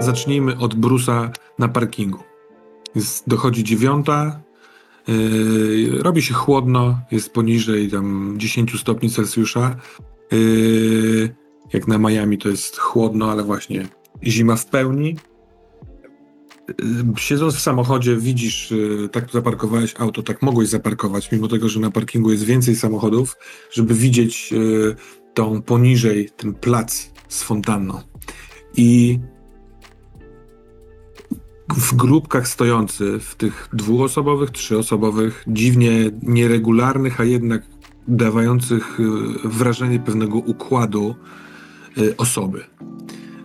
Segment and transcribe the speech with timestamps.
[0.00, 2.18] Zacznijmy od Brusa na parkingu.
[2.94, 4.40] Jest, dochodzi dziewiąta,
[5.08, 9.76] yy, robi się chłodno, jest poniżej tam 10 stopni Celsjusza.
[10.32, 11.34] Yy,
[11.72, 13.88] jak na Miami to jest chłodno, ale właśnie
[14.24, 15.16] zima w pełni.
[16.68, 16.76] Yy,
[17.16, 21.90] siedząc w samochodzie widzisz, yy, tak zaparkowałeś auto, tak mogłeś zaparkować, mimo tego, że na
[21.90, 23.36] parkingu jest więcej samochodów,
[23.70, 24.96] żeby widzieć yy,
[25.34, 28.00] tą poniżej, ten plac z fontanną.
[28.76, 29.18] I
[31.76, 37.62] w grupkach stojący, w tych dwuosobowych, trzyosobowych, dziwnie nieregularnych, a jednak
[38.08, 39.04] dawających y,
[39.44, 41.47] wrażenie pewnego układu y,
[42.16, 42.64] osoby.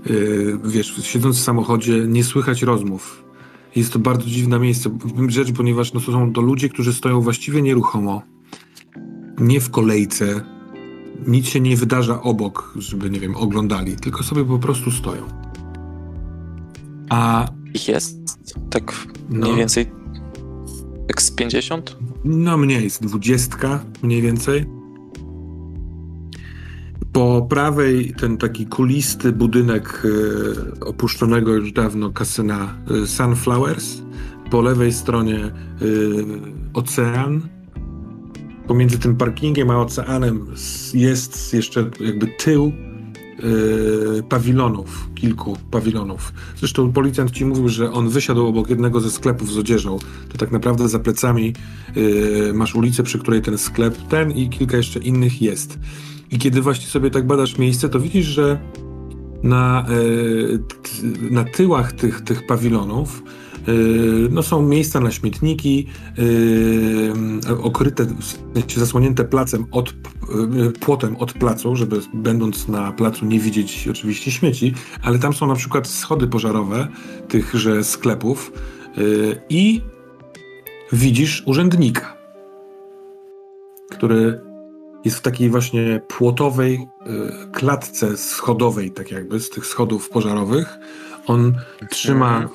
[0.09, 3.23] Y, wiesz, siedząc w samochodzie, nie słychać rozmów.
[3.75, 7.61] Jest to bardzo dziwne miejsce, rzecz, ponieważ no, to są to ludzie, którzy stoją właściwie
[7.61, 8.21] nieruchomo,
[9.39, 10.41] nie w kolejce,
[11.27, 15.23] nic się nie wydarza obok, żeby, nie wiem, oglądali, tylko sobie po prostu stoją.
[17.09, 18.17] A Ich jest
[18.69, 19.39] tak No.
[19.45, 19.91] mniej więcej
[21.07, 21.97] tak z 50?
[22.25, 24.65] No mniej, jest dwudziestka mniej więcej.
[27.13, 34.01] Po prawej ten taki kulisty budynek e, opuszczonego już dawno kasyna e, Sunflowers.
[34.51, 35.51] Po lewej stronie e,
[36.73, 37.41] ocean.
[38.67, 40.45] Pomiędzy tym parkingiem a oceanem
[40.93, 42.71] jest jeszcze jakby tył
[44.29, 46.33] pawilonów, kilku pawilonów.
[46.57, 49.97] Zresztą policjant ci mówił, że on wysiadł obok jednego ze sklepów z odzieżą.
[50.29, 51.53] To tak naprawdę za plecami
[52.53, 55.79] masz ulicę, przy której ten sklep, ten i kilka jeszcze innych jest.
[56.33, 58.59] I kiedy właśnie sobie tak badasz miejsce, to widzisz, że
[59.43, 59.85] na,
[60.67, 63.23] t- na tyłach tych, tych pawilonów
[63.67, 63.73] yy,
[64.31, 65.87] no są miejsca na śmietniki,
[66.17, 68.05] yy, okryte,
[68.75, 69.93] zasłonięte placem od,
[70.79, 75.55] płotem od placu, żeby będąc na placu nie widzieć oczywiście śmieci, ale tam są na
[75.55, 76.87] przykład schody pożarowe
[77.27, 78.51] tychże sklepów
[79.49, 79.81] i
[80.91, 82.17] widzisz urzędnika,
[83.91, 84.42] który
[85.05, 90.77] jest w takiej właśnie płotowej y, klatce schodowej, tak jakby, z tych schodów pożarowych.
[91.27, 91.53] On
[91.89, 92.49] trzyma,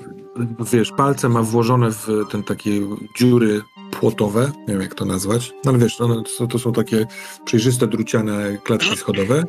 [0.72, 2.70] wiesz, palce ma włożone w ten takie
[3.16, 3.60] dziury
[3.91, 7.06] płotowe, nie wiem jak to nazwać, no ale wiesz, one, to, to są takie
[7.44, 9.44] przejrzyste, druciane klatki schodowe.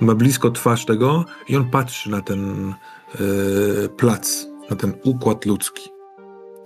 [0.00, 2.74] Ma blisko twarz tego i on patrzy na ten
[3.20, 5.90] y, plac, na ten układ ludzki.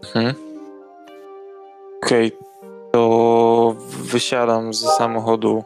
[0.02, 0.34] Mhm.
[2.02, 2.32] Okej,
[2.92, 5.64] to wysiadam z samochodu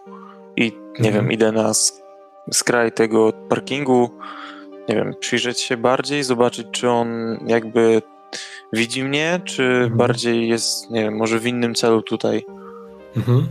[0.56, 1.14] i nie Mhm.
[1.14, 2.00] wiem, idę na sk-
[2.52, 4.10] skraj tego parkingu.
[4.88, 7.08] Nie wiem, przyjrzeć się bardziej, zobaczyć, czy on
[7.46, 8.02] jakby
[8.72, 9.96] widzi mnie, czy Mhm.
[9.96, 12.44] bardziej jest, nie wiem, może w innym celu tutaj.
[13.16, 13.46] Mhm.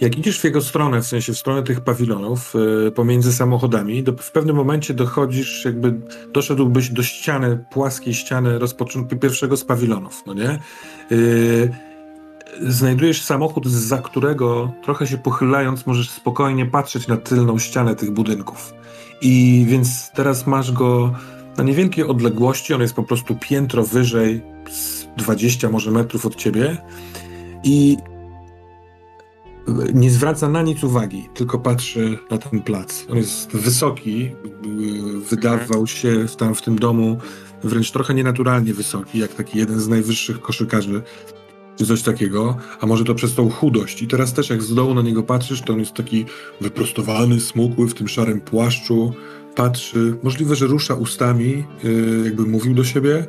[0.00, 2.54] Jak idziesz w jego stronę, w sensie w stronę tych pawilonów
[2.88, 5.94] y, pomiędzy samochodami, do, w pewnym momencie dochodzisz, jakby
[6.32, 10.58] doszedłbyś do ściany, płaskiej ściany rozpoczętego pierwszego z pawilonów, no nie?
[11.12, 11.72] Y,
[12.60, 18.74] znajdujesz samochód, za którego trochę się pochylając możesz spokojnie patrzeć na tylną ścianę tych budynków.
[19.22, 21.12] I więc teraz masz go
[21.56, 26.76] na niewielkiej odległości, on jest po prostu piętro wyżej, z 20 może metrów od ciebie
[27.64, 27.96] i
[29.94, 33.06] nie zwraca na nic uwagi, tylko patrzy na ten plac.
[33.10, 37.18] On jest wysoki, yy, wydawał się w- tam w tym domu
[37.64, 41.02] wręcz trochę nienaturalnie wysoki, jak taki jeden z najwyższych koszykarzy,
[41.80, 44.02] czy coś takiego, a może to przez tą chudość.
[44.02, 46.24] I teraz też jak z dołu na niego patrzysz, to on jest taki
[46.60, 49.12] wyprostowany, smukły w tym szarym płaszczu,
[49.56, 53.24] patrzy, możliwe, że rusza ustami, yy, jakby mówił do siebie,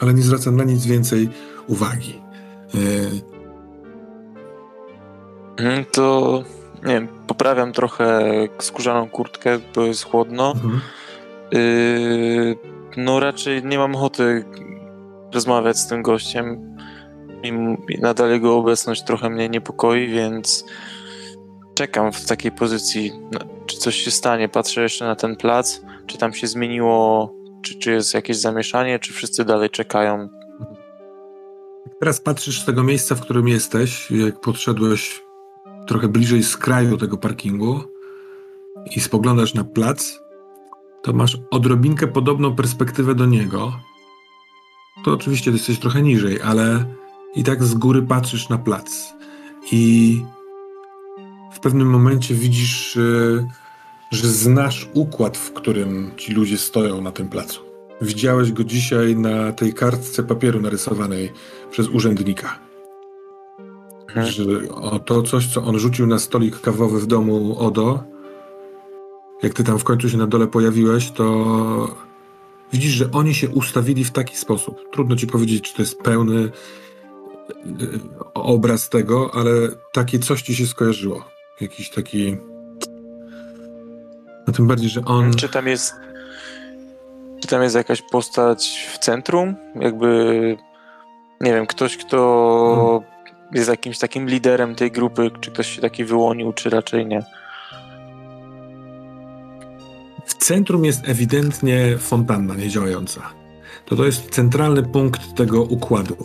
[0.00, 1.28] ale nie zwraca na nic więcej
[1.66, 2.20] uwagi.
[2.74, 2.80] Yy,
[5.58, 6.42] Mhm, To,
[6.86, 8.24] nie wiem, poprawiam trochę
[8.58, 10.52] skórzaną kurtkę, bo jest chłodno.
[10.52, 10.80] mhm.
[11.52, 12.56] Yy,
[12.96, 14.44] no raczej nie mam ochoty
[15.32, 16.73] rozmawiać z tym gościem.
[17.44, 20.64] I m- i nadal jego obecność trochę mnie niepokoi, więc
[21.74, 23.12] czekam w takiej pozycji,
[23.66, 24.48] czy coś się stanie.
[24.48, 29.12] Patrzę jeszcze na ten plac, czy tam się zmieniło, czy, czy jest jakieś zamieszanie, czy
[29.12, 30.28] wszyscy dalej czekają.
[32.00, 35.22] Teraz patrzysz z tego miejsca, w którym jesteś, jak podszedłeś
[35.86, 37.80] trochę bliżej z kraju tego parkingu
[38.96, 40.18] i spoglądasz na plac,
[41.02, 43.72] to masz odrobinkę podobną perspektywę do niego.
[45.04, 46.84] To oczywiście jesteś trochę niżej, ale
[47.36, 49.14] i tak z góry patrzysz na plac.
[49.72, 50.22] I
[51.52, 53.00] w pewnym momencie widzisz, e,
[54.10, 57.60] że znasz układ, w którym ci ludzie stoją na tym placu.
[58.00, 61.32] Widziałeś go dzisiaj na tej kartce papieru narysowanej
[61.70, 62.58] przez urzędnika.
[64.08, 64.26] Mhm.
[64.26, 64.44] Że
[65.04, 68.04] to coś, co on rzucił na stolik kawowy w domu Odo,
[69.42, 71.96] jak ty tam w końcu się na dole pojawiłeś, to
[72.72, 74.80] widzisz, że oni się ustawili w taki sposób.
[74.92, 76.50] Trudno ci powiedzieć, czy to jest pełny
[78.34, 79.50] obraz tego, ale
[79.92, 81.24] takie coś ci się skojarzyło.
[81.60, 82.36] Jakiś taki.
[84.46, 85.34] No tym bardziej, że on.
[85.34, 85.94] Czy tam jest.
[87.40, 89.56] Czy tam jest jakaś postać w centrum?
[89.74, 90.56] Jakby.
[91.40, 93.02] Nie wiem, ktoś, kto
[93.52, 97.22] jest jakimś takim liderem tej grupy, czy ktoś się taki wyłonił, czy raczej nie.
[100.26, 103.20] W centrum jest ewidentnie fontanna niedziałająca.
[103.86, 106.16] To to jest centralny punkt tego układu.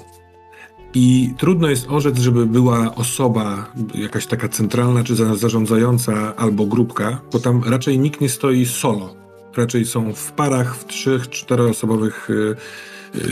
[0.94, 7.22] I trudno jest orzec, żeby była osoba, jakaś taka centralna czy za- zarządzająca albo grupka,
[7.34, 9.16] bo tam raczej nikt nie stoi solo.
[9.58, 12.56] Raczej są w parach, w trzech, czteroosobowych y,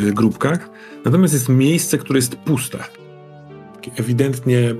[0.08, 0.70] y, grupkach.
[1.06, 2.84] Natomiast jest miejsce, które jest puste.
[3.96, 4.76] Ewidentnie,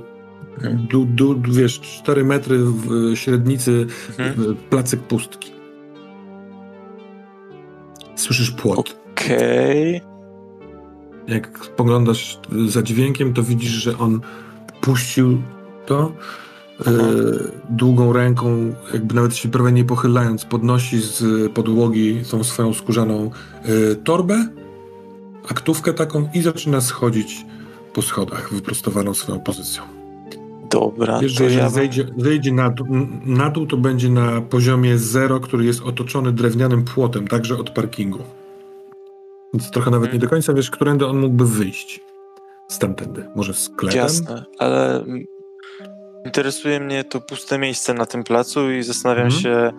[0.90, 3.86] du, du, wiesz, 4 metry w y, średnicy
[4.18, 4.50] Mhm.
[4.50, 5.52] y, placek pustki.
[8.16, 8.96] Słyszysz płot.
[9.12, 10.00] Okej.
[11.28, 12.38] Jak spoglądasz
[12.68, 14.20] za dźwiękiem, to widzisz, że on
[14.80, 15.42] puścił
[15.86, 16.12] to
[16.86, 16.92] e,
[17.70, 21.22] długą ręką, jakby nawet się prawie nie pochylając, podnosi z
[21.52, 23.30] podłogi tą swoją skórzaną
[23.62, 24.48] e, torbę,
[25.48, 27.46] aktówkę taką i zaczyna schodzić
[27.92, 29.82] po schodach, wyprostowaną swoją pozycją.
[30.70, 31.20] Dobra.
[31.20, 31.70] Wiesz, że jeżeli ja...
[31.70, 32.86] zejdzie, zejdzie na, dół,
[33.26, 38.18] na dół, to będzie na poziomie zero, który jest otoczony drewnianym płotem, także od parkingu.
[39.58, 42.00] Więc trochę nawet nie do końca wiesz, którędy on mógłby wyjść.
[42.68, 43.24] Stamtędy.
[43.36, 43.98] Może sklepem?
[43.98, 45.04] Jasne, ale
[46.26, 49.42] interesuje mnie to puste miejsce na tym placu i zastanawiam Mhm.
[49.42, 49.72] się,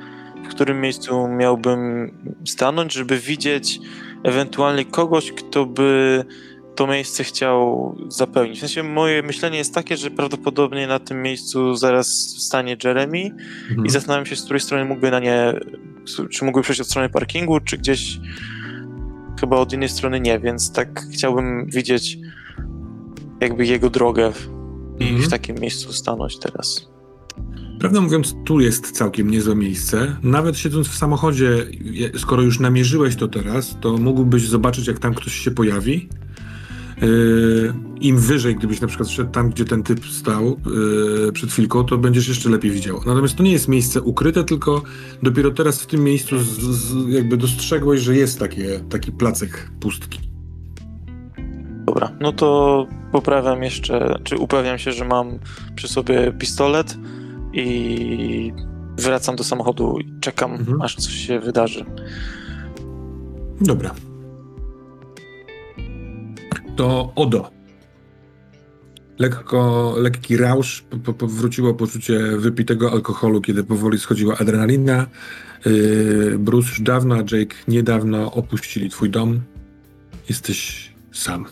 [0.45, 2.11] w którym miejscu miałbym
[2.45, 3.79] stanąć, żeby widzieć
[4.23, 6.23] ewentualnie kogoś, kto by
[6.75, 8.57] to miejsce chciał zapełnić.
[8.57, 13.31] W sensie moje myślenie jest takie, że prawdopodobnie na tym miejscu zaraz stanie Jeremy
[13.69, 13.85] Mhm.
[13.85, 15.53] i zastanawiam się, z której strony mógłby na nie,
[16.31, 18.19] czy mógłby przejść od strony parkingu, czy gdzieś
[19.39, 22.17] chyba od innej strony nie, więc tak chciałbym widzieć
[23.41, 24.49] jakby jego drogę w,
[24.99, 25.21] i Mhm.
[25.21, 26.89] w takim miejscu stanąć teraz.
[27.79, 30.15] Prawdę mówiąc, tu jest całkiem niezłe miejsce.
[30.23, 31.65] Nawet siedząc w samochodzie,
[32.17, 36.09] skoro już namierzyłeś to teraz, to mógłbyś zobaczyć, jak tam ktoś się pojawi.
[37.01, 40.59] Yy, Im wyżej, gdybyś na przykład szedł tam, gdzie ten typ stał
[41.25, 42.99] yy, przed chwilką, to będziesz jeszcze lepiej widział.
[43.05, 44.81] Natomiast to nie jest miejsce ukryte, tylko
[45.23, 50.19] dopiero teraz w tym miejscu z, z, jakby dostrzegłeś, że jest takie, taki placek pustki.
[51.85, 55.39] Dobra, no to poprawiam jeszcze, czy upewniam się, że mam
[55.75, 56.97] przy sobie pistolet
[57.53, 58.53] i
[58.97, 60.81] wracam do samochodu i czekam, Mhm.
[60.81, 61.85] aż coś się wydarzy.
[63.61, 63.95] Dobra.
[66.79, 67.51] To Odo.
[69.17, 75.07] Lekko, lekki rausz, po, po, powróciło poczucie wypitego alkoholu, kiedy powoli schodziła adrenalina.
[75.65, 79.41] Yy, Bruce już dawno, a Jake niedawno opuścili twój dom.
[80.29, 81.45] Jesteś sam.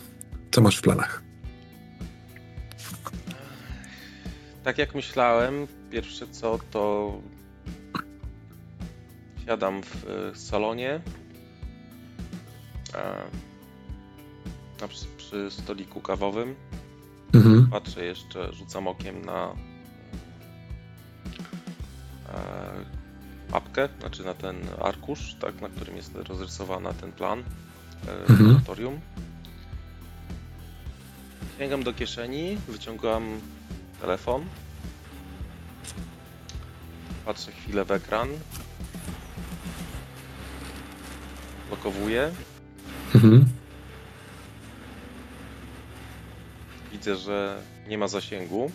[0.50, 1.22] Co masz w planach?
[4.64, 7.12] Tak jak myślałem, pierwsze co to
[9.46, 11.00] siadam w e, salonie
[12.94, 13.48] e,
[14.80, 14.88] na,
[15.28, 16.54] przy, stoliku kawowym.
[17.34, 17.66] Mhm.
[17.70, 19.52] Patrzę jeszcze, rzucam okiem na
[22.28, 22.34] e,
[23.52, 27.42] apkę, znaczy na ten arkusz, tak, na którym jest rozrysowana ten plan e,
[28.20, 28.48] Mhm.
[28.48, 29.00] laboratorium.
[31.58, 33.40] Sięgam do kieszeni, wyciągam
[34.00, 34.44] telefon.
[37.24, 38.28] Patrzę chwilę w ekran.
[41.68, 42.30] Blokowuję.
[43.14, 43.44] Mhm.
[46.92, 48.70] Widzę, że nie ma zasięgu.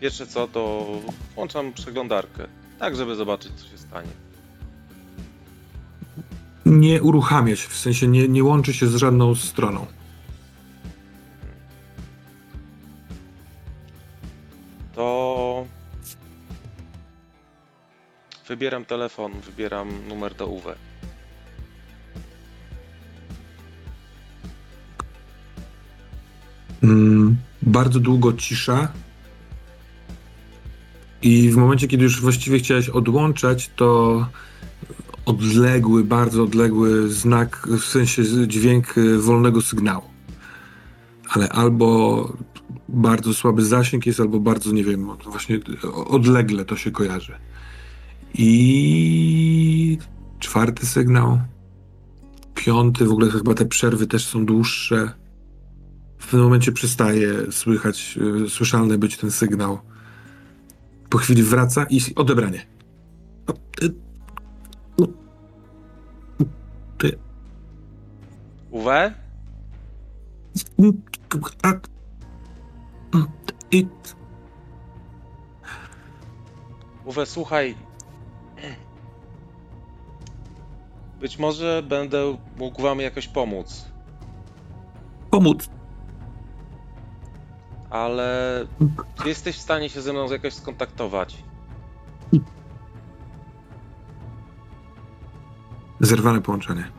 [0.00, 0.86] pierwsze co to
[1.34, 2.46] włączam przeglądarkę,
[2.78, 4.10] tak żeby zobaczyć co się stanie.
[6.66, 9.86] Nie uruchamia się, w sensie nie, nie łączy się z żadną stroną.
[14.94, 15.35] To
[18.48, 20.62] wybieram telefon, wybieram numer do UW.
[26.82, 28.88] Mm, bardzo długo cisza.
[31.22, 34.26] I w momencie, kiedy już właściwie chciałeś odłączać, to
[35.24, 40.04] odległy, bardzo odległy znak, w sensie dźwięk y, wolnego sygnału.
[41.30, 42.32] ale albo
[42.88, 45.60] bardzo słaby zasięg jest, albo bardzo, nie wiem, właśnie
[46.06, 47.38] odlegle to się kojarzy.
[48.34, 49.98] I
[50.38, 51.40] czwarty sygnał,
[52.54, 55.12] piąty, w ogóle chyba te przerwy też są dłuższe.
[56.18, 59.78] W pewnym momencie przestaje słychać, y, słyszalny być ten sygnał.
[61.10, 62.66] Po chwili wraca i odebranie.
[63.46, 63.94] O, ty-
[64.96, 65.12] u-
[66.98, 67.18] Ty.
[68.70, 68.88] UW?
[71.60, 71.88] Tak.
[73.70, 73.86] I
[77.04, 77.74] UW, słuchaj.
[81.20, 83.88] Być może będę mógł wam jakoś pomóc,
[85.30, 85.68] pomóc.
[87.90, 88.66] ale
[89.14, 91.44] czy jesteś w stanie się ze mną jakoś skontaktować?
[96.00, 96.90] Zerwane połączenie.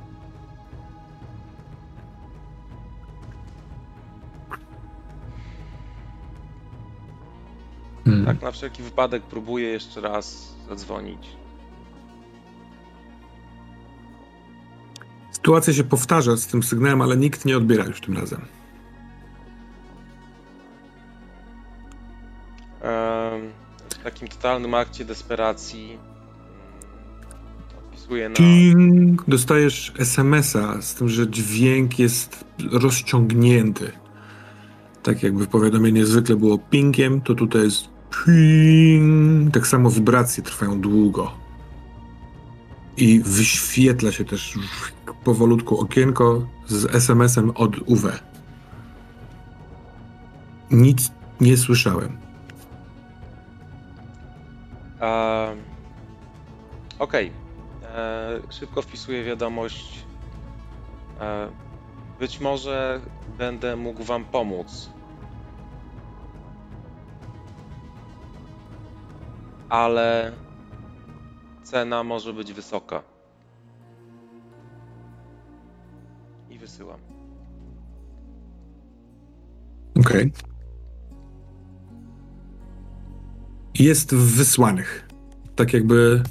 [8.06, 8.26] Hmm.
[8.26, 11.38] Tak, na wszelki wypadek próbuję jeszcze raz zadzwonić.
[15.48, 18.42] Sytuacja się powtarza z tym sygnałem, ale nikt nie odbiera już tym razem.
[22.82, 23.42] Em,
[23.90, 26.00] w takim totalnym akcie desperacji mm,
[27.78, 28.36] odpisuję na...
[28.36, 29.24] Ting!
[29.28, 33.92] Dostajesz SMS-a z tym, że dźwięk jest rozciągnięty.
[35.04, 37.90] Tak jakby powiadomienie zwykle było pingiem, to tutaj jest
[38.26, 39.54] ping.
[39.54, 41.47] Tak samo wibracje trwają długo.
[42.98, 44.60] I wyświetla się też
[45.24, 48.08] powolutku okienko z SMS-em od UW.
[50.72, 51.12] Nic
[51.42, 52.18] nie słyszałem.
[55.00, 55.58] Em,
[57.00, 57.32] Okej.
[57.96, 60.06] E, Szybko wpisuję wiadomość.
[61.22, 61.50] E,
[62.20, 63.02] Być może
[63.38, 64.90] będę mógł wam pomóc.
[69.70, 70.32] Ale
[71.72, 73.04] cena może być wysoka.
[76.50, 77.00] I wysyłam.
[80.00, 80.32] Okej.
[83.80, 85.08] Jest w wysłanych.
[85.56, 86.24] Tak jakby.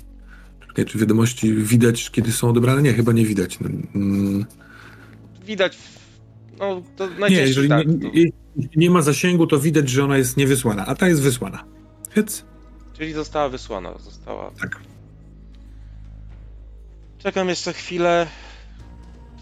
[0.69, 2.83] Czekaj, czy wiadomości widać, kiedy są odebrane?
[2.83, 3.59] Nie, chyba nie widać.
[3.95, 4.45] Mm,
[5.47, 5.78] Widać.
[6.59, 7.87] No, to Nie, jeżeli tak.
[7.87, 11.64] nie, to- nie, ma zasięgu, to widać, że ona jest niewysłana, a ta jest wysłana.
[12.16, 12.45] Więc
[12.93, 13.99] Czyli została wysłana.
[13.99, 14.50] Została.
[14.61, 14.81] tak.
[17.26, 18.26] Czekam jeszcze chwilę.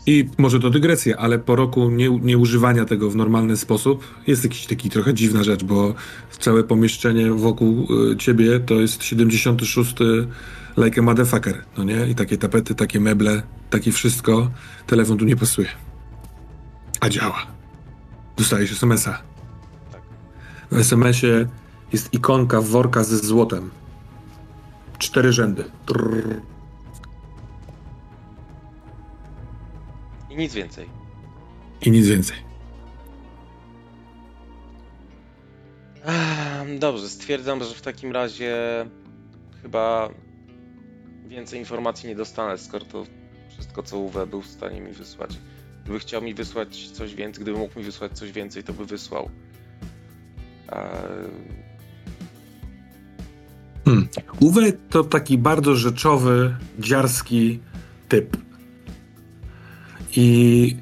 [0.07, 4.67] I może to dygresja, ale po roku nie, nieużywania tego w normalny sposób jest jakiś
[4.67, 5.95] taki trochę dziwna rzecz, bo
[6.39, 9.97] całe pomieszczenie wokół y, ciebie to jest 76
[10.77, 12.07] like a motherfucker, no nie?
[12.07, 14.51] I takie tapety, takie meble, takie wszystko.
[14.87, 15.69] Telefon tu nie pasuje.
[17.01, 17.47] A działa.
[18.37, 19.23] Dostajesz SMS-a.
[20.71, 21.47] W SMS-ie
[21.93, 23.71] jest ikonka worka ze złotem.
[24.99, 25.65] Cztery rzędy.
[25.87, 26.54] Trrr.
[30.35, 30.89] I nic więcej.
[31.83, 32.37] I nic więcej.
[36.05, 38.57] Ehm, Dobrze, stwierdzam, że w takim razie
[39.63, 40.11] chyba
[41.27, 43.07] więcej informacji nie dostanę, skoro to
[43.49, 45.39] wszystko, co UW był w stanie mi wysłać.
[45.85, 49.31] Gdyby chciał mi wysłać coś więcej, gdyby mógł mi wysłać coś więcej, to by wysłał.
[50.69, 51.65] Ehm,
[54.41, 57.61] Uwe to taki bardzo rzeczowy, dziarski
[58.09, 58.37] typ.
[60.17, 60.77] I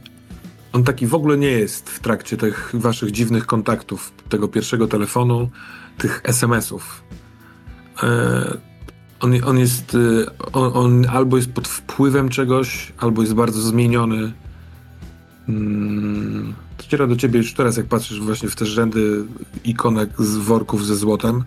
[0.72, 5.50] on taki w ogóle nie jest w trakcie tych waszych dziwnych kontaktów, tego pierwszego telefonu,
[5.98, 7.04] tych SMS-ów.
[8.02, 8.58] E,
[9.20, 9.94] on, on jest.
[9.94, 14.32] e, On, on albo jest pod wpływem czegoś, albo jest bardzo zmieniony.
[15.48, 19.24] Mm, dociera do ciebie już teraz, jak patrzysz właśnie w te rzędy
[19.64, 21.44] ikonek z worków ze złotem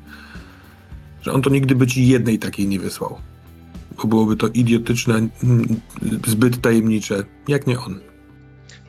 [1.26, 3.18] że on to nigdy by ci jednej takiej nie wysłał.
[3.96, 5.82] Bo byłoby to idiotyczne, mm,
[6.28, 8.00] zbyt tajemnicze, jak nie on.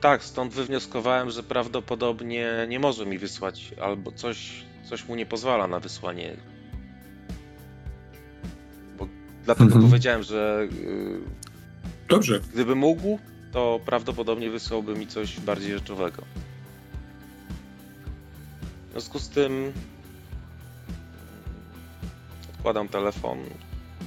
[0.00, 5.66] tak, stąd wywnioskowałem, że prawdopodobnie nie może mi wysłać, albo coś, coś mu nie pozwala
[5.68, 6.36] na wysłanie.
[8.98, 9.08] Bo
[9.44, 9.84] dlatego Mhm.
[9.90, 11.20] powiedziałem, że yy,
[12.08, 12.40] Dobrze.
[12.54, 13.18] Gdyby mógł,
[13.52, 16.22] to prawdopodobnie wysłałby mi coś bardziej rzeczowego.
[18.88, 19.72] W związku z tym
[22.54, 23.38] odkładam telefon.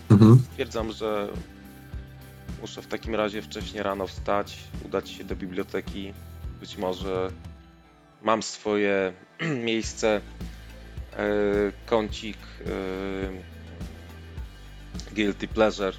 [0.10, 0.40] Mhm.
[0.52, 1.28] Stwierdzam, że
[2.62, 6.14] muszę w takim razie wcześniej rano wstać, udać się do biblioteki.
[6.60, 7.32] Być może
[8.24, 9.14] mam swoje
[9.66, 10.22] miejsce,
[11.18, 11.26] e,
[11.86, 12.70] kącik e,
[15.16, 15.94] Guilty Pleasure,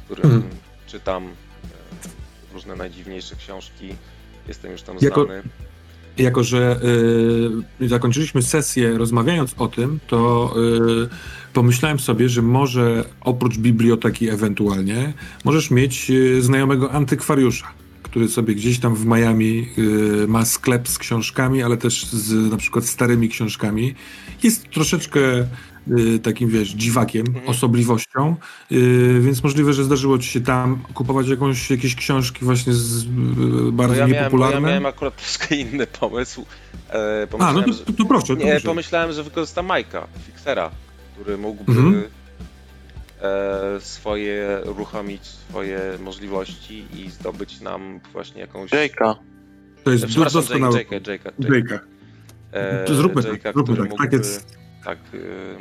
[0.00, 0.52] w którym Mhm.
[0.86, 3.94] czytam e, różne najdziwniejsze książki.
[4.48, 5.42] Jestem już tam Jako- znany.
[6.18, 6.80] jako że
[7.80, 10.54] zakończyliśmy sesję rozmawiając o tym, to
[11.52, 15.12] pomyślałem sobie, że może oprócz biblioteki ewentualnie
[15.44, 17.66] możesz mieć y, znajomego antykwariusza,
[18.02, 22.56] który sobie gdzieś tam w Miami y, ma sklep z książkami, ale też z na
[22.56, 23.94] przykład starymi książkami.
[24.42, 25.20] Jest troszeczkę
[25.90, 27.48] y, takim, wiesz, dziwakiem, Mhm.
[27.48, 28.36] osobliwością,
[28.72, 33.04] y, więc możliwe, że zdarzyło ci się tam kupować jakąś, jakieś książki właśnie z,
[33.72, 34.68] bardzo Bo ja, miałem, bo ja niepopularne.
[34.68, 36.46] miałem akurat troszkę inny pomysł.
[36.90, 38.66] E, A, no to, to, to proszę, to Nie, proszę.
[38.66, 40.70] pomyślałem, że wykorzystam Majka, Fixera,
[41.20, 42.04] który mógłby Mhm.
[43.22, 48.70] e, swoje, uruchomić swoje możliwości i zdobyć nam właśnie jakąś...
[48.70, 49.14] Jake'a.
[49.84, 50.76] To jest doskonały.
[50.78, 51.62] Jake'a, Jake'a, Jake'a.
[51.62, 51.78] Jake'a.
[52.52, 54.56] E, To zróbmy tak, Jake'a, zróbmy który tak, tak jest.
[54.84, 54.98] Tak.
[55.14, 55.56] y,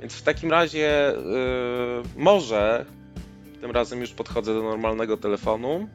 [0.00, 1.16] więc w takim razie y,
[2.16, 2.84] może
[3.60, 5.88] tym razem już podchodzę do normalnego telefonu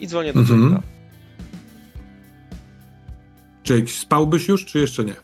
[0.00, 0.74] i dzwonię do Mhm.
[0.74, 0.80] Jake'a.
[3.70, 5.14] Jake, spałbyś już, czy jeszcze nie?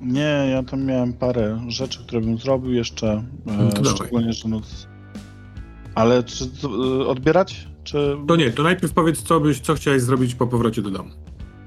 [0.00, 3.22] Nie, ja tam miałem parę rzeczy, które bym zrobił jeszcze.
[3.46, 3.94] No E, dawaj.
[3.94, 4.86] szczególnie, że noc.
[5.94, 7.68] Ale czy e, odbierać?
[7.84, 8.16] Czy...
[8.28, 11.10] To nie, to najpierw powiedz, co byś, co chciałeś zrobić po powrocie do domu.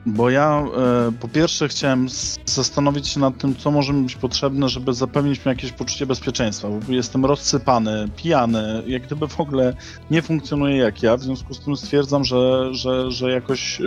[0.06, 2.08] Bo ja e, po pierwsze chciałem
[2.46, 6.68] zastanowić się nad tym, co może mi być potrzebne, żeby zapewnić mi jakieś poczucie bezpieczeństwa.
[6.70, 9.74] Bo jestem rozsypany, pijany, jak gdyby w ogóle
[10.12, 11.18] nie funkcjonuje jak ja.
[11.18, 13.86] W związku z tym stwierdzam, że, że, że jakoś e,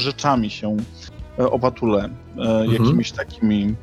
[0.00, 0.76] rzeczami się
[1.38, 3.74] e, opatulę, e, jakimiś takimi,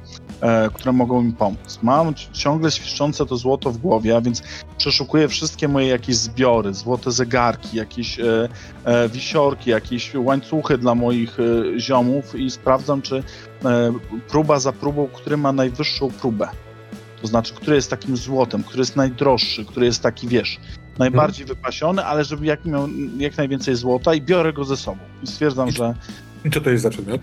[0.42, 1.80] e, które mogą mi pomóc.
[1.84, 4.44] Mam ci- ciągle świszczące to złoto w głowie, a więc
[4.78, 8.18] przeszukuję wszystkie moje jakieś zbiory, złote zegarki, jakieś
[9.10, 11.38] wisiorki, jakieś łańcuchy dla moich
[11.78, 13.24] ziomów i sprawdzam, czy
[14.28, 16.48] próba za próbą, który ma najwyższą próbę.
[17.22, 20.60] To znaczy, który jest takim złotem, który jest najdroższy, który jest taki, wiesz,
[21.00, 25.00] najbardziej wypasiony, ale żeby jak miał jak najwięcej złota i biorę go ze sobą.
[25.24, 25.94] I stwierdzam, że
[26.46, 27.22] I co to jest za przedmiot?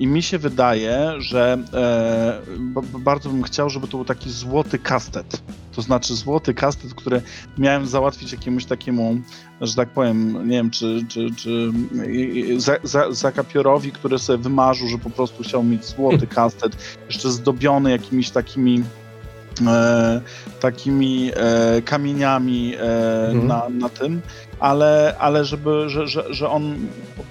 [0.00, 5.42] I mi się wydaje, że e, bardzo bym chciał, żeby to był taki złoty kastet.
[5.72, 7.22] To znaczy złoty kastet, który
[7.58, 9.20] miałem załatwić jakiemuś takiemu,
[9.60, 11.72] że tak powiem, nie wiem, czy, czy, czy
[12.56, 17.90] za, za, zakapiorowi, który sobie wymarzył, że po prostu chciał mieć złoty kastet, jeszcze zdobiony
[17.90, 18.84] jakimiś takimi
[19.66, 20.20] e,
[20.60, 23.46] takimi e, kamieniami e, Mhm.
[23.46, 24.20] na, na tym,
[24.60, 26.76] ale, ale żeby, że, że, że on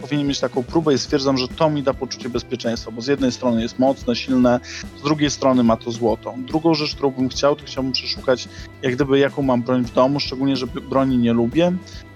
[0.01, 3.31] powinien mieć taką próbę i stwierdzam, że to mi da poczucie bezpieczeństwa, bo z jednej
[3.31, 4.59] strony jest mocne, silne,
[4.99, 6.33] z drugiej strony ma to złoto.
[6.37, 8.47] Drugą rzecz, którą bym chciał, to chciałbym przeszukać
[8.81, 11.71] jak gdyby jaką mam broń w domu, szczególnie, że broni nie lubię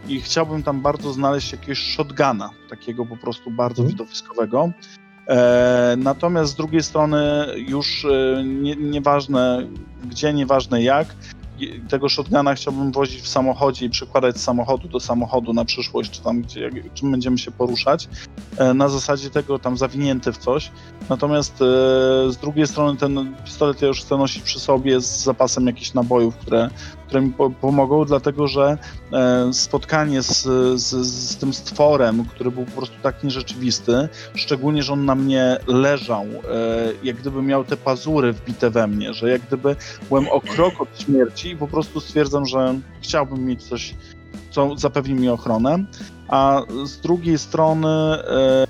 [0.07, 3.89] i chciałbym tam bardzo znaleźć jakiegoś shotguna, takiego po prostu bardzo Mhm.
[3.97, 4.71] widowiskowego.
[5.27, 9.67] E, natomiast z drugiej strony już e, nie, nieważne
[10.05, 11.15] gdzie, nieważne jak,
[11.89, 16.21] tego shotguna chciałbym wozić w samochodzie i przekładać z samochodu do samochodu na przyszłość, czy
[16.21, 18.09] tam gdzie, czym będziemy się poruszać,
[18.57, 20.71] e, na zasadzie tego tam zawinięty w coś.
[21.09, 21.65] Natomiast e,
[22.31, 26.35] z drugiej strony ten pistolet ja już chcę nosić przy sobie z zapasem jakichś nabojów,
[26.35, 26.69] które,
[27.13, 28.77] które mi po, pomogą, dlatego że
[29.11, 30.43] e, spotkanie z,
[30.81, 35.57] z, z tym stworem, który był po prostu tak nierzeczywisty, szczególnie, że on na mnie
[35.67, 36.29] leżał, e,
[37.03, 39.75] jak gdyby miał te pazury wbite we mnie, że jak gdyby
[40.09, 43.95] byłem o krok od śmierci i po prostu stwierdzam, że chciałbym mieć coś,
[44.49, 45.85] co zapewni mi ochronę,
[46.27, 48.67] a z drugiej strony e,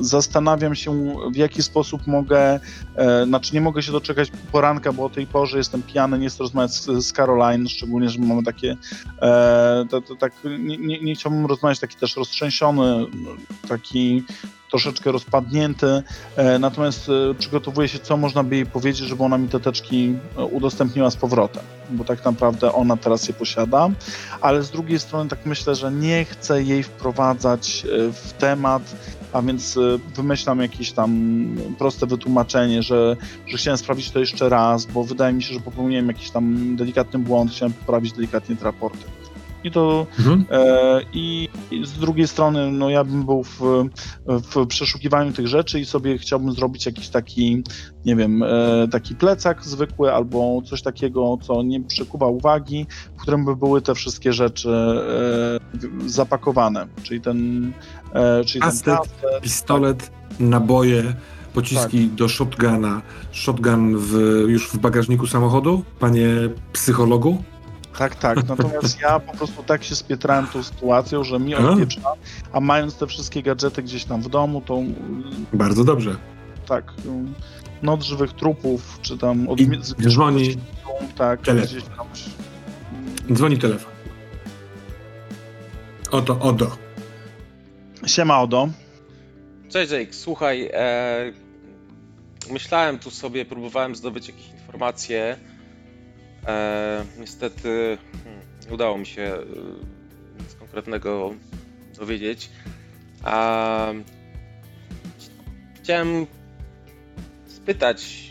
[0.00, 2.60] zastanawiam się, w jaki sposób mogę,
[2.96, 6.38] e, znaczy nie mogę się doczekać poranka, bo o tej porze jestem pijany, nie chcę
[6.38, 8.76] rozmawiać z, z Caroline, szczególnie, że mamy takie,
[9.22, 13.06] e, to, to, tak, nie, nie, nie chciałbym rozmawiać taki też roztrzęsiony,
[13.68, 14.24] taki
[14.70, 16.02] troszeczkę rozpadnięty,
[16.36, 20.14] e, natomiast e, przygotowuję się, co można by jej powiedzieć, żeby ona mi te teczki
[20.36, 23.90] e, udostępniła z powrotem, bo tak naprawdę ona teraz je posiada,
[24.40, 28.82] ale z drugiej strony tak myślę, że nie chcę jej wprowadzać w temat,
[29.32, 29.80] a więc e,
[30.16, 31.10] wymyślam jakieś tam
[31.78, 36.08] proste wytłumaczenie, że, że chciałem sprawdzić to jeszcze raz, bo wydaje mi się, że popełniłem
[36.08, 39.04] jakiś tam delikatny błąd, chciałem poprawić delikatnie te raporty.
[39.64, 40.44] I to Mhm.
[40.50, 43.60] E, I i z drugiej strony, no ja bym był w,
[44.26, 47.62] w przeszukiwaniu tych rzeczy i sobie chciałbym zrobić jakiś taki,
[48.04, 52.86] nie wiem, e, taki plecak zwykły albo coś takiego, co nie przykuwa uwagi,
[53.16, 56.86] w którym by były te wszystkie rzeczy e, zapakowane.
[57.02, 57.72] Czyli ten,
[58.14, 58.96] e, czyli ten Kastet.
[58.98, 61.14] kastet, Pistolet, naboje,
[61.54, 62.14] pociski Tak.
[62.14, 63.02] do shotguna.
[63.32, 64.12] Shotgun w,
[64.48, 66.28] już w bagażniku samochodu, panie
[66.72, 67.42] psychologu.
[67.98, 68.44] Tak, tak.
[68.48, 72.12] Natomiast ja po prostu tak się spietrałem tą sytuacją, że mi odpieprza,
[72.52, 74.78] a mając te wszystkie gadżety gdzieś tam w domu, to
[75.52, 76.16] Bardzo dobrze.
[76.66, 77.34] tak, um,
[77.82, 79.68] noc żywych trupów, czy tam od I
[80.08, 80.56] dzwoni
[81.16, 81.68] tak, telefon.
[81.68, 82.06] gdzieś tam.
[83.36, 83.92] Dzwoni telefon.
[86.10, 86.87] Oto, Odo.
[88.08, 88.68] Siema Odo.
[89.68, 91.32] Cześć Jake, słuchaj, e,
[92.50, 95.36] myślałem tu sobie, próbowałem zdobyć jakieś informacje.
[96.46, 101.34] E, niestety hmm, udało mi się e, nic konkretnego
[101.98, 102.50] dowiedzieć.
[103.22, 103.92] A,
[105.82, 106.26] chciałem
[107.46, 108.28] spytać,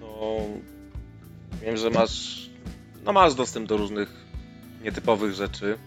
[0.00, 0.40] no
[1.62, 2.48] wiem, że masz,
[3.04, 4.26] no masz dostęp do różnych
[4.84, 5.78] nietypowych rzeczy.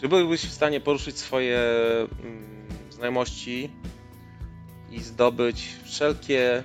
[0.00, 1.58] Czy byłbyś w stanie poruszyć swoje
[2.22, 3.70] mm, znajomości
[4.90, 6.62] i zdobyć wszelkie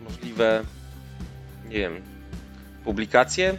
[0.00, 0.64] możliwe,
[1.68, 2.02] nie wiem,
[2.84, 3.58] publikacje,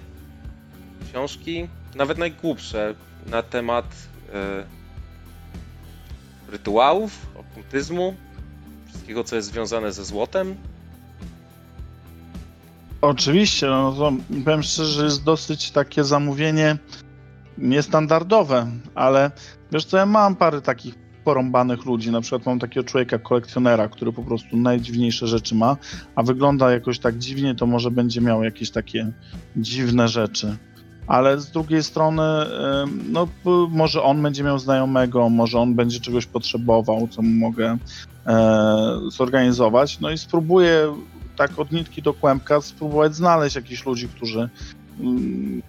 [1.10, 3.86] książki, nawet najgłupsze na temat
[4.34, 4.66] e,
[6.52, 8.16] rytuałów, okultyzmu,
[8.88, 10.56] wszystkiego, co jest związane ze złotem?
[13.02, 14.14] Oczywiście, no to
[14.46, 16.78] powiem szczerze, że jest dosyć takie zamówienie
[17.58, 19.32] niestandardowe, ale
[19.72, 24.14] wiesz co, ja mam parę takich porąbanych ludzi, na przykład mam takiego człowieka, kolekcjonera, który
[24.14, 25.78] po prostu najdziwniejsze rzeczy ma,
[26.16, 29.12] a wygląda jakoś tak dziwnie, to może będzie miał jakieś takie
[29.58, 30.58] dziwne rzeczy.
[31.08, 32.24] Ale z drugiej strony,
[33.10, 33.28] no
[33.70, 37.78] może on będzie miał znajomego, może on będzie czegoś potrzebował, co mu mogę
[38.28, 40.96] e, zorganizować, no i spróbuję
[41.36, 44.50] tak od nitki do kłębka spróbować znaleźć jakichś ludzi, którzy
[45.00, 45.62] mm,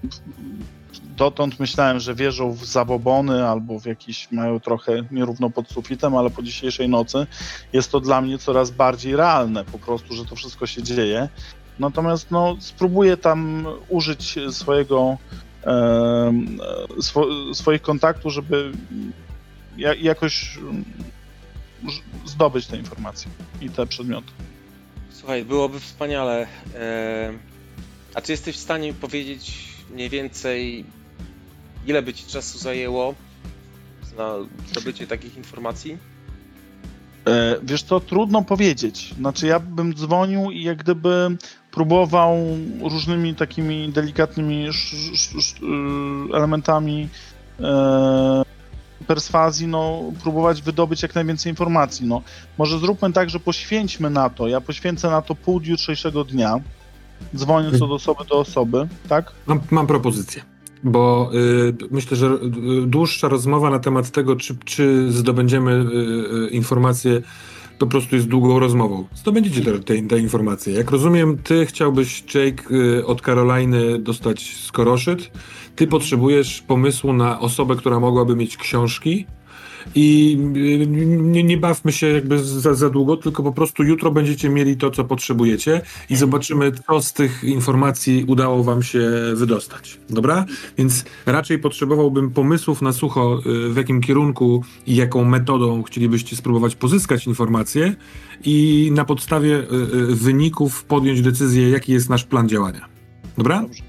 [1.17, 6.31] dotąd myślałem, że wierzą w zabobony albo w jakiś, mają trochę nierówno pod sufitem, ale
[6.31, 7.27] po dzisiejszej nocy
[7.73, 11.29] jest to dla mnie coraz bardziej realne po prostu, że to wszystko się dzieje.
[11.79, 15.19] Natomiast no, spróbuję tam użyć swojego
[17.01, 18.73] swo, swoich kontaktów, żeby
[19.77, 20.85] ja, jakoś mm,
[22.25, 24.33] zdobyć te informacje i te przedmioty.
[25.11, 26.47] Słuchaj, byłoby wspaniale.
[26.75, 27.33] E,
[28.15, 30.85] a czy jesteś w stanie powiedzieć mniej więcej,
[31.87, 33.15] ile by ci czasu zajęło
[34.19, 34.35] na
[34.71, 35.99] zdobycie takich informacji?
[37.27, 39.15] E, Wiesz co, trudno powiedzieć.
[39.19, 41.37] Znaczy ja bym dzwonił i jak gdyby
[41.71, 42.37] próbował
[42.83, 47.09] różnymi takimi delikatnymi sz, sz, sz, y, elementami
[47.61, 48.43] e,
[49.07, 52.07] perswazji, no, próbować wydobyć jak najwięcej informacji.
[52.07, 52.23] No,
[52.59, 54.49] może zróbmy tak, że poświęćmy na to.
[54.49, 56.61] Ja poświęcę na to pół jutrzejszego dnia,
[57.37, 59.33] dzwoniąc od osoby do osoby, tak?
[59.47, 60.43] Mam, mam propozycję,
[60.85, 66.49] bo y, myślę, że y, dłuższa rozmowa na temat tego, czy, czy zdobędziemy y, y,
[66.49, 67.23] informacje,
[67.79, 69.07] po prostu jest długą rozmową.
[69.15, 70.75] Zdobędziecie te, te, te informacje.
[70.75, 75.31] Jak rozumiem, ty chciałbyś, Jake, y, od Karoliny dostać skoroszyt.
[75.77, 79.27] Ty potrzebujesz pomysłu na osobę, która mogłaby mieć książki.
[79.95, 84.49] I y, nie, nie bawmy się jakby za, za długo, tylko po prostu jutro będziecie
[84.49, 89.99] mieli to, co potrzebujecie i zobaczymy, co z tych informacji udało wam się wydostać.
[90.11, 90.45] Dobra?
[90.79, 96.77] Więc raczej potrzebowałbym pomysłów na sucho, y, w jakim kierunku i jaką metodą chcielibyście spróbować
[96.77, 97.95] pozyskać informacje
[98.45, 99.67] i na podstawie y,
[100.15, 102.89] wyników podjąć decyzję, jaki jest nasz plan działania.
[103.37, 103.63] Dobra?
[103.63, 103.86] Dobrze.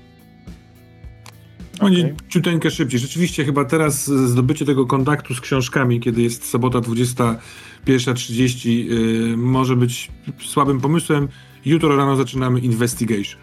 [1.79, 2.15] Oni Okej.
[2.29, 2.99] ciuteńkę szybciej.
[2.99, 10.11] Rzeczywiście chyba teraz zdobycie tego kontaktu z książkami, kiedy jest sobota 21.30 yy, może być
[10.45, 11.27] słabym pomysłem.
[11.65, 13.41] Jutro rano zaczynamy investigation.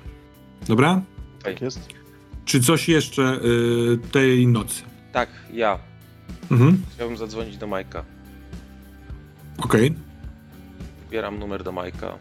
[0.69, 1.03] Dobra?
[1.43, 1.89] Tak jest.
[2.45, 4.83] Czy coś jeszcze y, tej nocy?
[5.13, 5.79] Tak, ja.
[6.51, 6.83] Mhm.
[6.95, 8.05] Chciałbym zadzwonić do Majka.
[9.59, 9.95] Okej.
[11.05, 12.19] Wybieram numer do Majka.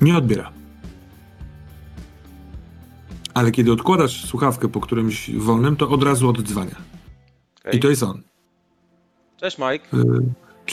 [0.00, 0.50] Nie odbiera.
[3.34, 6.74] Ale kiedy odkładasz słuchawkę po którymś wolnym, to od razu oddzwania.
[7.72, 8.22] I to jest on.
[9.36, 9.96] Cześć Mike.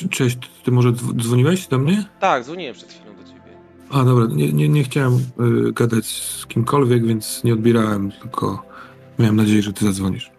[0.03, 2.05] Y, cześć, ty może dzw- dzwoniłeś do mnie?
[2.19, 3.57] Tak, dzwoniłem przed chwilą do ciebie.
[3.89, 8.65] A dobra, nie, nie, nie chciałem y, gadać z kimkolwiek, więc nie odbierałem, tylko
[9.19, 10.31] miałem nadzieję, że ty zadzwonisz.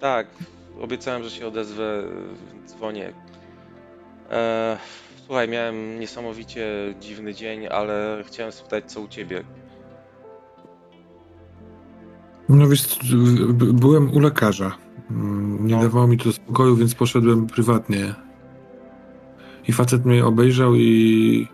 [0.00, 0.26] Tak,
[0.80, 2.02] obiecałem, że się odezwę,
[2.54, 3.12] więc dzwonię.
[4.30, 4.78] E,
[5.30, 9.44] słuchaj, miałem niesamowicie dziwny dzień, ale chciałem spytać, co u ciebie.
[12.48, 12.98] No wiesz,
[13.52, 14.76] b- byłem u lekarza.
[15.10, 15.82] Mm, Nie No.
[15.82, 18.14] dawało mi to spokoju, więc poszedłem prywatnie.
[19.68, 21.48] I facet mnie obejrzał i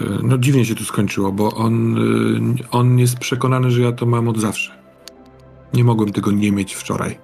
[0.00, 4.06] y, no dziwnie się to skończyło, bo on, y, on jest przekonany, że ja to
[4.06, 4.72] mam od zawsze.
[5.74, 7.18] Nie mogłem tego nie mieć wczoraj.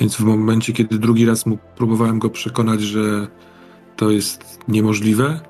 [0.00, 3.26] Więc w momencie, kiedy drugi raz mu próbowałem go przekonać, że
[4.02, 5.40] to jest niemożliwe,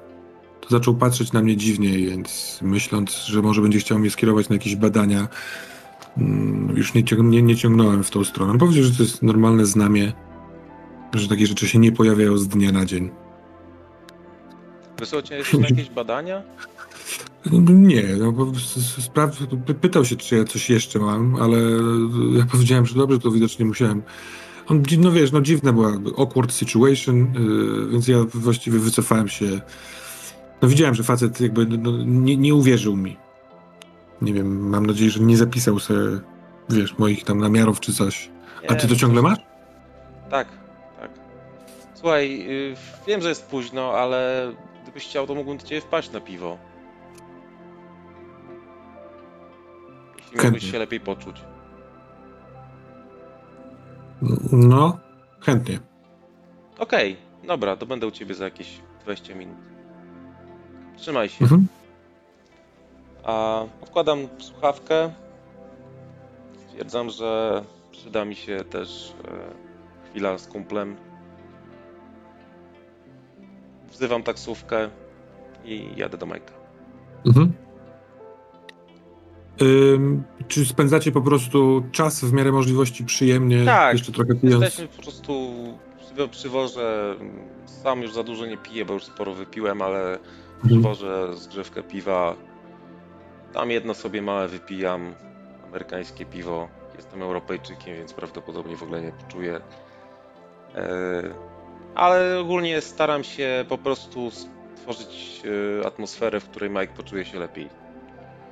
[0.61, 4.55] to zaczął patrzeć na mnie dziwnie, więc myśląc, że może będzie chciał mnie skierować na
[4.55, 5.29] jakieś badania,
[6.17, 8.59] mm, już nie, ciąg- nie, nie ciągnąłem w tą stronę.
[8.59, 10.13] Powiedział, że to jest normalne znamie,
[11.15, 13.11] że takie rzeczy się nie pojawiają z dnia na dzień.
[14.99, 16.43] Wysłał cię jeszcze na jakieś badania?
[17.71, 18.53] Nie, no bo
[19.01, 21.59] spraw, py- pytał się, czy ja coś jeszcze mam, ale
[22.39, 24.03] ja powiedziałem, że dobrze, to widocznie musiałem.
[24.69, 29.61] On, no wiesz, no dziwna była awkward situation, yy, więc ja właściwie wycofałem się.
[30.63, 33.17] No widziałem, że facet jakby no, nie, nie uwierzył mi.
[34.23, 36.01] Nie wiem, mam nadzieję, że nie zapisał sobie,
[36.71, 38.31] wiesz, moich tam namiarów czy coś.
[38.69, 39.39] A Nie, ty to no ciągle masz?
[40.31, 40.49] Tak,
[41.01, 41.11] tak.
[41.95, 42.75] Słuchaj, y,
[43.07, 46.59] wiem, że jest późno, ale gdybyś chciał, to mógłbym do ciebie wpaść na piwo.
[50.17, 50.51] Jeśli Chętnie.
[50.51, 51.37] mógłbyś się lepiej poczuć.
[54.53, 54.99] No,
[55.41, 55.79] chętnie.
[56.79, 59.57] Okej, dobra, to będę u ciebie za jakieś 20 minut.
[60.97, 61.43] Trzymaj się.
[61.43, 61.67] Mhm.
[63.25, 65.13] A odkładam słuchawkę.
[66.69, 70.97] Stwierdzam, że przyda mi się też e, chwila z kumplem.
[73.91, 74.89] Wzywam taksówkę
[75.65, 76.53] i jadę do Majka.
[77.27, 77.53] Mhm.
[80.49, 84.65] Czy spędzacie po prostu czas w miarę możliwości przyjemnie, Tak, jeszcze trochę pijąc?
[84.65, 85.53] Jesteśmy po prostu
[86.17, 87.17] przy, przy worze.
[87.83, 90.19] Sam już za dużo nie piję, bo już sporo wypiłem, ale
[90.65, 90.83] przy Mhm.
[90.83, 92.35] worze zgrzewkę piwa.
[93.53, 95.15] Tam jedno sobie małe wypijam.
[95.69, 96.69] Amerykańskie piwo.
[96.97, 99.61] Jestem Europejczykiem, więc prawdopodobnie w ogóle nie poczuję.
[100.75, 101.23] E,
[101.95, 105.43] ale ogólnie staram się po prostu stworzyć
[105.83, 107.69] e, atmosferę, w której Mike poczuje się lepiej.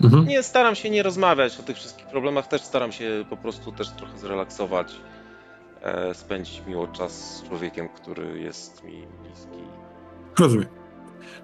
[0.03, 0.27] Mhm.
[0.29, 3.91] Nie staram się nie rozmawiać o tych wszystkich problemach, też staram się po prostu też
[3.91, 4.93] trochę zrelaksować,
[5.83, 9.65] e, spędzić miło czas z człowiekiem, który jest mi bliski.
[10.39, 10.67] Rozumiem.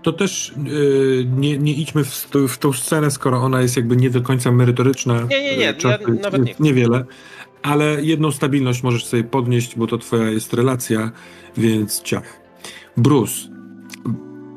[0.03, 3.97] To też yy, nie, nie idźmy w, st- w tą scenę, skoro ona jest jakby
[3.97, 5.23] nie do końca merytoryczna.
[5.23, 6.55] Nie, nie, nie, czasu ja nawet nie.
[6.61, 7.05] Niewiele,
[7.63, 11.11] ale jedną stabilność możesz sobie podnieść, bo to twoja jest relacja,
[11.57, 12.41] więc ciach.
[12.97, 13.35] Bruce,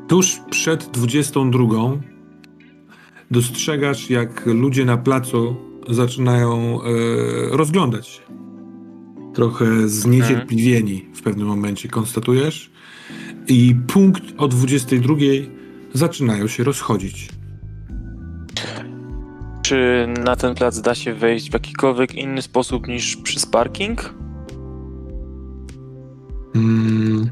[0.08, 1.98] tuż przed 22
[3.32, 5.56] dostrzegasz, jak ludzie na placu
[5.90, 6.88] zaczynają e,
[7.58, 8.22] rozglądać się.
[9.34, 12.72] Trochę zniecierpliwieni w pewnym momencie konstatujesz
[13.48, 15.16] i punkt o 22
[15.94, 17.30] zaczynają się rozchodzić.
[19.62, 24.14] Czy na ten plac da się wejść w jakikolwiek inny sposób niż przez parking?
[26.56, 27.30] Mm.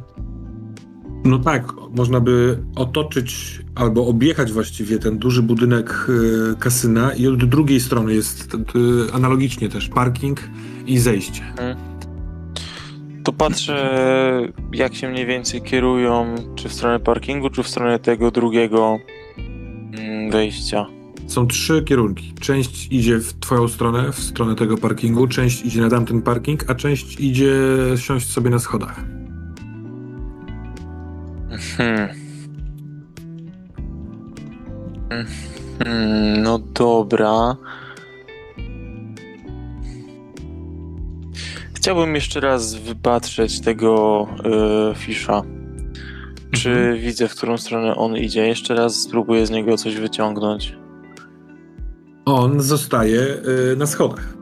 [1.27, 7.45] No tak, można by otoczyć albo objechać właściwie ten duży budynek e, kasyna i od
[7.45, 8.57] drugiej strony jest
[9.13, 10.39] analogicznie też parking
[10.85, 11.41] i zejście.
[13.23, 18.31] To patrzę, jak się mniej więcej kierują, czy w stronę parkingu, czy w stronę tego
[18.31, 18.97] drugiego
[19.37, 20.85] mm, wejścia.
[21.27, 22.33] Są trzy kierunki.
[22.39, 26.75] Część idzie w twoją stronę, w stronę tego parkingu, część idzie na tamten parking, a
[26.75, 27.53] część idzie
[27.95, 29.16] siąść sobie na schodach.
[31.77, 32.09] Hmm.
[35.79, 37.55] Hmm, no dobra.
[41.73, 44.27] Chciałbym jeszcze raz wypatrzeć tego
[44.91, 45.41] y, fisza.
[46.51, 46.97] Czy Mhm.
[46.97, 48.47] widzę, w którą stronę on idzie?
[48.47, 50.77] Jeszcze raz spróbuję z niego coś wyciągnąć.
[52.25, 54.33] On zostaje e, na schodach.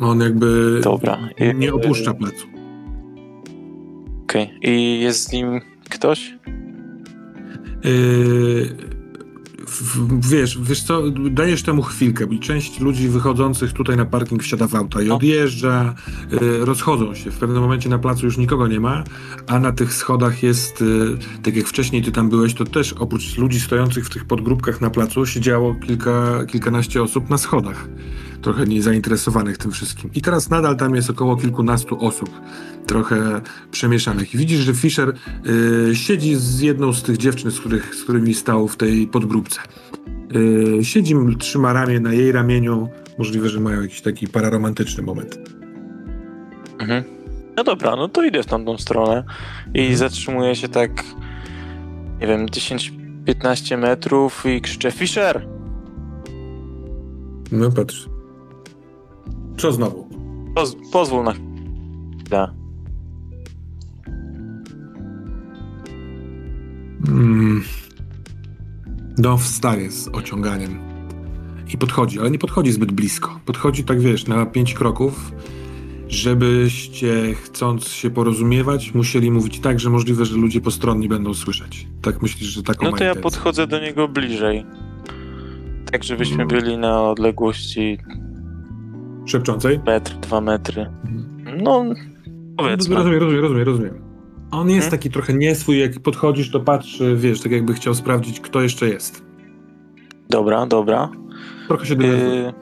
[0.00, 1.18] On jakby Dobra.
[1.40, 2.46] Y, nie opuszcza placu.
[4.26, 4.50] Okej.
[4.62, 5.60] I jest z nim
[5.90, 6.34] ktoś?
[7.84, 8.76] Yy,
[9.66, 14.66] w- wiesz, wiesz co, dajesz temu chwilkę, bo część ludzi wychodzących tutaj na parking wsiada
[14.68, 15.16] w auta i No.
[15.16, 15.94] odjeżdża,
[16.32, 17.30] yy, rozchodzą się.
[17.30, 19.04] W pewnym momencie na placu już nikogo nie ma,
[19.46, 23.38] a na tych schodach jest, yy, tak jak wcześniej ty tam byłeś, to też oprócz
[23.38, 27.88] ludzi stojących w tych podgrupkach na placu siedziało kilka, kilkanaście osób na schodach.
[28.42, 30.10] Trochę niezainteresowanych tym wszystkim.
[30.14, 32.30] I teraz nadal tam jest około kilkunastu osób,
[32.86, 34.34] trochę przemieszanych.
[34.34, 35.12] I widzisz, że Fisher
[35.88, 39.60] yy, siedzi z jedną z tych dziewczyn, z, których, z którymi stał w tej podgróbce.
[40.32, 42.88] Yy, siedzi, trzyma ramię na jej ramieniu.
[43.18, 45.38] Możliwe, że mają jakiś taki pararomantyczny moment.
[46.78, 47.04] Mhm.
[47.56, 49.24] No dobra, no to idę w tamtą stronę
[49.74, 49.96] i Mhm.
[49.96, 51.04] zatrzymuję się tak,
[52.20, 55.48] nie wiem, 10-15 metrów i krzyczę Fisher!
[57.52, 58.08] No patrz.
[59.56, 60.08] Co znowu?
[60.54, 62.48] Poz pozwól na chwilę.
[67.08, 67.62] Mm.
[69.18, 70.78] No, wstaje z ociąganiem.
[71.74, 73.40] I podchodzi, ale nie podchodzi zbyt blisko.
[73.46, 75.32] Podchodzi tak, wiesz, na pięć kroków,
[76.08, 81.86] żebyście, chcąc się porozumiewać, musieli mówić tak, że możliwe, że ludzie postronni będą słyszeć.
[82.02, 83.22] Tak myślisz, że taką No to ja intencję?
[83.22, 84.66] podchodzę do niego bliżej.
[85.92, 86.48] Tak, żebyśmy Mm.
[86.48, 87.98] byli na odległości
[89.26, 89.80] Szepczącej?
[89.86, 90.82] metr, dwa metry.
[90.82, 91.62] Mhm.
[91.62, 91.84] No,
[92.56, 92.94] powiedzmy.
[92.94, 94.02] Rozumiem, rozumiem, rozumiem, rozumiem.
[94.50, 94.90] On jest Mhm.
[94.90, 99.24] taki trochę nieswój, jak podchodzisz, to patrzy, wiesz, tak jakby chciał sprawdzić, kto jeszcze jest.
[100.30, 101.10] Dobra, dobra.
[101.68, 102.34] Trochę się denerwuję.
[102.34, 102.52] Yy,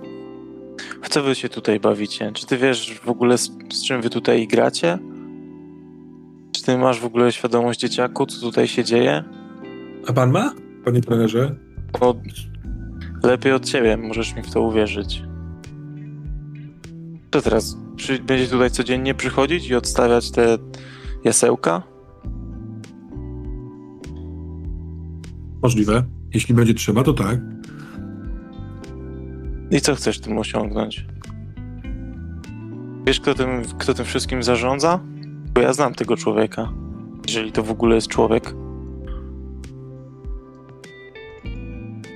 [1.03, 2.33] w co wy się tutaj bawicie?
[2.35, 4.99] Czy ty wiesz w ogóle z, z czym wy tutaj gracie?
[6.53, 9.25] Czy ty masz w ogóle świadomość dzieciaku, co tutaj się dzieje?
[10.09, 11.55] A pan ma, panie trenerze?
[13.23, 15.23] Lepiej od ciebie, możesz mi w to uwierzyć.
[17.35, 17.77] Co teraz?
[17.97, 20.59] Przy, będzie tutaj codziennie przychodzić i odstawiać te
[21.25, 21.83] jasełka?
[25.63, 26.05] Możliwe.
[26.35, 27.39] Jeśli będzie trzeba, to tak.
[29.71, 31.07] I co chcesz tym osiągnąć?
[33.07, 35.01] Wiesz, kto tym, kto tym wszystkim zarządza?
[35.55, 36.73] Bo ja znam tego człowieka.
[37.27, 38.55] Jeżeli to w ogóle jest człowiek.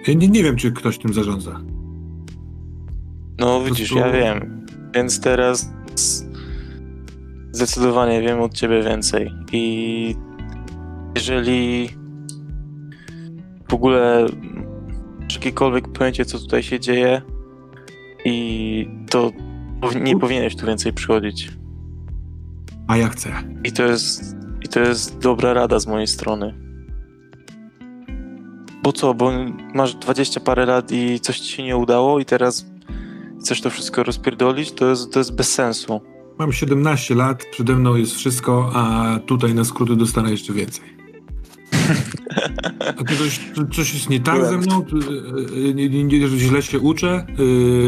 [0.09, 1.61] Ja nie, nie wiem, czy ktoś tym zarządza.
[3.39, 4.58] No widzisz, prostu- ja wiem.
[4.95, 5.71] Więc teraz
[7.53, 9.35] zdecydowanie wiem od ciebie więcej.
[9.53, 10.15] I
[11.15, 11.91] jeżeli
[13.69, 14.27] w ogóle
[15.33, 17.23] jakiekolwiek pojęcie, co tutaj się dzieje,
[18.25, 19.31] i to
[20.01, 21.51] nie powinieneś tu więcej przychodzić.
[22.89, 23.33] A ja chcę.
[23.65, 26.55] I to jest, i to jest dobra rada z mojej strony.
[28.83, 29.33] Bo co, bo
[29.75, 32.68] masz 20 parę lat i coś ci się nie udało i teraz
[33.49, 36.01] chcesz to wszystko rozpierdolić, to jest, to jest bez sensu.
[36.39, 40.85] Mam 17 lat, przede mną jest wszystko, a tutaj na skróty dostanę jeszcze więcej.
[42.99, 43.41] A coś,
[43.73, 44.85] coś jest nie tak ze mną?
[44.93, 47.27] Y, y, Nie, nie, nie, źle się uczę?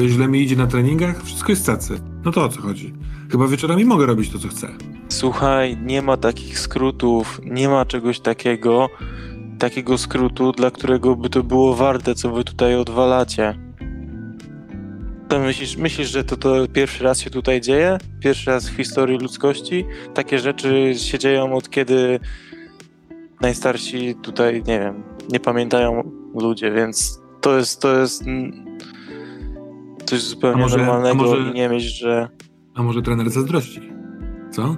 [0.05, 1.23] Y, źle mi idzie na treningach?
[1.25, 2.01] Wszystko jest cacy.
[2.25, 2.92] No to o co chodzi?
[3.31, 4.68] Chyba wieczorami mogę robić to, co chcę.
[5.09, 8.88] Słuchaj, nie ma takich skrótów, nie ma czegoś takiego,
[9.59, 13.69] takiego skrótu, dla którego by to było warte, co wy tutaj odwalacie.
[15.31, 17.99] To myślisz, myślisz, że to, to pierwszy raz się tutaj dzieje?
[18.21, 19.85] Pierwszy raz w historii ludzkości?
[20.14, 22.21] Takie rzeczy się dzieją od kiedy
[23.40, 28.25] najstarsi tutaj, nie wiem, nie pamiętają ludzie, więc to jest, to jest
[30.07, 32.29] coś zupełnie może- normalnego może- i nie myśl, że
[32.75, 33.93] A może trener zazdrości?
[34.51, 34.62] Co?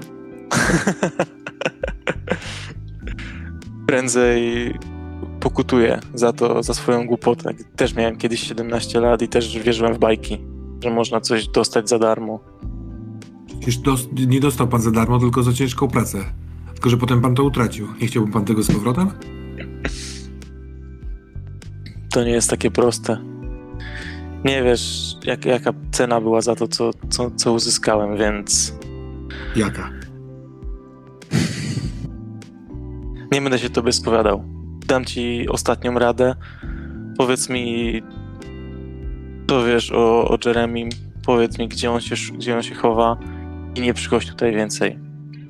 [3.87, 4.75] prędzej
[5.43, 7.55] pokutuję za to, za swoją głupotę.
[7.77, 10.39] Też miałem kiedyś 17 lat i też wierzyłem w bajki,
[10.85, 12.41] że można coś dostać za darmo.
[13.47, 16.19] Przecież dos- nie dostał pan za darmo, tylko za ciężką pracę.
[16.73, 17.89] Tylko, że potem pan to utracił.
[18.01, 19.11] Nie chciałby pan tego z powrotem?
[22.13, 23.19] To nie jest takie proste.
[24.45, 28.75] Nie wiesz, jak, jaka cena była za to, co, co, co uzyskałem, więc
[29.57, 29.91] Jaka?
[33.33, 34.52] nie będę się tobie spowiadał.
[34.87, 36.35] Dam ci ostatnią radę.
[37.19, 38.03] Powiedz mi,
[39.49, 40.89] co wiesz o, o Jeremim.
[41.27, 43.17] Powiedz mi, gdzie on, się, gdzie on się chowa
[43.75, 44.99] i nie przychodź tutaj więcej.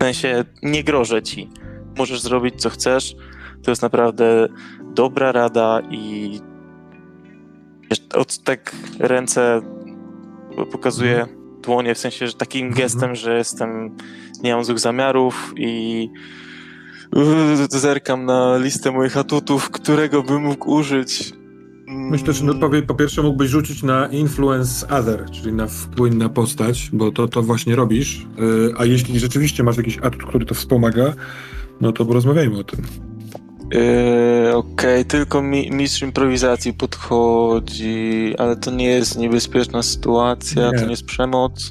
[0.01, 1.51] W sensie, nie grożę ci.
[1.99, 3.15] Możesz zrobić, co chcesz.
[3.63, 4.49] To jest naprawdę
[4.95, 6.41] dobra rada i
[8.15, 9.61] od tak ręce
[10.73, 11.27] pokazuję
[11.63, 12.83] dłonie, w sensie, że takim Mhm.
[12.83, 13.97] gestem, że jestem,
[14.43, 16.09] nie mam złych zamiarów i
[17.71, 21.33] zerkam na listę moich atutów, którego bym mógł użyć.
[21.89, 22.55] Mm, Myślę, że no,
[22.87, 27.43] po, pierwsze mógłbyś rzucić na influence other, czyli na wpływ na postać, bo to, to
[27.43, 28.27] właśnie robisz.
[28.39, 31.15] Yy, a jeśli rzeczywiście masz jakiś atut, który to wspomaga,
[31.81, 32.83] no to porozmawiajmy o tym.
[33.73, 40.79] Yy, Okej, tylko mi, mistrz improwizacji podchodzi, ale to nie jest niebezpieczna sytuacja, Nie.
[40.79, 41.71] to nie jest przemoc,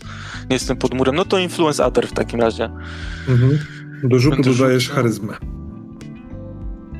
[0.50, 1.16] nie jestem pod murem.
[1.16, 2.70] No to influence other w takim razie.
[3.30, 3.60] Mhm.
[4.04, 4.96] Do rzutu dodajesz rzucał.
[4.96, 5.34] charyzmę.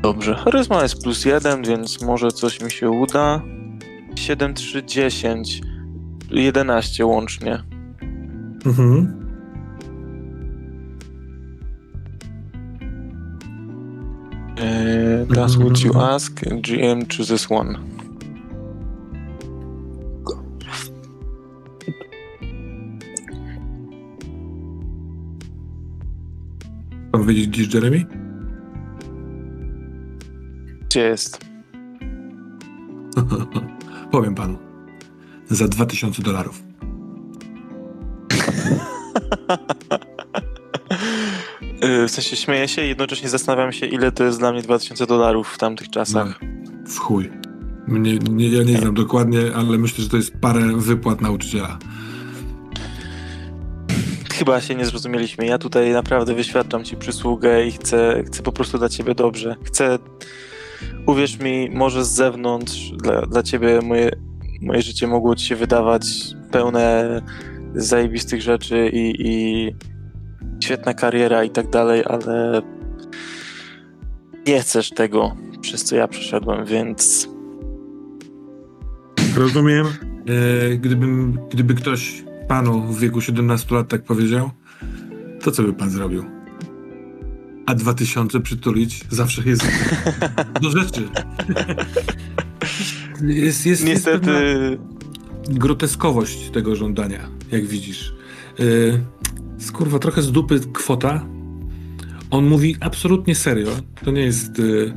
[0.02, 3.42] Dobrze, charyzma jest plus jeden, więc może coś mi się uda.
[4.16, 5.62] 7, 3, 10,
[6.32, 7.64] 11 łącznie.
[8.66, 9.22] Mhm.
[14.58, 17.91] Yy, that's what you ask, GM chooses one.
[27.12, 28.06] Pan wiedzieć, gdzie jest Jeremy?
[30.86, 31.40] Gdzie jest?
[34.12, 34.58] Powiem panu.
[35.50, 36.64] Za 2000 dolarów.
[41.82, 45.06] Yy, w sensie śmieję się i jednocześnie zastanawiam się, ile to jest dla mnie 2000
[45.08, 46.40] dolarów w tamtych czasach.
[46.88, 47.32] W chuj.
[47.88, 51.80] Mnie, nie, ja nie znam dokładnie, ale myślę, że to jest parę wypłat nauczyciela.
[54.42, 55.46] Chyba się nie zrozumieliśmy.
[55.46, 59.56] Ja tutaj naprawdę wyświadczam ci przysługę i chcę, chcę po prostu dla ciebie dobrze.
[59.64, 60.00] Chcę,
[61.06, 64.12] uwierz mi, może z zewnątrz dla, dla ciebie moje,
[64.62, 66.04] moje życie mogło ci się wydawać
[66.52, 67.22] pełne
[67.76, 69.76] zajebistych rzeczy i, i
[70.64, 72.62] świetna kariera i tak dalej, ale
[74.48, 77.30] nie chcesz tego, przez co ja przeszedłem, więc
[79.36, 79.86] Rozumiem.
[79.86, 84.52] E, gdybym, gdyby ktoś panu w wieku 17 lat tak powiedział,
[85.42, 86.26] to co by pan zrobił?
[87.66, 89.68] A 2000 przytulić zawsze jest
[90.62, 91.04] do rzeczy.
[93.22, 98.14] Jest, jest, Niestety, jest groteskowość tego żądania, jak widzisz.
[98.60, 99.02] Yy,
[99.58, 101.26] skurwa, trochę z dupy kwota.
[102.32, 103.70] On mówi absolutnie serio.
[104.06, 104.60] To nie jest.
[104.60, 104.94] Yy,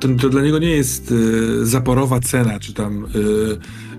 [0.00, 3.06] to, to dla niego nie jest yy, zaporowa cena, czy tam.
[3.14, 3.58] Yy,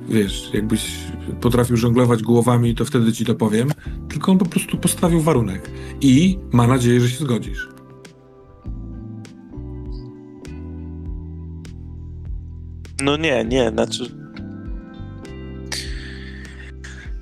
[0.09, 0.97] wiesz, jakbyś
[1.41, 3.71] potrafił żonglować głowami, to wtedy ci to powiem.
[4.09, 5.69] Tylko on po prostu postawił warunek.
[6.01, 7.75] I ma nadzieję, że się zgodzisz.
[13.05, 14.25] no nie, nie, znaczy...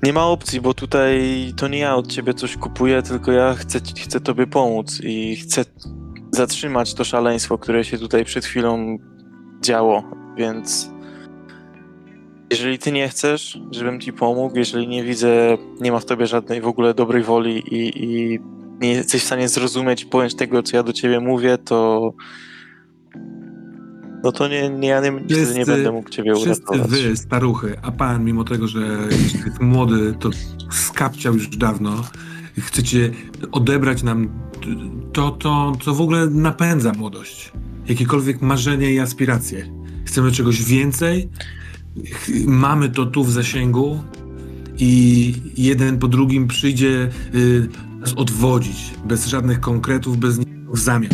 [0.02, 1.22] Nie ma opcji, bo tutaj
[1.56, 5.64] to nie ja od ciebie coś kupuję, tylko ja chcę, chcę tobie pomóc i chcę
[6.32, 8.98] zatrzymać to szaleństwo, które się tutaj przed chwilą
[9.60, 10.02] działo,
[10.36, 10.90] więc
[12.50, 16.60] jeżeli ty nie chcesz, żebym ci pomógł, jeżeli nie widzę, nie ma w tobie żadnej
[16.60, 18.40] w ogóle dobrej woli i, i
[18.80, 22.12] nie jesteś w stanie zrozumieć i pojąć tego, co ja do ciebie mówię, to
[24.24, 26.90] no to nie, nie ja nie, niestety nie Wszyscy- będę mógł ciebie Wszyscy uratować.
[26.90, 28.80] wy, staruchy, a pan, mimo tego, że
[29.10, 30.30] jest młody, to
[30.70, 32.04] skapciał już dawno,
[32.58, 33.10] chcecie
[33.52, 34.28] odebrać nam
[35.12, 37.52] to, to, co w ogóle napędza młodość.
[37.88, 39.66] Jakiekolwiek marzenia i aspiracje.
[40.04, 41.28] Chcemy czegoś więcej,
[42.46, 44.00] mamy to tu w zasięgu
[44.78, 47.68] i jeden po drugim przyjdzie y,
[48.00, 51.10] nas odwodzić, bez żadnych konkretów, bez niczego w zamian.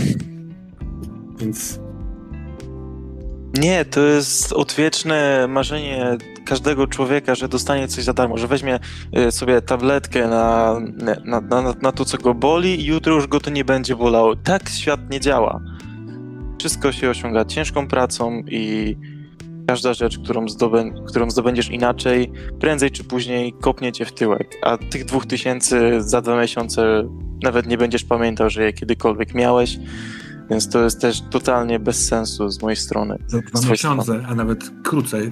[1.38, 1.80] Więc
[3.58, 8.78] Nie, to jest odwieczne marzenie każdego człowieka, że dostanie coś za darmo, że weźmie
[9.28, 10.76] y, sobie tabletkę na,
[11.24, 14.36] na, na, na, to, co go boli i jutro już go to nie będzie bolało.
[14.36, 15.60] Tak świat nie działa.
[16.58, 18.96] Wszystko się osiąga ciężką pracą i
[19.70, 24.56] każda rzecz, którą, zdobę, którą zdobędziesz inaczej, prędzej czy później kopnie cię w tyłek.
[24.62, 27.08] A tych dwóch tysięcy za dwa miesiące
[27.42, 29.78] nawet nie będziesz pamiętał, że je kiedykolwiek miałeś.
[30.50, 33.18] Więc to jest też totalnie bez sensu z mojej strony.
[33.26, 33.70] za dwa strony.
[33.70, 35.30] miesiące, a nawet krócej,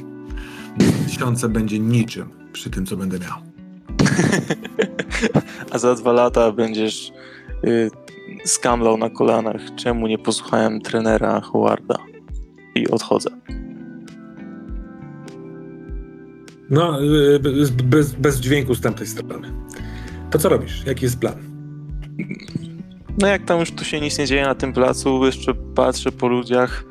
[1.07, 3.39] miesiące będzie niczym przy tym, co będę miał.
[5.73, 7.13] A za dwa lata będziesz
[7.65, 7.91] y,
[8.45, 9.61] skamlał na kolanach.
[9.77, 11.97] Czemu nie posłuchałem trenera Howarda?
[12.75, 13.31] I odchodzę.
[16.71, 17.39] No, y,
[17.85, 19.53] bez, bez, dźwięku z tamtej strony.
[20.31, 20.87] To co robisz?
[20.87, 21.35] Jaki jest plan?
[23.19, 26.29] No jak tam już tu się nic nie dzieje na tym placu, jeszcze patrzę po
[26.29, 26.85] ludziach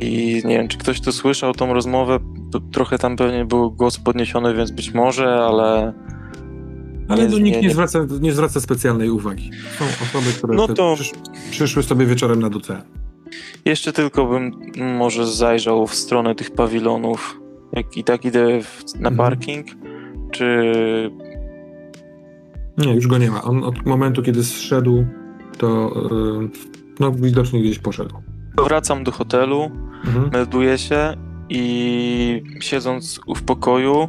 [0.00, 2.18] i nie wiem, czy ktoś tu słyszał tą rozmowę.
[2.72, 5.92] Trochę tam pewnie był głos podniesiony, więc być może, ale.
[7.08, 9.50] Ale no, nikt nie, nie, zwraca, nie zwraca specjalnej uwagi.
[9.78, 11.12] Są osoby, które No to- przysz,
[11.50, 12.82] przyszły sobie wieczorem nad ocean.
[13.64, 14.52] Jeszcze tylko bym
[14.96, 17.40] może zajrzał w stronę tych pawilonów.
[17.76, 19.16] Jak i tak idę w, na Mhm.
[19.16, 19.66] parking,
[20.30, 20.44] czy
[22.78, 23.42] Nie, już go nie ma.
[23.42, 25.04] On od momentu, kiedy zszedł,
[25.58, 25.92] to
[26.42, 26.48] y,
[27.00, 28.14] no, widocznie gdzieś poszedł.
[28.66, 29.70] wracam do hotelu,
[30.06, 30.30] Mhm.
[30.32, 31.14] melduję się
[31.48, 34.08] i siedząc w pokoju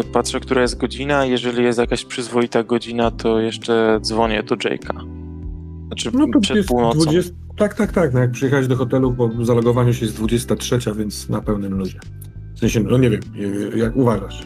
[0.00, 1.26] y, patrzę, która jest godzina.
[1.26, 5.06] Jeżeli jest jakaś przyzwoita godzina, to jeszcze dzwonię do Jake'a.
[5.86, 7.00] Znaczy No to przed jest północą.
[7.00, 7.32] 20...
[7.56, 8.14] Tak, tak, tak.
[8.14, 11.98] No, jak przyjechałeś do hotelu po zalogowaniu się jest 23, więc na pełnym luzie.
[12.62, 13.20] Sensie, no nie wiem,
[13.74, 14.42] y, jak uważasz.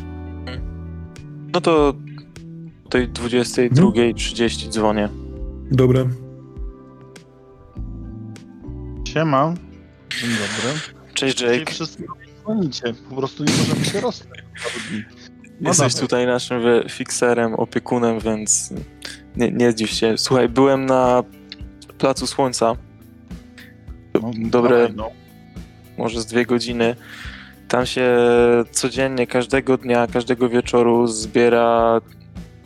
[1.52, 1.94] No to
[2.84, 5.08] o tej 22.30 dzwonię.
[5.70, 6.04] Dobra.
[9.08, 9.54] Siema.
[10.20, 10.80] Dzień dobry.
[11.14, 12.04] Cześć Dzisiaj Jake, wszyscy
[12.42, 14.38] dzwonicie, po prostu nie możemy się rozstać.
[15.60, 16.00] No jesteś dawaj.
[16.00, 18.72] tutaj naszym fikserem, opiekunem, więc
[19.36, 20.18] nie, nie zdziw się.
[20.18, 21.22] Słuchaj, byłem na
[21.98, 22.76] Placu Słońca.
[24.14, 25.10] No, dobre- dawaj, no.
[25.98, 26.96] może z dwie godziny.
[27.68, 28.16] Tam się
[28.70, 32.00] codziennie, każdego dnia, każdego wieczoru zbiera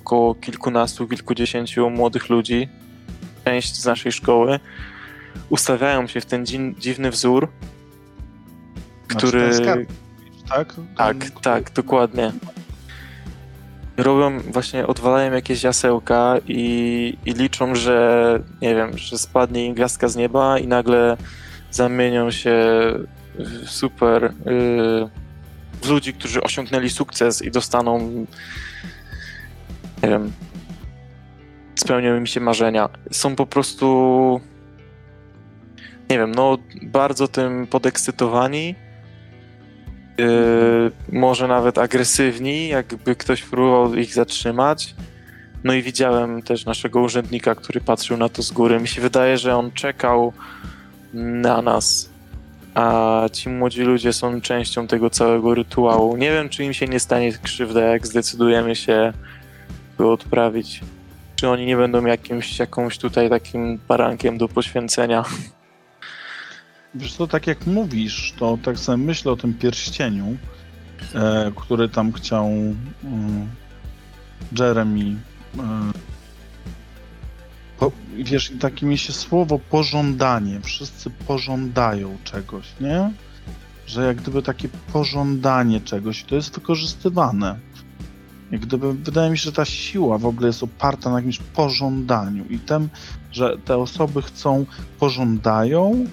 [0.01, 2.69] około kilkunastu, kilkudziesięciu młodych ludzi,
[3.45, 4.61] część z naszej szkoły.
[5.49, 7.49] Ustawiają się w ten dzi- dziwny wzór,
[9.11, 9.41] Znaczy który.
[9.43, 9.89] ten skarb,
[10.49, 10.75] tak?
[10.97, 12.33] Tak, Ten, tak, dokładnie.
[13.97, 20.09] Robią właśnie, odwalają jakieś jasełka i, i liczą, że nie wiem, że spadnie im gwiazdka
[20.09, 21.17] z nieba i nagle
[21.71, 22.55] zamienią się
[23.67, 24.31] super y,
[25.83, 27.99] w ludzi, którzy osiągnęli sukces i dostaną
[30.03, 30.33] nie wiem
[31.75, 32.89] spełnią im się marzenia.
[33.11, 34.41] Są po prostu
[36.11, 38.75] nie wiem, no bardzo tym podekscytowani
[40.21, 44.95] Yy, może nawet agresywni, jakby ktoś próbował ich zatrzymać.
[45.65, 48.81] No i widziałem też naszego urzędnika, który patrzył na to z góry.
[48.81, 50.33] Mi się wydaje, że on czekał
[51.15, 52.10] na nas,
[52.81, 56.17] a ci młodzi ludzie są częścią tego całego rytuału.
[56.17, 59.13] Nie wiem, czy im się nie stanie krzywda, jak zdecydujemy się
[59.99, 60.81] go odprawić.
[61.37, 65.25] Czy oni nie będą jakimś, jakąś tutaj takim barankiem do poświęcenia.
[66.95, 70.37] Wiesz co, tak jak mówisz, to tak sobie myślę o tym pierścieniu,
[71.15, 73.49] e, który tam chciał mm,
[74.59, 75.17] Jeremy.
[75.59, 76.10] E,
[77.81, 80.61] po, wiesz, i takie mi się słowo pożądanie.
[80.63, 83.13] Wszyscy pożądają czegoś, nie?
[83.87, 87.59] Że jak gdyby takie pożądanie czegoś, to jest wykorzystywane.
[88.51, 92.45] Jak gdyby, wydaje mi się, że ta siła w ogóle jest oparta na jakimś pożądaniu
[92.51, 92.89] i tym,
[93.33, 94.67] że te osoby chcą,
[94.99, 96.07] pożądają,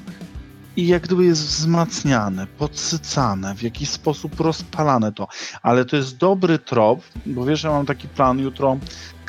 [0.78, 5.28] i jak gdyby jest wzmacniane, podsycane, w jakiś sposób rozpalane to.
[5.62, 8.78] Ale to jest dobry trop, bo wiesz, ja mam taki plan, jutro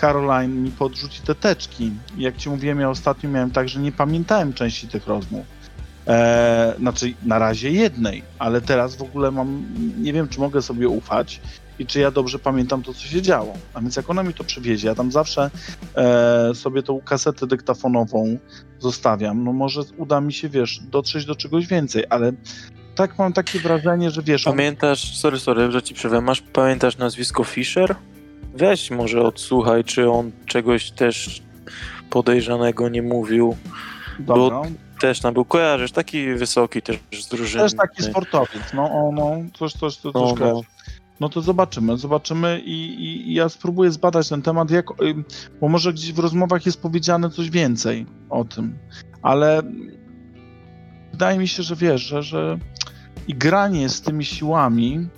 [0.00, 1.92] Caroline mi podrzuci te teczki.
[2.18, 5.46] Jak ci mówiłem, ja ostatnio miałem tak, że nie pamiętałem części tych rozmów.
[6.06, 9.64] Eee, znaczy, na razie jednej, ale teraz w ogóle mam,
[9.98, 11.40] nie wiem, czy mogę sobie ufać
[11.78, 13.54] i czy ja dobrze pamiętam to, co się działo.
[13.74, 15.50] A więc jak ona mi to przywiezie, ja tam zawsze
[15.94, 18.38] e, sobie tą kasetę dyktafonową
[18.78, 22.32] zostawiam, no może uda mi się, wiesz, dotrzeć do czegoś więcej, ale
[22.94, 24.44] tak mam takie wrażenie, że wiesz...
[24.44, 27.96] Pamiętasz, sorry, sorry, że ci przerwę, masz, pamiętasz nazwisko Fisher?
[28.54, 31.42] Weź może odsłuchaj, czy on czegoś też
[32.10, 33.56] podejrzanego nie mówił.
[34.18, 34.62] Dobra,
[35.00, 37.62] Też tam był, kojarzysz, taki wysoki też z drużyny.
[37.62, 40.46] też taki sportowiec, no, o, no, coś, coś, coś, No, coś no.
[40.46, 40.60] no.
[41.20, 44.86] no to zobaczymy, zobaczymy i, i, i ja spróbuję zbadać ten temat, jak,
[45.60, 48.78] bo może gdzieś w rozmowach jest powiedziane coś więcej o tym,
[49.22, 49.62] ale
[51.12, 52.58] wydaje mi się, że wiesz, że, że
[53.28, 55.08] i granie z tymi siłami,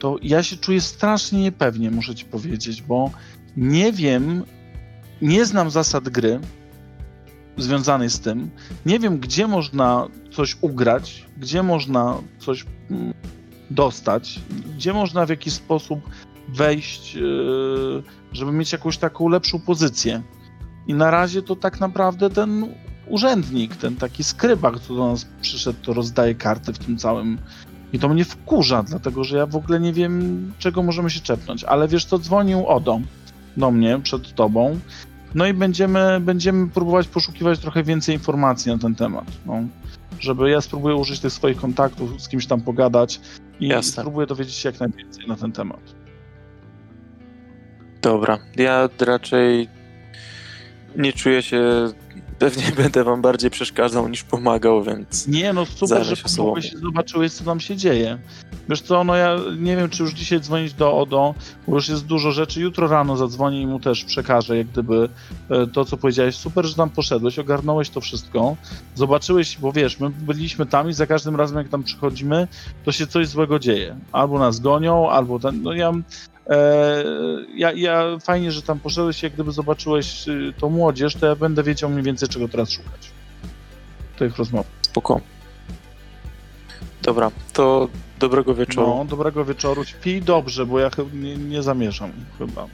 [0.00, 3.10] to ja się czuję strasznie niepewnie, muszę ci powiedzieć, bo
[3.56, 4.44] nie wiem,
[5.22, 6.40] nie znam zasad gry
[7.56, 8.50] związanej z tym,
[8.86, 13.14] nie wiem, gdzie można coś ugrać, gdzie można coś mm,
[13.70, 14.40] dostać,
[14.76, 16.00] gdzie można w jakiś sposób
[16.48, 20.22] wejść, yy, żeby mieć jakąś taką lepszą pozycję.
[20.86, 22.74] I na razie to tak naprawdę ten
[23.06, 27.38] urzędnik, ten taki skrybak, co do nas przyszedł, to rozdaje karty w tym całym.
[27.92, 31.64] I to mnie wkurza, dlatego że ja w ogóle nie wiem, czego możemy się czepnąć.
[31.64, 33.00] Ale wiesz co, dzwonił Odo
[33.56, 34.80] do mnie przed tobą.
[35.34, 39.24] No i będziemy, będziemy próbować poszukiwać trochę więcej informacji na ten temat.
[39.46, 39.62] No.
[40.20, 43.20] Żeby ja spróbuję użyć tych swoich kontaktów, z kimś tam pogadać
[43.60, 44.02] i Jasne.
[44.02, 45.80] spróbuję dowiedzieć się jak najwięcej na ten temat.
[48.02, 49.68] Dobra, ja raczej
[50.96, 51.62] nie czuję się,
[52.40, 57.32] pewnie będę wam bardziej przeszkadzał niż pomagał, więc Nie, no super, że pomogłeś i zobaczyłeś,
[57.32, 58.18] co tam się dzieje.
[58.68, 61.34] Wiesz co, no ja nie wiem, czy już dzisiaj dzwonić do Odo,
[61.68, 62.60] bo już jest dużo rzeczy.
[62.60, 65.08] Jutro rano zadzwonię i mu też przekażę, jak gdyby
[65.50, 66.36] e, to, co powiedziałeś.
[66.36, 68.56] Super, że tam poszedłeś, ogarnąłeś to wszystko.
[68.94, 72.48] Zobaczyłeś, bo wiesz, my byliśmy tam i za każdym razem, jak tam przychodzimy,
[72.84, 73.96] to się coś złego dzieje.
[74.12, 75.92] Albo nas gonią, albo ten, no ja...
[76.50, 77.04] E,
[77.54, 81.62] ja, ja fajnie, że tam poszedłeś, jak gdyby zobaczyłeś y, tą młodzież, to ja będę
[81.62, 83.10] wiedział mniej więcej, czego teraz szukać.
[84.18, 84.66] Tych rozmów.
[84.82, 85.20] spoko.
[87.02, 87.88] Dobra, to
[88.18, 88.86] dobrego wieczoru.
[88.98, 89.84] No, dobrego wieczoru.
[89.84, 92.66] Śpij dobrze, bo ja chyba nie, nie zamierzam chyba.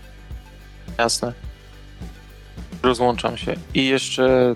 [0.99, 1.33] Jasne.
[2.83, 3.55] Rozłączam się.
[3.75, 4.55] I jeszcze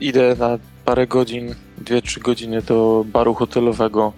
[0.00, 4.12] idę na parę godzin, dwie, trzy godziny do baru hotelowego,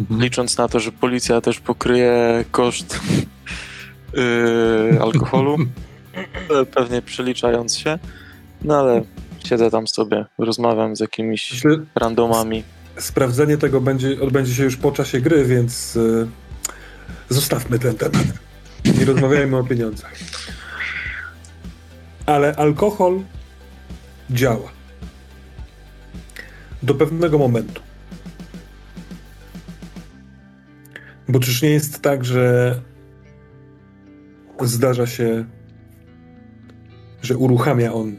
[0.00, 0.22] Mhm.
[0.22, 3.00] licząc na to, że policja też pokryje koszt
[4.16, 5.56] yy, alkoholu,
[6.74, 7.98] pewnie przeliczając się.
[8.62, 9.02] No ale
[9.44, 12.62] siedzę tam sobie, rozmawiam z jakimiś Myślę, randomami.
[12.98, 16.26] sprawdzenie tego będzie, odbędzie się już po czasie gry, więc y,
[17.28, 18.24] zostawmy ten temat.
[18.98, 20.12] Nie rozmawiajmy o pieniądzach.
[22.26, 23.20] Ale alkohol
[24.30, 24.72] działa.
[26.82, 27.82] Do pewnego momentu.
[31.28, 32.74] Bo czyż nie jest tak, że
[34.62, 35.44] zdarza się,
[37.22, 38.16] że uruchamia on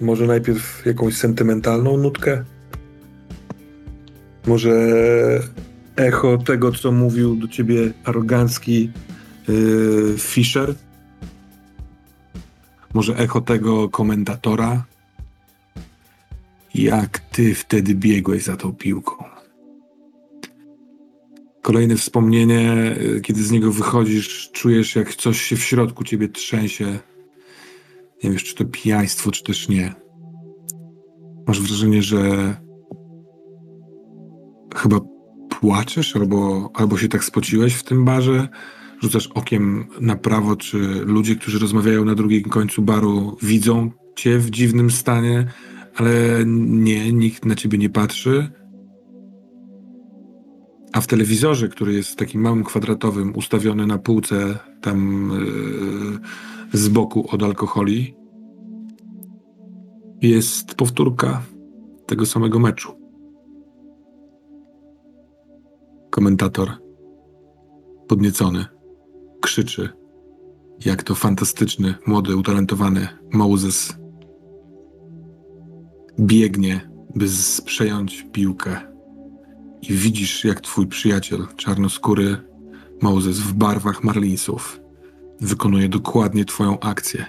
[0.00, 2.44] może najpierw jakąś sentymentalną nutkę,
[4.46, 4.70] może
[5.96, 8.90] echo tego, co mówił do ciebie arogancki
[9.48, 10.74] yy, Fischer?
[12.94, 14.84] Może echo tego komentatora?
[16.74, 19.33] Jak ty wtedy biegłeś za tą piłką?
[21.64, 26.98] Kolejne wspomnienie, yy, kiedy z niego wychodzisz, czujesz, jak coś się w środku ciebie trzęsie.
[28.24, 29.94] Nie wiesz, czy to pijaństwo, czy też nie.
[31.46, 32.54] Masz wrażenie, że
[34.76, 35.00] chyba
[35.60, 38.48] płaczesz albo, albo się tak spociłeś w tym barze.
[39.02, 44.50] Rzucasz okiem na prawo, czy ludzie, którzy rozmawiają na drugim końcu baru, widzą cię w
[44.50, 45.46] dziwnym stanie,
[45.94, 46.10] ale
[46.46, 48.50] nie, nikt na ciebie nie patrzy.
[50.94, 55.30] A w telewizorze, który jest takim małym kwadratowym, ustawiony na półce tam
[56.72, 58.16] yy, z boku od alkoholi,
[60.22, 61.42] jest powtórka
[62.06, 62.92] tego samego meczu.
[66.10, 66.72] Komentator
[68.08, 68.64] podniecony
[69.40, 69.88] krzyczy,
[70.84, 73.96] jak to fantastyczny, młody, utalentowany Moses
[76.20, 77.26] biegnie, by
[77.64, 78.93] przejąć piłkę.
[79.88, 82.36] I widzisz, jak twój przyjaciel, czarnoskóry
[83.02, 84.80] Moses w barwach Marlinsów
[85.40, 87.26] wykonuje dokładnie twoją akcję.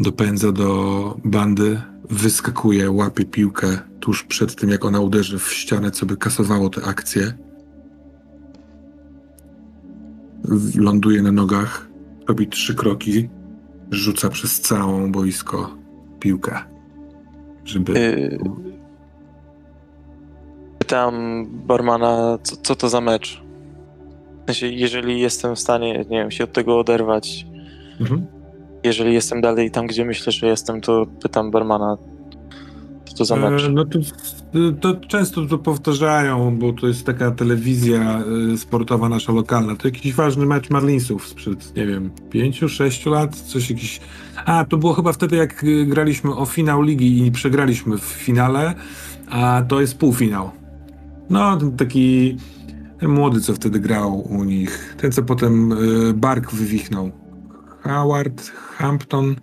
[0.00, 1.80] Dopędza do bandy,
[2.10, 6.84] wyskakuje, łapie piłkę tuż przed tym, jak ona uderzy w ścianę, co by kasowało tę
[6.84, 7.32] akcję.
[10.76, 11.88] Ląduje na nogach,
[12.28, 13.28] robi trzy kroki,
[13.90, 15.78] rzuca przez całą boisko
[16.20, 16.58] piłkę,
[17.64, 18.38] żeby...
[20.88, 23.42] Pytam barmana, co, co to za mecz.
[24.42, 27.46] W sensie, jeżeli jestem w stanie, nie wiem, się od tego oderwać,
[28.00, 28.26] Mhm.
[28.84, 31.96] jeżeli jestem dalej tam, gdzie myślę, że jestem, to pytam barmana,
[33.04, 33.64] co to za mecz.
[33.64, 33.98] E, No to,
[34.80, 38.22] to często to powtarzają, bo to jest taka telewizja
[38.54, 39.76] e, sportowa nasza lokalna.
[39.76, 44.00] To jakiś ważny mecz Marlinsów sprzed, nie wiem, pięciu, sześciu lat, coś jakiś...
[44.44, 48.74] A, to było chyba wtedy, jak e, graliśmy o finał ligi i przegraliśmy w finale,
[49.30, 50.50] a to jest półfinał.
[51.30, 52.36] No, ten taki
[53.00, 55.76] ten młody, co wtedy grał u nich, ten, co potem e,
[56.14, 57.10] bark wywichnął.
[57.80, 59.36] Howard, Hampton,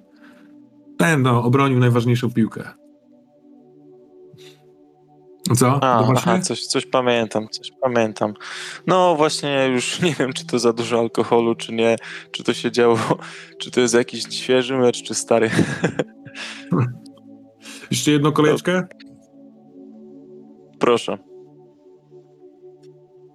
[0.97, 2.63] ten, no, obronił najważniejszą piłkę.
[5.55, 5.83] Co?
[5.83, 8.33] A, aha, coś, coś pamiętam, coś pamiętam.
[8.87, 11.95] No właśnie, już nie wiem, czy to za dużo alkoholu, czy nie,
[12.31, 12.97] czy to się działo,
[13.59, 15.49] czy to jest jakiś świeży mecz, czy stary.
[17.91, 18.87] Jeszcze jedną kolejeczkę?
[20.79, 21.30] Proszę.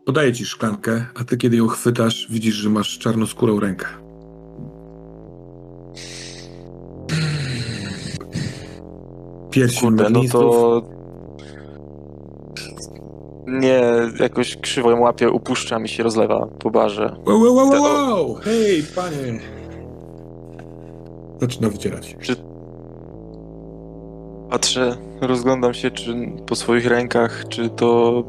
[0.06, 3.86] Podaję ci szklankę, a ty kiedy ją chwytasz, widzisz, że masz czarnoskórą rękę.
[9.50, 10.82] Pierścień Kurde, no to...
[13.46, 13.82] Nie,
[14.20, 17.16] jakoś krzywo ją łapię, upuszczam i się rozlewa po barze.
[17.26, 18.34] Wow, wow, wow, wow!
[18.34, 19.40] Hej, panie!
[21.40, 22.16] Zaczyna wycierać.
[24.50, 28.22] Patrzę, rozglądam się, czy po swoich rękach, czy to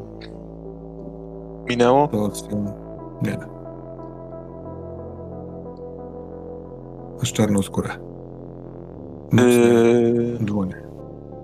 [1.68, 2.08] minęło?
[2.08, 2.72] To są...
[3.22, 3.38] Nie.
[7.18, 7.88] Masz czarną skórę.
[9.32, 10.82] Mocne Yy, dłonie.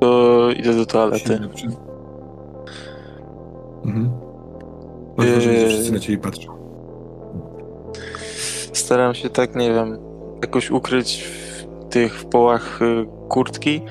[0.01, 1.19] to idę do toalety.
[1.19, 1.67] Silne przy-
[3.85, 4.11] Mhm.
[5.17, 5.69] Masz wrażenie, że Yy.
[5.69, 6.53] wszyscy na ciebie patrzą.
[8.73, 9.99] Staram się tak, nie wiem,
[10.43, 13.83] jakoś ukryć w tych połach y, kurtki.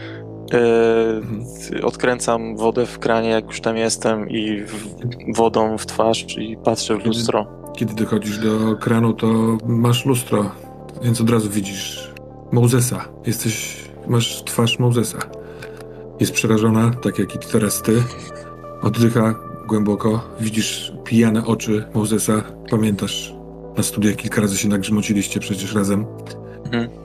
[0.54, 1.46] Mhm.
[1.84, 4.88] Odkręcam wodę w kranie, jak już tam jestem i w,
[5.36, 7.48] wodą w twarz i patrzę w lustro.
[7.76, 10.52] Kiedy dochodzisz do kranu, to masz lustro,
[11.04, 12.14] więc od razu widzisz
[12.52, 13.06] Mozesa.
[13.26, 13.78] Jesteś,
[14.08, 15.20] masz twarz Mozesa.
[16.20, 18.04] Jest przerażona, tak jak i teraz ty.
[18.82, 19.36] Oddycha
[19.68, 20.22] głęboko.
[20.40, 22.44] Widzisz pijane oczy Mozesa.
[22.70, 23.34] Pamiętasz,
[23.78, 26.06] na studiach kilka razy się nagrzmociliście przecież razem.
[26.66, 27.03] Mhm.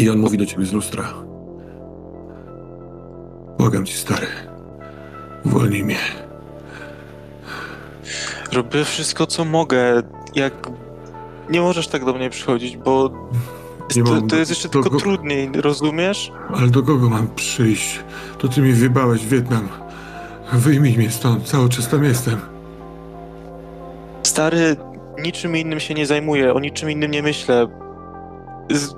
[0.00, 1.04] I on mówi do ciebie z lustra.
[3.58, 4.26] Błagam ci, stary.
[5.44, 5.98] Uwolnij mnie.
[8.52, 10.02] Robię wszystko, co mogę.
[10.34, 10.52] Jak
[11.50, 13.10] nie możesz tak do mnie przychodzić, bo
[13.96, 16.32] Nie to, mam to jest jeszcze tylko go- trudniej, rozumiesz?
[16.54, 18.00] Ale do kogo mam przyjść?
[18.38, 19.68] To ty mi wybałeś Wietnam.
[20.52, 22.40] Wyjmij mnie stąd, cały czas tam jestem.
[24.22, 24.76] Stary,
[25.22, 27.66] niczym innym się nie zajmuję, o niczym innym nie myślę.
[28.70, 28.94] Z...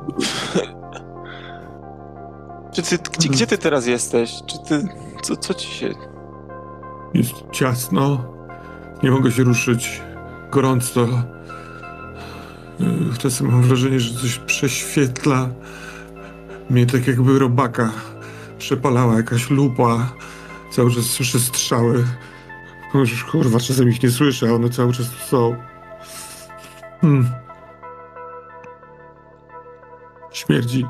[2.73, 4.33] Czy ty, gdzie, gdzie ty teraz jesteś?
[4.47, 4.89] Czy ty,
[5.23, 5.95] co, co ci się...
[7.14, 8.25] Jest ciasno,
[9.03, 10.03] nie mogę się ruszyć,
[10.51, 11.09] gorąco.
[12.81, 15.49] Yy, Czasem mam wrażenie, że coś prześwietla
[16.70, 17.93] mnie tak jakby robaka
[18.59, 20.12] przepalała jakaś lupa.
[20.70, 22.05] Cały czas słyszę strzały.
[22.95, 25.57] Już kurwa, czasem ich nie słyszę, a one cały czas są.
[27.01, 27.31] Hmm.
[30.33, 30.87] Śmierdzi.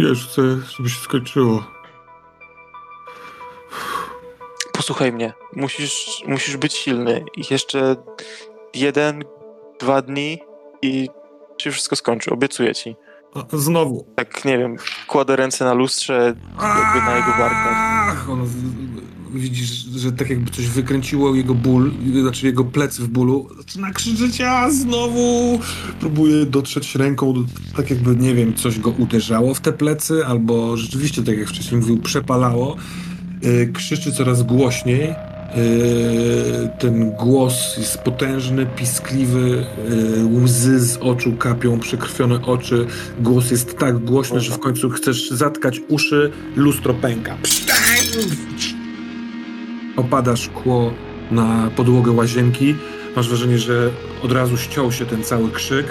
[0.00, 0.42] Ja już chcę,
[0.76, 1.64] żeby się skończyło.
[4.72, 7.24] Posłuchaj mnie, musisz, musisz być silny.
[7.50, 7.96] Jeszcze
[8.74, 9.24] jeden,
[9.80, 10.38] dwa dni
[10.82, 11.08] i
[11.58, 12.96] się wszystko skończy, obiecuję ci.
[13.34, 14.06] A, znowu.
[14.16, 14.76] Tak, nie wiem,
[15.06, 16.34] kładę ręce na lustrze,
[16.84, 18.08] jakby na jego barkach.
[18.10, 18.48] Ach, on,
[19.34, 23.48] widzisz, że tak jakby coś wykręciło jego ból, znaczy jego plecy w bólu.
[23.58, 25.60] Zaczyna krzyczeć, a znowu
[26.00, 27.44] próbuje dotrzeć ręką,
[27.76, 31.80] tak jakby, nie wiem, coś go uderzało w te plecy, albo rzeczywiście, tak jak wcześniej
[31.80, 32.76] mówił, przepalało.
[33.44, 35.14] y, krzyczy coraz głośniej.
[35.56, 39.66] Y, ten głos jest potężny, piskliwy,
[40.20, 42.86] y, łzy z oczu kapią, przekrwione oczy.
[43.20, 47.36] Głos jest tak głośny, że w końcu chcesz zatkać uszy, lustro pęka.
[50.00, 50.92] Opada szkło
[51.30, 52.74] na podłogę łazienki.
[53.16, 53.90] Masz wrażenie, że
[54.22, 55.86] od razu ściął się ten cały krzyk.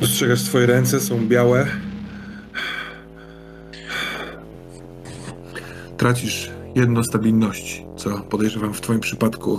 [0.00, 1.66] Dostrzegasz swoje ręce, są białe.
[5.96, 9.58] Tracisz jedno stabilności, co podejrzewam w twoim przypadku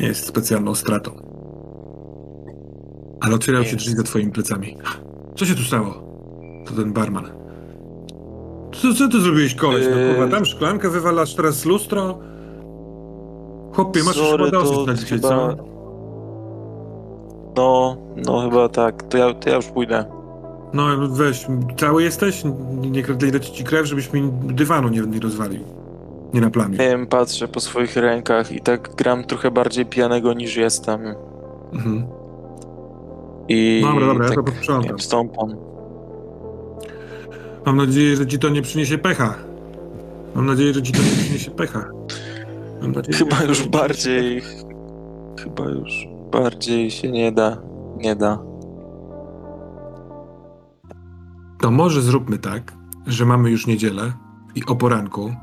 [0.00, 1.10] nie jest specjalną stratą.
[3.20, 4.76] Ale otwierają się drzwi za twoimi plecami.
[5.36, 6.04] Co się tu stało?
[6.66, 7.41] To ten barman.
[8.72, 9.86] Co, co ty zrobiłeś, koleś?
[9.90, 10.14] No Yy.
[10.14, 12.18] kurwa, tam szklankę wywalasz, teraz lustro?
[13.72, 15.56] Chłopie, masz już Sorry, to dosyć na dzisiaj, chyba- co?
[17.56, 17.96] No,
[18.26, 19.02] no chyba tak.
[19.02, 20.04] To ja, to ja już pójdę.
[20.72, 21.46] No weź,
[21.76, 22.44] cały jesteś?
[22.80, 23.02] Nie, nie
[23.32, 25.60] leci ci krew, żebyś mi dywanu nie, nie rozwalił.
[26.34, 26.78] Nie naplamił.
[26.78, 31.00] Wiem, patrzę po swoich rękach i tak gram trochę bardziej pijanego niż jestem.
[31.72, 32.06] Mhm.
[33.48, 34.88] I Dobra, dobra, ja tak, to nie posprzątam.
[34.88, 35.56] wiem, stąpam.
[37.66, 39.34] Mam nadzieję, że ci to nie przyniesie pecha.
[40.34, 41.84] Mam nadzieję, że ci to nie przyniesie pecha.
[42.82, 44.42] Nadzieję, Chyba już bardziej.
[45.40, 47.62] Chyba już bardziej się nie da.
[47.96, 48.38] Nie da.
[51.60, 52.72] To może zróbmy tak,
[53.06, 54.12] że mamy już niedzielę
[54.54, 55.34] i o poranku.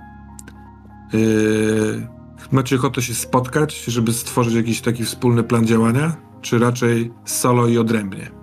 [1.13, 2.07] Yy,
[2.51, 6.15] macie ochotę się spotkać, żeby stworzyć jakiś taki wspólny plan działania?
[6.41, 8.38] Czy raczej solo i odrębnie?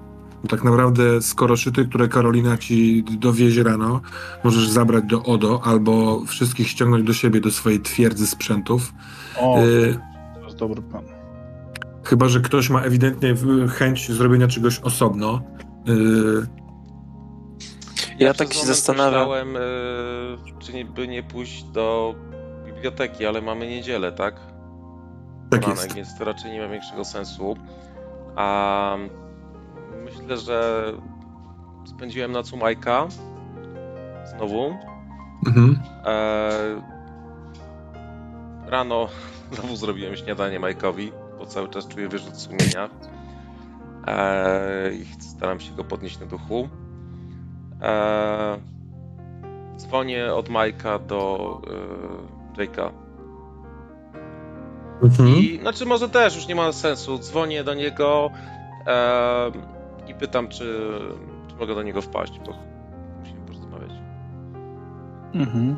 [0.46, 4.00] Bo tak naprawdę skoro szyty, które Karolina ci dowiezie rano,
[4.44, 8.92] możesz zabrać do Odo albo wszystkich ściągnąć do siebie, do swojej twierdzy sprzętów.
[9.40, 9.98] O, Yy,
[10.34, 11.04] to jest dobry plan.
[12.04, 13.28] Chyba, że ktoś ma ewidentnie
[13.64, 15.40] y, chęć zrobienia czegoś osobno.
[15.86, 16.46] Yy,
[18.18, 19.56] Ja przez tak się moment zastanawiam.
[19.56, 19.60] E,
[20.58, 22.14] czy nie, by nie pójść do
[22.66, 24.34] biblioteki, ale mamy niedzielę, tak?
[25.50, 25.94] tak jest.
[25.94, 27.56] więc to raczej nie ma większego sensu.
[28.36, 28.96] A
[30.18, 30.84] myślę, że
[31.84, 33.08] spędziłem noc u Majka.
[34.24, 34.74] Znowu.
[35.46, 35.80] Mhm.
[36.04, 36.82] E,
[38.66, 39.08] rano
[39.52, 42.90] znowu zrobiłem śniadanie Majkowi, bo cały czas czuję wyrzut sumienia.
[44.06, 46.68] E, I staram się go podnieść na duchu.
[47.82, 48.58] E,
[49.76, 51.60] dzwonię od Majka do
[52.56, 52.90] e, Jake'a.
[55.02, 55.28] Mhm.
[55.28, 57.18] I znaczy może też już nie ma sensu.
[57.18, 58.30] Dzwonię do niego
[58.86, 59.75] e,
[60.18, 60.98] pytam, czy,
[61.48, 62.52] czy mogę do niego wpaść, bo
[63.20, 63.92] musimy porozmawiać.
[65.34, 65.76] Mhm.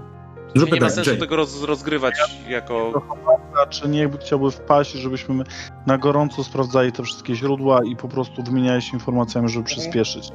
[0.72, 1.18] Nie ma sensu Jay.
[1.18, 2.14] tego roz, rozgrywać
[2.48, 3.02] jako.
[3.52, 5.44] Znaczy nie chciałby wpaść, żebyśmy
[5.86, 10.32] na gorąco sprawdzali te wszystkie źródła i po prostu wymieniali się informacjami, żeby przyspieszyć.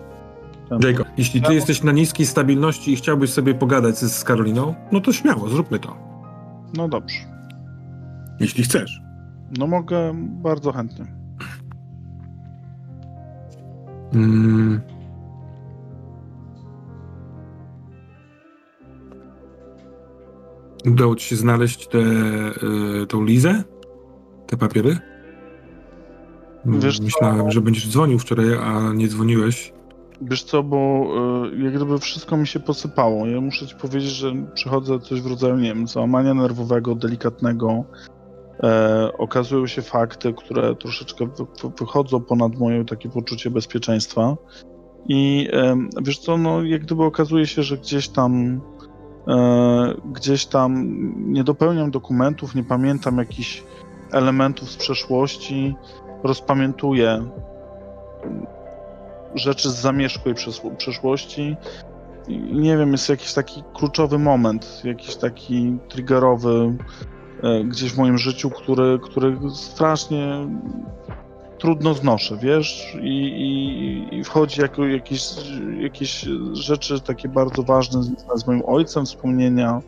[0.79, 5.01] Jacob, jeśli ty jesteś na niskiej stabilności i chciałbyś sobie pogadać z, z Karoliną, no
[5.01, 5.97] to śmiało, zróbmy to.
[6.73, 7.17] No dobrze.
[8.39, 9.01] Jeśli chcesz.
[9.57, 11.22] No mogę bardzo chętnie.
[14.13, 14.81] Mm.
[20.85, 21.99] Udało ci się znaleźć tę
[23.03, 23.63] y, tą Lizę?
[24.47, 24.97] Te papiery?
[26.65, 27.03] Mm, Wiesz co?
[27.03, 29.73] Myślałem, że będziesz dzwonił wczoraj, a nie dzwoniłeś.
[30.21, 31.07] Wiesz co, bo
[31.53, 33.25] y, jak gdyby wszystko mi się posypało.
[33.27, 37.83] Ja muszę ci powiedzieć, że przychodzę coś w rodzaju, nie wiem, załamania nerwowego, delikatnego.
[38.63, 44.35] E, okazują się fakty, które troszeczkę wy, wy- wychodzą ponad moje takie poczucie bezpieczeństwa.
[45.07, 48.61] I em, wiesz co, no jak gdyby okazuje się, że gdzieś tam
[49.27, 50.85] e, gdzieś tam
[51.33, 53.63] nie dopełniam dokumentów, nie pamiętam jakichś
[54.11, 55.75] elementów z przeszłości,
[56.23, 57.29] rozpamiętuję
[59.35, 60.35] rzeczy z zamierzchłej
[60.77, 61.55] przeszłości.
[62.51, 67.12] Nie wiem, jest jakiś taki kluczowy moment, jakiś taki triggerowy e,
[67.65, 70.47] gdzieś w moim życiu, który, który strasznie
[71.59, 72.97] trudno znoszę, wiesz?
[73.01, 75.23] I, i, i wchodzi jako jakieś,
[75.79, 79.81] jakieś rzeczy takie bardzo ważne związane z moim ojcem, wspomnienia.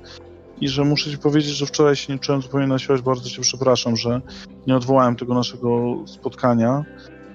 [0.62, 3.42] I że muszę ci powiedzieć, że wczoraj się nie czułem zupełnie na siłę, bardzo cię
[3.42, 4.22] przepraszam, że
[4.68, 6.84] nie odwołałem tego naszego spotkania,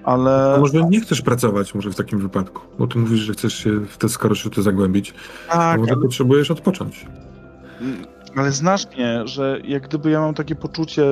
[0.03, 0.53] ale...
[0.55, 2.61] A może nie chcesz pracować może w takim wypadku?
[2.79, 5.13] Bo ty mówisz, że chcesz się w te skoroszyty zagłębić.
[5.49, 7.05] Tak, może potrzebujesz odpocząć.
[8.35, 11.03] Ale znasz mnie, że jak gdyby ja mam takie poczucie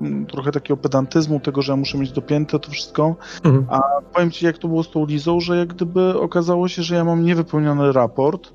[0.00, 3.16] mm, trochę takiego pedantyzmu, tego, że ja muszę mieć dopięte to wszystko.
[3.44, 3.66] Mhm.
[3.68, 3.80] A
[4.14, 7.04] powiem ci, jak to było z tą Lizą, że jak gdyby okazało się, że ja
[7.04, 8.52] mam niewypełniony raport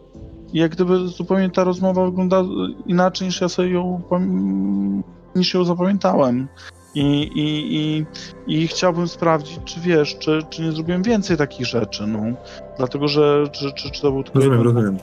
[0.53, 2.43] i jak gdyby zupełnie ta rozmowa wygląda
[2.85, 4.01] inaczej niż ja sobie ją
[5.35, 6.47] niż ją zapamiętałem.
[6.95, 8.05] I, i, i,
[8.47, 12.19] I chciałbym sprawdzić, czy wiesz, czy, czy nie zrobiłem więcej takich rzeczy, no.
[12.77, 14.97] Dlatego, że czy, czy, czy to był tylko Rozumiem, rozumiem.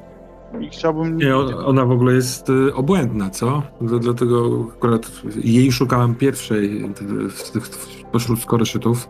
[0.60, 1.16] I chciałbym...
[1.16, 3.62] Nie, ona w ogóle jest y, obłędna, co?
[3.80, 5.12] Dla- Dlatego akurat
[5.44, 6.88] jej szukałem pierwszej
[7.28, 9.08] w- w pośród skoryszytów,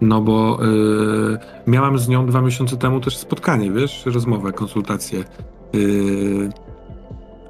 [0.00, 1.38] no bo y,
[1.70, 5.24] miałem z nią dwa miesiące temu też spotkanie, wiesz, rozmowę, konsultację.
[5.74, 6.48] Y,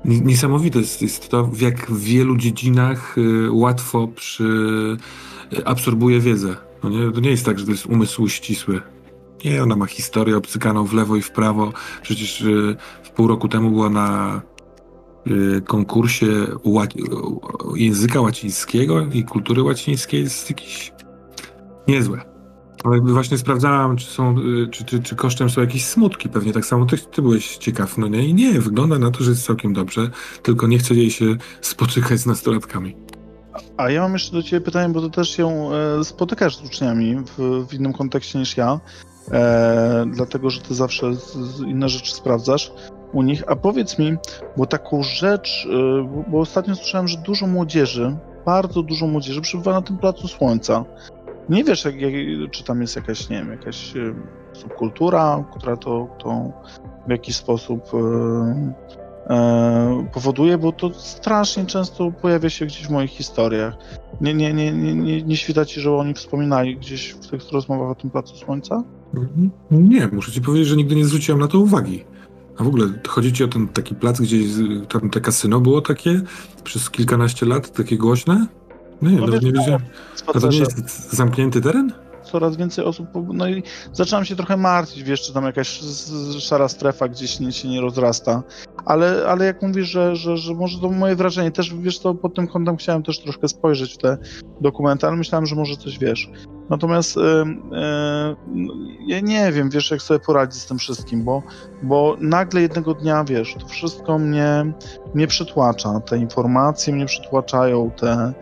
[0.04, 4.44] ni- niesamowite jest, jest to, w jak wielu dziedzinach y, łatwo przy,
[5.52, 6.56] y, absorbuje wiedzę.
[6.84, 8.80] No nie, to nie jest tak, że to jest umysł ścisły.
[9.44, 11.72] Nie, ona ma historię obcykaną w lewo i w prawo.
[12.02, 14.40] Przecież y, w pół roku temu była na
[15.26, 16.26] y, konkursie
[17.74, 20.22] języka łacińskiego i kultury łacińskiej.
[20.22, 20.92] Jest jakiś
[21.88, 22.20] niezłe.
[22.84, 26.28] Ale właśnie sprawdzałam, czy, są, y, czy, czy, czy kosztem są jakieś smutki.
[26.28, 28.32] Pewnie tak samo ty, ty byłeś ciekaw, no nie?
[28.32, 30.10] Nie, wygląda na to, że jest całkiem dobrze,
[30.42, 32.96] tylko nie chce jej się spotykać z nastolatkami.
[33.76, 37.16] A ja mam jeszcze do ciebie pytanie, bo ty też się e, spotykasz z uczniami
[37.16, 38.80] w, w innym kontekście niż ja,
[39.30, 41.12] e, dlatego że ty zawsze
[41.66, 42.72] inne rzeczy sprawdzasz
[43.12, 43.42] u nich.
[43.46, 44.16] A powiedz mi,
[44.56, 49.82] bo taką rzecz, e, bo, ostatnio słyszałem, że dużo młodzieży, bardzo dużo młodzieży przebywa na
[49.82, 50.84] tym placu Słońca.
[51.48, 52.12] Nie wiesz, jak, jak,
[52.50, 54.14] czy tam jest jakaś, nie wiem, jakaś e,
[54.52, 56.52] subkultura, która to, to
[57.06, 63.10] w jakiś sposób e, e, powoduje, bo to strasznie często pojawia się gdzieś w moich
[63.10, 63.74] historiach.
[64.20, 67.90] Nie, nie, nie, nie, nie, nie świta ci, że oni wspominali gdzieś w tych rozmowach
[67.90, 68.82] o tym Placu Słońca?
[69.70, 72.04] Nie, muszę ci powiedzieć, że nigdy nie zwróciłem na to uwagi.
[72.58, 74.36] A w ogóle chodzi ci o ten taki plac, gdzie
[74.88, 76.20] tam te kasyno było takie
[76.64, 78.46] przez kilkanaście lat, takie głośne?
[79.02, 79.82] Nie, No nawet wiesz, nie wiedziałem.
[80.26, 81.92] A to nie jest zamknięty teren?
[82.30, 83.62] Coraz więcej osób, no i
[83.92, 85.80] zaczynam się trochę martwić, wiesz, czy tam jakaś
[86.38, 88.42] szara strefa gdzieś nie, się nie rozrasta.
[88.84, 92.34] Ale, ale jak mówisz, że, że, że może to moje wrażenie, też wiesz co, pod
[92.34, 94.18] tym kątem chciałem też troszkę spojrzeć w te
[94.60, 96.30] dokumenty, ale myślałem, że może coś wiesz.
[96.70, 98.74] Natomiast ym, y, no,
[99.06, 101.42] ja nie wiem, wiesz, jak sobie poradzić z tym wszystkim, bo,
[101.82, 104.72] bo nagle jednego dnia, wiesz, to wszystko mnie,
[105.14, 108.32] mnie przytłacza, te informacje mnie przytłaczają, te,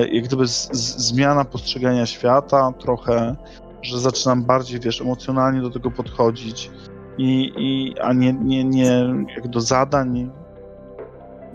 [0.00, 3.36] jak gdyby z, z, zmiana postrzegania świata trochę,
[3.82, 6.70] że zaczynam bardziej, wiesz, emocjonalnie do tego podchodzić
[7.18, 10.30] i, i a nie, nie, nie jak do zadań,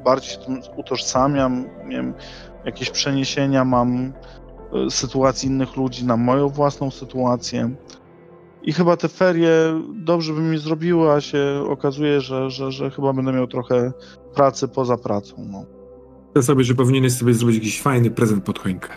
[0.03, 2.13] bardziej się tym utożsamiam, nie wiem,
[2.65, 4.13] jakieś przeniesienia mam
[4.73, 7.69] e, sytuacji innych ludzi na moją własną sytuację.
[8.63, 9.51] I chyba te ferie
[9.93, 13.91] dobrze by mi zrobiły, a się okazuje, że, że, że chyba będę miał trochę
[14.35, 15.35] pracy poza pracą.
[15.51, 15.76] No.
[16.37, 18.89] Myślę sobie, że powinieneś sobie zrobić jakiś fajny prezent pod choinkę.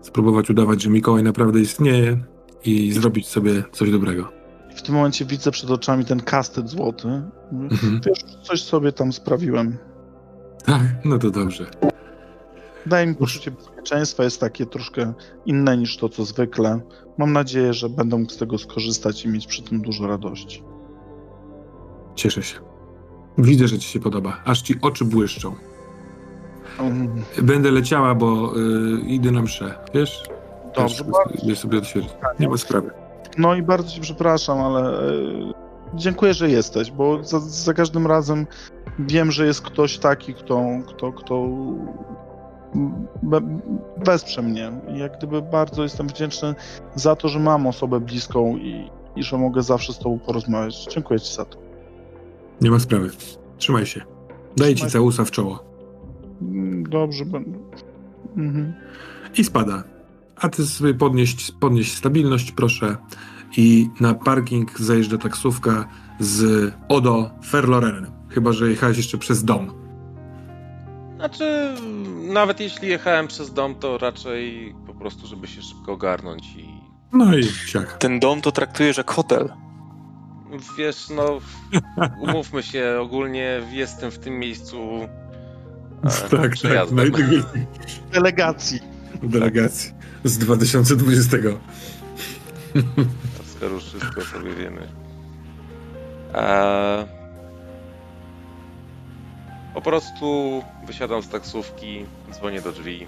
[0.00, 2.18] Spróbować udawać, że Mikołaj naprawdę istnieje
[2.64, 4.32] i zrobić sobie coś dobrego.
[4.76, 7.08] W tym momencie widzę przed oczami ten kastet złoty.
[7.52, 8.00] Mhm.
[8.06, 9.76] Wiesz, coś sobie tam sprawiłem.
[10.64, 11.66] Tak, no to dobrze.
[12.86, 15.12] Daje mi poczucie bezpieczeństwa, jest takie troszkę
[15.46, 16.80] inne niż to, co zwykle.
[17.18, 20.62] Mam nadzieję, że będę mógł z tego skorzystać i mieć przy tym dużo radości.
[22.14, 22.58] Cieszę się.
[23.38, 24.42] Widzę, że ci się podoba.
[24.44, 25.71] Aż ci oczy błyszczą.
[27.42, 30.22] Będę leciała, bo y, idę na mszę, wiesz?
[30.76, 31.56] Dobrze, Też, bardzo.
[31.56, 32.10] Sobie odświeżyć.
[32.40, 32.90] Nie ma sprawy.
[33.38, 35.12] No i bardzo Ci przepraszam, ale e,
[35.94, 38.46] dziękuję, że jesteś, bo za, za każdym razem
[38.98, 41.48] wiem, że jest ktoś taki, kto, kto, kto
[43.22, 43.40] be,
[43.96, 44.72] wesprze mnie.
[44.94, 46.54] I jak gdyby bardzo jestem wdzięczny
[46.94, 50.84] za to, że mam osobę bliską i, i że mogę zawsze z Tobą porozmawiać.
[50.84, 51.58] Dziękuję Ci za to.
[52.60, 53.10] Nie ma sprawy.
[53.58, 54.00] Trzymaj się.
[54.56, 55.71] Daję ci Trzymaj całusa w czoło.
[56.50, 57.58] Mm, Dobrze będę.
[58.36, 58.72] Mhm.
[59.38, 59.84] I spada.
[60.36, 62.96] A ty sobie podnieść, podnieść stabilność, proszę.
[63.56, 65.88] I na parking zajeżdża taksówka
[66.20, 68.06] z Odo Ferlorenem.
[68.28, 69.72] Chyba, że jechałeś jeszcze przez dom.
[71.16, 71.74] Znaczy,
[72.32, 76.68] nawet jeśli jechałem przez dom, to raczej po prostu, żeby się szybko ogarnąć i
[77.12, 77.98] No i ciach.
[77.98, 79.48] Ten dom to traktujesz jak hotel.
[80.78, 81.38] wiesz, no
[82.20, 84.78] umówmy się, ogólnie jestem w tym miejscu
[86.30, 86.90] Tak, tak.
[86.92, 87.42] Najlepiej
[88.12, 88.80] Delegacji.
[89.22, 89.92] delegacji
[90.24, 91.36] z 2020.
[92.74, 94.88] To skoro już wszystko sobie wiemy.
[96.34, 97.06] Eee,
[99.74, 103.06] po prostu wysiadam z taksówki, dzwonię do drzwi.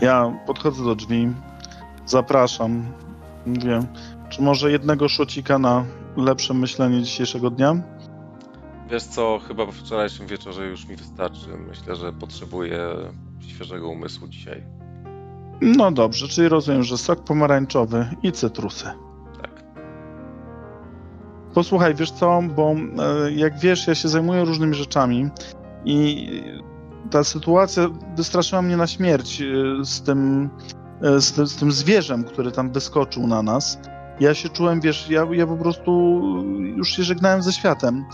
[0.00, 1.28] Ja podchodzę do drzwi,
[2.06, 2.86] zapraszam.
[3.46, 3.82] Mówię,
[4.30, 5.84] czy może jednego szocika na
[6.16, 7.76] lepsze myślenie dzisiejszego dnia?
[8.90, 11.48] Wiesz co, chyba po wczorajszym wieczorze już mi wystarczy.
[11.68, 12.94] Myślę, że potrzebuję
[13.40, 14.62] świeżego umysłu dzisiaj.
[15.60, 18.84] No dobrze, czyli rozumiem, że sok pomarańczowy i cytrusy.
[19.42, 19.64] Tak.
[21.54, 25.28] Posłuchaj, wiesz co, bo e, jak wiesz, ja się zajmuję różnymi rzeczami
[25.84, 26.28] i
[27.10, 29.44] ta sytuacja wystraszyła mnie na śmierć e,
[29.84, 30.50] z tym,
[31.02, 33.78] e, z tym, z tym zwierzem, który tam wyskoczył na nas.
[34.20, 36.20] ja się czułem, wiesz, ja, ja po prostu
[36.76, 38.04] już się żegnałem ze światem,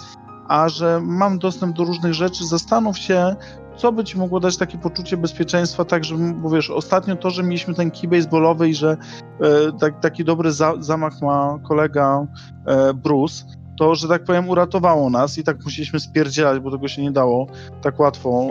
[0.48, 3.36] a że mam dostęp do różnych rzeczy, zastanów się,
[3.76, 7.42] co by ci mogło dać takie poczucie bezpieczeństwa, tak, że, bo wiesz, ostatnio to, że
[7.42, 8.96] mieliśmy ten kij baseballowy i że
[9.40, 12.26] e, tak, taki dobry za, zamach ma kolega
[12.66, 13.44] e, Bruce,
[13.78, 17.46] to, że tak powiem, uratowało nas i tak musieliśmy spierdzielać, bo tego się nie dało
[17.82, 18.48] tak łatwo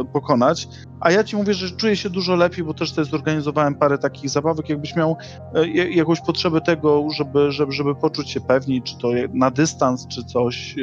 [0.00, 0.68] e, pokonać.
[1.00, 4.30] A ja ci mówię, że czuję się dużo lepiej, bo też też zorganizowałem parę takich
[4.30, 4.68] zabawek.
[4.68, 5.16] Jakbyś miał
[5.54, 10.06] e, ja- jakąś potrzebę tego, żeby, żeby, żeby poczuć się pewniej, czy to na dystans,
[10.06, 10.74] czy coś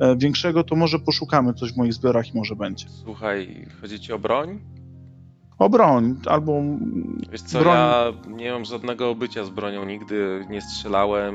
[0.00, 2.86] e, większego, to może poszukamy coś w moich zbiorach i może będzie.
[3.04, 4.60] Słuchaj, chodzi ci o broń?
[5.58, 6.62] O broń, albo
[7.32, 11.34] Wiesz co, Broń- ja nie mam żadnego obycia z bronią, nigdy nie strzelałem.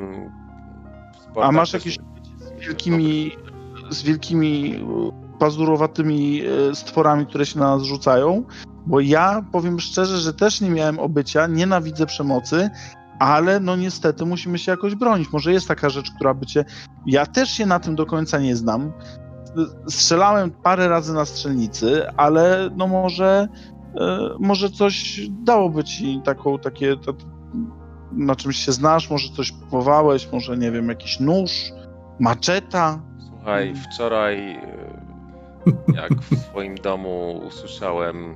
[1.41, 1.97] A masz też jakieś
[2.59, 3.31] z wielkimi,
[3.89, 8.43] z wielkimi e, pazurowatymi e, stworami, które się na nas rzucają,
[8.85, 12.69] bo ja powiem szczerze, że też nie miałem obycia, nienawidzę przemocy,
[13.19, 15.31] ale no niestety musimy się jakoś bronić.
[15.33, 16.65] Może jest taka rzecz, która by cię...
[17.05, 18.91] Ja też się na tym do końca nie znam.
[19.87, 23.47] Strzelałem parę razy na strzelnicy, ale no może
[23.95, 27.11] e, może coś dałoby ci taką, takie, ta,
[28.11, 31.71] na czymś się znasz, może coś próbowałeś, może nie wiem, jakiś nóż,
[32.19, 32.99] maczeta.
[33.29, 34.63] Słuchaj, wczoraj e,
[35.95, 38.35] jak w swoim domu usłyszałem,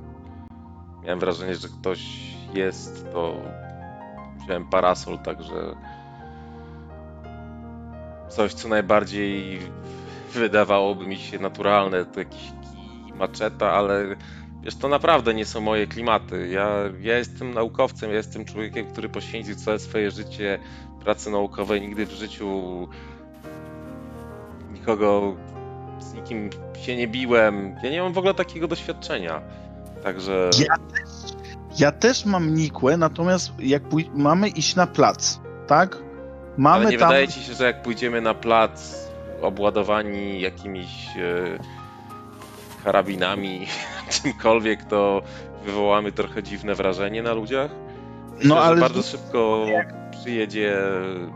[1.02, 2.00] miałem wrażenie, że ktoś
[2.54, 3.34] jest, to
[4.44, 5.74] wziąłem parasol, także
[8.28, 9.60] coś, co najbardziej
[10.32, 14.16] wydawałoby mi się naturalne, to jakiś kij, maczeta, ale
[14.64, 16.48] wiesz, to naprawdę nie są moje klimaty.
[16.48, 16.68] Ja,
[17.00, 20.58] ja jestem naukowcem, ja jestem człowiekiem, który poświęcił całe swoje życie
[21.04, 22.88] pracy naukowej, nigdy w życiu
[24.72, 25.36] nikogo
[26.00, 26.50] z nikim
[26.82, 27.76] się nie biłem.
[27.82, 29.42] Ja nie mam w ogóle takiego doświadczenia.
[30.02, 31.32] Także Ja też,
[31.78, 35.98] ja też mam nikłę, natomiast jak pój- mamy iść na plac, tak?
[36.56, 37.08] Mamy ale nie tam...
[37.08, 39.04] wydaje ci się, że jak pójdziemy na plac
[39.42, 41.58] obładowani jakimiś e,
[42.84, 43.66] karabinami,
[44.22, 45.22] czymkolwiek, to
[45.64, 47.70] wywołamy trochę dziwne wrażenie na ludziach?
[48.34, 49.66] Myślę, No, że ale bardzo szybko
[50.10, 50.76] przyjedzie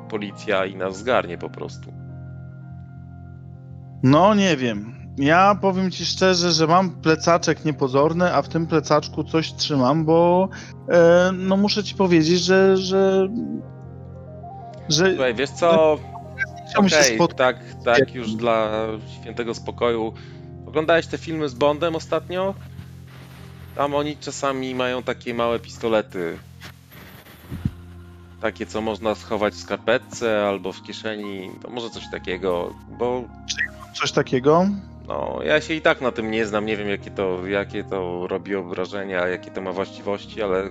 [0.08, 1.92] policja i nas zgarnie po prostu.
[4.02, 4.94] No nie wiem.
[5.18, 10.48] Ja powiem ci szczerze, że mam plecaczek niepozorny, a w tym plecaczku coś trzymam, bo
[10.88, 13.28] e, no muszę ci powiedzieć, że że
[14.88, 15.98] że Słuchaj, wiesz co?
[16.76, 17.36] Okej, spotkać.
[17.36, 18.70] tak, tak, już dla
[19.20, 20.12] świętego spokoju.
[20.78, 22.54] Oglądałeś te filmy z Bondem ostatnio?
[23.76, 26.38] Tam oni czasami mają takie małe pistolety.
[28.40, 31.50] Takie, co można schować w skarpetce albo w kieszeni.
[31.62, 33.24] To może coś takiego, bo
[33.94, 34.66] coś takiego.
[35.08, 36.66] no, ja się i tak na tym nie znam.
[36.66, 40.68] Nie wiem, jakie to, jakie to robi wrażenia, jakie to ma właściwości, ale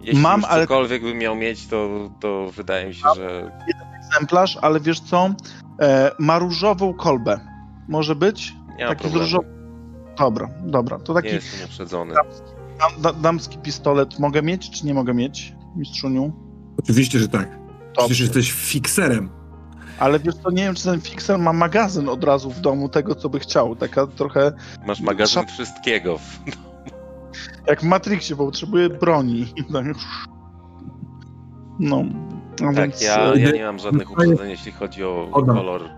[0.00, 3.50] jeśli Mam, już ale- cokolwiek bym miał mieć, to, to wydaje mi się, że
[4.06, 5.30] Egzemplarz, ale wiesz co?
[5.80, 7.40] E, ma różową kolbę.
[7.88, 8.52] Może być?
[8.78, 9.44] Nie ma Taki z problemu.
[10.18, 10.98] Dobra, dobra.
[10.98, 12.14] To Nie taki jestem uprzedzony.
[12.14, 16.32] dam, da, damski pistolet mogę mieć, czy nie mogę mieć, mistrzuniu?
[16.78, 17.48] Oczywiście, że tak.
[17.48, 18.24] Przecież Dobrze.
[18.24, 19.30] jesteś fikserem.
[19.98, 23.14] Ale wiesz co, nie wiem, czy ten fixer ma magazyn od razu w domu tego,
[23.14, 23.76] co by chciał.
[23.76, 24.52] Taka trochę
[24.86, 26.18] Masz magazyn Szap- wszystkiego.
[27.66, 29.46] jak w Matrixie, bo potrzebuje broni.
[31.80, 32.02] No.
[32.60, 35.82] no Tak, więc, ja, ja nie mam żadnych uprzedzeń, jeśli chodzi o kolor.
[35.82, 35.88] e,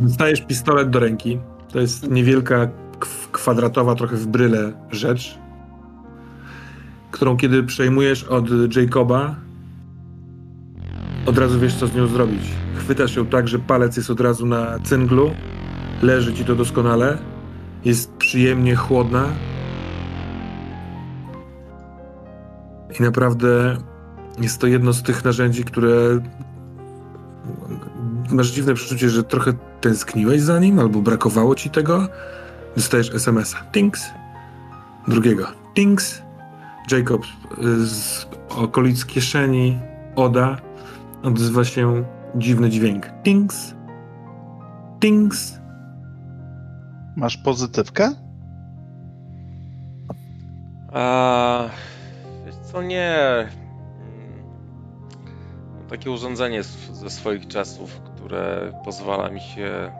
[0.00, 1.38] Dostajesz pistolet do ręki.
[1.76, 2.68] To jest niewielka,
[3.32, 5.38] kwadratowa, trochę w bryle rzecz,
[7.10, 9.34] którą kiedy przejmujesz od Jacoba,
[11.26, 12.42] od razu wiesz, co z nią zrobić.
[12.76, 15.30] Chwytasz ją tak, że palec jest od razu na cynglu,
[16.02, 17.18] leży ci to doskonale,
[17.84, 19.24] jest przyjemnie chłodna
[23.00, 23.76] i naprawdę
[24.40, 26.20] jest to jedno z tych narzędzi, które
[28.30, 29.52] masz dziwne przeczucie, że trochę
[29.90, 32.08] tęskniłeś za nim, albo brakowało ci tego.
[32.76, 33.64] Dostajesz SMS-a.
[33.72, 34.10] Tinks.
[35.08, 35.46] Drugiego.
[35.74, 36.22] Tinks.
[36.92, 37.22] Jacob
[37.58, 38.26] y, z
[38.56, 39.78] okolic kieszeni
[40.16, 40.56] Oda
[41.22, 43.06] odzywa się dziwny dźwięk.
[43.24, 43.74] Tinks.
[45.00, 45.58] Tinks.
[47.16, 48.12] Masz pozytywkę?
[50.92, 51.64] A
[52.46, 53.16] wiesz co, nie.
[53.18, 53.48] Mm,
[55.90, 59.92] Takie urządzenie z- ze swoich czasów, które pozwala mi się.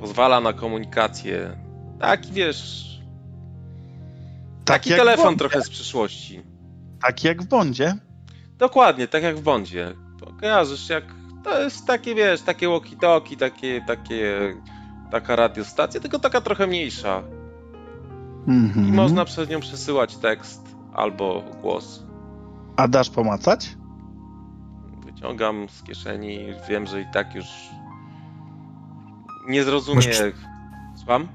[0.00, 1.56] Pozwala na komunikację.
[2.00, 2.92] Taki wiesz.
[4.64, 6.42] Taki jak w telefon trochę z przyszłości.
[7.02, 7.94] Tak jak w Bondzie.
[8.58, 9.94] Dokładnie, tak jak w Bondzie.
[10.40, 11.04] Kojarzysz, jak.
[11.44, 14.54] To jest takie, wiesz, takie walkie-talkie, takie, takie.
[15.10, 17.22] Taka radiostacja, tylko taka trochę mniejsza.
[18.48, 18.88] Mhm.
[18.88, 22.02] I można przez nią przesyłać tekst albo głos.
[22.76, 23.76] A dasz pomacać?
[25.22, 27.46] Wyciągam z kieszeni, wiem, że i tak już
[29.48, 29.96] nie zrozumie.
[29.96, 30.32] Masz-
[30.96, 31.28] Słucham?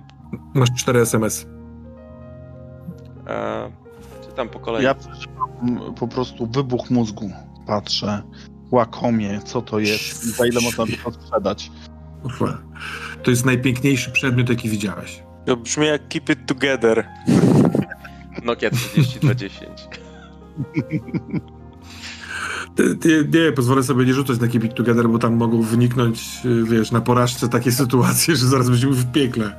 [0.53, 1.45] Masz cztery SMS.
[3.27, 3.71] E,
[4.29, 4.83] czytam po kolei.
[4.83, 5.49] Ja przeżywam
[5.99, 7.31] po prostu wybuch mózgu.
[7.67, 8.21] Patrzę,
[8.71, 11.71] łakomie, co to jest i za ile można to sprzedać.
[13.23, 15.23] To jest najpiękniejszy przedmiot, jaki widziałeś.
[15.45, 17.07] To brzmi jak Keep It Together.
[18.43, 19.69] Nokia 3210.
[22.99, 26.91] Ty- Nie, pozwolę sobie nie rzucać na Keep Together, bo tam mogą wyniknąć, y, wiesz,
[26.91, 29.53] na porażce takie sytuacje, że zaraz będziemy w piekle.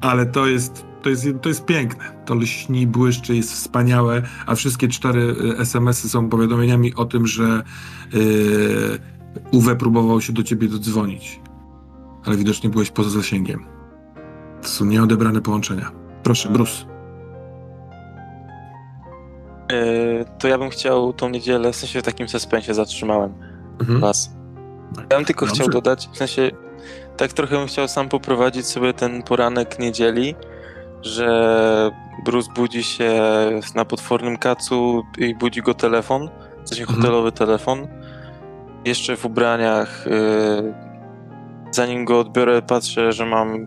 [0.00, 2.22] Ale to jest, to jest, to jest piękne.
[2.26, 7.62] To lśni, błyszczy, jest wspaniałe, a wszystkie cztery y, SMS-y są powiadomieniami o tym, że
[8.12, 8.20] yy,
[9.50, 11.40] Uwe próbował się do ciebie dodzwonić.
[12.24, 13.64] Ale widocznie byłeś poza zasięgiem.
[14.62, 15.92] To są nieodebrane połączenia.
[16.22, 16.91] Proszę, Bruce.
[19.72, 23.34] Yy, to ja bym chciał tą niedzielę, w sensie w takim suspensie zatrzymałem
[23.80, 24.00] Mhm.
[24.00, 24.30] was.
[25.10, 25.60] Ja bym tylko Dobrze.
[25.62, 26.50] chciał dodać, w sensie
[27.16, 30.34] tak trochę bym chciał sam poprowadzić sobie ten poranek niedzieli,
[31.02, 31.90] że
[32.24, 33.12] Bruce budzi się
[33.74, 36.28] na potwornym kacu i budzi go telefon,
[36.64, 37.00] w sensie Mhm.
[37.00, 37.88] hotelowy telefon.
[38.84, 40.74] Jeszcze w ubraniach, yy,
[41.70, 43.66] zanim go odbiorę, patrzę, że mam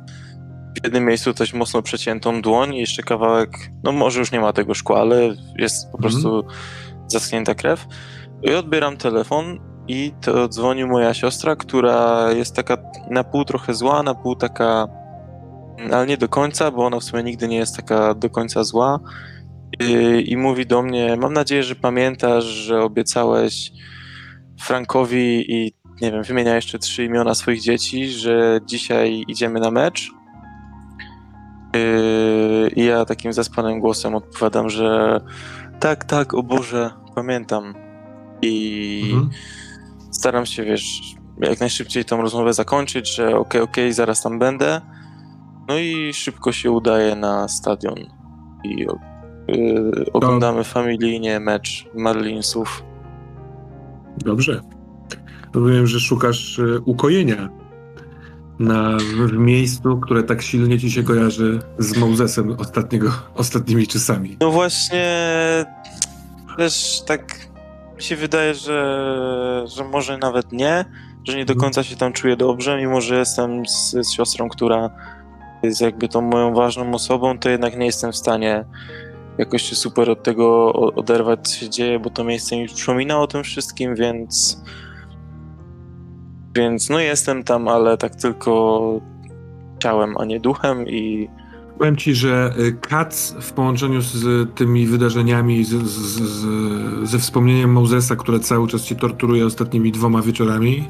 [0.81, 3.49] w jednym miejscu dość mocno przeciętą dłoń i jeszcze kawałek,
[3.83, 5.21] no może już nie ma tego szkła, ale
[5.57, 6.01] jest po Mhm.
[6.01, 6.43] prostu
[7.07, 7.85] zaschnięta krew.
[8.43, 12.77] I odbieram telefon i to dzwoni moja siostra, która jest taka
[13.11, 14.87] na pół trochę zła, na pół taka,
[15.91, 18.99] ale nie do końca, bo ona w sumie nigdy nie jest taka do końca zła.
[19.79, 23.71] I, i mówi do mnie: Mam nadzieję, że pamiętasz, że obiecałeś
[24.61, 30.11] Frankowi i nie wiem, wymienia jeszcze trzy imiona swoich dzieci, że dzisiaj idziemy na mecz.
[31.75, 35.21] Yy, I ja takim zaspanym głosem odpowiadam, że
[35.79, 37.73] tak, tak, o Boże, pamiętam.
[38.41, 39.29] I Mhm.
[40.11, 41.01] staram się, wiesz,
[41.41, 44.81] jak najszybciej tą rozmowę zakończyć, że okej, okej, zaraz tam będę.
[45.67, 47.95] No i szybko się udaje na stadion
[48.63, 48.85] i
[49.47, 52.83] yy, oglądamy familijnie mecz Marlinsów.
[54.17, 54.61] Dobrze.
[55.53, 57.49] Rozumiem, że szukasz e, ukojenia
[58.59, 58.97] na,
[59.27, 64.37] w miejscu, które tak silnie ci się kojarzy z Mozesem ostatniego, ostatnimi czasami.
[64.39, 65.05] No właśnie,
[66.57, 67.47] też tak
[67.95, 70.85] mi się wydaje, że, że może nawet nie,
[71.23, 74.89] że nie do końca się tam czuję dobrze, mimo że jestem z, z siostrą, która
[75.63, 78.65] jest jakby tą moją ważną osobą, to jednak nie jestem w stanie
[79.37, 83.27] jakoś się super od tego oderwać, co się dzieje, bo to miejsce mi przypomina o
[83.27, 84.61] tym wszystkim, więc
[86.55, 89.01] więc no jestem tam, ale tak tylko
[89.79, 91.29] ciałem, a nie duchem i
[91.77, 97.71] Powiem ci, że y, Kac w połączeniu z tymi wydarzeniami, z, z, z, ze wspomnieniem
[97.71, 100.87] Mozesa, które cały czas cię torturuje ostatnimi dwoma wieczorami,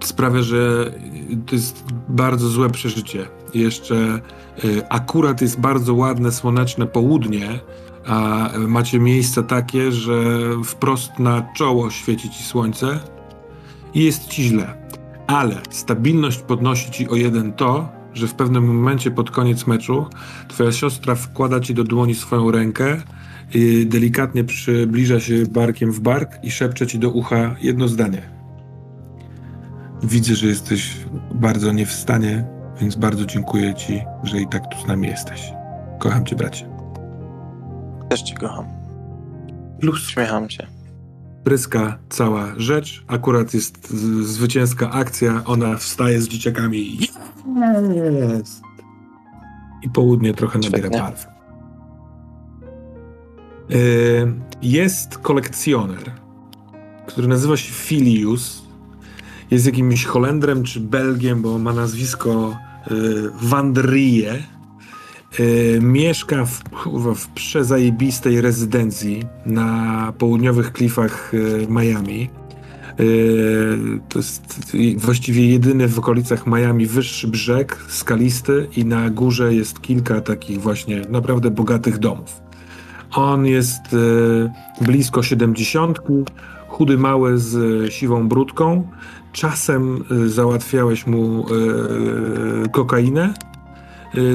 [0.00, 0.92] sprawia, że
[1.32, 3.26] y, to jest bardzo złe przeżycie.
[3.54, 4.20] Jeszcze
[4.64, 7.60] y, akurat jest bardzo ładne, słoneczne południe,
[8.06, 10.14] a macie miejsca takie, że
[10.64, 13.00] wprost na czoło świeci ci słońce
[13.94, 14.74] i jest ci źle.
[15.26, 20.06] Ale stabilność podnosi ci o jeden to, że w pewnym momencie pod koniec meczu
[20.48, 23.02] twoja siostra wkłada ci do dłoni swoją rękę,
[23.54, 28.22] i delikatnie przybliża się barkiem w bark i szepcze ci do ucha jedno zdanie.
[30.02, 30.96] Widzę, że jesteś
[31.34, 32.44] bardzo nie w stanie,
[32.80, 35.52] więc bardzo dziękuję ci, że i tak tu z nami jesteś.
[35.98, 36.68] Kocham cię, bracie.
[38.08, 38.66] też cię kocham.
[39.80, 40.66] Plus Śmiecham się.
[41.44, 43.04] Pryska cała rzecz.
[43.06, 43.90] Akurat jest
[44.22, 45.42] zwycięska akcja.
[45.44, 46.78] Ona wstaje z dzieciakami.
[46.78, 48.62] i Jest!
[49.82, 51.26] I południe trochę nabiera barw.
[53.70, 54.32] Y,
[54.62, 56.12] Jest kolekcjoner,
[57.06, 58.62] który nazywa się Filius.
[59.50, 62.56] Jest jakimś Holendrem czy Belgiem, bo ma nazwisko
[62.90, 62.94] y,
[63.42, 63.90] Van der
[65.40, 66.62] Y, mieszka w,
[67.14, 72.30] w przezajebistej rezydencji na południowych klifach y, Miami.
[73.00, 79.80] Y, to jest właściwie jedyny w okolicach Miami wyższy brzeg, skalisty i na górze jest
[79.80, 82.42] kilka takich właśnie naprawdę bogatych domów.
[83.14, 83.82] On jest
[84.80, 85.98] blisko 70,
[86.68, 88.88] chudy mały z siwą brudką.
[89.32, 91.46] Czasem załatwiałeś mu
[92.72, 93.34] kokainę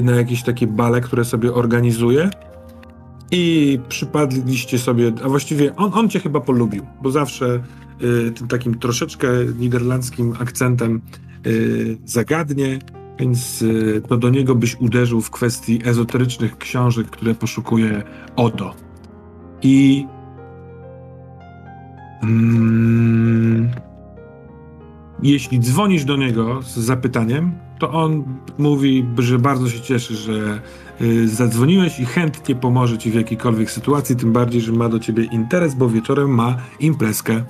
[0.01, 2.29] na jakieś takie bale, które sobie organizuje.
[3.31, 7.63] I przypadliście sobie, a właściwie on, on cię chyba polubił, bo zawsze
[8.01, 9.27] y, tym takim troszeczkę
[9.59, 11.01] niderlandzkim akcentem
[11.47, 12.79] y, zagadnie,
[13.19, 18.03] więc y, to do niego byś uderzył w kwestii ezoterycznych książek, które poszukuje
[18.35, 18.75] Odo.
[19.61, 20.07] I
[22.23, 23.71] Mm,
[25.23, 28.23] jeśli dzwonisz do niego z zapytaniem, to on
[28.57, 30.61] mówi, że bardzo się cieszy, że
[31.01, 35.23] y, zadzwoniłeś i chętnie pomoże ci w jakiejkolwiek sytuacji, tym bardziej, że ma do ciebie
[35.23, 37.43] interes, bo wieczorem ma imprezkę.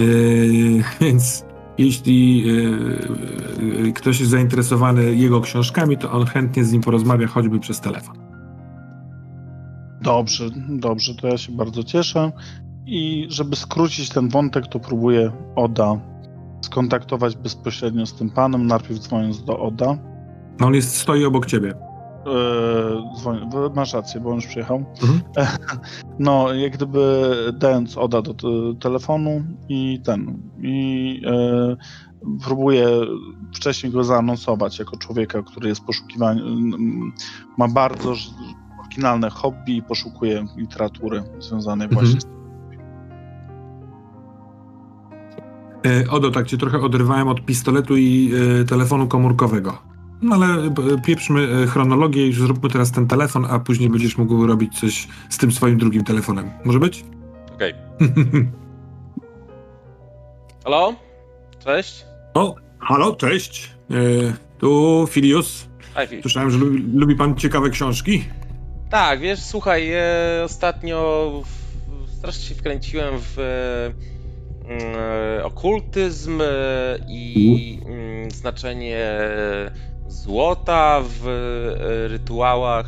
[0.00, 1.44] Y, więc
[1.78, 7.60] jeśli y, y, ktoś jest zainteresowany jego książkami, to on chętnie z nim porozmawia, choćby
[7.60, 8.16] przez telefon.
[10.02, 12.32] Dobrze, dobrze, to ja się bardzo cieszę.
[12.86, 16.00] I żeby skrócić ten wątek, to próbuję Oda
[16.60, 19.98] skontaktować bezpośrednio z tym panem, najpierw dzwoniąc do Oda.
[20.60, 21.74] No on jest, stoi obok ciebie.
[23.24, 24.84] W- masz rację, bo on już przyjechał.
[25.02, 25.20] Mhm.
[26.18, 27.26] No, jak gdyby
[27.58, 31.76] dając Oda do te- telefonu i ten, i e,
[32.44, 32.88] próbuję
[33.54, 36.42] wcześniej go zaanonsować jako człowieka, który jest poszukiwany,
[37.58, 38.14] ma bardzo
[38.80, 42.04] oryginalne hobby i poszukuje literatury związanej Mhm.
[42.06, 42.24] właśnie z
[46.10, 49.78] Odo, tak cię trochę odrywałem od pistoletu i e, telefonu komórkowego.
[50.22, 50.72] No ale e,
[51.06, 55.38] pieprzmy e, chronologię i zróbmy teraz ten telefon, a później będziesz mógł robić coś z
[55.38, 56.50] tym swoim drugim telefonem.
[56.64, 57.04] Może być?
[57.54, 57.74] Okej.
[60.64, 60.94] Halo?
[61.64, 62.06] Cześć?
[62.34, 63.70] o, halo, cześć.
[63.90, 63.94] E,
[64.58, 65.68] tu Filius.
[65.80, 66.22] Hi.
[66.22, 68.24] Słyszałem, że lubi, lubi pan ciekawe książki.
[68.90, 74.17] Tak, wiesz, słuchaj, e, ostatnio w, strasznie się wkręciłem w e,
[75.44, 76.44] okultyzm e,
[77.08, 79.18] i mm, znaczenie
[80.08, 82.86] złota w e, rytuałach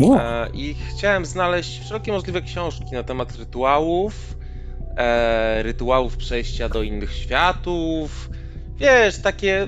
[0.00, 4.36] e, i chciałem znaleźć wszelkie możliwe książki na temat rytuałów,
[5.62, 8.30] rytuałów przejścia do innych światów.
[8.76, 9.66] Wiesz, takie,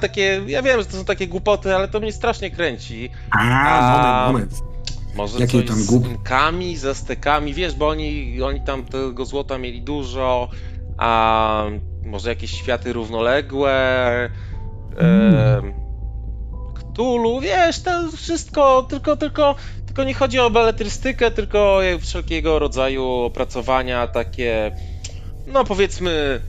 [0.00, 3.10] takie, ja wiem, że to są takie głupoty, ale to mnie strasznie kręci.
[3.30, 4.69] A, moment, moment.
[5.14, 9.82] Może Jakie tam z Inkami, z Aztekami, wiesz, bo oni, oni tam tego złota mieli
[9.82, 10.48] dużo,
[10.98, 11.64] a
[12.04, 14.30] może jakieś światy równoległe,
[16.74, 19.54] Cthulhu, wiesz, to wszystko, tylko, tylko,
[19.86, 24.76] tylko nie chodzi o beletrystykę, tylko o wszelkiego rodzaju opracowania takie,
[25.46, 26.40] no powiedzmy,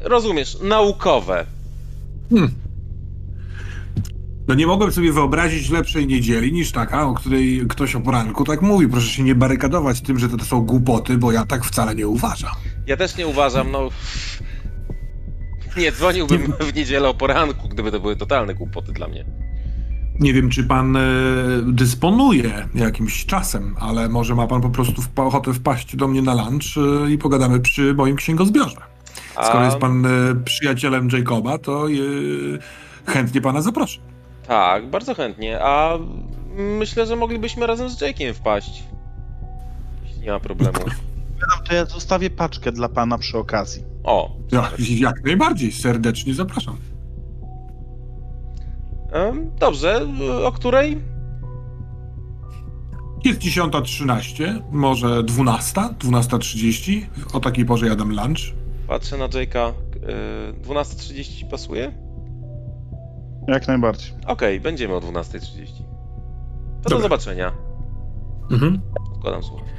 [0.00, 1.46] rozumiesz, naukowe.
[2.30, 2.67] Hmm.
[4.48, 8.62] No nie mogłem sobie wyobrazić lepszej niedzieli niż taka, o której ktoś o poranku tak
[8.62, 8.88] mówi.
[8.88, 12.52] Proszę się nie barykadować tym, że to są głupoty, bo ja tak wcale nie uważam.
[12.86, 13.88] Ja też nie uważam, no.
[15.76, 19.24] Nie dzwoniłbym w niedzielę o poranku, gdyby to były totalne głupoty dla mnie.
[20.20, 21.00] Nie wiem, czy pan e,
[21.66, 26.76] dysponuje jakimś czasem, ale może ma pan po prostu ochotę wpaść do mnie na lunch
[26.76, 28.76] e, i pogadamy przy moim księgozbiorze.
[29.32, 30.08] Skoro A, jest pan e,
[30.44, 31.86] przyjacielem Jacoba, to
[33.06, 34.00] chętnie pana zaproszę.
[34.48, 35.60] Tak, bardzo chętnie.
[35.62, 35.98] A
[36.56, 38.82] myślę, że moglibyśmy razem z Jake'iem wpaść.
[40.04, 40.78] Jeśli nie ma problemu.
[41.68, 43.84] To ja zostawię paczkę dla pana przy okazji.
[44.04, 46.76] O, Ja, jak najbardziej, serdecznie zapraszam.
[49.12, 50.06] em, dobrze.
[50.44, 50.98] O której?
[53.24, 57.06] Jest 10.13, może 12, 12.30.
[57.32, 58.38] O takiej porze jadam lunch.
[58.88, 59.72] Patrzę na Jake'a.
[60.08, 62.07] E, 12.30 pasuje?
[63.48, 64.12] Jak najbardziej.
[64.26, 65.66] Okej, będziemy o 12.30.
[66.82, 67.02] To do Dobra.
[67.02, 67.52] zobaczenia.
[68.50, 68.80] Mhm.
[69.14, 69.72] Odkładam słuchawki.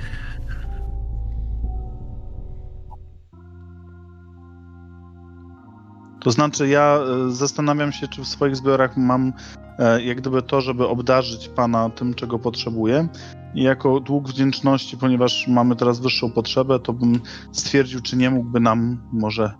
[6.20, 9.34] To znaczy, ja e, zastanawiam się, czy w swoich zbiorach mam
[9.80, 13.08] e, jak gdyby to, żeby obdarzyć pana tym, czego potrzebuję.
[13.56, 17.20] I jako dług wdzięczności, ponieważ mamy teraz wyższą potrzebę, to bym
[17.52, 19.54] stwierdził, czy nie mógłby nam może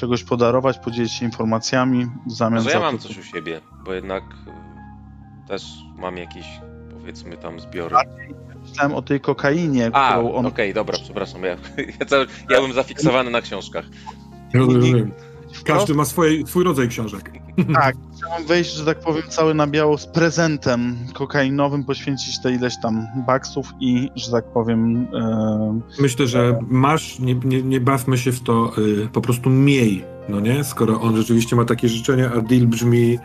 [0.00, 4.24] czegoś podarować, podzielić się informacjami w zamian Może ja mam coś u siebie, bo jednak
[4.24, 5.62] e, też
[5.98, 6.46] mam jakieś,
[6.92, 7.96] powiedzmy tam zbiory.
[8.62, 10.46] Myślałem o tej kokainie, A, którą on...
[10.46, 11.56] okej, dobra, przepraszam, ja,
[12.00, 13.84] ja, cały, ja byłem zafiksowany na książkach.
[14.54, 15.12] Rozumiem.
[15.64, 17.32] Każdy ma swoje, swój rodzaj książek.
[17.74, 22.74] Tak, chciałem wejść, że tak powiem, cały na biało z prezentem kokainowym, poświęcić te ileś
[22.82, 28.32] tam baksów i, że tak powiem, e, Myślę, że masz, nie, nie, nie bawmy się
[28.32, 30.64] w to, y, po prostu miej, no nie?
[30.64, 33.18] Skoro on rzeczywiście ma takie życzenia, a deal brzmi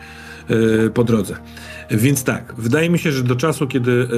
[0.50, 1.36] y, po drodze.
[1.90, 4.08] Więc tak, wydaje mi się, że do czasu, kiedy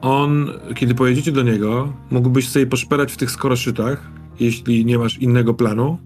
[0.00, 5.54] on, kiedy pojedziecie do niego, mógłbyś sobie poszperać w tych skoroszytach, jeśli nie masz innego
[5.54, 5.98] planu,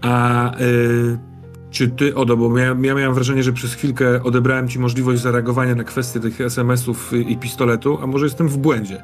[0.00, 1.18] a y,
[1.70, 5.74] czy ty, Odo, bo ja, ja miałem wrażenie, że przez chwilkę odebrałem ci możliwość zareagowania
[5.74, 9.02] na kwestię tych SMS-ów i pistoletu, a może jestem w błędzie.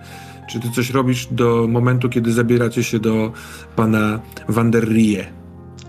[0.50, 3.32] Czy ty coś robisz do momentu, kiedy zabieracie się do
[3.76, 5.26] pana Van der Rie?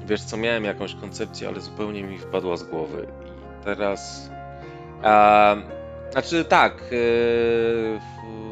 [0.07, 3.07] Wiesz co, miałem jakąś koncepcję, ale zupełnie mi wpadła z głowy.
[3.61, 4.29] I teraz...
[5.03, 5.55] A,
[6.11, 8.50] znaczy tak, w,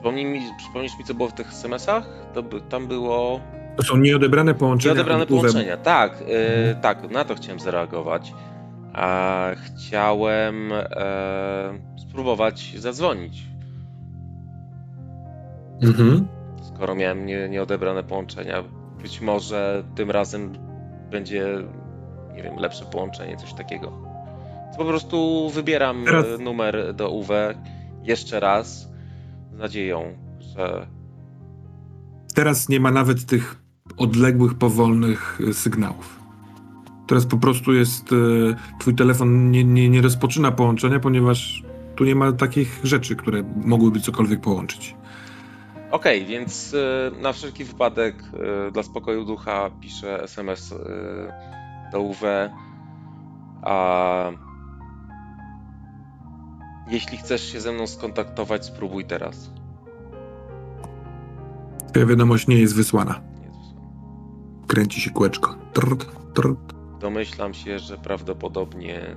[0.00, 2.04] Przypomnij mi, przypomnisz mi, co było w tych SMS-ach?
[2.34, 3.40] To by, tam było
[3.76, 4.94] To są nieodebrane połączenia.
[4.94, 5.76] nieodebrane połączenia.
[5.76, 6.80] Tak, Mhm.
[6.80, 8.32] tak, na to chciałem zareagować.
[8.92, 10.86] A chciałem e,
[12.08, 13.42] spróbować zadzwonić,
[15.82, 16.28] Mhm.
[16.62, 18.64] skoro miałem nie, nieodebrane połączenia.
[19.02, 20.52] Być może tym razem
[21.10, 21.46] będzie,
[22.34, 23.92] nie wiem, lepsze połączenie, coś takiego.
[24.72, 27.32] To po prostu wybieram Teraz- e, numer do UW
[28.02, 28.89] jeszcze raz
[29.60, 30.02] nadzieją,
[30.38, 30.86] że
[32.34, 33.62] Teraz nie ma nawet tych
[33.96, 36.20] odległych, powolnych y, sygnałów.
[37.06, 38.12] Teraz po prostu jest.
[38.12, 41.62] y, Twój telefon nie, nie, nie rozpoczyna połączenia, ponieważ
[41.96, 44.94] tu nie ma takich rzeczy, które mogłyby cokolwiek połączyć.
[45.90, 48.14] Okej, więc y, na wszelki wypadek
[48.72, 50.74] dla spokoju ducha piszę SMS
[51.92, 52.26] do UW.
[53.62, 54.30] A
[56.90, 59.50] jeśli chcesz się ze mną skontaktować, spróbuj teraz.
[61.90, 63.20] Twoja wiadomość nie jest wysłana.
[64.66, 65.54] Kręci się kółeczko.
[65.72, 66.58] Trrt, trrt.
[67.00, 69.16] Domyślam się, że prawdopodobnie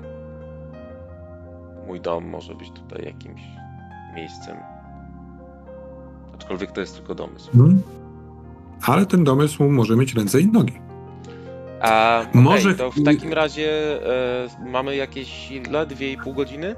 [1.87, 3.41] mój dom może być tutaj jakimś
[4.15, 4.57] miejscem.
[6.33, 7.49] Aczkolwiek to jest tylko domysł.
[7.53, 7.81] Mhm.
[8.85, 10.73] Ale ten domysł może mieć ręce i nogi.
[11.81, 13.99] A okej, Może- to w takim razie
[14.45, 15.85] e, mamy jakieś ile?
[15.87, 16.75] Dwie i pół godziny?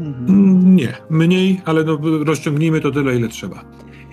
[0.00, 0.76] Mhm.
[0.76, 3.64] Nie, mniej, ale no, rozciągnijmy to tyle, ile trzeba.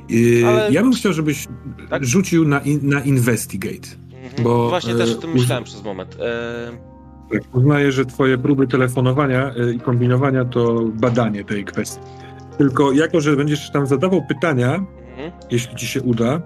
[0.10, 1.48] Yy, Ale- Ja bym chciał, żebyś
[1.90, 2.06] Tak?
[2.06, 3.88] rzucił na, in, na investigate.
[4.24, 4.44] Mhm.
[4.44, 6.18] Bo, Właśnie e, też o tym uz- myślałem przez moment.
[6.20, 6.72] E,
[7.34, 12.02] Tak, Uznaję, że twoje próby telefonowania y, i kombinowania to badanie tej kwestii.
[12.58, 15.32] Tylko jako, że będziesz tam zadawał pytania, mhm.
[15.52, 16.42] jeśli ci się uda,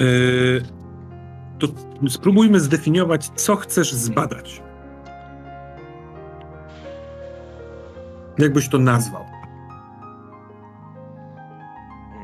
[0.00, 0.62] y,
[1.58, 1.66] to
[2.08, 4.62] spróbujmy zdefiniować, co chcesz zbadać.
[8.38, 9.24] Jak byś to nazwał?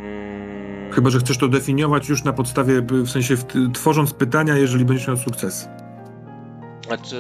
[0.01, 4.85] Mm, Chyba, że chcesz to definiować już na podstawie, w sensie w, tworząc pytania, jeżeli
[4.85, 5.69] będziesz miał sukces.
[6.87, 7.16] Znaczy,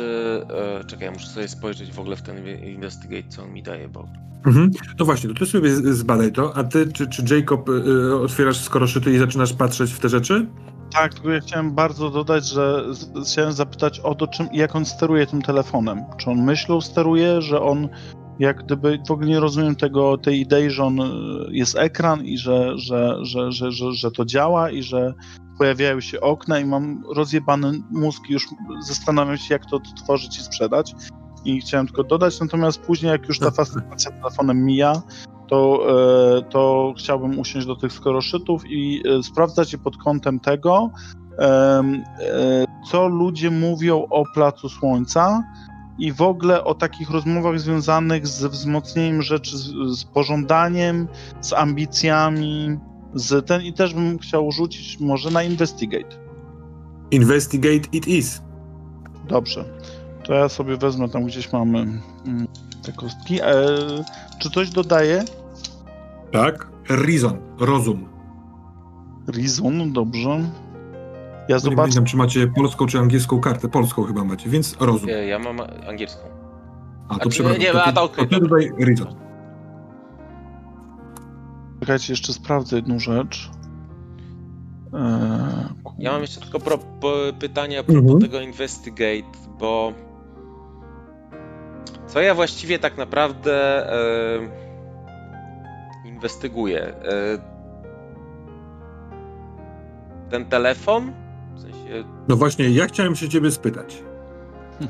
[0.80, 3.88] e, czekaj, ja muszę sobie spojrzeć w ogóle w ten investigate, co on mi daje,
[3.88, 4.08] bo...
[4.46, 4.70] Mhm.
[4.98, 8.60] No właśnie, to ty sobie zbadaj to, a ty czy, czy Jacob y, y, otwierasz
[8.60, 10.46] skoroszyty i zaczynasz patrzeć w te rzeczy?
[10.92, 14.84] Tak, tylko ja chciałem bardzo dodać, że z- chciałem zapytać o to, czym, jak on
[14.84, 16.04] steruje tym telefonem.
[16.18, 17.88] Czy on myślą steruje, że on
[18.40, 21.04] jak gdyby w ogóle nie rozumiem tego, tej idei, że on y,
[21.50, 25.14] jest ekran i że, że, że, że, że, że to działa i że
[25.58, 28.46] pojawiają się okna i mam rozjebany mózg i już
[28.80, 30.94] zastanawiam się, jak to odtworzyć i sprzedać.
[31.44, 35.02] I chciałem tylko dodać, natomiast później, jak już ta fascynacja telefonem mija,
[35.48, 35.86] to,
[36.38, 40.90] e, to chciałbym usiąść do tych skoroszytów i e, sprawdzać je pod kątem tego,
[41.38, 41.82] e,
[42.90, 45.42] co ludzie mówią o Placu Słońca
[46.00, 51.08] i w ogóle o takich rozmowach związanych z wzmocnieniem rzeczy, z, z pożądaniem,
[51.40, 52.78] z ambicjami,
[53.14, 56.16] z ten i też bym chciał rzucić może na Investigate.
[57.10, 58.42] Investigate it is.
[59.28, 59.64] Dobrze.
[60.24, 62.46] To ja sobie wezmę tam gdzieś mamy mm,
[62.82, 63.40] te kostki.
[63.40, 63.54] E,
[64.38, 65.24] czy coś dodaje?
[66.32, 66.68] Tak?
[66.88, 68.08] Reason, rozum.
[69.26, 70.50] Reason, dobrze.
[71.50, 71.76] Ja Nie zobaczę.
[71.76, 73.68] pamiętam, czy macie polską czy angielską kartę.
[73.68, 75.06] Polską chyba macie, więc rozum.
[75.08, 75.56] Nie, ja mam
[75.88, 76.20] angielską.
[77.08, 77.60] A to przepraszam.
[77.62, 79.06] nie, to, a ty, to okej, to dodaj reason.
[81.80, 83.50] Czekajcie, jeszcze sprawdzę jedną rzecz.
[84.94, 88.20] E, ku- Ja mam jeszcze tylko pro, po, pytania a propos Mhm.
[88.20, 89.92] tego investigate, bo
[92.06, 94.48] co ja właściwie tak naprawdę e,
[96.08, 96.82] inwestyguję?
[96.86, 96.94] E,
[100.30, 101.12] ten telefon?
[102.28, 104.02] No właśnie, ja chciałem się ciebie spytać.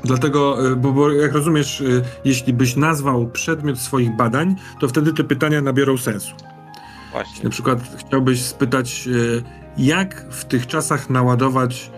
[0.03, 5.13] Dlatego, y, bo, bo jak rozumiesz, y, jeśli byś nazwał przedmiot swoich badań, to wtedy
[5.13, 6.35] te pytania nabiorą sensu.
[7.11, 7.43] właśnie.
[7.43, 9.43] Na przykład chciałbyś spytać, y,
[9.77, 11.91] jak w tych czasach naładować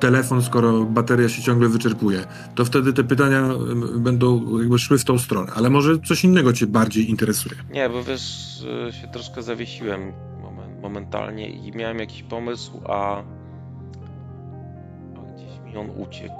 [0.00, 2.24] telefon, skoro bateria się ciągle wyczerpuje.
[2.54, 3.48] To wtedy te pytania
[3.96, 5.52] będą jakby szły w tą stronę.
[5.56, 7.54] Ale może coś innego cię bardziej interesuje.
[7.70, 8.56] Nie, bo wiesz,
[8.88, 10.12] e, się troszkę zawiesiłem
[10.42, 13.22] momen- momentalnie i miałem jakiś pomysł, a,
[15.72, 16.34] mi on uciekł.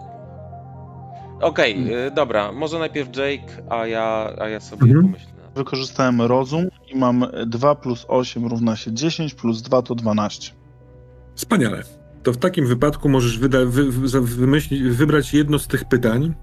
[1.41, 1.93] Okej, Hmm.
[1.95, 5.03] e, dobra, może najpierw Jake, a ja, a ja sobie Mhm.
[5.07, 5.33] pomyślę.
[5.55, 10.53] Wykorzystałem rozum i mam 2 plus 8 równa się 10, plus 2 to 12.
[11.35, 11.83] Wspaniale.
[12.23, 16.35] To w takim wypadku możesz wyda- wy- wy- wybrać jedno z tych pytań,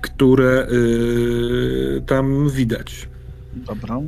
[0.00, 3.08] które y, tam widać.
[3.54, 4.00] Dobra.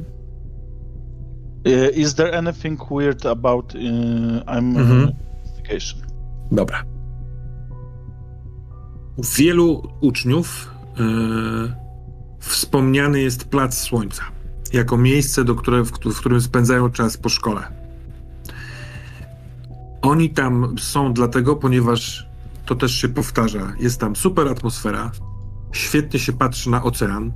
[1.65, 3.81] E, Is there anything weird about uh,
[4.47, 5.09] I'm Mhm.
[5.45, 6.01] investigation?
[6.53, 6.83] Dobra.
[9.19, 11.03] Wielu uczniów e,
[12.39, 14.23] wspomniany jest Plac Słońca.
[14.73, 17.63] jako miejsce, do które, w, w którym spędzają czas po szkole.
[20.03, 22.27] Oni tam są dlatego, ponieważ
[22.67, 23.73] to też się powtarza.
[23.79, 25.11] Jest tam super atmosfera,
[25.73, 27.33] świetnie się patrzy na ocean.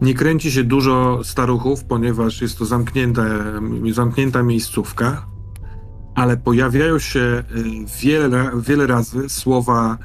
[0.00, 3.52] Nie kręci się dużo staruchów, ponieważ jest to zamknięte,
[3.92, 5.26] zamknięta miejscówka,
[6.14, 7.44] ale pojawiają się y,
[8.02, 9.98] wiele, wiele razy słowa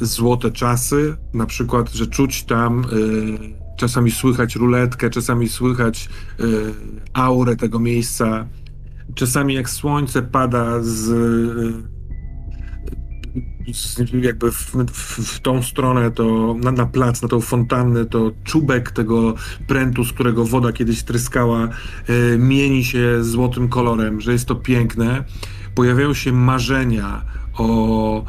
[0.00, 6.08] złote czasy, na przykład, że czuć tam, y, czasami słychać ruletkę, czasami słychać
[6.40, 6.44] y,
[7.12, 8.46] aurę tego miejsca,
[9.14, 12.02] czasami jak słońce pada z, y,
[14.22, 18.90] jakby w, w, w tą stronę, to na, na plac, na tą fontannę, to czubek
[18.90, 19.34] tego
[19.66, 21.68] prętu, z którego woda kiedyś tryskała,
[22.34, 25.24] y, mieni się złotym kolorem, że jest to piękne.
[25.74, 27.24] Pojawiają się marzenia
[27.58, 28.24] o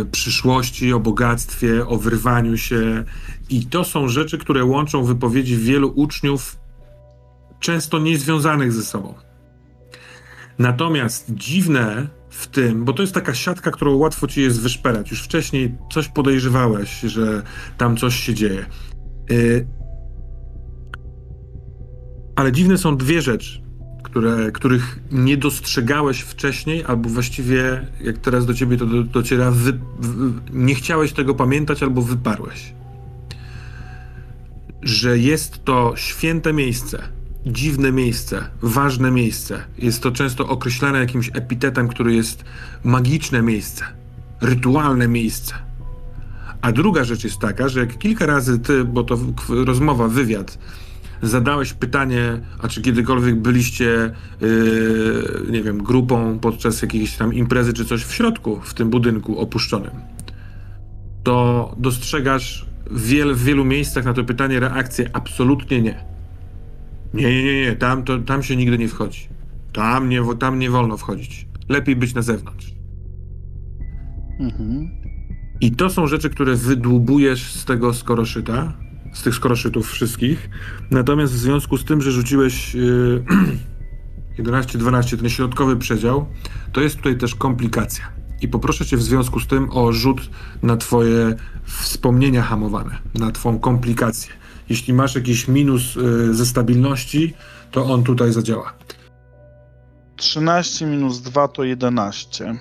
[0.00, 3.04] y, przyszłości, o bogactwie, o wyrwaniu się.
[3.50, 6.56] I to są rzeczy, które łączą wypowiedzi wielu uczniów,
[7.60, 9.14] często niezwiązanych ze sobą.
[10.58, 15.10] Natomiast dziwne w tym, bo to jest taka siatka, którą łatwo ci jest wyszperać.
[15.10, 17.42] Już wcześniej coś podejrzewałeś, że
[17.78, 18.66] tam coś się dzieje.
[19.30, 19.66] Y,
[22.36, 23.62] Ale dziwne są dwie rzeczy,
[24.02, 29.72] które, których nie dostrzegałeś wcześniej, albo właściwie, jak teraz do ciebie to do, dociera, wy,
[30.00, 32.72] w, nie chciałeś tego pamiętać, albo wyparłeś.
[34.82, 37.02] Że jest to święte miejsce,
[37.46, 39.64] dziwne miejsce, ważne miejsce.
[39.78, 42.44] Jest to często określane jakimś epitetem, który jest
[42.84, 43.84] magiczne miejsce,
[44.40, 45.54] rytualne miejsce.
[46.62, 49.18] A druga rzecz jest taka, że jak kilka razy ty, bo to
[49.48, 50.58] rozmowa, wywiad,
[51.22, 54.10] zadałeś pytanie, a czy kiedykolwiek byliście,
[54.40, 59.38] yy, nie wiem, grupą podczas jakiejś tam imprezy czy coś w środku, w tym budynku
[59.38, 59.92] opuszczonym,
[61.22, 66.04] to dostrzegasz wiel, w wielu miejscach na to pytanie reakcję absolutnie nie.
[67.14, 69.28] Nie, nie, nie, nie, tam, to, tam się nigdy nie wchodzi.
[69.72, 71.46] Tam nie, tam nie wolno wchodzić.
[71.68, 72.74] Lepiej być na zewnątrz.
[74.40, 74.90] Mhm.
[75.60, 78.72] I to są rzeczy, które wydłubujesz z tego skoroszyta,
[79.12, 80.50] z tych skoroszytów wszystkich.
[80.90, 83.24] Natomiast w związku z tym, że rzuciłeś yy,
[84.44, 86.26] 11-12, ten środkowy przedział,
[86.72, 88.04] to jest tutaj też komplikacja.
[88.40, 90.30] I poproszę cię w związku z tym o rzut
[90.62, 91.34] na twoje
[91.64, 94.32] wspomnienia hamowane, na twą komplikację.
[94.68, 97.34] Jeśli masz jakiś minus yy, ze stabilności,
[97.70, 98.72] to on tutaj zadziała.
[100.16, 102.54] 13 minus 2 to 11.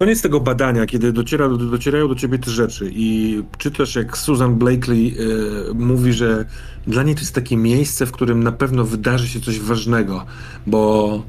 [0.00, 4.54] Koniec tego badania, kiedy dociera, do, docierają do ciebie te rzeczy i czytasz jak Susan
[4.54, 6.44] Blakely e, mówi, że
[6.86, 10.26] dla niej to jest takie miejsce, w którym na pewno wydarzy się coś ważnego,
[10.66, 11.22] bo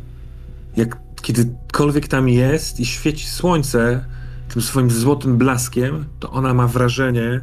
[0.78, 4.06] jak kiedykolwiek tam jest i świeci słońce
[4.54, 7.42] tym swoim złotym blaskiem, to ona ma wrażenie,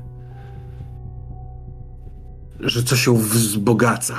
[2.60, 4.16] że coś ją wzbogaca.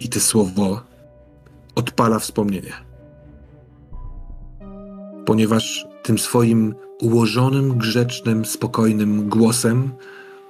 [0.00, 0.82] I to słowo
[1.74, 2.93] odpala wspomnienie
[5.26, 9.92] ponieważ tym swoim ułożonym, grzecznym, spokojnym głosem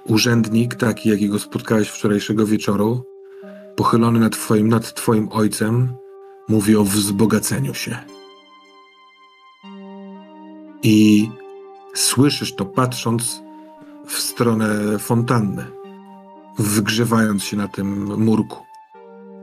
[0.05, 3.03] urzędnik, taki jakiego spotkałeś wczorajszego wieczoru,
[3.75, 5.93] pochylony nad twoim, nad twoim ojcem,
[6.47, 7.97] mówi o wzbogaceniu się.
[10.83, 11.29] I
[11.93, 13.41] słyszysz to patrząc
[14.07, 15.65] w stronę fontanny,
[16.59, 18.57] wygrzewając się na tym murku.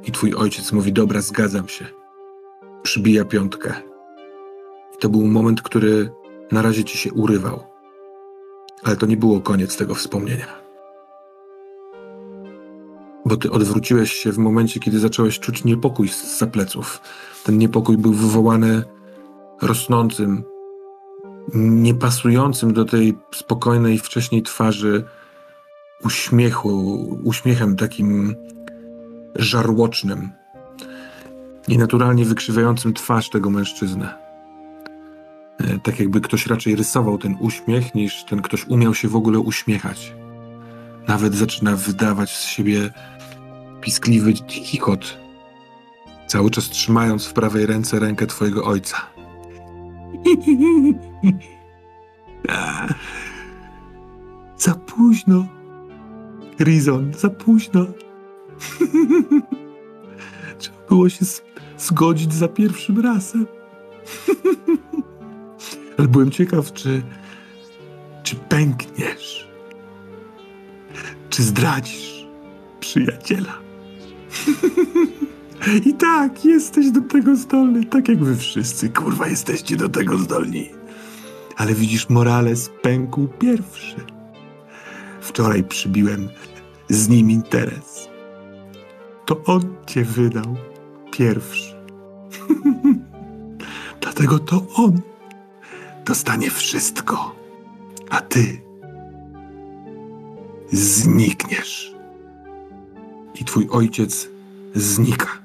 [0.05, 1.87] I twój ojciec mówi: Dobra, zgadzam się.
[2.83, 3.92] Przybija piątkę.
[5.03, 6.11] I to był moment, który
[6.53, 7.63] na razie ci się urywał.
[8.83, 10.47] Ale to nie było koniec tego wspomnienia.
[13.27, 17.01] Bo ty odwróciłeś się w momencie, kiedy zacząłeś czuć niepokój z zapleców.
[17.45, 18.83] Ten niepokój był wywołany
[19.63, 20.45] rosnącym,
[21.55, 25.05] niepasującym do tej spokojnej wcześniej twarzy
[26.05, 28.35] uśmiechu, uśmiechem takim
[29.37, 30.31] żarłocznym,
[31.69, 34.22] nienaturalnie wykrzywiającym twarz tego mężczyzny.
[35.69, 39.39] E, Tak jakby ktoś raczej rysował ten uśmiech, niż ten ktoś umiał się w ogóle
[39.39, 40.15] uśmiechać.
[41.09, 42.91] Nawet zaczyna wydawać z siebie
[43.81, 45.19] piskliwy chichot,
[46.27, 48.97] cały czas trzymając w prawej ręce rękę twojego ojca.
[54.59, 55.47] Za późno.
[56.61, 57.87] Rizon, za późno.
[60.59, 61.25] Trzeba było się
[61.79, 63.47] zgodzić za pierwszym razem.
[65.99, 67.03] Ale byłem ciekaw, czy.
[68.23, 69.49] czy pękniesz.
[71.31, 72.27] Czy zdradzisz
[72.81, 73.59] przyjaciela.
[75.87, 80.71] I tak, jesteś do tego zdolny, tak jak wy wszyscy, kurwa, jesteście do tego zdolni.
[81.57, 83.97] Ale widzisz, Morales pękł pierwszy.
[85.21, 86.29] Wczoraj przybiłem
[86.89, 88.09] z nim interes.
[89.27, 90.57] To on cię wydał
[91.13, 91.75] pierwszy.
[94.01, 95.01] Dlatego to on
[96.05, 97.35] dostanie wszystko,
[98.11, 98.61] a ty
[100.73, 101.95] znikniesz.
[103.41, 104.29] I twój ojciec
[104.75, 105.43] znika.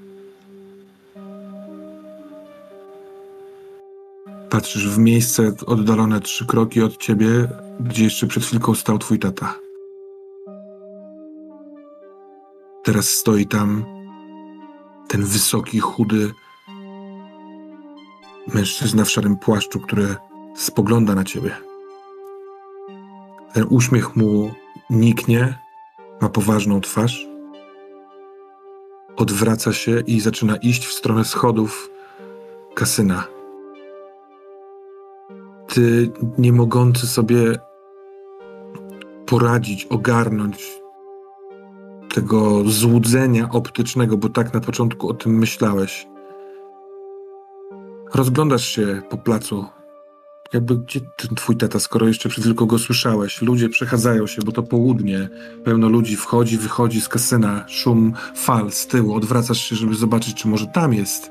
[4.50, 7.48] Patrzysz w miejsce oddalone trzy kroki od ciebie,
[7.80, 9.60] gdzie jeszcze przed chwilką stał twój tata.
[12.84, 13.86] Teraz stoi tam
[15.08, 16.32] ten wysoki, chudy
[18.54, 20.16] mężczyzna w szarym płaszczu, który
[20.58, 21.56] spogląda na ciebie.
[23.54, 24.52] Ten uśmiech mu
[24.90, 25.58] niknie,
[26.22, 27.28] ma poważną twarz.
[29.18, 31.90] Odwraca się i zaczyna iść w stronę schodów
[32.76, 33.28] kasyna.
[35.68, 37.60] Ty, nie mogący sobie
[39.26, 40.82] poradzić, ogarnąć
[42.14, 46.08] tego złudzenia optycznego, bo tak na początku o tym myślałeś.
[48.14, 49.66] Rozglądasz się po placu.
[50.54, 53.42] Jakby gdzie ten twój tata, skoro jeszcze przed chwilką go słyszałeś?
[53.42, 55.30] Ludzie przechadzają się, bo to południe.
[55.64, 57.66] Pełno ludzi wchodzi, wychodzi z kasyna.
[57.68, 59.16] Szum fal z tyłu.
[59.16, 61.30] Odwracasz się, żeby zobaczyć, czy może tam jest.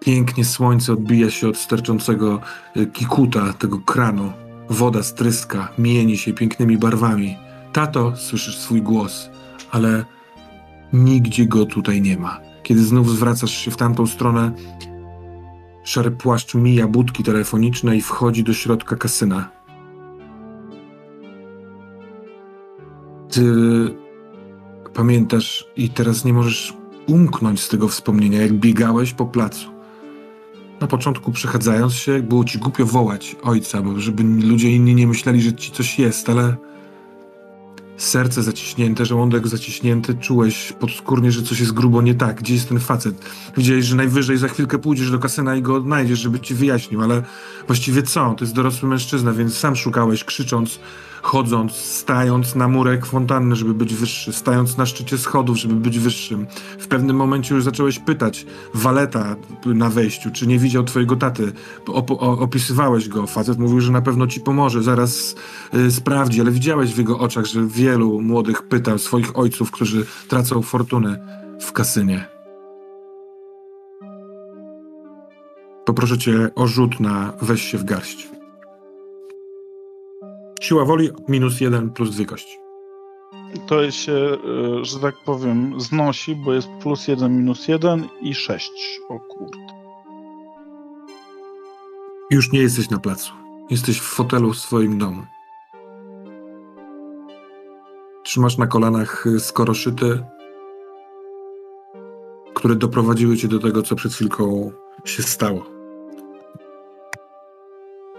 [0.00, 2.40] Pięknie słońce odbija się od sterczącego
[2.76, 4.32] y, kikuta, tego kranu.
[4.68, 7.36] Woda stryska, mieni się pięknymi barwami.
[7.72, 9.30] Tato, słyszysz swój głos,
[9.70, 10.04] ale
[10.92, 12.40] nigdzie go tutaj nie ma.
[12.62, 14.52] Kiedy znów zwracasz się w tamtą stronę,
[15.90, 19.50] szary płaszcz mija budki telefoniczne i wchodzi do środka kasyna.
[23.30, 23.44] Ty
[24.94, 26.76] pamiętasz i teraz nie możesz
[27.06, 29.68] umknąć z tego wspomnienia, jak biegałeś po placu.
[30.80, 35.42] Na początku przechadzając się, było ci głupio wołać ojca, bo żeby ludzie inni nie myśleli,
[35.42, 36.56] że ci coś jest, ale
[38.02, 42.36] serce zaciśnięte, żołądek zaciśnięty, czułeś podskórnie, że coś jest grubo nie tak.
[42.36, 43.14] Gdzie jest ten facet?
[43.56, 47.22] Wiedziałeś, że najwyżej za chwilkę pójdziesz do kasyna i go odnajdziesz, żeby ci wyjaśnił, ale
[47.66, 48.34] właściwie co?
[48.38, 50.80] To jest dorosły mężczyzna, więc sam szukałeś, krzycząc,
[51.22, 56.46] chodząc, stając na murek fontanny, żeby być wyższy, stając na szczycie schodów, żeby być wyższym.
[56.78, 59.36] W pewnym momencie już zacząłeś pytać waleta
[59.66, 61.52] na wejściu, czy nie widział twojego taty.
[61.86, 63.26] Op- opisywałeś go.
[63.26, 65.34] Facet mówił, że na pewno ci pomoże, zaraz
[65.74, 70.62] y, sprawdzi, ale widziałeś w jego oczach, że wielu młodych pyta swoich ojców, którzy tracą
[70.62, 71.18] fortunę
[71.60, 72.24] w kasynie.
[75.84, 78.39] Poproszę cię o rzut na weź się w garść.
[80.60, 82.58] Siła woli minus jeden plus kości.
[83.66, 89.00] To się, e, że tak powiem, znosi, bo jest plus jeden, minus jeden i sześć.
[89.08, 89.58] O kurde.
[92.30, 93.32] Już nie jesteś na placu.
[93.70, 95.22] Jesteś w fotelu w swoim domu.
[98.22, 100.24] Trzymasz na kolanach y, skoroszyty,
[102.54, 104.72] które doprowadziły cię do tego, co przed chwilką
[105.04, 105.79] się stało.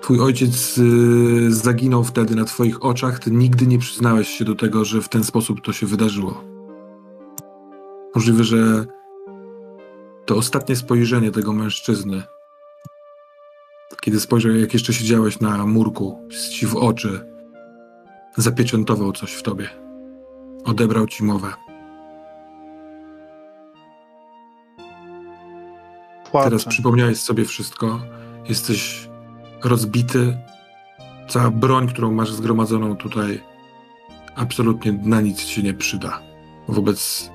[0.02, 3.20] Twój ojciec y, zaginął wtedy na twoich oczach.
[3.20, 6.44] Ty nigdy nie przyznałeś się do tego, że w ten sposób to się wydarzyło.
[8.16, 8.86] Możliwe, że
[10.26, 12.24] to ostatnie spojrzenie tego mężczyzny
[14.02, 17.26] kiedy spojrzał, jak jeszcze siedziałeś na murku, ci w oczy,
[18.38, 19.70] zapieczętował coś w tobie.
[20.66, 21.54] Odebrał ci mowę.
[26.32, 26.50] Płaczę.
[26.50, 28.00] Teraz przypomniałeś sobie wszystko.
[28.50, 29.10] Jesteś
[29.64, 30.38] rozbity.
[31.28, 33.42] Cała broń, którą masz zgromadzoną tutaj,
[34.36, 36.22] absolutnie na nic ci nie przyda.
[36.68, 37.32] Wobec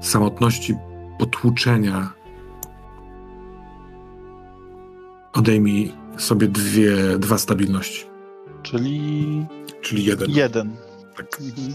[0.00, 0.74] samotności,
[1.18, 2.12] potłuczenia.
[5.32, 8.04] Odejmij sobie dwie, dwa stabilności,
[8.62, 9.46] Czyli
[9.82, 10.30] czyli jeden.
[10.30, 10.76] jeden.
[11.16, 11.38] Tak.
[11.40, 11.74] Mhm.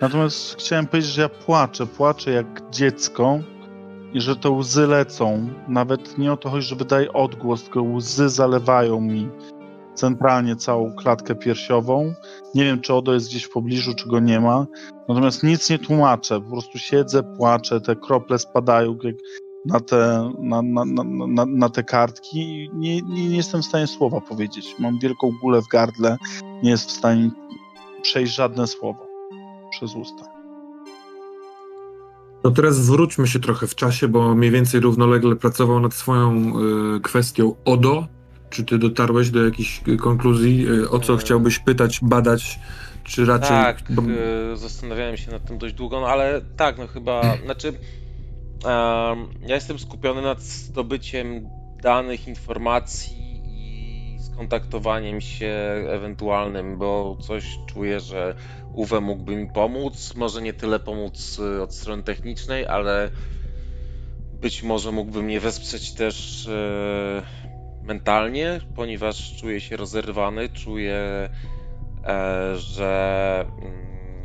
[0.00, 3.38] Natomiast chciałem powiedzieć, że ja płaczę, płaczę jak dziecko
[4.14, 5.48] i że te łzy lecą.
[5.68, 9.28] Nawet nie o to chodzi, że wydaje odgłos, tylko łzy zalewają mi
[9.94, 12.14] centralnie całą klatkę piersiową.
[12.54, 14.66] Nie wiem, czy Odo jest gdzieś w pobliżu, czy go nie ma.
[15.08, 18.98] Natomiast nic nie tłumaczę, po prostu siedzę, płaczę, te krople spadają
[19.64, 23.86] na te, na, na, na, na te kartki i nie, nie, nie jestem w stanie
[23.86, 24.74] słowa powiedzieć.
[24.78, 26.16] Mam wielką gulę w gardle,
[26.62, 27.30] nie jest w stanie
[28.02, 29.06] przejść żadne słowo
[29.70, 30.33] przez usta.
[32.44, 36.52] No teraz wróćmy się trochę w czasie, bo mniej więcej równolegle pracował nad swoją
[36.96, 38.06] y, kwestią Odo.
[38.50, 41.16] Czy ty dotarłeś do jakichś y, konkluzji, y, o co E.
[41.18, 42.58] chciałbyś pytać, badać,
[43.04, 43.48] czy raczej...
[43.48, 47.72] Tak, e, zastanawiałem się nad tym dość długo, no ale tak, no chyba, znaczy
[49.46, 51.48] ja jestem skupiony nad zdobyciem
[51.82, 53.23] danych, informacji
[54.34, 55.54] i skontaktowaniem się
[55.88, 58.34] ewentualnym, bo coś czuję, że
[58.72, 60.14] Uwe mógłby mi pomóc.
[60.14, 63.10] Może nie tyle pomóc y, od strony technicznej, ale
[64.40, 67.22] być może mógłby mnie wesprzeć też e,
[67.82, 71.30] mentalnie, ponieważ czuję się rozerwany, czuję,
[72.04, 74.22] e, że, mm,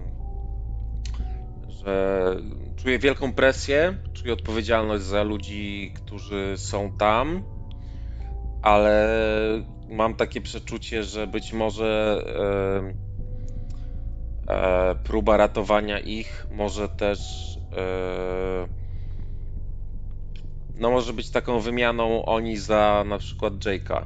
[1.67, 2.35] że
[2.75, 7.43] czuję wielką presję, czuję odpowiedzialność za ludzi, którzy są tam,
[8.61, 9.09] ale
[9.89, 12.21] mam takie przeczucie, że być może
[14.47, 17.19] e, e, próba ratowania ich może też
[17.77, 18.67] e,
[20.79, 24.05] no może być taką wymianą oni za na przykład Jake'a.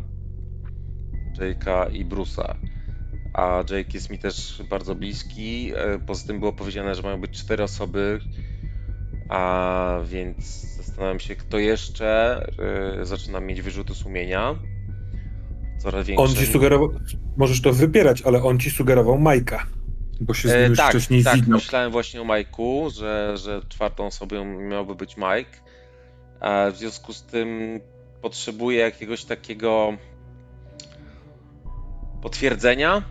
[1.40, 2.56] Jake'a i Bruce'a.
[3.34, 5.72] A Jake jest mi też bardzo bliski.
[5.76, 8.20] e, Poza tym było powiedziane, że mają być cztery osoby.
[9.30, 10.46] A więc
[10.78, 12.42] zastanawiam się, kto jeszcze
[13.00, 14.56] e, zaczyna mieć wyrzuty sumienia.
[15.84, 16.26] Coraz większe.
[16.26, 16.90] On ci sugerował,
[17.38, 19.68] możesz to wypierać, ale on ci sugerował Majka,
[20.22, 23.62] bo się z nim E, już tak, wcześniej tak, myślałem właśnie o Majku, że, że
[23.70, 25.58] czwartą osobą miałby być Mike.
[26.40, 27.80] A w związku z tym
[28.22, 29.98] potrzebuję jakiegoś takiego
[32.22, 33.02] potwierdzenia,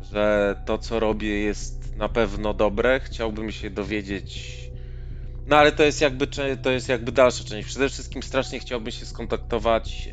[0.00, 3.00] że to, co robię, jest na pewno dobre.
[3.00, 4.63] Chciałbym się dowiedzieć.
[5.46, 6.26] No ale to jest jakby
[6.62, 7.68] to jest jakby dalsza część.
[7.68, 10.08] Przede wszystkim strasznie chciałbym się skontaktować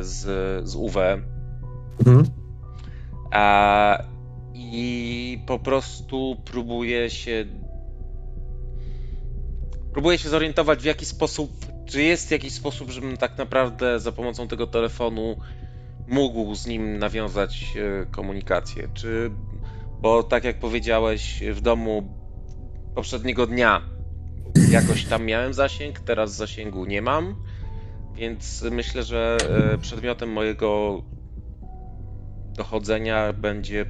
[0.00, 1.22] z, z Uwe.
[1.98, 2.26] Mhm.
[3.30, 4.02] A,
[4.54, 7.44] I po prostu próbuję się.
[9.92, 11.50] Próbuję się zorientować, w jaki sposób.
[11.86, 15.36] Czy jest jakiś sposób, żebym tak naprawdę za pomocą tego telefonu
[16.08, 18.88] mógł z nim nawiązać e, komunikację?
[18.94, 19.30] Czy.
[20.00, 22.08] Bo tak jak powiedziałeś, w domu
[22.94, 23.82] poprzedniego dnia
[24.70, 27.34] jakoś tam miałem zasięg, teraz zasięgu nie mam.
[28.14, 29.36] Więc myślę, że
[29.74, 31.02] e, przedmiotem mojego
[32.56, 33.86] dochodzenia będzie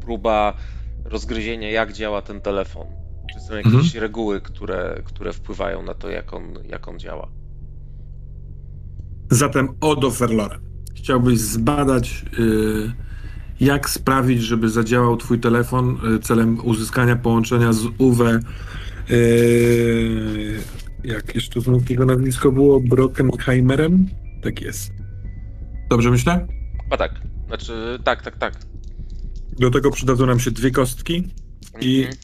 [0.00, 0.56] próba
[1.04, 2.86] rozgryzienia, jak działa ten telefon.
[3.32, 4.00] Czy są jakieś Mhm.
[4.02, 7.28] reguły, które, które wpływają na to, jak on, jak on działa.
[9.30, 10.58] Zatem Odo Ferlore.
[10.96, 12.92] Chciałbyś zbadać, y,
[13.60, 18.24] jak sprawić, żeby zadziałał twój telefon y, celem uzyskania połączenia z UW.
[19.10, 20.60] Y,
[21.04, 22.80] jak jeszcze znów jego nazwisko było?
[22.80, 24.06] Brockenheimerem?
[24.42, 24.90] Tak jest.
[25.90, 26.46] Dobrze myślę?
[26.90, 27.12] A tak,
[27.46, 28.54] znaczy, tak, tak, tak.
[29.58, 31.28] Do tego przydadzą nam się dwie kostki
[31.80, 32.16] i Mhm.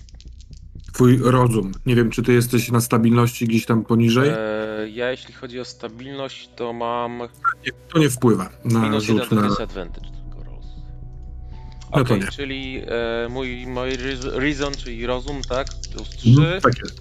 [0.93, 1.73] twój rozum.
[1.87, 4.31] Nie wiem, czy ty jesteś na stabilności gdzieś tam poniżej.
[4.35, 7.19] E, ja jeśli chodzi o stabilność, to mam
[7.67, 9.49] Nie, to nie wpływa na minus rzut na...
[9.49, 10.09] disadvantage
[11.93, 12.05] roll.
[12.09, 12.27] No nie.
[12.33, 15.67] czyli e, mój, mój reas- reason, czyli rozum, tak?
[15.93, 16.29] Plus 3.
[16.29, 16.99] Mhm, Tak jest.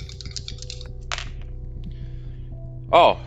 [2.92, 3.20] O!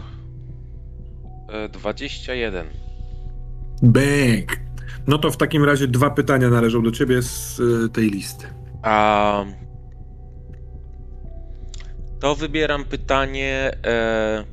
[1.53, 2.67] E, 21.
[3.83, 4.61] Bang!
[5.07, 8.47] No to w takim razie dwa pytania należą do ciebie z y, tej listy.
[8.83, 9.45] A
[12.21, 14.45] to wybieram pytanie, e,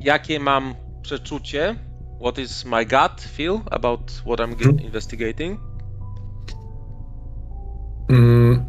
[0.00, 1.74] jakie mam przeczucie?
[2.20, 4.78] What is my gut feel about what I'm Mhm.
[4.80, 5.58] investigating?
[8.08, 8.64] Mm.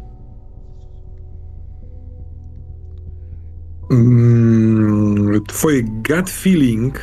[3.90, 6.98] Mm, Twoje gut feeling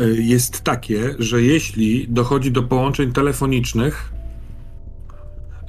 [0.00, 4.12] y, jest takie, że jeśli dochodzi do połączeń telefonicznych,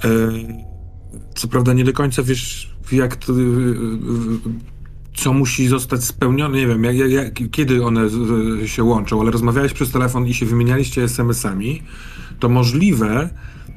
[0.06, 0.10] y,
[1.36, 3.34] co prawda nie do końca wiesz, jak to,
[5.20, 8.02] co musi zostać spełnione, nie wiem, jak, jak, kiedy one
[8.66, 11.84] się łączą, ale rozmawiałeś przez telefon i się wymienialiście SMS-ami,
[12.40, 13.30] to możliwe,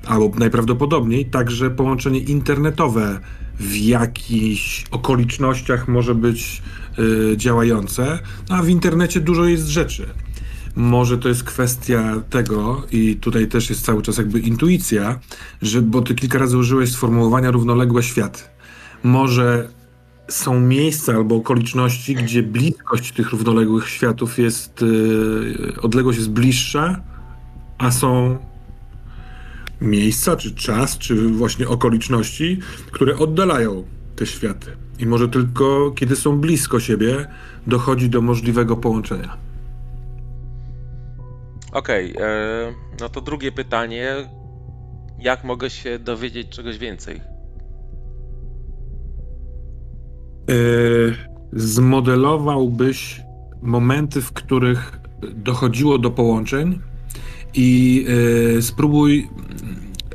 [0.06, 3.20] albo najprawdopodobniej także połączenie internetowe
[3.60, 6.62] w jakichś okolicznościach może być
[6.98, 10.06] y, działające, a w internecie dużo jest rzeczy.
[10.76, 15.18] Może to jest kwestia tego, i tutaj też jest cały czas jakby intuicja,
[15.62, 18.40] że, bo ty kilka razy użyłeś sformułowania równoległe światy.
[19.02, 19.68] Może
[20.28, 27.00] są miejsca albo okoliczności, gdzie bliskość tych równoległych światów jest, y, odległość jest bliższa,
[27.78, 28.38] a są
[29.80, 32.58] miejsca, czy czas, czy właśnie okoliczności,
[32.90, 33.84] które oddalają
[34.16, 34.76] te światy.
[34.98, 37.26] I może tylko kiedy są blisko siebie,
[37.66, 39.36] dochodzi do możliwego połączenia.
[41.72, 44.28] Okej, e, no to drugie pytanie.
[45.18, 47.31] Jak mogę się dowiedzieć czegoś więcej?
[50.48, 51.14] Yy,
[51.52, 53.20] zmodelowałbyś
[53.62, 54.98] momenty, w których
[55.34, 56.78] dochodziło do połączeń
[57.54, 58.04] i
[58.54, 59.28] yy, spróbuj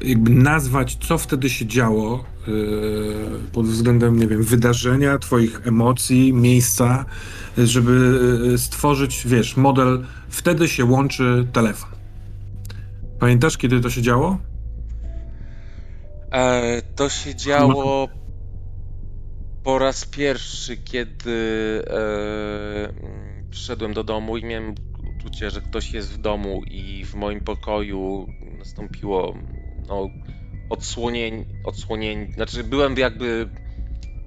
[0.02, 2.54] jakby nazwać, co wtedy się działo yy,
[3.54, 7.06] pod względem, nie wiem, wydarzenia, twoich emocji, miejsca,
[7.58, 11.90] żeby yy, stworzyć, wiesz, model, wtedy się łączy telefon.
[13.20, 14.38] Pamiętasz, kiedy to się działo?
[16.32, 18.08] E, to się działo
[19.68, 22.94] po raz pierwszy, kiedy e,
[23.50, 24.76] przyszedłem do domu i miałem
[25.18, 28.28] uczucie, że ktoś jest w domu i w moim pokoju
[28.58, 29.38] nastąpiło
[29.88, 30.10] no,
[30.70, 33.50] odsłonięcie, odsłonięcie, znaczy byłem jakby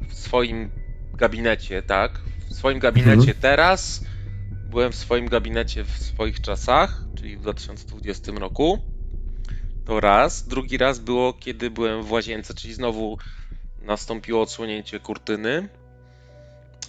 [0.09, 0.71] w swoim
[1.15, 2.21] gabinecie, tak?
[2.51, 3.37] W swoim gabinecie Mhm.
[3.41, 4.05] teraz,
[4.71, 8.79] byłem w swoim gabinecie w swoich czasach, czyli w 2020 roku.
[9.85, 10.49] To raz.
[10.49, 13.19] Drugi raz było, kiedy byłem w łazience, czyli znowu
[13.83, 15.69] nastąpiło odsłonięcie kurtyny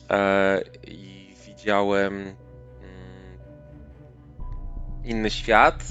[0.09, 2.35] e, i widziałem mm,
[5.03, 5.83] inny świat.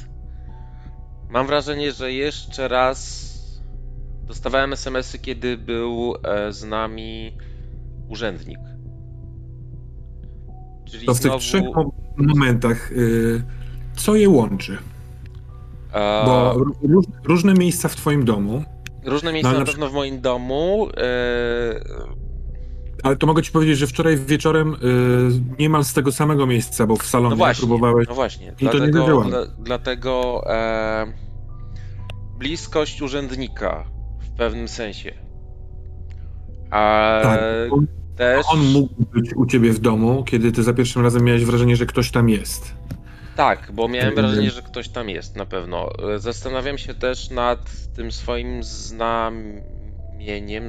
[1.31, 3.31] Mam wrażenie, że jeszcze raz
[4.27, 7.37] dostawałem SMS-y, kiedy był e, z nami
[8.09, 8.59] urzędnik.
[10.85, 13.43] Czyli To w tych znowu, trzech mo- momentach, yy,
[13.97, 14.79] co je łączy?
[16.27, 18.65] Bo ró- różne miejsca w twoim domu,
[19.05, 20.89] różne miejsca no, na na pewno w moim domu.
[20.97, 21.81] E,
[23.03, 26.97] ale to mogę ci powiedzieć, że wczoraj wieczorem yy, niemal z tego samego miejsca, bo
[26.97, 28.53] w salonie No właśnie, próbowałeś no właśnie.
[28.61, 29.25] I to nie dlatego zadziałało.
[29.25, 31.07] dla, dlatego e,
[32.39, 33.85] bliskość urzędnika
[34.21, 35.13] w pewnym sensie.
[36.71, 37.41] A Tak,
[37.71, 37.87] on,
[38.17, 38.47] też.
[38.53, 41.87] on mógł być u ciebie w domu, kiedy ty za pierwszym razem miałeś wrażenie, że
[41.87, 42.75] ktoś tam jest.
[43.41, 44.27] Tak, bo miałem Mhm.
[44.27, 45.91] wrażenie, że ktoś tam jest na pewno.
[46.17, 49.51] Zastanawiam się też nad tym swoim znamieniem,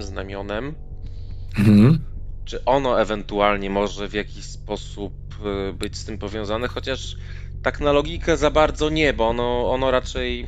[0.02, 0.76] znamionem.
[1.57, 1.99] Mhm.
[2.45, 5.14] Czy ono ewentualnie może w jakiś sposób
[5.69, 7.15] e, być z tym powiązane, chociaż
[7.64, 10.48] tak na logikę za bardzo nie, bo ono, ono raczej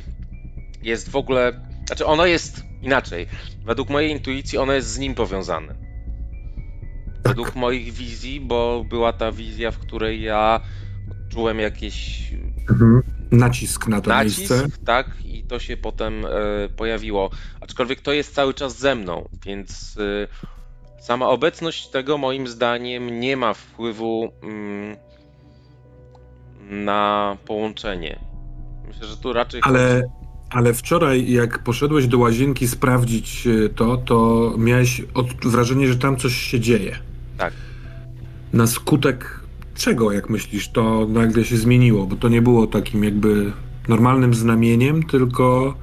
[0.82, 1.60] jest w ogóle.
[1.86, 3.26] Znaczy, ono jest inaczej.
[3.64, 5.74] Według mojej intuicji, ono jest z nim powiązane.
[7.24, 10.60] Według moich wizji, bo była ta wizja, w której ja
[11.34, 12.24] czułem jakieś
[12.70, 13.02] Mhm.
[13.30, 14.66] Nacisk na to nacisk, miejsce.
[14.84, 16.28] tak, i to się potem e,
[16.76, 17.30] pojawiło.
[17.60, 19.98] Aczkolwiek to jest cały czas ze mną, więc
[21.00, 24.96] e, sama obecność tego moim zdaniem nie ma wpływu mm,
[26.70, 28.18] na połączenie.
[28.88, 30.02] Myślę, że tu raczej Ale,
[30.50, 35.02] ale wczoraj, jak poszedłeś do łazienki sprawdzić e, to, to miałeś
[35.44, 36.98] wrażenie, że tam coś się dzieje.
[37.38, 37.52] Tak.
[38.52, 39.43] Na skutek
[39.74, 42.06] czego, jak myślisz, to nagle się zmieniło?
[42.06, 43.52] Bo to nie było takim jakby
[43.88, 45.74] normalnym znamieniem, tylko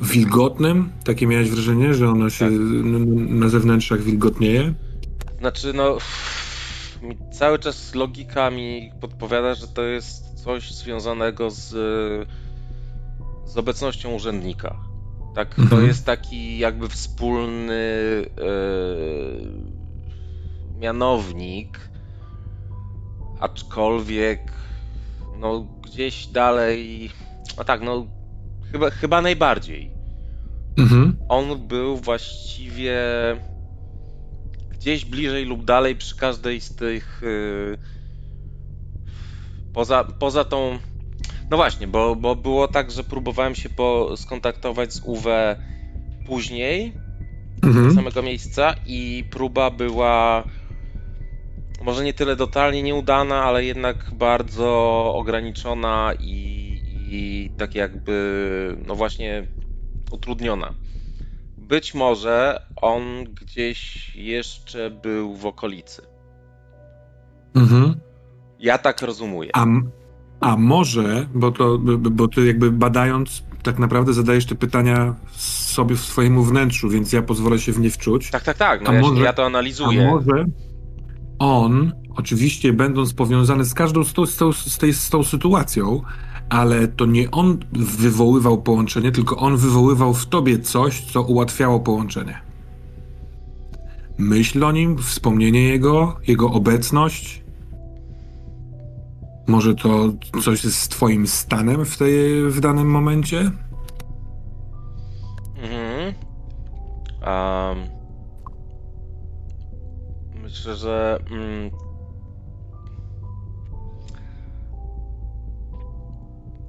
[0.00, 0.92] wilgotnym.
[1.04, 2.54] Takie miałeś wrażenie, że ono się Tak.
[3.28, 4.74] na zewnętrzach wilgotnieje?
[5.38, 5.98] Znaczy, no.
[7.32, 11.68] Cały czas logika mi podpowiada, że to jest coś związanego z,
[13.44, 14.76] z obecnością urzędnika.
[15.34, 15.86] Tak, to Mhm.
[15.86, 17.74] jest taki jakby wspólny
[18.38, 18.50] e,
[20.80, 21.89] mianownik,
[23.40, 24.52] aczkolwiek
[25.38, 27.10] no gdzieś dalej,
[27.58, 28.06] no tak, no
[28.72, 29.90] chyba, chyba najbardziej
[30.78, 31.16] Mhm.
[31.28, 32.96] on był właściwie
[34.70, 37.22] gdzieś bliżej lub dalej przy każdej z tych.
[37.22, 37.78] y,
[39.72, 40.78] poza, poza tą.
[41.50, 45.24] No właśnie, bo, bo było tak, że próbowałem się po, skontaktować z UW
[46.26, 46.92] później,
[47.62, 47.94] z Mhm.
[47.94, 50.44] samego miejsca, i próba była
[51.84, 54.68] może nie tyle totalnie nieudana, ale jednak bardzo
[55.14, 56.34] ograniczona i,
[57.10, 59.46] i tak jakby, no właśnie,
[60.10, 60.74] utrudniona.
[61.58, 66.02] Być może on gdzieś jeszcze był w okolicy.
[67.54, 67.94] Mhm.
[68.58, 69.50] Ja tak rozumuję.
[69.54, 69.66] A,
[70.40, 75.14] a może, bo, to, bo- ty jakby badając, tak naprawdę zadajesz te pytania
[75.76, 78.30] sobie w swojemu wnętrzu, więc ja pozwolę się w nie wczuć.
[78.30, 78.82] Tak, tak, tak.
[78.82, 80.06] No A ja, może- ja to A analizuję.
[80.06, 80.44] może
[81.40, 86.02] on, oczywiście będąc powiązany z każdą z tą, z tą, z tej, z tą sytuacją,
[86.48, 92.40] ale to nie on wywoływał połączenie, tylko on wywoływał w tobie coś, co ułatwiało połączenie.
[94.18, 97.42] Myśl o nim, wspomnienie jego, jego obecność.
[99.46, 100.12] Może to
[100.42, 103.50] coś jest z twoim stanem w, tej, w danym momencie?
[105.62, 106.14] Mhm.
[107.22, 107.99] Am,
[110.50, 111.18] myślę, że.
[111.30, 111.70] Mm,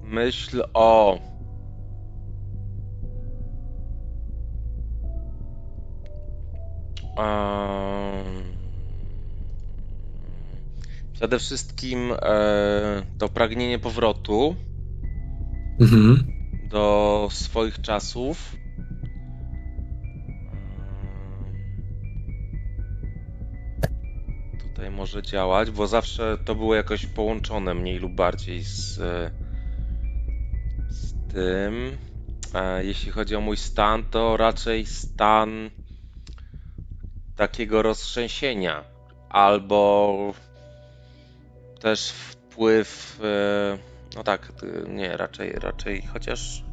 [0.04, 1.20] myśl o.
[7.18, 8.26] Am,
[11.14, 14.56] przede wszystkim e, to pragnienie powrotu
[15.80, 16.28] Mhm.
[16.70, 18.56] do swoich czasów.
[24.82, 28.96] Tutaj może działać, bo zawsze to było jakoś połączone mniej lub bardziej z,
[30.90, 31.98] z tym.
[32.54, 35.70] E, Jeśli chodzi o mój stan, to raczej stan
[37.36, 38.84] takiego roztrzęsienia
[39.30, 40.34] albo
[41.80, 43.20] też wpływ.
[43.24, 43.78] e,
[44.16, 44.52] No tak,
[44.88, 46.64] nie, raczej, raczej, chociaż.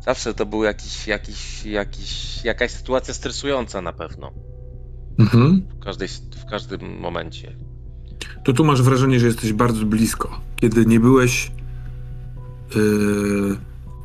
[0.00, 4.51] Zawsze to był jakiś, jakiś, jakiś, jakaś sytuacja stresująca na pewno.
[5.18, 5.62] Mhm.
[5.80, 6.08] W, każdej,
[6.46, 7.56] w każdym momencie.
[8.44, 10.40] To tu masz wrażenie, że jesteś bardzo blisko.
[10.56, 11.52] Kiedy nie byłeś
[12.74, 13.56] yy,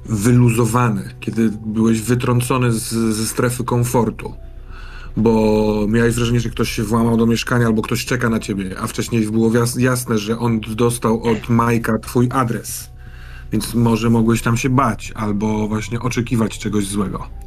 [0.05, 4.33] wyluzowany, kiedy byłeś wytrącony z, ze strefy komfortu,
[5.17, 8.87] bo miałeś wrażenie, że ktoś się włamał do mieszkania albo ktoś czeka na ciebie, a
[8.87, 12.89] wcześniej było jasne, że on dostał od Majka twój adres.
[13.51, 17.46] Więc może mogłeś tam się bać albo właśnie oczekiwać czegoś złego.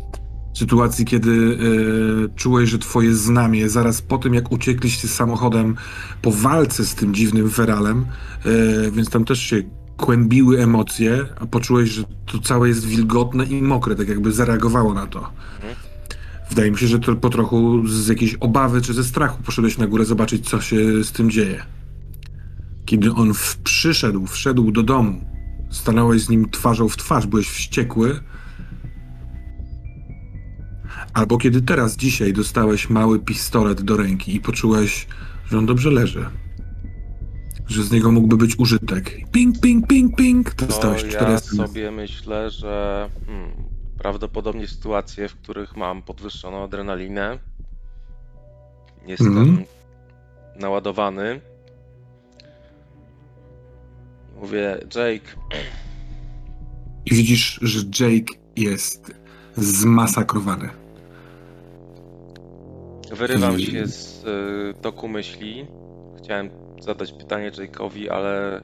[0.60, 5.76] Sytuacji, kiedy yy, czułeś, że twoje znamie zaraz po tym, jak uciekliście z samochodem
[6.22, 8.06] po walce z tym dziwnym feralem,
[8.44, 9.62] e, więc tam też się
[9.96, 15.06] kłębiły emocje, a poczułeś, że to całe jest wilgotne i mokre, tak jakby zareagowało na
[15.06, 15.30] to.
[16.48, 19.86] Wydaje mi się, że to po trochu z jakiejś obawy czy ze strachu poszedłeś na
[19.86, 21.62] górę zobaczyć, co się z tym dzieje.
[22.84, 25.24] Kiedy on w, przyszedł, wszedł do domu,
[25.70, 28.20] stanąłeś z nim twarzą w twarz, byłeś wściekły,
[31.14, 35.06] albo kiedy teraz, dzisiaj dostałeś mały pistolet do ręki i poczułeś,
[35.46, 36.26] że on dobrze leży.
[37.66, 39.30] Że z niego mógłby być użytek.
[39.32, 40.54] Ping, ping, ping, ping.
[40.54, 41.44] To Dostałeś ja SMS.
[41.44, 43.50] sobie myślę, że hmm,
[43.98, 47.38] prawdopodobnie sytuacje, w których mam podwyższoną adrenalinę,
[49.06, 49.64] jestem Mhm.
[50.56, 51.40] naładowany.
[54.40, 55.30] Mówię, Jake,
[57.06, 59.14] I widzisz, że Jake jest
[59.56, 60.68] zmasakrowany.
[63.10, 65.66] Wyrywam I- się z y, toku myśli.
[66.18, 66.50] Chciałem
[66.80, 68.60] zadać pytanie Jake'owi, ale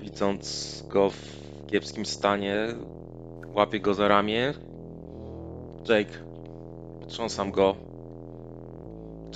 [0.00, 1.16] widząc go w
[1.66, 2.66] kiepskim stanie,
[3.54, 4.54] łapię go za ramię.
[5.88, 6.12] Jake,
[7.00, 7.76] potrząsam go.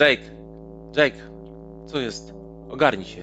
[0.01, 0.23] Jake,
[0.97, 1.17] Jake,
[1.87, 2.35] co jest?
[2.71, 3.23] Ogarnij się.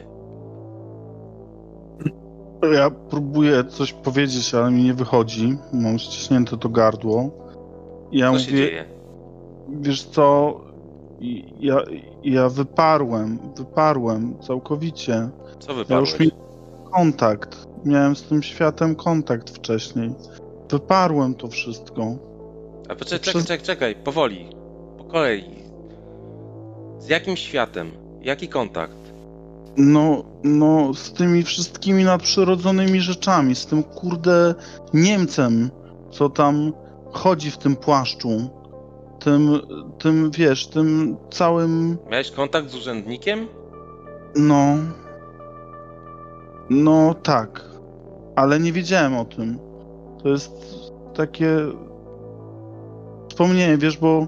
[2.74, 5.58] Ja próbuję coś powiedzieć, ale mi nie wychodzi.
[5.74, 7.30] Mam ściśnięte to gardło.
[8.12, 8.86] Ja Co mówię, się dzieje?
[9.82, 10.60] Wiesz co,
[11.60, 11.78] ja,
[12.24, 15.30] ja wyparłem, wyparłem całkowicie.
[15.60, 16.10] Co Ja wypadłeś?
[16.12, 16.36] już miałem
[16.92, 17.68] kontakt.
[17.86, 20.14] Miałem z tym światem kontakt wcześniej.
[20.70, 22.16] Wyparłem to wszystko.
[22.90, 24.50] A poczekaj, Przez- czekaj, czekaj, czekaj, powoli.
[24.98, 25.44] Po kolei.
[27.00, 27.92] Z jakim światem?
[28.22, 28.98] Jaki kontakt?
[29.78, 34.56] No, no, z tymi wszystkimi nadprzyrodzonymi rzeczami, z tym kurde
[34.94, 35.72] Niemcem,
[36.12, 36.74] co tam
[37.12, 38.50] chodzi w tym płaszczu.
[39.24, 39.50] Tym,
[40.00, 43.48] tym wiesz, tym całym, Miałeś kontakt z urzędnikiem?
[44.36, 44.76] no.
[46.70, 47.66] No tak,
[48.36, 49.58] ale nie wiedziałem o tym.
[50.24, 50.52] To jest
[51.14, 51.58] takie
[53.30, 54.28] wspomnienie, wiesz, bo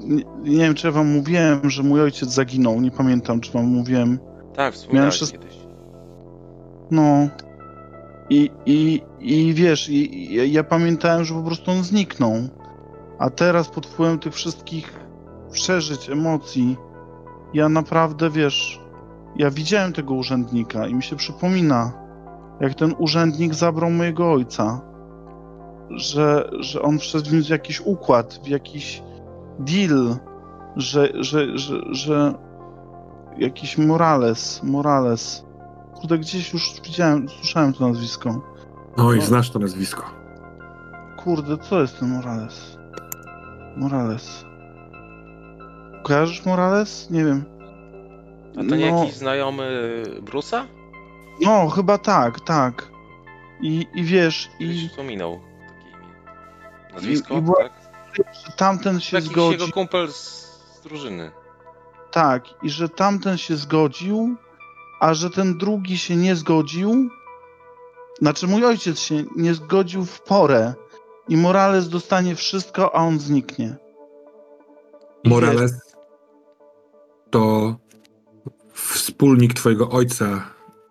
[0.00, 2.80] nie, nie wiem, czy ja wam mówiłem, że mój ojciec zaginął.
[2.80, 4.18] Nie pamiętam, czy wam mówiłem.
[4.54, 5.56] Tak, wspominałeś szóst- kiedyś.
[6.90, 7.28] No.
[8.30, 12.34] I, i, i wiesz, i, i, ja pamiętałem, że po prostu on zniknął.
[13.20, 15.00] A teraz pod wpływem tych wszystkich
[15.52, 16.76] przeżyć, emocji,
[17.54, 18.80] ja naprawdę, wiesz,
[19.36, 21.92] ja widziałem tego urzędnika i mi się przypomina,
[22.60, 24.80] jak ten urzędnik zabrał mojego ojca.
[25.90, 29.02] Że, że on wszedł w jakiś układ, w jakiś
[29.58, 30.16] deal,
[30.76, 32.34] że, że, że, że
[33.38, 35.44] jakiś Morales, Morales.
[35.94, 38.42] Kurde, gdzieś już widziałem, słyszałem to nazwisko.
[38.96, 39.22] Oj, No.
[39.24, 40.02] znasz to nazwisko.
[41.24, 42.79] Kurde, co jest ten Morales?
[43.80, 44.44] Morales.
[46.02, 47.10] Kojarzysz Morales?
[47.10, 47.44] Nie wiem.
[48.52, 48.98] A to nie No.
[48.98, 50.66] jakiś znajomy Brusa?
[51.40, 52.88] No, chyba tak, tak.
[53.60, 55.40] I, i wiesz, Kiedyś i wspominał
[55.70, 56.94] takie imię.
[56.94, 57.72] Nazwisko, I- i była- tak?
[58.46, 59.52] że tamten się Jakiś zgodzi.
[59.58, 60.46] jego kumpel z,
[60.76, 61.30] z drużyny.
[62.10, 64.36] Tak, i że tamten się zgodził,
[65.00, 67.08] a że ten drugi się nie zgodził.
[68.18, 70.74] Znaczy, mój ojciec się nie zgodził w porę.
[71.30, 73.76] I Morales dostanie wszystko, a on zniknie.
[75.24, 75.72] Morales
[77.30, 77.76] to
[78.72, 80.44] wspólnik twojego ojca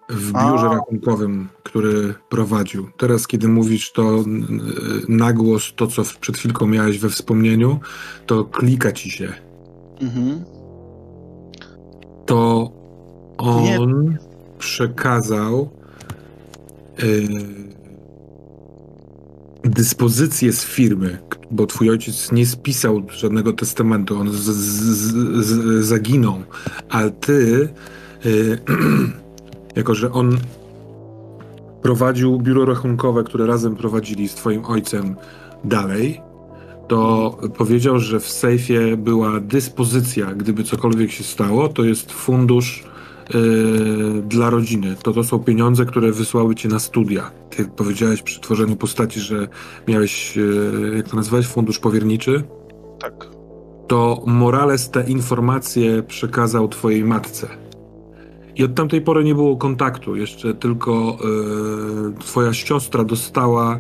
[0.10, 0.52] w A.
[0.52, 2.88] biurze rachunkowym, który prowadził.
[2.98, 4.24] Teraz, kiedy mówisz to
[5.08, 7.80] na głos, to co przed chwilką miałeś we wspomnieniu,
[8.26, 9.34] to klika ci się.
[10.02, 10.44] Mhm.
[12.26, 12.72] To
[13.64, 13.80] Nie.
[13.80, 14.18] on
[14.60, 15.70] przekazał
[19.64, 21.18] dyspozycje z firmy,
[21.52, 26.44] bo twój ojciec nie spisał żadnego testamentu, on z, z, z, zaginął,
[26.90, 27.70] ale ty,
[28.26, 28.60] y,
[29.76, 30.38] jako że on
[31.82, 35.16] prowadził biuro rachunkowe, które razem prowadzili z twoim ojcem
[35.64, 36.22] dalej,
[36.88, 42.84] to powiedział, że w sejfie była dyspozycja, gdyby cokolwiek się stało, to jest fundusz
[44.24, 44.96] dla rodziny.
[45.04, 47.32] To to są pieniądze, które wysłały cię na studia.
[47.50, 49.48] Ty powiedziałeś przy tworzeniu postaci, że
[49.88, 52.44] miałeś, yy, jak to nazywałeś, fundusz powierniczy.
[53.00, 53.28] Tak.
[53.88, 57.48] To Morales te informacje przekazał twojej matce.
[58.56, 60.16] I od tamtej pory nie było kontaktu.
[60.16, 63.80] Jeszcze tylko yy, twoja siostra dostała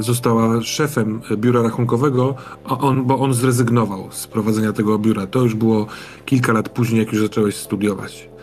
[0.00, 2.34] została szefem biura rachunkowego,
[2.64, 5.26] on, bo on zrezygnował z prowadzenia tego biura.
[5.26, 5.86] To już było
[6.24, 8.33] kilka lat później, jak już zacząłeś studiować.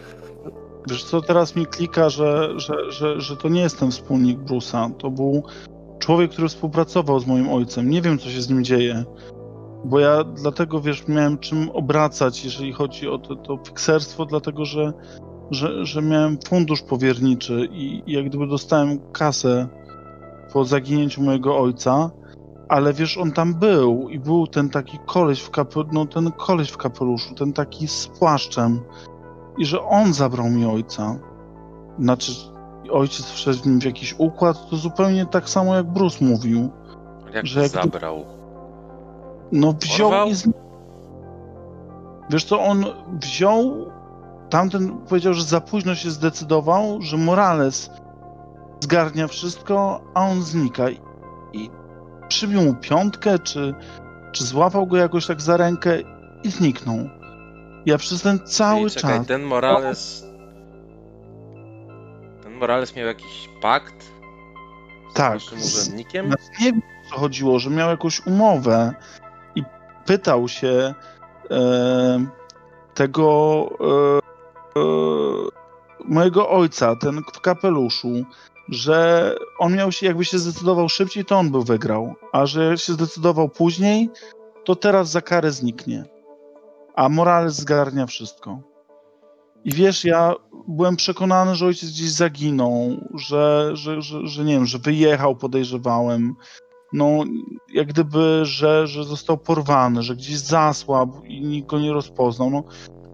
[0.90, 4.92] Wiesz co, teraz mi klika, że, że, że, że to nie jest ten wspólnik Bruce'a.
[4.98, 5.44] To był
[6.00, 7.90] człowiek, który współpracował z moim ojcem.
[7.90, 9.06] Nie wiem, co się z nim dzieje.
[9.86, 14.94] Bo ja dlatego, wiesz, miałem czym obracać, jeżeli chodzi o to, to fikserstwo, dlatego że,
[15.52, 19.68] że, że miałem fundusz powierniczy i, i jak gdyby dostałem kasę
[20.54, 22.12] po zaginięciu mojego ojca,
[22.70, 26.70] ale wiesz, on tam był i był ten taki koleś w kapeluszu, no ten koleś
[26.70, 28.80] w kapeluszu, ten taki z płaszczem
[29.62, 31.16] i że on zabrał mi ojca.
[32.00, 32.32] Znaczy,
[32.92, 36.70] ojciec wszedł w nim w jakiś układ, to zupełnie tak samo jak Bruce mówił.
[37.34, 38.26] Jak Że jak- zabrał?
[39.52, 40.28] No wziął Porwał?
[40.28, 40.50] i z...
[42.30, 42.86] Wiesz co, on
[43.22, 43.86] wziął,
[44.50, 47.90] tamten powiedział, że za późno się zdecydował, że Morales
[48.80, 50.90] zgarnia wszystko, a on znika.
[50.90, 51.00] I-
[51.54, 51.70] I
[52.28, 53.74] przybił mu piątkę, czy,
[54.32, 56.00] czy złapał go jakoś tak za rękę
[56.44, 56.98] i zniknął.
[57.86, 59.28] Ja przez ten cały czekaj, czas...
[59.28, 60.24] ten Morales...
[62.44, 64.04] Ten Morales miał jakiś pakt
[65.12, 66.28] z Tak, z- urzędnikiem?
[66.28, 68.94] Znaczy, nie wiem, o co chodziło, że miał jakąś umowę
[69.56, 69.64] i
[70.06, 70.94] pytał się
[71.52, 72.26] e,
[72.94, 74.84] tego e, e,
[76.06, 78.26] mojego ojca, ten w kapeluszu,
[78.70, 82.94] że on miał się, jakby się zdecydował szybciej, to on by wygrał, a że się
[82.94, 84.10] zdecydował później,
[84.66, 86.06] to teraz za karę zniknie.
[87.02, 88.60] A Morales zgarnia wszystko.
[89.66, 90.34] I wiesz, ja
[90.68, 96.36] byłem przekonany, że ojciec gdzieś zaginął, że, że, że, że nie wiem, że wyjechał, podejrzewałem.
[96.94, 97.24] No,
[97.74, 102.50] jak gdyby, że, że został porwany, że gdzieś zasłabł i nikt go nie rozpoznał.
[102.50, 102.64] No,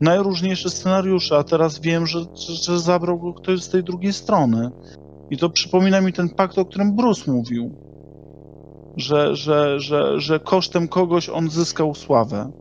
[0.02, 4.72] najróżniejsze scenariusze, a teraz wiem, że, że, że zabrał go ktoś z tej drugiej strony.
[5.30, 7.76] I to przypomina mi ten pakt, o którym Bruce mówił.
[8.98, 12.52] Że, że, że, że kosztem kogoś on zyskał sławę.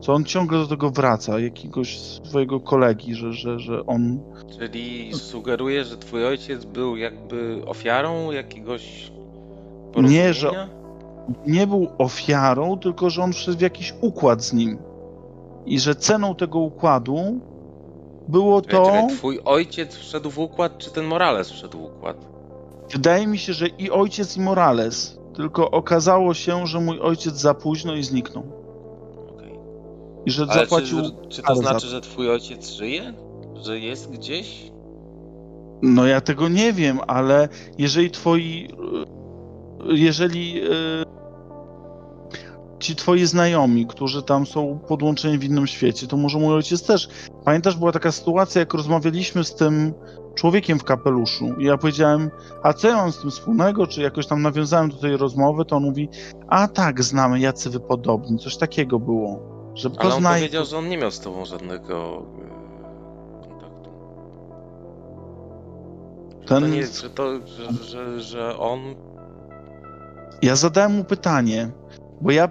[0.00, 4.20] Co on ciągle do tego wraca, jakiegoś swojego kolegi, że, że, że on
[4.58, 9.12] Czyli sugeruje, że twój ojciec był jakby ofiarą jakiegoś
[9.96, 10.68] Nie, że-
[11.46, 14.78] nie był ofiarą, tylko że on wszedł w jakiś układ z nim.
[15.66, 17.40] I że ceną tego układu
[18.28, 18.68] było to.
[18.68, 22.16] czekaj, twój ojciec wszedł w układ, czy ten Morales wszedł w układ?
[22.92, 25.18] Wydaje mi się, że i ojciec, i Morales.
[25.34, 28.57] Tylko okazało się, że mój ojciec za późno i zniknął.
[30.28, 31.02] I że Ale zapłacił.
[31.02, 33.14] czy, czy to karę za znaczy, że twój ojciec żyje?
[33.62, 34.70] Że jest gdzieś?
[35.82, 37.48] No ja tego nie wiem, ale
[37.78, 38.68] jeżeli twoi.
[39.84, 40.60] Jeżeli.
[40.60, 40.68] e,
[42.78, 47.08] Ci twoi znajomi, którzy tam są podłączeni w innym świecie, to może mój ojciec też.
[47.44, 49.94] Pamiętasz, była taka sytuacja, jak rozmawialiśmy z tym
[50.34, 51.44] człowiekiem w kapeluszu.
[51.58, 52.30] I ja powiedziałem,
[52.62, 53.86] a co ja mam z tym wspólnego?
[53.86, 56.08] Czy jakoś tam nawiązałem do tej rozmowy, to on mówi,
[56.48, 58.38] a tak, znamy, jacy wy podobni.
[58.38, 59.47] Coś takiego było.
[59.78, 63.90] Że Ale on powiedział, że on nie miał z tobą żadnego e, kontaktu.
[66.40, 68.80] Że Ten- to nie że, to, że, że, że on
[70.42, 71.70] Ja zadałem mu pytanie,
[72.20, 72.48] bo ja,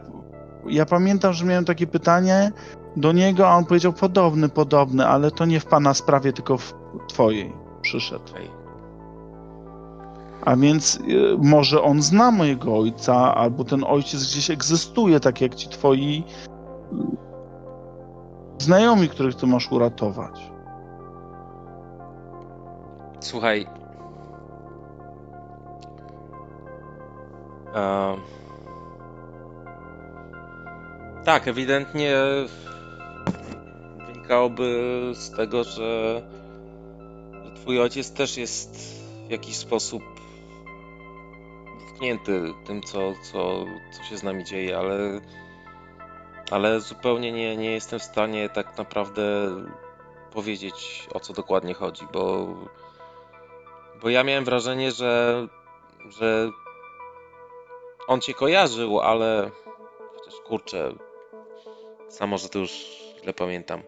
[0.66, 2.52] ja pamiętam, że miałem takie pytanie
[2.96, 6.74] do niego, a on powiedział podobny, podobny, ale to nie w pana sprawie, tylko w
[7.10, 8.32] twojej przyszedł.
[8.32, 8.50] Okej.
[10.46, 15.56] A więc y, może on zna mojego ojca, albo ten ojciec gdzieś egzystuje, tak jak
[15.56, 16.24] ci twoi
[18.58, 20.52] znajomi, których ty masz uratować.
[23.20, 23.68] Słuchaj.
[27.76, 28.16] E,
[31.26, 32.16] tak, ewidentnie
[34.08, 36.22] wynikałoby z tego, że,
[37.56, 38.78] twój ojciec też jest
[39.28, 40.04] w jakiś sposób
[41.80, 45.22] dotknięty tym, co, co, co się z nami dzieje, ale,
[46.52, 49.24] ale zupełnie nie, nie jestem w stanie tak naprawdę
[50.34, 52.48] powiedzieć, o co dokładnie chodzi, bo
[54.02, 55.48] Bo ja miałem wrażenie, że,
[56.10, 56.50] że
[58.08, 59.52] on cię kojarzył, ale
[60.16, 60.94] chociaż kurczę,
[62.10, 62.72] sam może to już
[63.24, 63.84] źle pamiętam.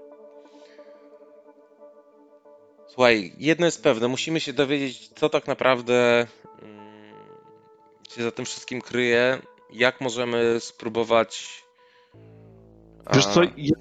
[2.87, 6.27] Słuchaj, jedno jest pewne, musimy się dowiedzieć, co tak naprawdę
[6.61, 7.13] mm,
[8.09, 11.63] się za tym wszystkim kryje, jak możemy spróbować.
[13.13, 13.75] Wiesz co, ja,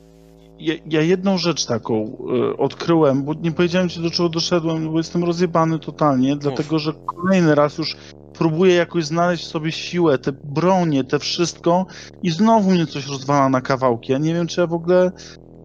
[0.59, 2.17] ja, ja jedną rzecz taką
[2.53, 6.93] y, odkryłem, bo nie powiedziałem ci do czego doszedłem, bo jestem rozjebany totalnie, dlatego że
[7.07, 7.97] kolejny raz już
[8.39, 11.87] próbuję jakoś znaleźć w sobie siłę, te bronie, te wszystko
[12.23, 14.13] i znowu mnie coś rozwala na kawałki.
[14.13, 15.13] Ja nie wiem, czy ja w ogóle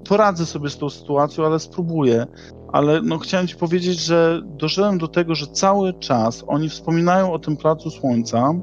[0.09, 2.25] poradzę sobie z tą sytuacją, ale spróbuję.
[2.71, 7.39] Ale no chciałem ci powiedzieć, że doszedłem do tego, że cały czas oni wspominają o
[7.39, 8.53] tym placu słońca,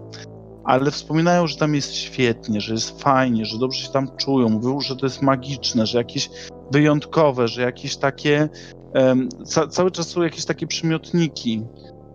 [0.70, 4.48] ale wspominają, że tam jest świetnie, że jest fajnie, że dobrze się tam czują.
[4.48, 6.30] Mówią, że to jest magiczne, że jakieś
[6.72, 8.48] wyjątkowe, że jakieś takie.
[8.94, 11.62] em, ca cały czas są jakieś takie przymiotniki,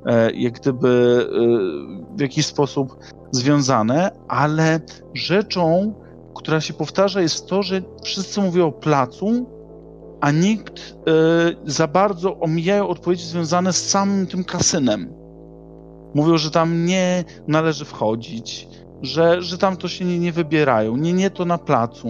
[0.06, 1.28] e, jak gdyby
[2.14, 2.98] e, w jakiś sposób
[3.32, 4.80] związane, ale
[5.14, 5.94] rzeczą,
[6.36, 9.50] która się powtarza, jest to, że wszyscy mówią o placu,
[10.22, 11.12] a nikt e,
[11.66, 15.25] za bardzo omijają odpowiedzi związane z samym tym kasynem.
[16.16, 18.68] Mówią, że tam nie należy wchodzić,
[19.02, 22.08] że, że tam to się nie, nie wybierają, nie, nie to na placu.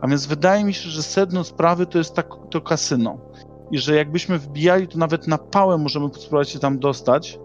[0.00, 3.18] A więc wydaje mi się, że sedno sprawy to jest tak, to kasyno.
[3.70, 7.38] I że jakbyśmy wbijali, to nawet na pałę możemy spróbować się tam dostać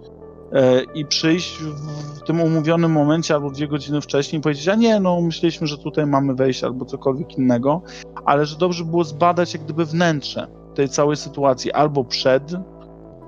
[0.53, 4.75] e, i przyjść w, w tym umówionym momencie albo dwie godziny wcześniej i powiedzieć, a
[4.75, 7.81] nie, no myśleliśmy, że tutaj mamy wejść albo cokolwiek innego,
[8.25, 12.51] ale że dobrze było zbadać jak gdyby wnętrze tej całej sytuacji albo przed,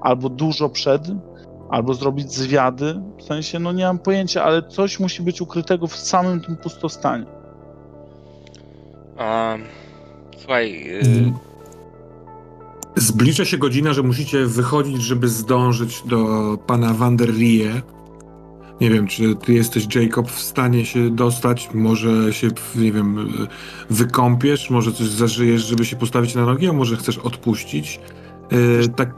[0.02, 1.02] albo dużo przed,
[1.74, 3.02] albo zrobić zwiady.
[3.20, 7.26] W sensie, no nie mam pojęcia, ale coś musi być ukrytego w samym tym pustostanie.
[9.18, 9.56] a,
[10.38, 11.34] słuchaj, y, Mm.
[12.96, 16.18] Zbliża się godzina, że musicie wychodzić, żeby zdążyć do
[16.68, 17.82] pana Van der Rie.
[18.82, 21.70] Nie wiem, czy ty jesteś, Jacob, w stanie się dostać?
[21.74, 23.34] Może się, nie wiem,
[23.90, 24.70] wykąpiesz?
[24.70, 26.68] Może coś zażyjesz, żeby się postawić na nogi?
[26.70, 28.00] A może chcesz odpuścić?
[28.52, 29.16] Yy, tak,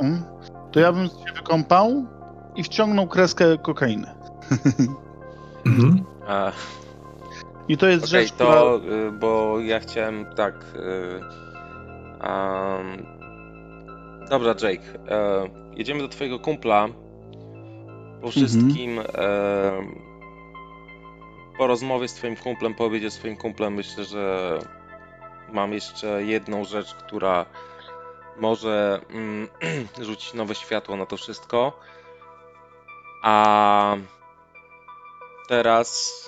[0.00, 0.33] Mm.
[0.74, 2.06] To ja bym się wykąpał
[2.56, 4.06] i wciągnął kreskę kokainy.
[5.66, 6.04] mhm.
[6.26, 6.52] a,
[7.68, 8.54] I to jest Okej, rzecz, która...
[8.54, 10.54] to, y, bo ja chciałem tak.
[10.54, 11.20] y,
[12.20, 13.06] am,
[14.30, 14.98] dobra, Jake.
[15.08, 16.88] e, jedziemy do twojego kumpla.
[18.22, 18.98] Po wszystkim.
[18.98, 19.04] e,
[21.58, 24.58] po rozmowie z twoim kumplem, po obiedzie z twoim kumplem, myślę, że
[25.52, 27.46] mam jeszcze jedną rzecz, która
[28.36, 29.48] może mm,
[30.06, 31.80] rzucić nowe światło na to wszystko.
[33.22, 33.96] A
[35.48, 36.24] teraz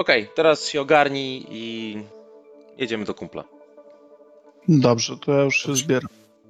[0.00, 1.96] Okej, teraz się ogarnij i
[2.78, 3.44] jedziemy do kumpla.
[4.68, 6.08] Dobrze, to ja już się zbieram.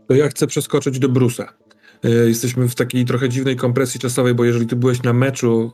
[0.09, 1.53] To ja chcę przeskoczyć do Brusa.
[2.03, 5.73] Yy, Jesteśmy w takiej trochę dziwnej kompresji czasowej, bo jeżeli ty byłeś na meczu,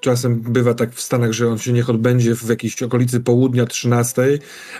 [0.00, 4.22] czasem bywa tak w Stanach, że on się niech odbędzie w jakiejś okolicy południa 13,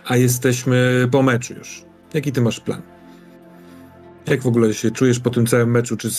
[0.06, 1.84] a jesteśmy po meczu już.
[2.14, 2.82] Jaki ty masz plan?
[4.26, 5.96] Jak w ogóle się czujesz po tym całym meczu?
[5.96, 6.10] Czy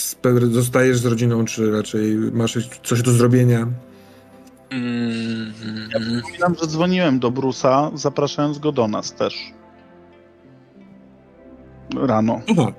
[0.50, 3.66] zostajesz z rodziną, czy raczej masz coś do zrobienia?
[4.70, 5.52] Mm,
[6.22, 9.34] Przypominam, że dzwoniłem do Brusa, zapraszając go do nas też.
[11.96, 12.40] Rano.
[12.50, 12.72] Aha,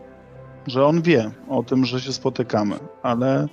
[0.67, 3.47] Że on wie o tym, że się spotykamy, ale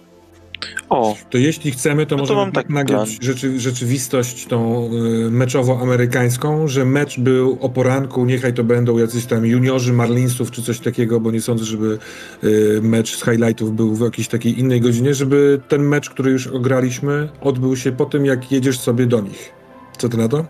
[0.89, 6.69] o, to jeśli chcemy, to No to możemy tak nagrać rzeczy, rzeczywistość tą y, meczowo-amerykańską,
[6.69, 11.21] że mecz był o poranku, niechaj to będą jacyś tam juniorzy Marlinsów czy coś takiego,
[11.21, 11.99] bo nie sądzę, żeby
[12.45, 16.47] y, mecz z highlightów był w jakiejś takiej innej godzinie, żeby ten mecz, który już
[16.47, 19.53] ograliśmy, odbył się po tym, jak jedziesz sobie do nich.
[19.99, 20.45] Co ty na to?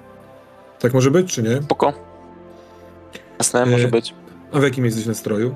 [0.79, 1.63] Tak może być, czy nie?
[1.63, 1.93] spoko.
[3.39, 4.15] Jasne, E, może być.
[4.53, 5.55] A w jakim jesteś nastroju?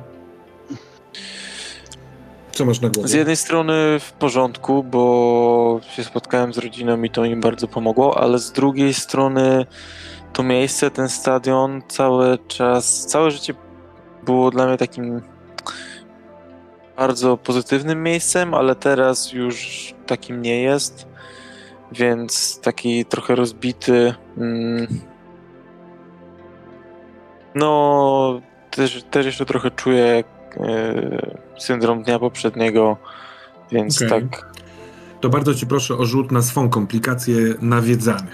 [2.52, 3.08] Co masz na głowie?
[3.08, 8.20] Z jednej strony w porządku, bo się spotkałem z rodziną i to mi bardzo pomogło,
[8.20, 9.66] ale z drugiej strony
[10.32, 13.54] to miejsce, ten stadion, cały czas, całe życie
[14.24, 15.22] było dla mnie takim
[16.96, 21.06] bardzo pozytywnym miejscem, ale teraz już takim nie jest,
[21.92, 24.14] więc taki trochę rozbity.
[24.38, 24.86] Mm,
[27.54, 30.24] no, też, też jeszcze trochę czuję
[31.58, 32.96] syndrom dnia poprzedniego,
[33.72, 34.28] więc Okej.
[34.28, 34.52] tak.
[35.20, 38.30] to bardzo ci proszę o rzut na swą komplikację nawiedzany.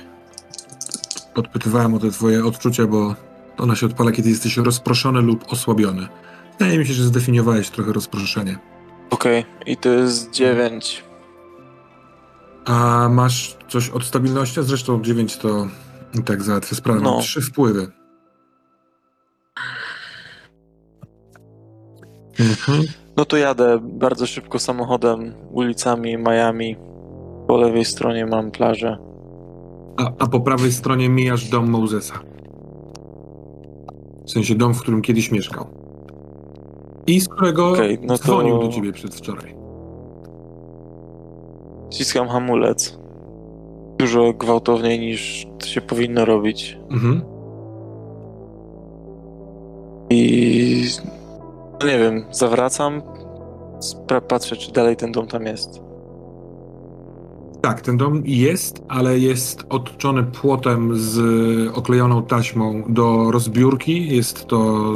[1.35, 3.15] Podpytywałem o te twoje odczucia, bo
[3.59, 6.09] ona się odpala, kiedy jesteś rozproszony lub osłabiony.
[6.59, 8.59] Wydaje mi się, że zdefiniowałeś trochę rozproszenie.
[9.11, 11.05] Okej, i to jest 9.
[12.65, 14.63] A masz coś od stabilności?
[14.63, 15.67] Zresztą 9 to
[16.15, 17.01] i tak załatwia sprawę.
[17.01, 17.21] No.
[17.21, 17.98] Trzy wpływy.
[22.41, 22.83] Mhm.
[23.17, 26.77] No to jadę bardzo szybko samochodem ulicami Miami.
[27.47, 28.99] Po lewej stronie mam plażę.
[29.97, 32.15] A, a po prawej stronie mijasz dom Mosesa.
[34.27, 35.67] W sensie dom, w którym kiedyś mieszkał.
[37.07, 39.55] I z którego Okej, no to- dzwonił do ciebie przedwczoraj.
[41.91, 42.99] Ściskam hamulec.
[43.99, 46.79] Dużo gwałtowniej niż to się powinno robić.
[46.91, 47.23] Mhm.
[50.11, 50.85] I
[51.81, 53.03] no nie wiem, zawracam,
[54.29, 55.81] patrzę, czy dalej ten dom tam jest.
[57.61, 61.19] Tak, ten dom jest, ale jest otoczony płotem z
[61.77, 64.17] oklejoną taśmą do rozbiórki.
[64.17, 64.93] Jest to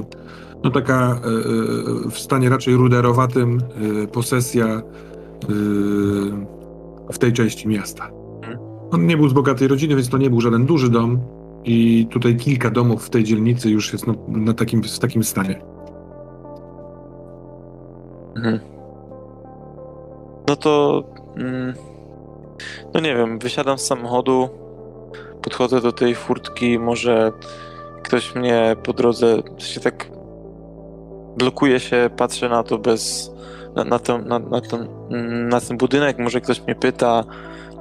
[0.64, 3.58] no, taka e, e, w stanie raczej ruderowatym
[4.02, 4.82] e, posesja
[7.12, 8.10] w tej części miasta.
[8.90, 11.20] On nie był z bogatej rodziny, więc to nie był żaden duży dom.
[11.64, 15.71] I tutaj kilka domów w tej dzielnicy już jest no, na takim, w takim stanie.
[18.36, 18.60] Mhm.
[20.48, 21.02] No to.
[21.36, 21.74] Mm,
[22.94, 24.48] no nie wiem, wysiadam z samochodu,
[25.42, 27.32] podchodzę do tej furtki, może
[28.02, 30.10] ktoś mnie po drodze się tak
[31.36, 33.32] blokuje się, patrzę na to bez.
[33.76, 37.24] na, na, ten, na, na, ten, mm, na ten budynek, może ktoś mnie pyta,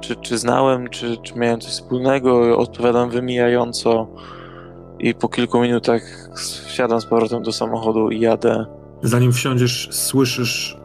[0.00, 4.06] czy, czy znałem, czy, czy miałem coś wspólnego, odpowiadam wymijająco
[4.98, 6.02] i po kilku minutach
[6.66, 8.66] wsiadam z powrotem do samochodu i jadę.
[9.02, 10.76] Zanim wsiądziesz, słyszysz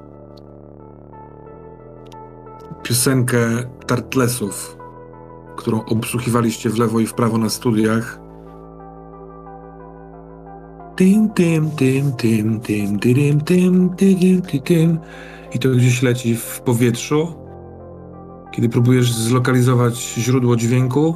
[2.83, 3.39] piosenkę
[3.87, 4.77] Tartlesów,
[5.57, 8.19] którą obsłuchiwaliście w lewo i w prawo na studiach.
[10.95, 14.99] Tym, tym, tym, tym, tym, tym, tym, tym, tym.
[15.53, 17.33] I to gdzieś leci w powietrzu.
[18.51, 21.15] Kiedy próbujesz zlokalizować źródło dźwięku,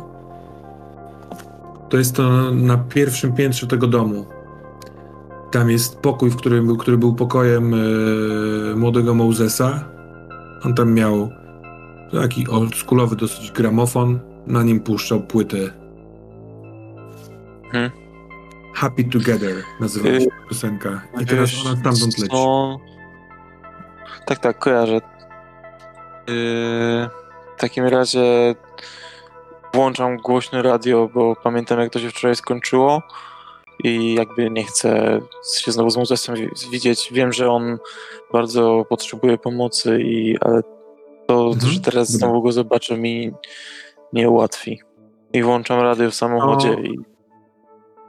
[1.89, 4.25] to jest to na pierwszym piętrze tego domu.
[5.51, 7.77] Tam jest pokój, w którym był, który był pokojem e,
[8.75, 9.83] młodego Mosesa.
[10.65, 11.29] On tam miał
[12.11, 14.19] taki oldschoolowy dosyć gramofon.
[14.47, 15.57] Na nim puszczał płytę.
[17.71, 17.91] Hmm.
[18.73, 21.01] Happy Together nazywa się Y, ta piosenka.
[21.21, 22.31] I teraz ona stamtąd leci.
[22.31, 22.77] co?
[24.25, 24.93] Tak, tak, kojarzę.
[24.93, 25.01] Yy,
[27.57, 28.55] w takim razie
[29.73, 33.01] włączam głośne radio, bo pamiętam jak to się wczoraj skończyło
[33.83, 35.19] i jakby nie chcę
[35.57, 37.09] się znowu z Mozesem wi- widzieć.
[37.11, 37.77] Wiem, że on
[38.33, 40.61] bardzo potrzebuje pomocy, i, ale
[41.27, 43.31] to, Mhm, że teraz znowu go zobaczę mi
[44.13, 44.79] nie ułatwi.
[45.33, 46.97] I włączam radio w samochodzie i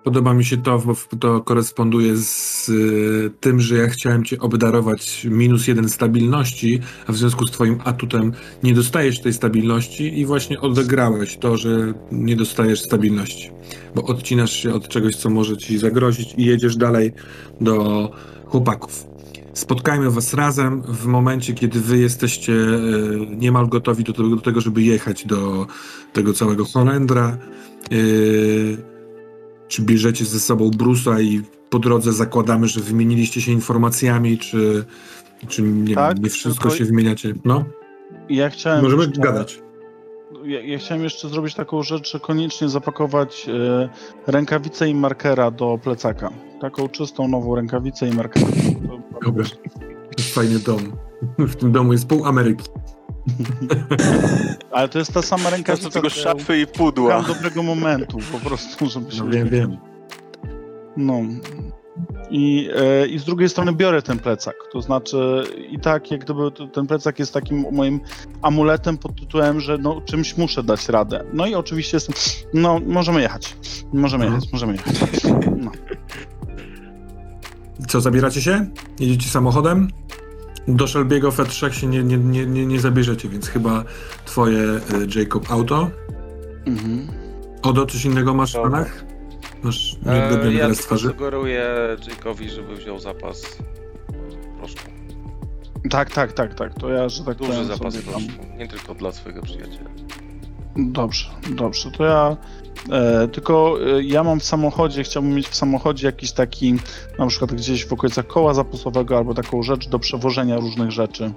[0.05, 5.27] Podoba mi się to, bo to koresponduje z y, tym, że ja chciałem cię obdarować
[5.31, 10.61] minus jeden stabilności, a w związku z twoim atutem nie dostajesz tej stabilności i właśnie
[10.61, 13.51] odegrałeś to, że nie dostajesz stabilności,
[13.95, 17.13] bo odcinasz się od czegoś, co może ci zagrozić i jedziesz dalej
[17.61, 18.11] do
[18.47, 19.07] chłopaków.
[19.55, 24.61] Spotkajmy was razem w momencie, kiedy wy jesteście y, niemal gotowi do tego, do tego,
[24.61, 25.67] żeby jechać do
[26.13, 27.39] tego całego Holendra.
[27.93, 28.92] Y,
[29.73, 34.85] czy bierzecie ze sobą Bruce'a i po drodze zakładamy, że wymieniliście się informacjami, czy,
[35.49, 37.35] czy nie, Tak, nie wszystko tylko- się wymieniacie?
[37.45, 37.65] No,
[38.29, 38.83] Ja chciałem.
[38.83, 39.63] możemy jeszcze- gadać.
[40.45, 43.89] Ja, ja chciałem jeszcze zrobić taką rzecz, że koniecznie zapakować e,
[44.27, 46.31] rękawicę i markera do plecaka.
[46.61, 48.47] Taką czystą, nową rękawicę i markera.
[48.47, 49.45] To, Dobra.
[49.45, 50.79] To jest fajny dom.
[51.39, 52.65] W tym domu jest pół Ameryki.
[54.73, 57.23] Ale to jest ta sama rękawica, tylko którą szafy i pudła.
[57.23, 59.25] dobrego momentu po prostu, żeby się...
[59.25, 59.77] No wiem, wiem.
[60.97, 61.21] No.
[62.31, 64.55] I, e, I z drugiej strony biorę ten plecak.
[64.73, 66.41] To znaczy, i tak, jak gdyby
[66.73, 68.01] ten plecak jest takim moim
[68.43, 71.25] amuletem pod tytułem, że no, czymś muszę dać radę.
[71.33, 72.15] No i oczywiście jestem.
[72.55, 73.57] No, możemy jechać.
[73.93, 74.41] Możemy Mhm.
[74.41, 74.97] jechać, możemy jechać.
[75.57, 75.71] No.
[77.89, 78.67] Co, zabieracie się?
[79.01, 79.89] Jedziecie samochodem?
[80.69, 83.85] Do Shelby'ego w E3 się nie, nie, nie, nie, nie zabierzecie, więc chyba
[84.25, 84.81] twoje y,
[85.21, 85.91] Jacob auto.
[86.67, 87.07] Mhm.
[87.63, 88.71] Odo, coś innego masz w Dobra.
[88.71, 89.05] planach?
[89.63, 91.09] Masz E, nieodgadniony ja tylko twarzy?
[91.09, 91.65] sugeruję
[92.01, 93.59] Jake'owi, żeby wziął zapas
[94.59, 94.91] proszku.
[95.91, 96.75] Tak, tak, tak, tak.
[96.75, 98.47] To ja, że tak Duży powiem, zapas sobie tam- proszku.
[98.59, 99.91] Nie tylko dla swojego przyjaciela.
[100.77, 101.27] Dobrze,
[101.57, 101.91] dobrze.
[101.91, 102.37] To ja
[102.91, 106.75] e, tylko e, ja mam w samochodzie, chciałbym mieć w samochodzie jakiś taki,
[107.19, 111.33] na przykład gdzieś w okolicach koła zapasowego albo taką rzecz do przewożenia różnych rzeczy.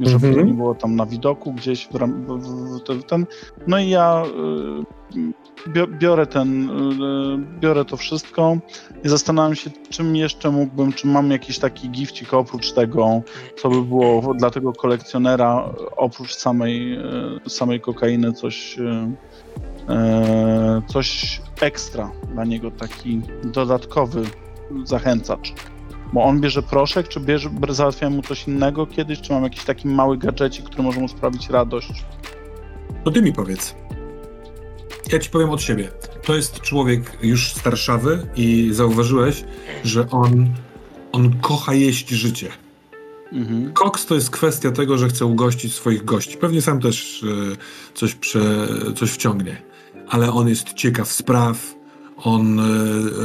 [0.00, 0.34] Żeby Mhm.
[0.34, 3.26] to nie było tam na widoku gdzieś w, w, w, ten.
[3.66, 5.45] No i ja e,
[5.98, 8.56] biorę ten, e, biorę to wszystko
[9.04, 13.22] i zastanawiam się, czym jeszcze mógłbym, czy mam jakiś taki gifcik oprócz tego,
[13.56, 17.00] co by było dla tego kolekcjonera, oprócz samej, e,
[17.48, 18.76] samej kokainy, coś,
[20.86, 24.22] coś ekstra dla niego, taki dodatkowy
[24.84, 25.52] zachęcacz.
[26.12, 29.88] Bo on bierze proszek, czy bierze, załatwiam mu coś innego kiedyś, czy mam jakiś taki
[29.88, 32.04] mały gadżecik, który może mu sprawić radość?
[33.04, 33.74] To ty mi powiedz.
[35.12, 35.88] Ja ci powiem od siebie.
[36.24, 39.44] To jest człowiek już starszawy i zauważyłeś,
[39.84, 40.48] że on,
[41.12, 42.48] on kocha jeść życie.
[43.32, 43.72] Mhm.
[43.72, 46.36] Koks to jest kwestia tego, że chce ugościć swoich gości.
[46.36, 47.56] Pewnie sam też e,
[47.94, 49.62] coś, prze, coś wciągnie,
[50.08, 51.74] ale on jest ciekaw spraw.
[52.16, 52.64] On e,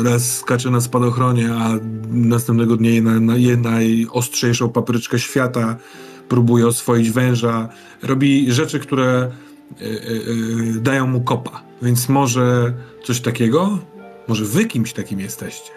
[0.03, 1.69] raz skacze na spadochronie, a
[2.09, 5.77] następnego dnia je, na, na, je najostrzejszą papryczkę świata,
[6.29, 7.69] próbuje oswoić węża.
[8.01, 9.31] Robi rzeczy, które
[10.81, 11.61] dają mu kopa.
[11.81, 12.73] Więc może
[13.03, 13.79] coś takiego?
[14.27, 15.71] Może wy kimś takim jesteście?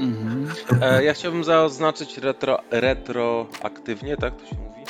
[0.00, 0.46] Mhm.
[0.82, 4.80] E, ja chciałbym zaznaczyć retro, retroaktywnie, tak to się mówi,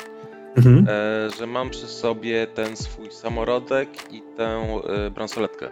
[0.57, 0.87] Mhm.
[0.89, 4.45] e, że mam przy sobie ten swój samorodek i tę
[5.07, 5.71] e, bransoletkę.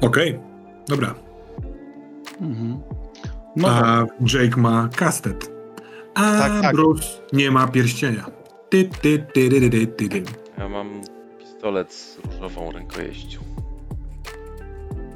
[0.00, 0.38] Okej,
[0.88, 1.14] dobra.
[2.40, 2.78] Mhm.
[3.56, 3.84] No tak.
[3.84, 5.50] a Jake ma kastet.
[6.14, 6.74] A Tak, tak.
[6.74, 8.26] Bruce nie ma pierścienia.
[8.68, 10.22] Ty, ty, ty, ty, ty, ty, ty.
[10.58, 11.00] Ja mam
[11.66, 13.38] pistolet z różową rękojeścią.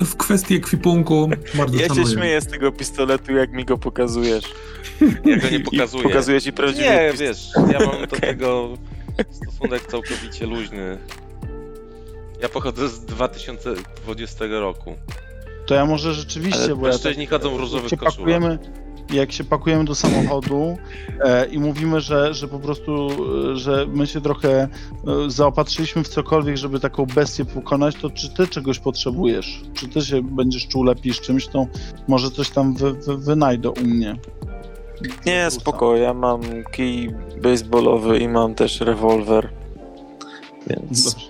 [0.01, 2.14] W kwestii ekwipunku bardzo Ja się szanuję.
[2.14, 4.44] śmieję z tego pistoletu, jak mi go pokazujesz.
[5.24, 6.02] Ja go nie I pokazuję.
[6.05, 8.68] Pokazuję ci prawdziwy Nie, pist- wiesz, ja mam do tego
[9.31, 10.98] stosunek całkowicie luźny.
[12.43, 14.94] Ja pochodzę z 2020 roku.
[15.66, 18.16] To ja może rzeczywiście, Ale bo ja mężczyźni chodzą w różowych się koszulach.
[18.40, 18.59] pakujemy,
[19.12, 20.77] jak się pakujemy do samochodu
[21.20, 23.09] e, i mówimy, że, że po prostu,
[23.53, 24.69] e, że my się trochę e,
[25.27, 29.62] zaopatrzyliśmy w cokolwiek, żeby taką bestię pokonać, to czy ty czegoś potrzebujesz?
[29.74, 31.66] Czy ty się będziesz czuł lepiej z czymś, to
[32.09, 34.16] może coś tam wy, wy, wynajdą u mnie.
[35.27, 36.41] Nie, spoko, ja mam
[36.73, 39.51] kij baseballowy i mam też rewolwer.
[40.66, 41.27] Więc Dobrze.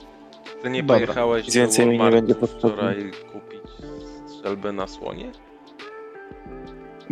[0.63, 0.97] Ty nie Dobra.
[0.97, 2.71] pojechałeś Nic więcej do mi nie Walmartu będzie potrzebne.
[2.71, 3.61] wczoraj kupić
[4.27, 5.33] strzelbę na słonie?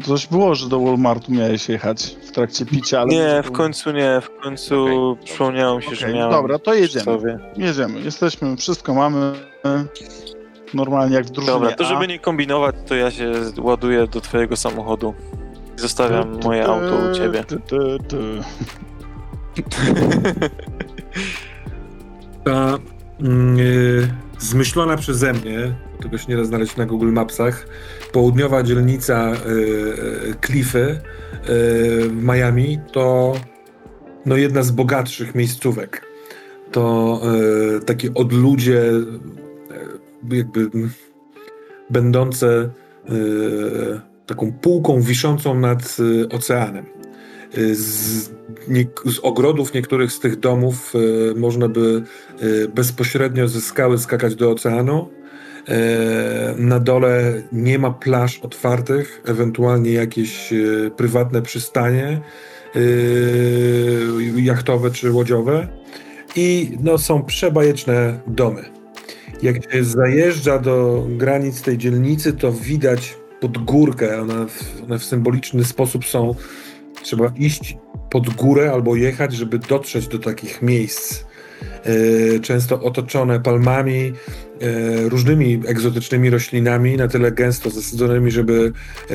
[0.04, 3.10] Coś było, że do Walmartu miałeś jechać w trakcie picia, ale...
[3.10, 6.32] nie, w końcu nie, w końcu Okej, przypomniało mi się, że Okej, miałem.
[6.32, 7.04] Dobra, to jedziemy.
[7.04, 7.38] sobie.
[7.56, 9.32] Jedziemy, jesteśmy, wszystko mamy
[10.74, 11.88] normalnie jak w drużynie Dobra, to A.
[11.88, 15.14] żeby nie kombinować, to ja się ładuję do twojego samochodu.
[15.76, 17.44] I Zostawiam moje auto u ciebie.
[17.44, 18.18] Ty, ty, ty.
[22.44, 22.78] Ta
[23.20, 24.08] mm, y,
[24.38, 27.66] zmyślona przeze mnie, tego się nie da znaleźć na Google Mapsach,
[28.12, 29.50] południowa dzielnica y,
[30.30, 30.98] y, Cliffy y,
[32.08, 33.34] w Miami to
[34.26, 36.08] no, jedna z bogatszych miejscówek.
[36.72, 37.20] To
[37.86, 38.82] takie odludzie
[40.30, 40.70] jakby
[41.90, 42.70] będące
[44.26, 45.96] taką półką wiszącą nad
[46.32, 46.86] oceanem.
[47.72, 48.30] Z,
[48.68, 50.92] nie, z ogrodów niektórych z tych domów
[51.36, 52.02] można by
[52.74, 55.08] bezpośrednio ze skały skakać do oceanu.
[55.68, 60.56] E, Na dole nie ma plaż otwartych, ewentualnie jakieś e,
[60.96, 62.20] prywatne przystanie
[62.76, 62.80] e,
[64.36, 65.68] jachtowe czy łodziowe.
[66.36, 68.64] I no, są przebajeczne domy.
[69.42, 74.20] Jak się zajeżdża do granic tej dzielnicy, to widać pod górkę.
[74.20, 76.34] One w, one w symboliczny sposób są.
[77.02, 77.76] Trzeba iść
[78.10, 81.24] pod górę albo jechać, żeby dotrzeć do takich miejsc.
[81.84, 84.12] E, Często otoczone palmami,
[84.60, 88.72] e, różnymi egzotycznymi roślinami, na tyle gęsto zasadzonymi, żeby
[89.10, 89.14] e,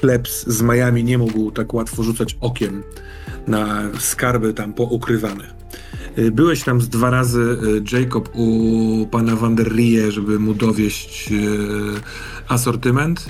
[0.00, 2.82] plebs z Miami nie mógł tak łatwo rzucać okiem
[3.46, 5.60] na skarby tam poukrywane.
[6.32, 7.58] Byłeś tam z dwa razy,
[7.92, 11.32] Jacob, u pana Van der Rie, żeby mu dowieść
[12.48, 13.26] asortyment,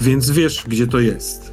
[0.00, 1.45] więc wiesz, gdzie to jest.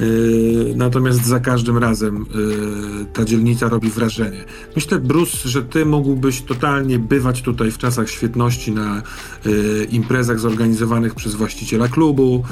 [0.00, 4.44] Yy, Natomiast za każdym razem yy, ta dzielnica robi wrażenie.
[4.76, 9.02] Myślę, Bruce, że ty mógłbyś totalnie bywać tutaj w czasach świetności na
[9.44, 12.44] yy, imprezach zorganizowanych przez właściciela klubu,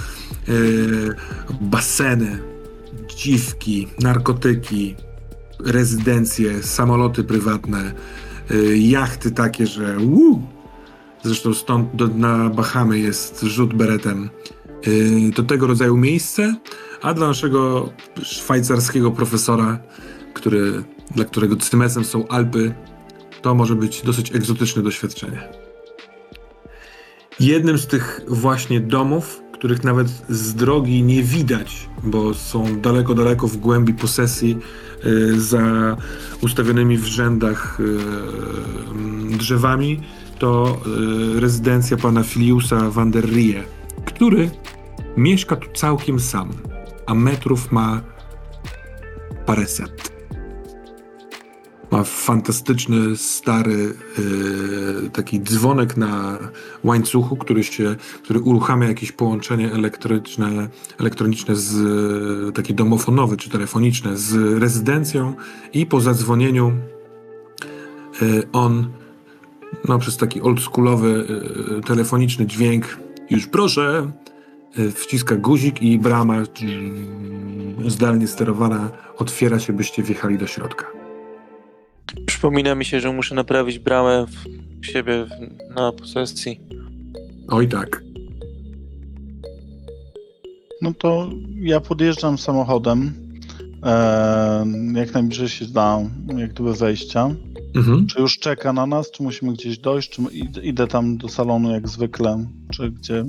[1.60, 2.38] baseny,
[3.16, 4.94] dziwki, narkotyki,
[5.64, 7.92] rezydencje, samoloty prywatne,
[8.74, 10.42] jachty takie, że uu,
[11.24, 14.30] zresztą stąd do, na Bahamy jest rzut beretem.
[15.34, 16.54] To tego rodzaju miejsce,
[17.02, 17.90] a dla naszego
[18.22, 19.78] szwajcarskiego profesora,
[20.34, 20.84] który,
[21.14, 22.74] dla którego cymesem są Alpy,
[23.42, 25.48] to może być dosyć egzotyczne doświadczenie.
[27.40, 33.48] Jednym z tych właśnie domów, których nawet z drogi nie widać, bo są daleko, daleko
[33.48, 34.58] w głębi posesji,
[35.06, 35.96] y, za
[36.42, 37.84] ustawionymi w rzędach y,
[38.90, 40.00] mm, drzewami,
[40.38, 40.80] to
[41.36, 43.62] y, rezydencja pana Filiusa van der Rie,
[44.04, 44.50] który
[45.16, 46.52] mieszka tu całkiem sam,
[47.08, 48.00] a metrów ma
[49.46, 50.12] paręset.
[51.90, 53.94] Ma fantastyczny, stary
[55.06, 56.38] e, taki dzwonek na
[56.84, 60.68] łańcuchu, który się, który uruchamia jakieś połączenie elektryczne,
[61.00, 61.74] elektroniczne z
[62.48, 65.34] e, takie domofonowe czy telefoniczne z rezydencją
[65.72, 66.72] i po zadzwonieniu
[68.22, 68.90] e, on
[69.88, 71.26] no, przez taki oldschoolowy
[71.78, 72.98] e, telefoniczny dźwięk
[73.30, 74.12] już proszę
[74.94, 80.86] wciska guzik i brama mm, zdalnie sterowana otwiera się, byście wjechali do środka.
[82.26, 84.26] Przypomina mi się, że muszę naprawić bramę
[84.82, 86.60] w siebie w- na posesji.
[87.48, 88.02] Oj tak.
[90.82, 91.30] No to
[91.60, 93.12] ja podjeżdżam samochodem,
[94.94, 95.98] jak najbliżej się da,
[96.36, 97.30] jak gdyby wejścia.
[97.74, 98.06] Mhm.
[98.06, 101.70] Czy już czeka na nas, czy musimy gdzieś dojść, czy id- idę tam do salonu
[101.70, 103.24] jak zwykle, czy gdzie?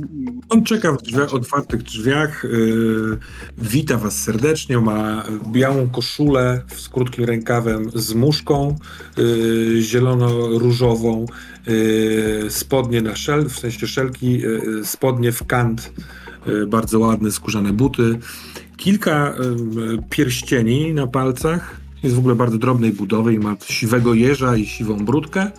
[0.50, 3.18] On czeka w drzwiach, otwartych drzwiach, yy,
[3.58, 8.76] wita was serdecznie, ma białą koszulę z krótkim rękawem z muszką
[9.18, 11.26] yy, zielono-różową,
[11.68, 15.94] yy, spodnie na szel, w sensie szelki, yy, spodnie w kant,
[16.48, 18.20] yy, bardzo ładne skórzane buty,
[18.80, 19.36] kilka
[19.76, 24.66] yy, pierścieni na palcach, jest w ogóle bardzo drobnej budowy i ma siwego jeża i
[24.66, 25.52] siwą brudkę,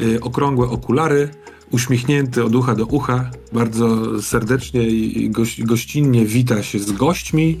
[0.00, 1.28] yy, okrągłe okulary,
[1.70, 7.60] uśmiechnięty od ucha do ucha, bardzo serdecznie i goś, gościnnie wita się z gośćmi,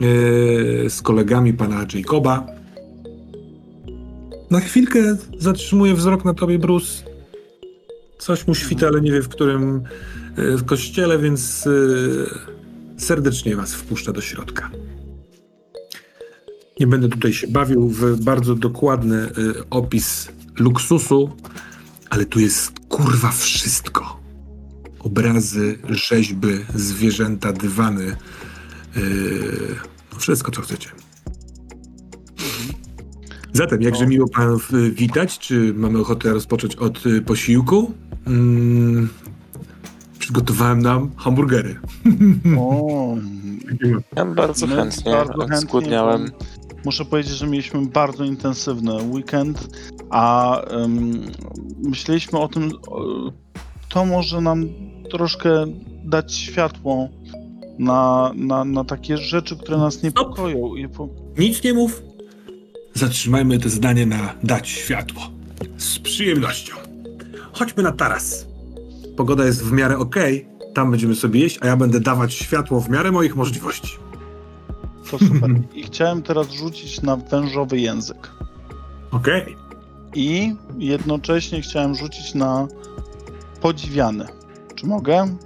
[0.00, 2.46] yy, z kolegami pana Jacoba.
[4.50, 7.02] Na chwilkę zatrzymuje wzrok na tobie, Bruce.
[8.18, 9.82] Coś mu świta, ale nie wie w którym
[10.36, 11.68] w kościele, więc
[12.96, 14.70] serdecznie was wpuszcza do środka.
[16.80, 20.28] Nie będę tutaj się bawił w bardzo dokładny yy, opis
[20.58, 21.36] luksusu,
[22.10, 24.20] ale tu jest kurwa wszystko.
[24.98, 28.16] Obrazy, rzeźby, zwierzęta, dywany.
[28.96, 29.76] Yy,
[30.12, 30.90] no wszystko, co chcecie.
[33.56, 34.08] Zatem, jakże O.
[34.08, 35.38] miło panów y, witać.
[35.38, 37.92] Czy mamy ochotę rozpocząć od y, posiłku?
[38.26, 39.08] Mm,
[40.26, 41.80] przygotowałem nam hamburgery.
[42.58, 43.14] O,
[44.16, 46.30] Ja bardzo chętnie, bardzo chętnie, skłodniałem.
[46.84, 49.68] Muszę powiedzieć, że mieliśmy bardzo intensywny weekend,
[50.10, 51.20] a em,
[51.82, 52.70] myśleliśmy o tym,
[53.88, 54.68] to może nam
[55.10, 55.66] troszkę
[56.04, 57.08] dać światło
[57.78, 60.58] na, na, na takie rzeczy, które nas niepokoją.
[60.96, 61.08] Po,
[61.38, 62.02] Nic nie mów.
[62.94, 65.22] Zatrzymajmy to zdanie na dać światło.
[65.76, 66.74] Z przyjemnością.
[67.52, 68.45] Chodźmy na taras.
[69.16, 70.48] Pogoda jest w miarę okej.
[70.74, 73.96] Tam będziemy sobie jeść, a ja będę dawać światło w miarę moich możliwości.
[75.10, 75.50] to super.
[75.74, 78.30] I chciałem teraz rzucić na wężowy język.
[79.10, 79.56] Okej.
[80.14, 82.66] I jednocześnie chciałem rzucić na
[83.60, 84.26] podziwiany.
[84.74, 85.36] Czy mogę?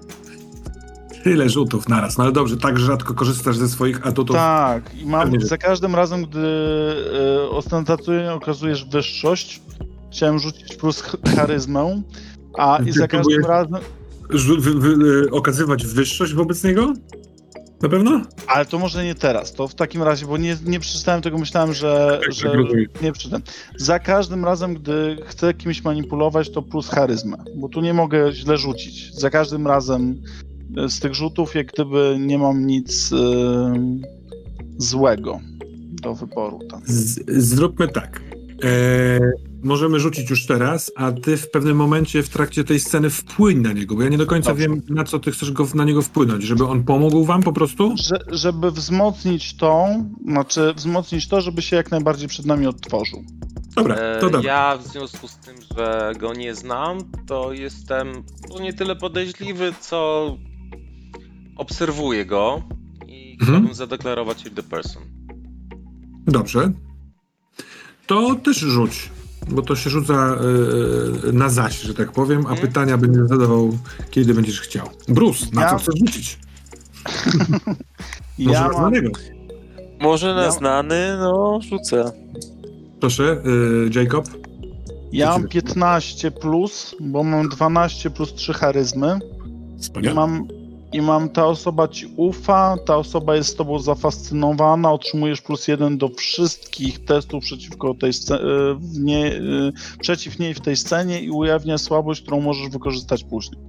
[1.24, 2.18] Tyle rzutów naraz.
[2.18, 4.36] No ale dobrze, tak rzadko korzystasz ze swoich atutów.
[4.36, 6.38] Tak, i mam za każdym razem, gdy
[7.46, 9.60] y, ostentacyjnie okazujesz wyższość,
[10.12, 12.02] chciałem rzucić plus ch- charyzmę,
[12.58, 13.80] a i za każdym razem.
[14.30, 16.94] Rzu- wy, wy, y, okazywać wyższość wobec niego?
[17.82, 18.20] Na pewno?
[18.46, 21.74] Ale to może nie teraz, to w takim razie, bo nie, nie przeczytałem tego, myślałem,
[21.74, 23.42] że, Tak, że tak, nie przeczytam.
[23.76, 28.56] Za każdym razem, gdy chcę kimś manipulować, to plus charyzmę, bo tu nie mogę źle
[28.58, 29.14] rzucić.
[29.14, 30.22] Za każdym razem
[30.78, 33.16] y, z tych rzutów, jak gdyby nie mam nic y,
[34.78, 35.40] złego
[36.02, 36.82] do wyboru tam.
[36.84, 38.20] Z, zróbmy tak.
[38.64, 39.20] E,
[39.62, 43.72] możemy rzucić już teraz, a ty w pewnym momencie w trakcie tej sceny wpłyń na
[43.72, 44.68] niego, bo ja nie do końca Dobrze.
[44.68, 46.44] wiem, na co ty chcesz go, na niego wpłynąć.
[46.44, 47.94] Żeby on pomógł wam po prostu?
[47.96, 49.86] Że, żeby wzmocnić to,
[50.28, 53.24] znaczy wzmocnić to, żeby się jak najbardziej przed nami odtworzył.
[53.76, 54.40] Dobra, E, to dobra.
[54.50, 58.08] Ja w związku z tym, że go nie znam, to jestem
[58.50, 60.26] no, nie tyle podejrzliwy, co
[61.56, 62.62] obserwuję go
[63.06, 63.50] i Mhm.
[63.58, 65.02] chciałbym zadeklarować you the person.
[66.26, 66.72] Dobrze.
[68.10, 69.10] To też rzuć,
[69.48, 70.36] bo to się rzuca
[71.28, 72.68] e, na zaś, że tak powiem, a Mhm.
[72.68, 73.78] pytania będę zadawał,
[74.10, 74.88] kiedy będziesz chciał.
[75.08, 76.38] Bruce, na Ja- co chcesz rzucić?
[78.38, 79.10] Może Ja na mam, znanego.
[80.00, 82.12] Może na Ja- znany, no rzucę.
[83.00, 83.42] Proszę,
[83.94, 84.24] e, Jacob.
[85.12, 89.18] ja mam ci- 15 plus, bo mam 12 plus 3 charyzmy.
[89.78, 90.14] I Wspaniale.
[90.14, 90.48] mam,
[90.92, 95.98] I mam ta osoba ci ufa, ta osoba jest z tobą zafascynowana, otrzymujesz plus jeden
[95.98, 98.12] do wszystkich testów przeciwko tej
[98.80, 103.60] w nie, y, przeciw niej w tej scenie i ujawnia słabość, którą możesz wykorzystać później.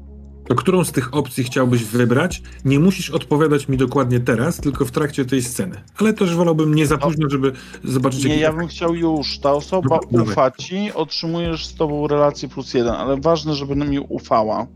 [0.47, 2.41] To którą z tych opcji chciałbyś wybrać?
[2.65, 5.81] Nie musisz odpowiadać mi dokładnie teraz, tylko w trakcie tej sceny.
[5.97, 7.01] Ale też wolałbym nie za No.
[7.01, 7.51] późno, żeby
[7.83, 9.39] zobaczyć, Nie, ja bym chciał już.
[9.39, 10.31] Ta osoba Dobra, dawaj.
[10.33, 14.67] ufa ci, otrzymujesz z tobą relację plus jeden, ale ważne, żeby mi ufała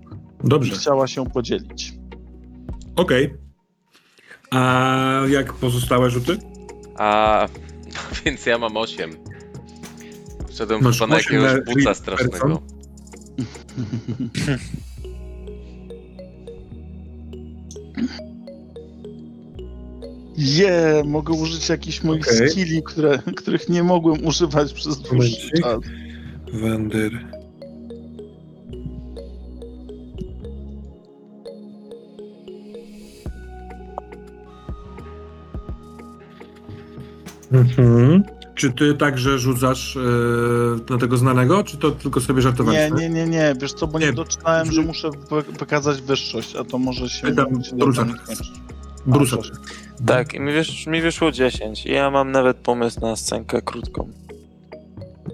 [0.43, 1.93] Dobrze, chciała się podzielić.
[2.95, 3.33] Okej.
[4.51, 6.37] A jak pozostałe rzuty?
[6.97, 7.47] A
[8.25, 9.11] więc ja mam 8.
[10.49, 12.61] Wszedłem Masz chyba na osiem jakiegoś na buca Reed strasznego.
[20.37, 22.49] Je, mogę użyć jakichś moich Okej.
[22.49, 25.61] skilli, które, których nie mogłem używać przez dłuższy Momencik.
[25.61, 25.79] czas.
[26.53, 27.34] Wander.
[37.59, 38.23] Mhm.
[38.55, 39.99] Czy ty także rzucasz e,
[40.89, 42.99] na tego znanego, czy to tylko sobie Nie, żartowaliśmy?
[42.99, 44.13] nie, nie, nie, wiesz co, bo nie, Nie.
[44.13, 45.09] doczytałem, że muszę
[45.59, 47.35] wykazać wyższość, a to może się...
[47.35, 48.05] Tam się Brusa.
[49.05, 49.37] Brusa.
[50.05, 51.85] Tak, i mi, wysz, mi wyszło 10.
[51.85, 54.09] I ja mam nawet pomysł na scenkę krótką.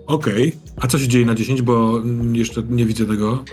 [0.07, 0.55] Okej.
[0.77, 3.43] A co się dzieje na 10, bo mm, jeszcze nie widzę tego.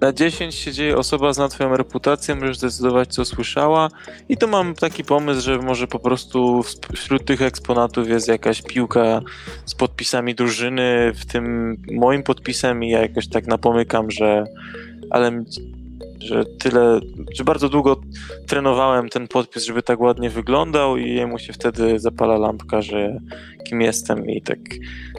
[0.00, 3.88] Na 10 się dzieje osoba zna twoją reputację, możesz zdecydować co słyszała.
[4.28, 6.62] I tu mam taki pomysł, że może po prostu
[6.94, 9.20] wśród tych eksponatów jest jakaś piłka
[9.64, 14.44] z podpisami drużyny, w tym moim podpisem i ja jakoś tak napomykam, że
[15.10, 15.44] ale
[16.20, 17.00] że tyle,
[17.34, 18.00] że bardzo długo
[18.46, 23.20] trenowałem ten podpis, żeby tak ładnie wyglądał i jemu się wtedy zapala lampka, że
[23.64, 24.58] kim jestem i tak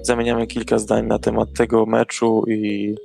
[0.01, 2.95] zamieniamy kilka zdań na temat tego meczu i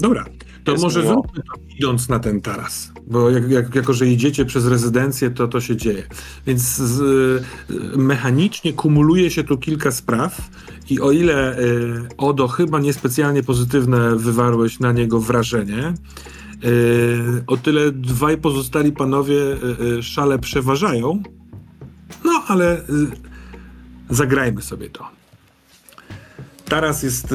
[0.00, 0.24] Dobra,
[0.64, 1.12] to Jest może miło.
[1.12, 5.48] zróbmy to idąc na ten taras, bo jak, jak, jako, że idziecie przez rezydencję, to
[5.48, 6.02] to się dzieje.
[6.46, 7.00] Więc z,
[7.70, 10.48] y, mechanicznie kumuluje się tu kilka spraw
[10.90, 15.94] i o ile y, Odo chyba niespecjalnie pozytywne wywarłeś na niego wrażenie,
[16.64, 21.22] y, o tyle dwaj pozostali panowie y, y, szale przeważają,
[22.24, 22.84] no ale y,
[24.10, 25.08] zagrajmy sobie to.
[26.68, 27.34] Taras jest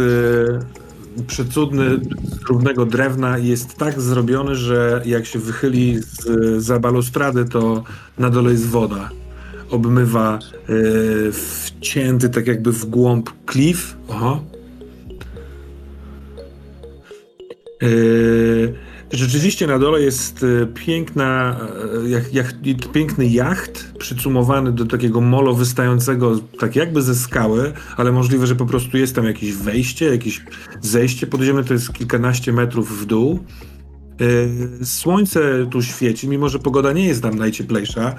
[1.28, 6.26] przecudny, z równego drewna jest tak zrobiony, że jak się wychyli z,
[6.64, 7.84] za balustrady, to
[8.18, 9.10] na dole jest woda.
[9.70, 10.40] Obmywa
[10.70, 13.98] y, wcięty tak jakby w głąb klif.
[14.08, 14.44] Oho.
[17.84, 18.74] Y,
[19.16, 21.60] Rzeczywiście na dole jest y, piękna,
[22.06, 22.54] y, jak, jak,
[22.94, 28.66] piękny jacht przycumowany do takiego molo wystającego tak jakby ze skały, ale możliwe, że po
[28.66, 30.42] prostu jest tam jakieś wejście, jakieś
[30.82, 33.40] zejście podziemne, to jest kilkanaście metrów w dół.
[34.22, 38.16] Y, Słońce tu świeci, mimo że pogoda nie jest tam najcieplejsza.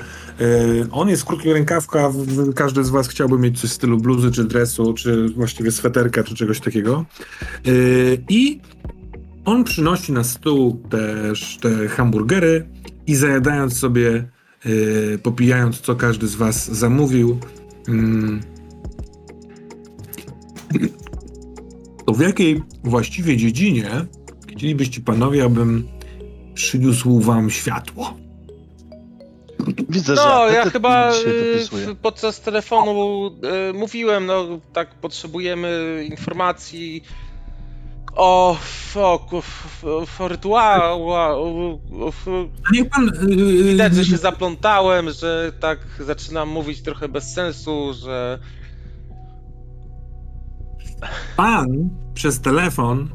[0.91, 2.13] On jest w krótkich rękawkach,
[2.55, 6.35] każdy z was chciałby mieć coś w stylu bluzy, czy dresu, czy właściwie sweterka, czy
[6.35, 7.05] czegoś takiego.
[8.29, 8.61] I
[9.47, 12.69] on przynosi na stół też te hamburgery
[13.07, 14.29] i zajadając sobie,
[14.67, 17.39] y, popijając co każdy z was zamówił,
[17.89, 18.41] mm,
[22.07, 23.91] to w jakiej właściwie dziedzinie
[24.49, 25.89] chcielibyście panowie, abym
[26.55, 28.15] przyniósł wam światło?
[29.89, 33.27] Widzę, że No, ja chyba y, podczas telefonu
[33.71, 37.03] y, mówiłem, no tak potrzebujemy informacji
[38.17, 38.57] o,
[38.97, 39.29] o,
[39.83, 41.13] o, o rytuału.
[41.13, 41.35] A
[42.73, 43.09] Niech pan...
[43.09, 48.39] y, Widać, że się zaplątałem, że tak zaczynam mówić trochę bez sensu, że
[51.37, 53.09] Pan przez telefon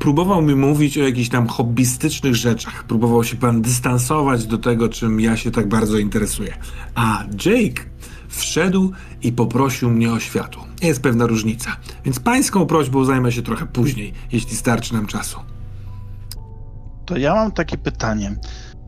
[0.00, 2.84] próbował mi mówić o jakichś tam hobbystycznych rzeczach.
[2.84, 6.56] Próbował się pan dystansować do tego, czym ja się tak bardzo interesuję.
[6.94, 7.82] A Jake
[8.28, 8.92] wszedł
[9.22, 10.64] i poprosił mnie o światło.
[10.82, 11.76] Jest pewna różnica.
[12.04, 15.38] Więc pańską prośbą zajmę się trochę później, jeśli starczy nam czasu.
[17.06, 18.36] To ja mam takie pytanie.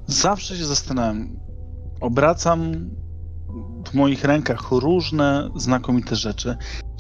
[0.07, 1.29] Zawsze się zastanawiam.
[2.01, 2.91] Obracam
[3.87, 6.57] w moich rękach różne znakomite rzeczy.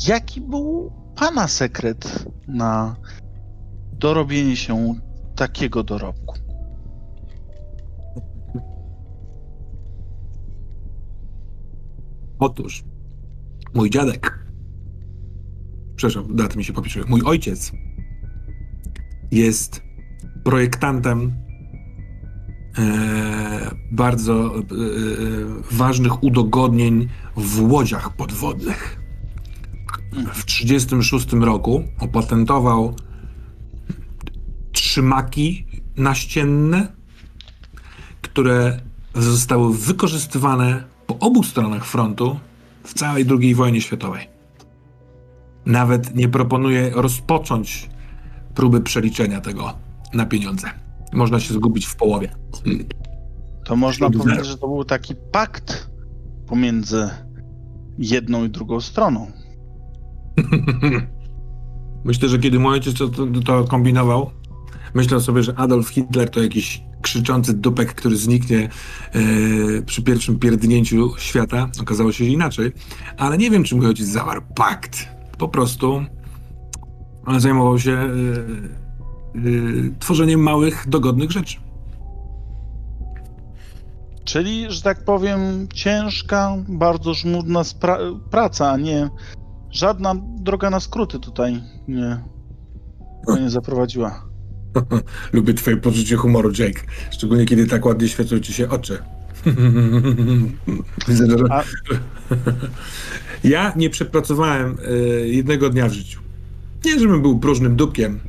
[0.09, 2.97] Jaki był pana sekret na
[3.93, 4.94] dorobienie się
[5.36, 6.35] takiego dorobku?
[12.39, 12.85] Otóż
[13.74, 14.38] mój dziadek,
[15.96, 17.72] przepraszam, daty mi się popieszyły, mój ojciec
[19.30, 19.82] jest
[20.44, 21.32] projektantem
[22.78, 24.62] e, bardzo e, e,
[25.70, 29.01] ważnych udogodnień w łodziach podwodnych.
[30.12, 32.96] W 1936 roku opatentował
[34.72, 36.92] trzymaki naścienne,
[38.22, 38.80] które
[39.14, 42.40] zostały wykorzystywane po obu stronach frontu
[42.85, 44.28] w całej II wojnie światowej.
[45.66, 47.90] Nawet nie proponuję rozpocząć
[48.55, 49.73] próby przeliczenia tego
[50.15, 50.70] na pieniądze.
[51.12, 52.35] Można się zgubić w połowie.
[53.65, 54.19] To można Zero.
[54.19, 55.90] powiedzieć, że to był taki pakt
[56.47, 57.11] pomiędzy
[57.98, 59.27] jedną i drugą stroną.
[62.05, 64.31] Myślę, że kiedy mój ojciec to, to, to kombinował,
[64.94, 68.68] myślał sobie, że Adolf Hitler to jakiś krzyczący dupek, który zniknie
[69.12, 71.68] e, przy pierwszym pierdnięciu świata.
[71.81, 72.72] Okazało się inaczej.
[73.16, 75.09] Ale nie wiem, czy mój ojciec zawarł pakt.
[75.39, 76.05] Po prostu
[77.26, 78.10] on zajmował się e, e,
[79.98, 81.56] tworzeniem małych, dogodnych rzeczy.
[84.24, 89.10] Czyli, że tak powiem, ciężka, bardzo żmudna spra- praca, a nie
[89.70, 92.24] żadna droga na skróty tutaj nie,
[93.40, 94.34] nie zaprowadziła.
[95.32, 96.80] Lubię twoje poczucie humoru, Jake.
[97.10, 98.98] Szczególnie kiedy tak ładnie świecą ci się oczy.
[101.09, 101.36] Widzę, że...
[101.51, 101.64] A-
[103.44, 104.96] Ja nie przepracowałem e,
[105.28, 106.20] jednego dnia w życiu.
[106.84, 108.20] Nie, żebym był próżnym dupkiem.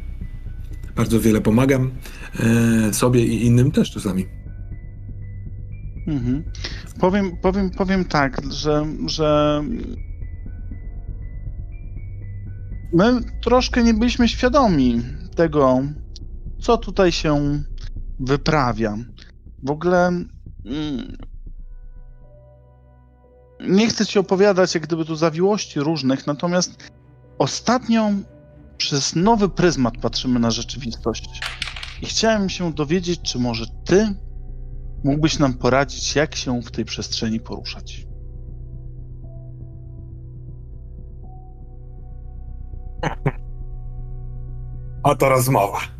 [0.95, 1.91] Bardzo wiele pomagam
[2.39, 4.25] e, sobie i innym też czasami.
[6.07, 6.43] Mhm.
[6.99, 9.63] Powiem, powiem, powiem tak, że, że
[12.93, 15.01] my troszkę nie byliśmy świadomi
[15.35, 15.83] tego,
[16.65, 17.63] co tutaj się
[18.19, 18.97] wyprawia.
[19.63, 21.17] W ogóle mm,
[23.59, 26.91] nie chcę ci opowiadać jak gdyby tu zawiłości różnych, natomiast
[27.37, 28.11] ostatnio
[28.77, 31.41] przez nowy pryzmat patrzymy na rzeczywistość.
[32.01, 34.15] I chciałem się dowiedzieć, czy może ty
[35.03, 38.07] mógłbyś nam poradzić, jak się w tej przestrzeni poruszać.
[45.03, 45.94] Oto rozmowa,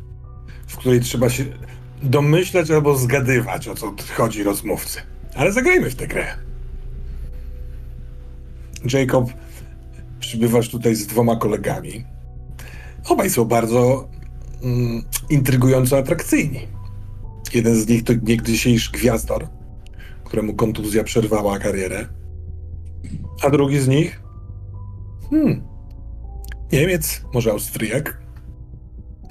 [0.68, 1.46] w której trzeba się
[2.04, 5.02] domyślać albo zgadywać, o co chodzi rozmówcy.
[5.36, 6.26] Ale zagrajmy w tę grę.
[8.94, 9.30] Jacob,
[10.20, 12.06] przybywasz tutaj z dwoma kolegami.
[13.10, 14.10] Obaj są bardzo
[14.64, 16.68] mm, intrygująco atrakcyjni.
[17.54, 19.48] Jeden z nich to niegdysiejszy gwiazdor,
[20.24, 22.08] któremu kontuzja przerwała karierę.
[23.42, 24.22] A drugi z nich?
[25.30, 25.64] Hmm.
[26.72, 28.25] Niemiec, może Austriak,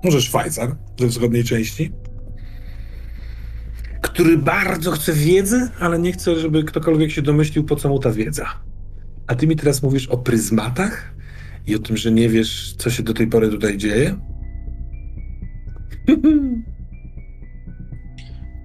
[0.04, 1.92] może Szwajcar ze wschodniej części,
[4.02, 8.10] który bardzo chce wiedzy, ale nie chce, żeby ktokolwiek się domyślił, po co mu ta
[8.10, 8.46] wiedza.
[9.26, 11.14] A ty mi teraz mówisz o pryzmatach
[11.66, 14.16] i o tym, że nie wiesz, co się do tej pory tutaj dzieje?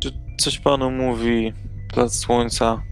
[0.01, 1.53] Czy coś panu mówi
[1.93, 2.83] Plac Słońca?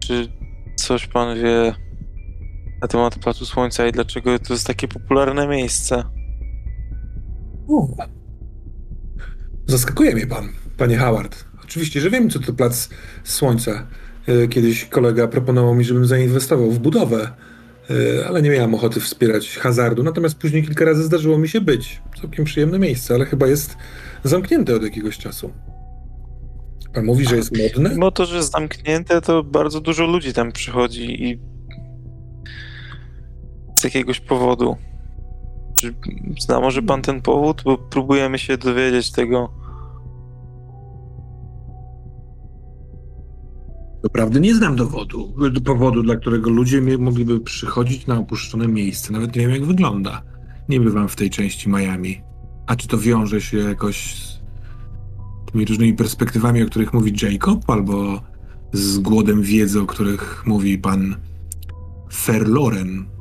[0.00, 0.28] Czy
[0.76, 1.74] coś pan wie
[2.82, 6.17] na temat Placu Słońca i dlaczego to jest takie popularne miejsce?
[9.66, 11.44] Zaskakuje mnie pan, panie Howard.
[11.64, 12.88] Oczywiście, że wiem, co to plac
[13.24, 13.86] Słońca.
[14.26, 17.30] E, Kiedyś kolega proponował mi, żebym zainwestował w budowę,
[17.90, 20.02] e, ale nie miałem ochoty wspierać hazardu.
[20.02, 22.02] Natomiast później kilka razy zdarzyło mi się być.
[22.20, 23.76] Całkiem przyjemne miejsce, ale chyba jest
[24.24, 25.52] zamknięte od jakiegoś czasu.
[26.94, 27.90] Pan mówi, że jest modne?
[27.90, 31.40] Mimo to, że jest zamknięte, to bardzo dużo ludzi tam przychodzi i
[33.80, 34.76] z jakiegoś powodu.
[35.78, 35.94] Czy
[36.38, 37.62] zna może pan ten powód?
[37.64, 39.52] Bo próbujemy się dowiedzieć tego.
[44.02, 45.34] Doprawdy nie znam dowodu,
[45.64, 49.12] powodu, dla którego ludzie mogliby przychodzić na opuszczone miejsce.
[49.12, 50.22] Nawet nie wiem, jak wygląda.
[50.68, 52.22] Nie bywam w tej części Miami.
[52.66, 54.40] A czy to wiąże się jakoś z
[55.52, 58.22] tymi różnymi perspektywami, o których mówi Jacob, albo
[58.72, 61.16] z głodem wiedzy, o których mówi pan
[62.12, 63.17] Ferloren?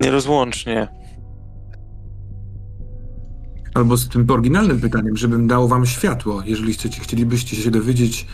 [0.00, 0.88] Nierozłącznie.
[3.74, 8.26] Albo z tym oryginalnym pytaniem, żebym dał wam światło, jeżeli chcecie, chcielibyście się dowiedzieć,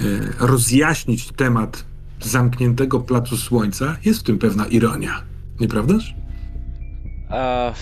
[0.00, 1.84] e, rozjaśnić temat
[2.20, 5.22] zamkniętego Placu Słońca, jest w tym pewna ironia.
[5.60, 6.14] Nieprawdaż?
[7.30, 7.72] A,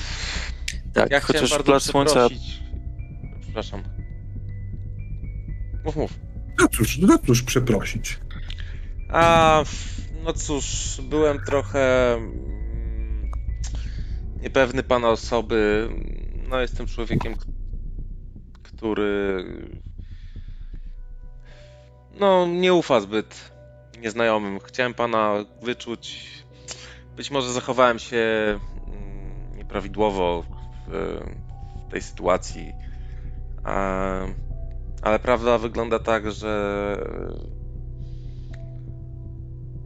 [0.94, 2.28] Tak, ja chociaż Plac Słońca.
[3.40, 3.82] Przepraszam.
[5.84, 6.10] Mów, mów.
[6.64, 8.18] A cóż, no cóż przeprosić.
[9.12, 9.62] A,
[10.24, 12.16] no cóż, byłem trochę
[14.48, 15.88] niepewny pana osoby.
[16.48, 17.34] No, jestem człowiekiem,
[18.62, 19.44] który
[22.20, 23.52] no, nie ufa zbyt
[24.00, 24.58] nieznajomym.
[24.60, 26.28] Chciałem pana wyczuć.
[27.16, 28.16] Być może zachowałem się
[28.86, 30.44] mm, nieprawidłowo
[30.88, 31.20] w,
[31.90, 32.72] tej sytuacji.
[35.02, 36.96] Ale prawda wygląda tak, że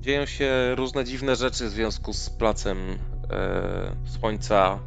[0.01, 2.99] Dzieją się różne dziwne rzeczy w związku z placem
[4.05, 4.79] Słońca.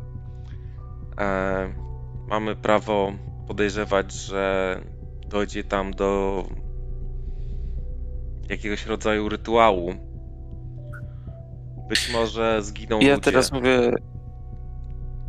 [1.19, 1.73] E,
[2.27, 3.11] mamy prawo
[3.47, 4.79] podejrzewać, że
[5.27, 6.43] dojdzie tam do
[8.49, 9.93] jakiegoś rodzaju rytuału.
[11.89, 13.21] Być może zginą Ja ludzie.
[13.21, 13.91] teraz mówię.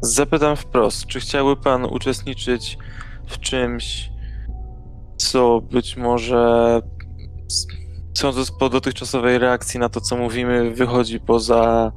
[0.03, 2.79] Zapytam wprost, czy chciałby pan uczestniczyć
[3.27, 4.11] w czymś,
[5.17, 6.83] co być może
[8.15, 11.93] sądząc po dotychczasowej reakcji na to, co mówimy, wychodzi poza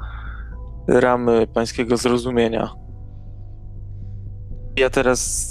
[0.89, 2.69] ramy pańskiego zrozumienia.
[4.77, 5.49] Ja teraz...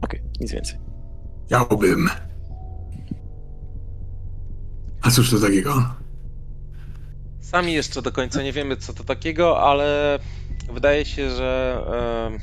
[0.00, 0.78] Okej, nic więcej.
[1.46, 2.08] Chciałbym.
[5.02, 5.84] A cóż to takiego?
[7.40, 10.18] Sami jeszcze do końca nie wiemy, co to takiego, ale
[10.72, 11.80] wydaje się, że
[12.26, 12.38] em,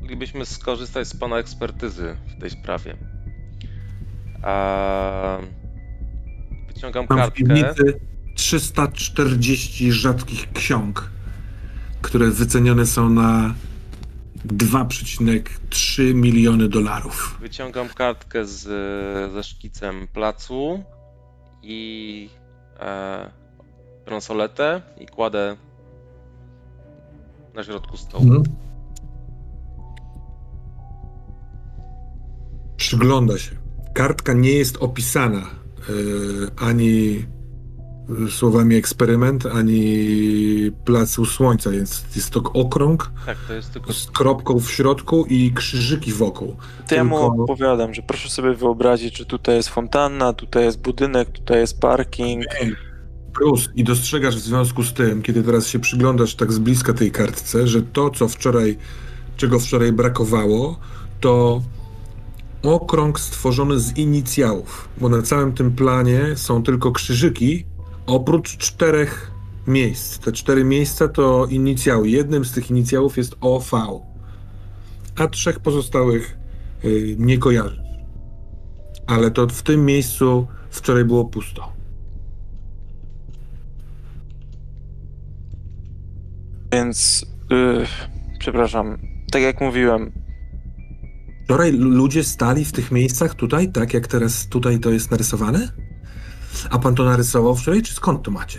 [0.00, 2.90] moglibyśmy skorzystać z pana ekspertyzy w tej sprawie.
[2.90, 2.98] Em,
[6.74, 7.36] wyciągam Mam w kartkę.
[7.36, 8.00] piwnicy
[8.36, 11.10] 340 rzadkich ksiąg,
[12.04, 13.54] które wycenione są na
[14.46, 17.38] 2,3 miliony dolarów.
[17.40, 18.62] Wyciągam kartkę z,
[19.32, 20.84] ze szkicem placu
[21.62, 22.28] i
[22.80, 23.30] e,
[24.06, 25.56] bransoletę i kładę
[27.54, 28.24] na środku stołu.
[28.24, 28.42] Mhm.
[32.76, 33.50] Przygląda się.
[33.94, 35.44] Kartka nie jest opisana e,
[36.56, 37.26] ani
[38.30, 40.06] słowami eksperyment, ani
[40.84, 45.26] plac u słońca, więc jest to okrąg Tak, to jest tylko z kropką w środku
[45.28, 46.56] i krzyżyki wokół.
[46.88, 50.80] To ja mu Tylko- opowiadam, że proszę sobie wyobrazić, że tutaj jest fontanna, tutaj jest
[50.80, 52.44] budynek, tutaj jest parking.
[53.34, 57.10] Plus i dostrzegasz w związku z tym, kiedy teraz się przyglądasz tak z bliska tej
[57.10, 58.78] kartce, że to, co wczoraj,
[59.36, 60.78] czego wczoraj brakowało,
[61.20, 61.62] to
[62.62, 67.64] okrąg stworzony z inicjałów, bo na całym tym planie są tylko krzyżyki,
[68.06, 69.30] oprócz czterech
[69.66, 70.18] miejsc.
[70.18, 72.08] Te cztery miejsca to inicjały.
[72.08, 73.70] Jednym z tych inicjałów jest OV,
[75.16, 76.36] a trzech pozostałych
[76.84, 77.82] y, nie kojarzy.
[79.06, 81.72] Ale to w tym miejscu wczoraj było pusto.
[86.72, 87.86] Więc, yy,
[88.38, 88.98] przepraszam,
[89.32, 90.12] tak jak mówiłem,
[91.44, 95.68] Wczoraj lu- ludzie stali w tych miejscach tutaj, tak jak teraz tutaj to jest narysowane?
[96.70, 98.58] A pan to narysował wczoraj, czy skąd to macie?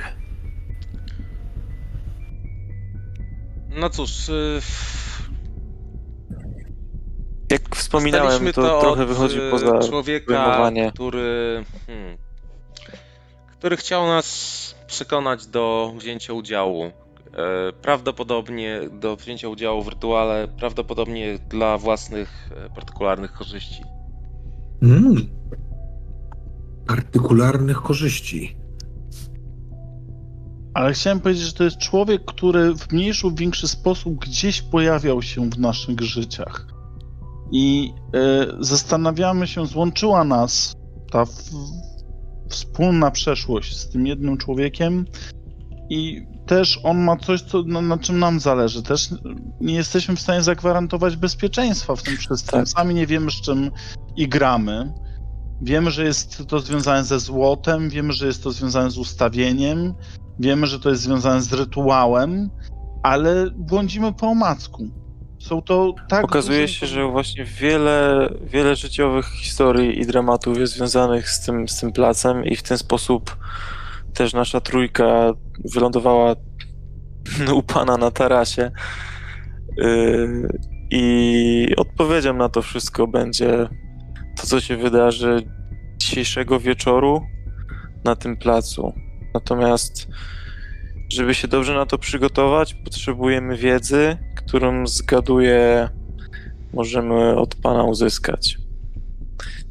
[3.70, 4.62] No cóż, y,
[7.52, 10.92] jak wspominałem, dostaliśmy to, to trochę od wychodzi y, poza człowieka, pojmowanie.
[10.94, 12.18] który, hmm,
[13.60, 16.84] który chciał nas przekonać do wzięcia udziału.
[16.84, 16.92] E,
[17.82, 23.84] Prawdopodobnie do wzięcia udziału w rytuale, prawdopodobnie dla własnych e, partykularnych korzyści.
[24.82, 25.16] Mm.
[26.88, 28.58] Partykularnych korzyści.
[30.74, 35.22] Ale chciałem powiedzieć, że to jest człowiek, który w mniejszy lub większy sposób gdzieś pojawiał
[35.22, 36.68] się w naszych życiach.
[37.52, 40.76] I e, zastanawiamy się, złączyła nas
[41.12, 41.32] ta w,
[42.50, 45.06] wspólna przeszłość z tym jednym człowiekiem
[45.90, 48.84] i też on ma coś, co, na, na czym nam zależy.
[48.84, 49.10] Też
[49.62, 52.60] nie jesteśmy w stanie zagwarantować bezpieczeństwa w tym wszystkim.
[52.60, 52.68] Tak.
[52.68, 53.72] Sami nie wiemy, z czym
[54.16, 54.94] i gramy.
[55.62, 59.94] Wiemy, że jest to związane ze złotem, wiemy, że jest to związane z ustawieniem,
[60.40, 62.50] wiemy, że to jest związane z rytuałem,
[63.04, 64.88] ale błądzimy po omacku.
[65.40, 66.26] Są to tak.
[66.26, 71.68] Okazuje duże- się, że właśnie wiele, wiele życiowych historii i dramatów jest związanych z tym,
[71.68, 73.38] z tym placem i w ten sposób
[74.14, 75.34] też nasza trójka
[75.74, 76.36] wylądowała
[77.56, 78.72] u pana na tarasie.
[79.78, 80.48] Yy,
[80.92, 83.70] I odpowiedzią na to wszystko będzie
[84.46, 85.44] co się wydarzy
[85.98, 87.22] dzisiejszego wieczoru
[88.04, 88.94] na tym placu.
[89.34, 90.08] Natomiast,
[91.10, 95.90] żeby się dobrze na to przygotować, potrzebujemy wiedzy, którą zgaduję,
[96.74, 98.58] możemy od pana uzyskać.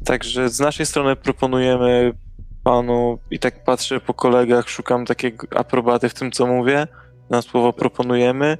[0.05, 2.13] Także z naszej strony proponujemy
[2.63, 6.87] panu, i tak patrzę po kolegach, szukam takiej aprobaty w tym, co mówię.
[7.29, 8.57] Na słowo proponujemy.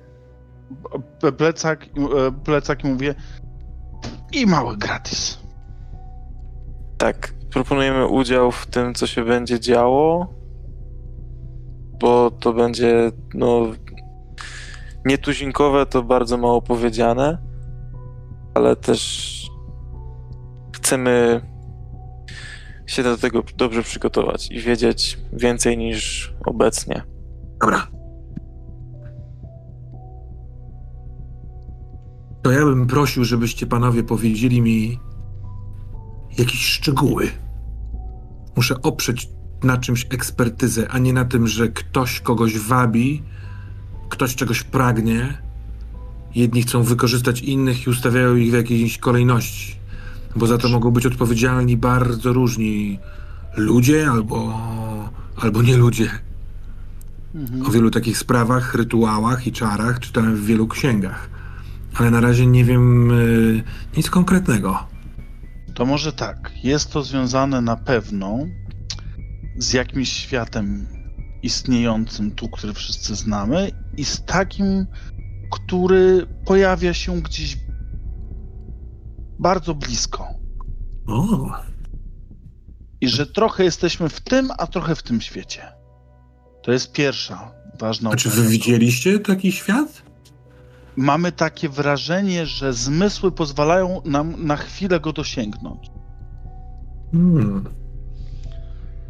[1.38, 1.90] Plecak, e,
[2.44, 3.16] plecak mówię.
[4.32, 5.45] I mały gratis.
[6.98, 10.34] Tak, proponujemy udział w tym, co się będzie działo,
[12.00, 13.68] bo to będzie, no,
[15.06, 17.38] nietuzinkowe, to bardzo mało powiedziane,
[18.54, 19.32] ale też
[20.76, 21.42] chcemy
[22.88, 27.04] się do tego dobrze przygotować i wiedzieć więcej niż obecnie.
[27.62, 27.88] Dobra.
[32.44, 35.00] To ja bym prosił, żebyście panowie powiedzieli mi
[36.38, 37.32] jakieś szczegóły.
[38.56, 39.30] Muszę oprzeć
[39.64, 43.24] na czymś ekspertyzę, a nie na tym, że ktoś kogoś wabi,
[44.10, 45.38] ktoś czegoś pragnie.
[46.36, 49.76] Jedni chcą wykorzystać innych i ustawiają ich w jakiejś kolejności.
[50.36, 53.00] Bo za to mogą być odpowiedzialni bardzo różni
[53.58, 54.60] ludzie albo,
[55.42, 56.10] albo nie ludzie.
[57.68, 61.30] O wielu takich sprawach, rytuałach i czarach czytałem w wielu księgach.
[61.94, 63.64] Ale na razie nie wiem y,
[63.98, 64.95] nic konkretnego.
[65.76, 66.52] To może tak.
[66.64, 68.40] Jest to związane na pewno
[69.58, 70.88] z jakimś światem
[71.44, 74.86] istniejącym tu, który wszyscy znamy, i z takim,
[75.52, 77.58] który pojawia się gdzieś
[79.40, 80.28] bardzo blisko.
[81.08, 81.52] O,
[83.02, 85.62] I że trochę jesteśmy w tym, a trochę w tym świecie.
[86.64, 90.05] To jest pierwsza ważna a czy wy widzieliście taki świat?
[90.98, 95.92] Mamy takie wrażenie, że zmysły pozwalają nam na chwilę go dosięgnąć.
[97.12, 97.66] Hmm.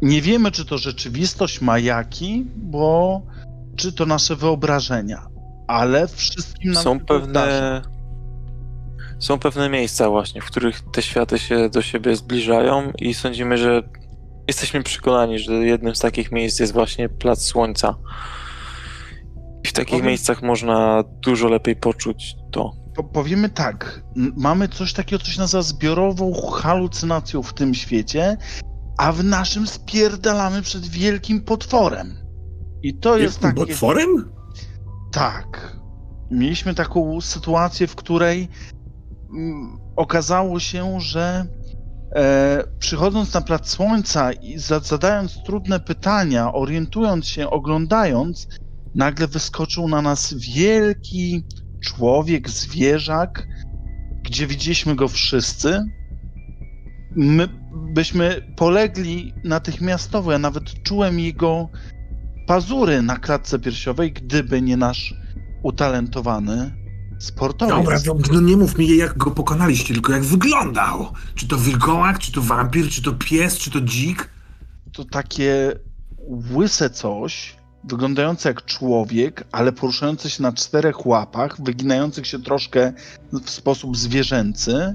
[0.02, 3.22] Nie wiemy, czy to rzeczywistość, majaki, bo
[3.76, 5.26] czy to nasze wyobrażenia,
[5.66, 7.82] ale wszystkim nam Są pewne.
[9.18, 13.82] Są pewne miejsca właśnie, w których te światy się do siebie zbliżają i sądzimy, że
[14.48, 17.94] jesteśmy przekonani, że jednym z takich miejsc jest właśnie Plac Słońca.
[19.66, 22.72] I w takich Powiem- miejscach można dużo lepiej poczuć to.
[22.96, 28.36] Po, powiemy tak, m- mamy coś takiego, co się nazywa zbiorową halucynacją w tym świecie,
[28.98, 32.14] a w naszym spierdalamy przed wielkim potworem.
[32.82, 33.72] I to jest Jakim takie...
[33.72, 34.32] potworem?
[35.12, 35.76] Tak.
[36.30, 38.48] Mieliśmy taką sytuację, w której
[39.30, 41.46] mm, okazało się, że
[42.16, 48.48] e, przychodząc na plac słońca i za, zadając trudne pytania, orientując się, oglądając,
[48.96, 51.44] nagle wyskoczył na nas wielki
[51.80, 53.46] człowiek, zwierzak,
[54.22, 55.84] gdzie widzieliśmy go wszyscy.
[57.16, 60.32] My byśmy polegli natychmiastowo.
[60.32, 61.68] Ja nawet czułem jego
[62.46, 65.14] pazury na klatce piersiowej, gdyby nie nasz
[65.62, 66.74] utalentowany
[67.18, 68.02] sportowiec.
[68.04, 71.12] Dobra, no, nie mów mi jak go pokonaliście, tylko jak wyglądał.
[71.34, 74.30] Czy to wilkołak, czy to wampir, czy to pies, czy to dzik?
[74.92, 75.72] To takie
[76.54, 82.92] łyse coś, wyglądające jak człowiek, ale poruszające się na czterech łapach, wyginających się troszkę
[83.44, 84.94] w sposób zwierzęcy,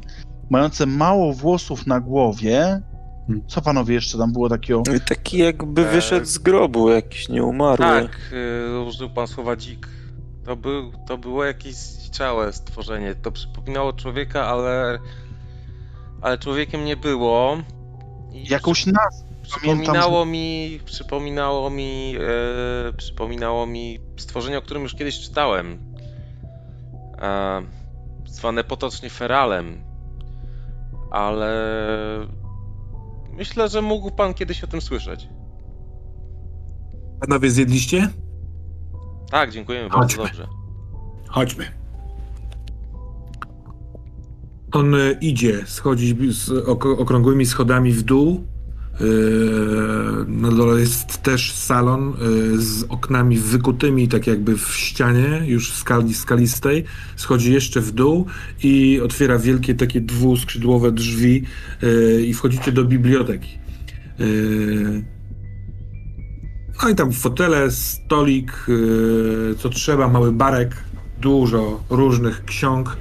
[0.49, 2.81] mające mało włosów na głowie.
[3.27, 3.47] Hmm.
[3.47, 4.83] Co panowie jeszcze tam było takiego?
[4.95, 7.85] I Taki jakby wyszedł z grobu, jakiś nieumarły.
[7.85, 9.87] Tak, y, użył pan słowa dzik.
[10.45, 13.15] To, był, to było jakieś zdziczałe stworzenie.
[13.15, 14.99] To przypominało człowieka, ale,
[16.21, 17.57] ale człowiekiem nie było.
[18.31, 19.30] I Jakąś nazwę.
[19.41, 22.15] Przypominało mi, przypominało mi,
[22.89, 25.77] e, przypominało mi stworzenie, o którym już kiedyś czytałem.
[27.21, 27.61] E,
[28.25, 29.83] zwane potocznie feralem.
[31.11, 31.51] Ale
[33.33, 35.27] myślę, że mógł pan kiedyś o tym słyszeć.
[37.19, 38.09] Panowie zjedliście?
[39.31, 40.23] Tak, dziękujemy Chodźmy.
[40.23, 40.47] bardzo dobrze.
[41.27, 41.65] Chodźmy.
[44.71, 48.43] On e, idzie, schodzi z ok okrągłymi schodami w dół.
[49.01, 52.13] E, Na dole jest też salon e,
[52.57, 56.83] z oknami wykutymi, tak jakby w ścianie, już skali, skalistej.
[57.15, 58.25] Schodzi jeszcze w dół
[58.63, 61.43] i otwiera wielkie takie dwuskrzydłowe drzwi
[61.83, 63.61] e, i wchodzicie do biblioteki.
[66.83, 68.65] No i tam fotele, stolik,
[69.57, 70.75] co trzeba, mały barek,
[71.21, 72.97] dużo różnych ksiąg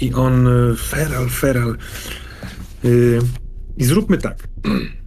[0.00, 1.76] i on, feral, feral.
[3.76, 4.48] I zróbmy tak.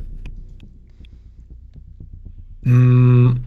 [2.66, 3.40] Mm,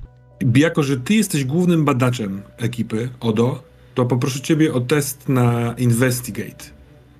[0.55, 3.62] Jako, że ty jesteś głównym badaczem ekipy ODO,
[3.95, 6.65] to poproszę ciebie o test na Investigate.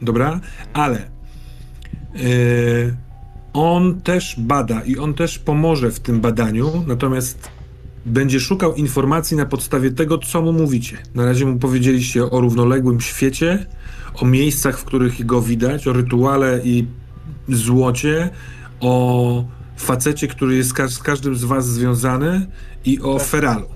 [0.03, 0.41] Dobra?
[0.73, 1.07] Ale e,
[3.53, 7.51] on też bada i on też pomoże w tym badaniu, natomiast
[8.07, 10.99] będzie szukał informacji na podstawie tego, co mu mówicie.
[11.15, 13.67] Na razie mu powiedzieliście o równoległym świecie,
[14.15, 16.87] o miejscach, w których go widać, o rytuale i
[17.49, 18.31] złocie,
[18.81, 19.45] o
[19.77, 22.47] facecie, który jest ka- z każdym z was związany
[22.85, 23.27] i o Tak.
[23.27, 23.67] feralu.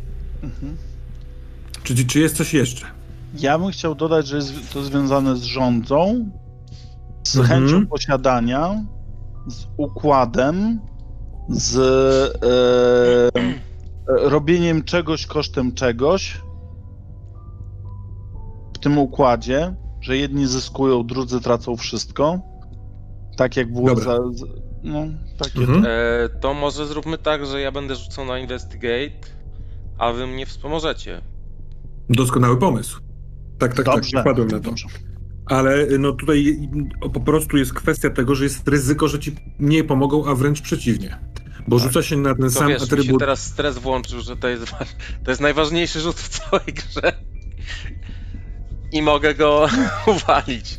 [0.43, 0.77] Mhm.
[1.83, 2.87] Czy, czy jest coś jeszcze?
[3.39, 6.31] Ja bym chciał dodać, że jest to związane z rządzą,
[7.29, 7.61] z Mhm.
[7.69, 8.85] chęcią posiadania,
[9.49, 10.81] z układem,
[11.49, 16.41] z e, e, robieniem czegoś kosztem czegoś.
[18.75, 22.41] W tym układzie, że jedni zyskują, drudzy tracą wszystko.
[23.37, 24.19] Tak jak było za.
[24.83, 25.05] No,
[25.39, 25.59] takie.
[25.59, 25.85] Mhm.
[25.87, 25.89] E,
[26.41, 29.11] to może zróbmy tak, że ja będę rzucał na Investigate,
[29.99, 31.21] a wy mnie wspomożecie.
[32.09, 33.01] Doskonały pomysł.
[33.59, 34.11] Tak, tak, Dobrze.
[34.13, 34.65] tak, wpadłem na to.
[34.65, 34.87] Dobrze.
[35.47, 36.59] Ale no tutaj
[37.13, 41.19] po prostu jest kwestia tego, że jest ryzyko, że ci nie pomogą, a wręcz przeciwnie.
[41.69, 41.87] Bo Tak.
[41.89, 43.21] rzuca się na ten To sam wiesz, mi się atrybut.
[43.21, 44.79] teraz stres włączył, że to jest, wa-
[45.25, 47.13] to jest najważniejszy rzut w całej grze.
[48.93, 49.69] I mogę go
[50.17, 50.79] uwalić.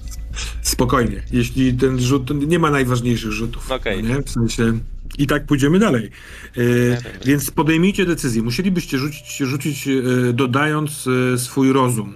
[0.62, 1.24] Spokojnie.
[1.32, 2.48] Jeśli ten rzut.
[2.48, 3.70] Nie ma najważniejszych rzutów.
[3.70, 4.22] No nie?
[4.22, 4.80] W sensie.
[5.18, 6.12] I tak pójdziemy dalej.
[6.58, 7.26] E, tak.
[7.26, 8.42] więc podejmijcie decyzję.
[8.42, 9.92] Musielibyście rzucić, rzucić e,
[10.34, 12.14] dodając e, swój rozum.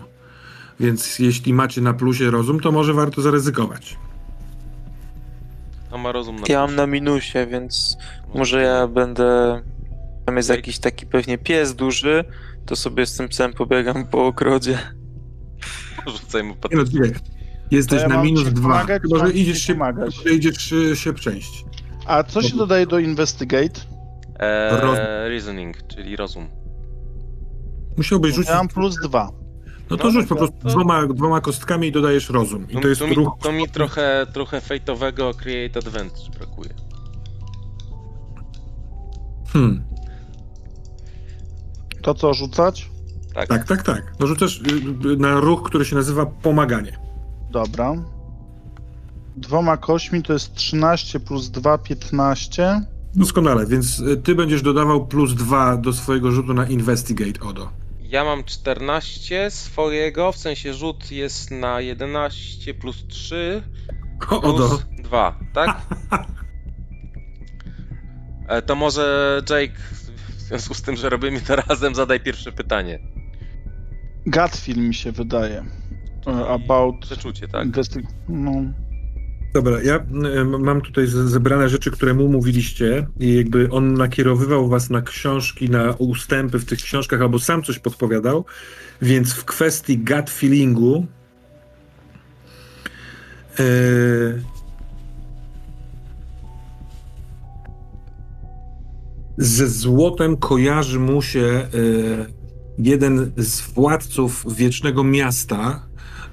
[0.80, 3.98] Więc jeśli macie na plusie rozum, to może warto zaryzykować.
[5.92, 7.98] A ma rozum na Ja mam na minusie, więc
[8.34, 9.62] może ja będę.
[10.26, 12.24] Tam jest jakiś taki pewnie pies duży,
[12.66, 14.80] to sobie z tym psem pobiegam po ogrodzie.
[16.08, 16.72] Rzucaj mu pod...
[17.72, 17.78] No.
[17.78, 18.86] Jesteś ja na minus dwa.
[18.86, 20.20] Chyba, że idziesz się, pomagać?
[20.34, 21.66] idziesz się przejść.
[22.06, 23.82] A co się dodaje do Investigate?
[24.40, 26.48] Eee, Roz- reasoning, czyli rozum.
[27.98, 28.50] Musiałbyś rzucić.
[28.50, 29.32] Ja mam plus dwa.
[29.90, 32.70] No to No, rzuć po to- prostu to- dwoma, dwoma kostkami i dodajesz rozum.
[32.70, 33.34] I To, to jest to, mi, ruch.
[33.42, 36.70] to mi trochę, trochę fejtowego Create Advantage brakuje.
[39.54, 39.84] Hmm.
[42.02, 42.90] To co, rzucać?
[43.34, 43.48] Tak.
[43.50, 44.14] Tak, tak, tak.
[44.20, 46.98] No rzucasz y, y, na ruch, który się nazywa pomaganie.
[47.52, 47.94] Dobra.
[49.36, 52.82] Dwoma kośćmi to jest 13 plus 2, 15.
[53.16, 57.70] Doskonale, więc y, ty będziesz dodawał plus dwa do swojego rzutu na Investigate, Odo.
[58.02, 63.64] Ja mam 14 swojego, w sensie rzut jest na 11 plus 3
[64.30, 64.68] O, Odo.
[64.70, 65.82] plus 2, tak?
[68.48, 69.74] E, To może Jake,
[70.38, 73.00] w związku z tym, że robimy to razem, zadaj pierwsze pytanie.
[74.26, 75.66] Gut feel mi się wydaje.
[76.28, 77.68] E, About Przeczucie, tak?
[78.30, 78.52] No.
[79.56, 80.06] Dobra, ja
[80.60, 85.94] mam tutaj zebrane rzeczy, które mu mówiliście i jakby on nakierowywał was na książki, na
[85.98, 88.46] ustępy w tych książkach, albo sam coś podpowiadał,
[89.02, 91.06] więc w kwestii gut feelingu
[93.60, 94.44] y,
[99.38, 102.26] ze złotem kojarzy mu się y,
[102.78, 105.85] jeden z władców Wiecznego Miasta,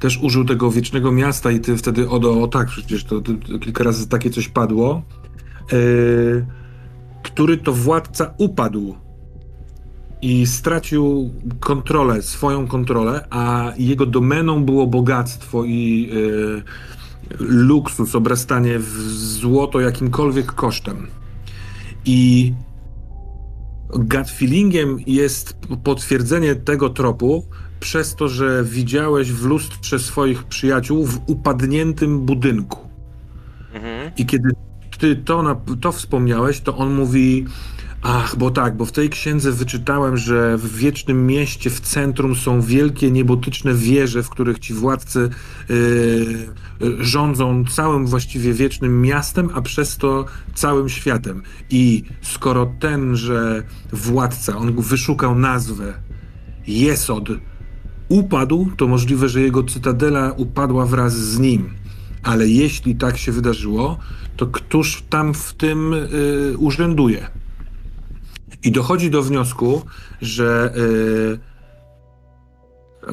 [0.03, 3.59] też użył tego wiecznego miasta i ty wtedy Odo, o tak, przecież to, to, to
[3.59, 5.03] kilka razy takie coś padło,
[5.73, 6.47] yy,
[7.23, 8.95] który to władca upadł
[10.23, 16.63] i stracił kontrolę, swoją kontrolę, a jego domeną było bogactwo i yy,
[17.39, 18.89] luksus, obrastanie w
[19.41, 21.07] złoto jakimkolwiek kosztem.
[22.05, 22.53] I
[23.91, 27.45] gut feelingiem jest potwierdzenie tego tropu,
[27.83, 32.89] przez to, że widziałeś w lustrze swoich przyjaciół w upadniętym budynku.
[33.75, 34.11] Mhm.
[34.17, 34.51] I kiedy
[34.99, 37.47] ty to, na, to wspomniałeś, to on mówi:
[38.02, 42.61] Ach, bo tak, bo w tej księdze wyczytałem, że w wiecznym mieście w centrum są
[42.61, 45.31] wielkie niebotyczne wieże, w których ci władcy
[45.69, 45.77] yy,
[46.81, 51.43] yy, rządzą całym właściwie wiecznym miastem, a przez to całym światem.
[51.70, 53.62] I skoro tenże
[53.93, 55.94] władca, on wyszukał nazwę
[56.67, 57.28] Jesod,
[58.13, 61.71] upadł, to możliwe, że jego cytadela upadła wraz z nim.
[62.23, 63.99] Ale jeśli tak się wydarzyło,
[64.37, 67.27] to któż tam w tym y, urzęduje?
[68.65, 69.83] I dochodzi do wniosku,
[70.21, 71.53] że y,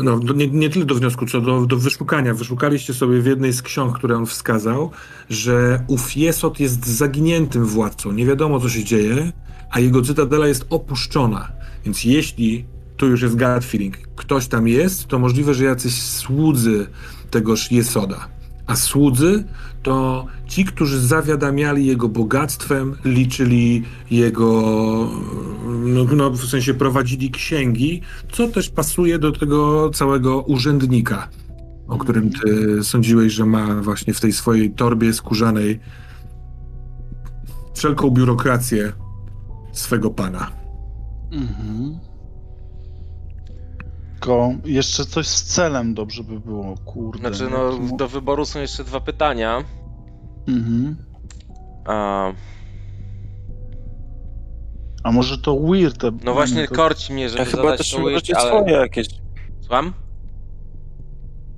[0.04, 2.34] no, nie, nie tyle do wniosku, co do, do wyszukania.
[2.34, 4.92] Wyszukaliście sobie w jednej z ksiąg, które on wskazał,
[5.30, 8.12] że ów Jesot jest zaginiętym władcą.
[8.12, 9.32] Nie wiadomo, co się dzieje,
[9.72, 11.52] a jego cytadela jest opuszczona.
[11.86, 12.66] Więc jeśli
[13.00, 16.88] tu już jest gut feeling, ktoś tam jest, to możliwe, że jacyś słudzy
[17.32, 18.28] tegoż Jesoda.
[18.68, 19.44] A słudzy
[19.84, 24.52] to ci, którzy zawiadamiali jego bogactwem, liczyli jego,
[25.86, 31.30] no, no w sensie prowadzili księgi, co też pasuje do tego całego urzędnika,
[31.88, 35.80] o którym ty sądziłeś, że ma właśnie w tej swojej torbie skórzanej
[37.74, 38.94] wszelką biurokrację
[39.72, 40.52] swego pana.
[41.32, 42.09] Mhm.
[44.20, 47.20] Tylko jeszcze coś z celem dobrze by było, kurde.
[47.34, 49.64] Znaczy, no, do wyboru są jeszcze dwa pytania.
[50.48, 50.96] Mhm.
[51.86, 52.32] A,
[55.04, 56.04] A może to weird?
[56.24, 56.76] no właśnie, to...
[56.76, 58.50] korci mnie, żeby Ja chyba zadać też to możecie ale...
[58.50, 59.08] swoje jakieś.
[59.62, 59.94] Słucham?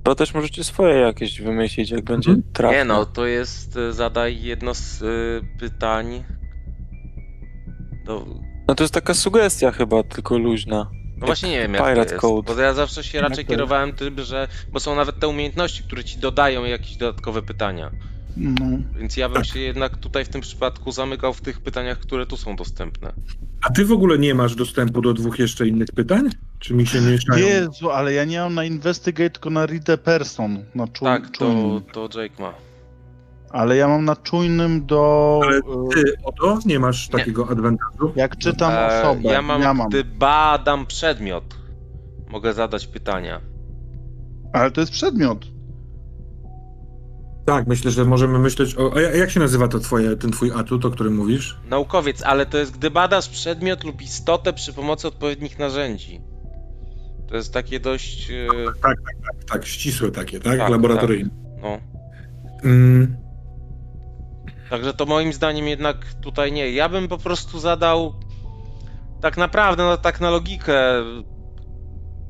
[0.04, 2.52] Chyba też możecie swoje jakieś wymyślić, jak będzie Mhm.
[2.52, 2.78] trafne.
[2.78, 6.24] Nie no, to jest y, zadaj jedno z y, pytań.
[8.06, 8.26] Do...
[8.68, 10.90] No to jest taka sugestia chyba, tylko luźna.
[11.22, 12.54] No właśnie nie wiem jak Pirate to jest, Code.
[12.54, 14.48] bo ja zawsze się raczej kierowałem tym, że...
[14.72, 17.90] Bo są nawet te umiejętności, które ci dodają jakieś dodatkowe pytania.
[18.36, 18.66] No.
[18.98, 19.46] Więc ja bym Tak.
[19.46, 23.12] się jednak tutaj w tym przypadku zamykał w tych pytaniach, które tu są dostępne.
[23.62, 26.30] A ty w ogóle nie masz dostępu do dwóch jeszcze innych pytań?
[26.58, 27.46] Czy mi się mieszają?
[27.46, 30.64] Jezu, ale ja nie mam na Investigate, tylko na Read a Person.
[30.74, 31.04] Na czu...
[31.04, 32.54] Tak, to, to Jake ma.
[33.52, 35.40] Ale ja mam na czujnym do...
[35.44, 35.60] Ale y,
[35.94, 37.18] Ty, Odo, nie masz Nie.
[37.18, 38.12] takiego adwantażu?
[38.16, 39.28] Jak czytam E, osobę.
[39.32, 39.88] ja mam, ja mam.
[39.88, 41.44] gdy badam przedmiot,
[42.28, 43.40] mogę zadać pytania.
[44.52, 45.44] Ale to jest przedmiot.
[47.46, 48.92] Tak, myślę, że możemy myśleć o...
[48.96, 51.60] A ja- jak się nazywa to twoje, ten twój atut, o którym mówisz?
[51.70, 56.20] Naukowiec, ale to jest gdy badasz przedmiot lub istotę przy pomocy odpowiednich narzędzi.
[57.28, 58.30] To jest takie dość.
[58.30, 58.46] e,
[59.52, 60.58] Tak, ścisłe takie, tak?
[60.58, 61.30] Tak, Laboratoryjne.
[61.62, 61.78] No.
[62.64, 63.16] Mm,
[64.72, 66.70] Także to moim zdaniem jednak tutaj nie.
[66.70, 68.14] Ja bym po prostu zadał.
[69.20, 70.74] Tak naprawdę, no tak na logikę.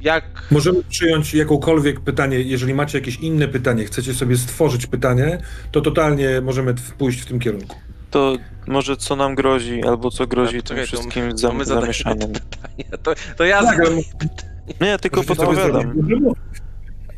[0.00, 0.24] Jak...
[0.50, 5.38] Możemy przyjąć jakąkolwiek pytanie, jeżeli macie jakieś inne pytanie, chcecie sobie stworzyć pytanie,
[5.72, 7.76] to totalnie możemy pójść w tym kierunku.
[8.10, 11.64] To może co nam grozi, albo co grozi A, tym poczekaj, to- wszystkim to zam-
[11.64, 12.32] zamieszaniem.
[13.02, 14.02] To, to ja Tak, zadaję
[14.80, 15.92] Nie, ja tylko podpowiadam.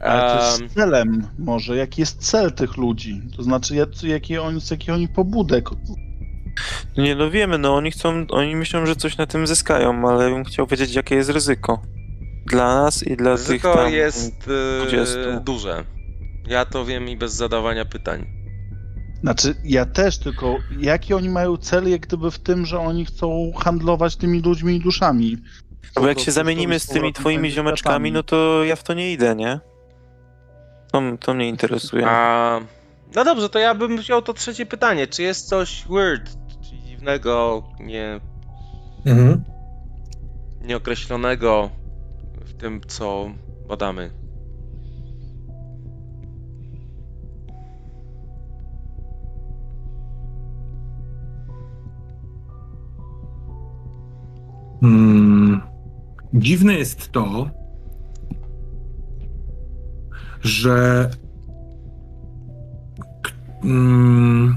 [0.05, 3.23] Ale Em, z celem może, jaki jest cel tych ludzi?
[3.37, 5.69] To znaczy, jak- jakie oni, z jakich oni pobudek?
[6.99, 10.45] Nie, no wiemy, no oni chcą, oni myślą, że coś na tym zyskają, ale bym
[10.45, 11.83] chciał wiedzieć, jakie jest ryzyko.
[12.47, 13.93] Dla nas i dla tych Ryzyko tam...
[13.93, 14.49] jest
[14.83, 15.41] e, 20.
[15.41, 15.85] duże.
[16.47, 18.27] Ja to wiem i bez zadawania pytań.
[19.21, 23.53] Znaczy, ja też, tylko jaki oni mają cel, jak gdyby w tym, że oni chcą
[23.59, 25.37] handlować tymi ludźmi i duszami?
[25.95, 29.37] Bo jak się zamienimy z tymi twoimi ziomeczkami, no to ja w to nie idę,
[29.37, 29.61] nie?
[30.95, 32.07] To, to mnie interesuje.
[32.07, 32.61] A,
[33.17, 35.07] no dobrze, to ja bym wziął to trzecie pytanie.
[35.07, 36.31] Czy jest coś weird,
[36.69, 38.21] czyli dziwnego, nie,
[39.07, 39.45] Mhm.
[40.63, 41.71] nieokreślonego
[42.45, 43.27] w tym, co
[43.69, 44.11] badamy?
[54.83, 55.61] Mm,
[56.35, 57.51] dziwne jest to,
[60.45, 61.11] że
[63.23, 63.31] k-
[63.65, 64.57] mm,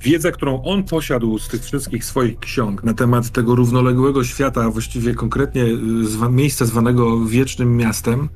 [0.00, 4.70] wiedza, którą on posiadł z tych wszystkich swoich ksiąg na temat tego równoległego świata, a
[4.70, 8.28] właściwie konkretnie y, zwa, miejsca zwanego wiecznym miastem,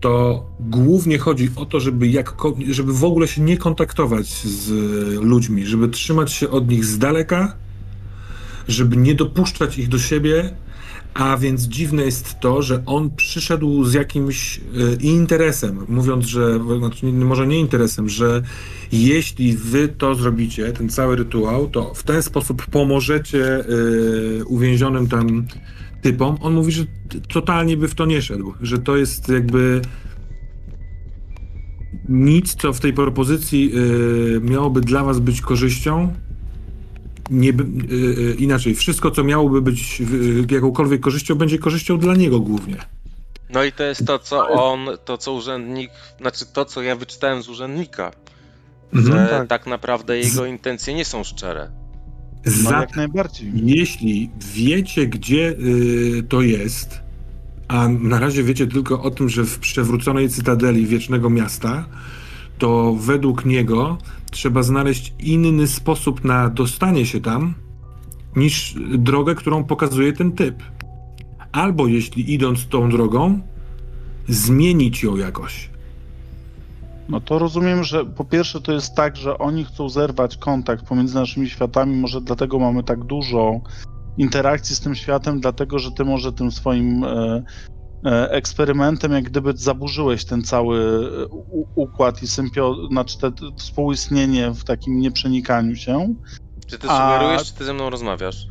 [0.00, 4.70] to głównie chodzi o to, żeby, jakko, żeby w ogóle się nie kontaktować z
[5.22, 7.56] ludźmi, żeby trzymać się od nich z daleka,
[8.68, 10.56] żeby nie dopuszczać ich do siebie,
[11.18, 14.60] a więc dziwne jest to, że on przyszedł z jakimś e,
[15.02, 18.42] interesem, mówiąc, że, znaczy, może nie interesem, że
[18.92, 23.64] jeśli wy to zrobicie, ten cały rytuał, to w ten sposób pomożecie e,
[24.44, 25.46] uwięzionym tam
[26.02, 26.36] typom.
[26.40, 26.84] On mówi, że
[27.28, 29.82] totalnie by w to nie szedł, że to jest jakby
[32.08, 33.72] nic, co w tej propozycji
[34.36, 36.12] e, miałoby dla was być korzyścią,
[37.30, 37.64] nie, by-
[37.94, 42.76] y, y, inaczej, wszystko co miałoby być y, jakąkolwiek korzyścią, będzie korzyścią dla niego głównie.
[43.50, 45.90] No i to jest to, co on, to co urzędnik,
[46.20, 48.12] znaczy to, co ja wyczytałem z urzędnika,
[48.92, 49.28] że Mhm.
[49.28, 49.48] tak.
[49.48, 49.66] tak.
[49.66, 51.70] naprawdę jego intencje nie są szczere.
[52.44, 53.52] No Za, jak najbardziej.
[53.64, 57.00] jeśli wiecie, gdzie y, to jest,
[57.68, 61.84] a na razie wiecie tylko o tym, że w przewróconej cytadeli Wiecznego Miasta,
[62.58, 63.98] to według niego
[64.30, 67.54] trzeba znaleźć inny sposób na dostanie się tam,
[68.36, 70.62] niż drogę, którą pokazuje ten typ.
[71.52, 73.40] Albo jeśli idąc tą drogą,
[74.28, 75.70] zmienić ją jakoś.
[77.08, 81.14] No to rozumiem, że po pierwsze to jest tak, że oni chcą zerwać kontakt pomiędzy
[81.14, 83.60] naszymi światami, może dlatego mamy tak dużo
[84.18, 87.42] interakcji z tym światem, dlatego że ty może tym swoim e,
[88.10, 90.78] eksperymentem jak gdyby zaburzyłeś ten cały
[91.22, 91.26] e,
[91.74, 96.14] układ i sympio, znaczy te, te współistnienie w takim nieprzenikaniu się.
[96.66, 98.46] Czy ty A- sugerujesz, czy ty ze mną rozmawiasz?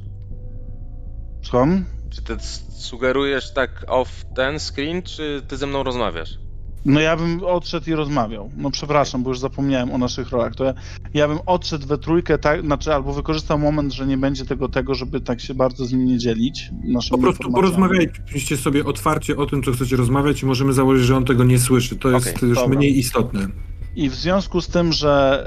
[1.42, 1.86] Słucham?
[2.10, 2.38] Czy ty
[2.80, 6.45] sugerujesz tak off ten screen, czy ty ze mną rozmawiasz?
[6.86, 8.50] No ja bym odszedł i rozmawiał.
[8.58, 10.56] No przepraszam, bo już zapomniałem o naszych rolach.
[10.56, 10.74] To ja,
[11.14, 14.96] ja bym odszedł we trójkę, tak, znaczy albo wykorzystał moment, że nie będzie tego tego,
[14.96, 16.72] żeby tak się bardzo z nim nie dzielić.
[17.10, 21.26] Po prostu porozmawiajcie sobie otwarcie o tym, co chcecie rozmawiać i możemy założyć, że on
[21.26, 21.96] tego nie słyszy.
[21.96, 22.78] To jest Okej, już dobra.
[22.78, 23.48] mniej istotne.
[23.96, 25.46] I w związku z tym, że,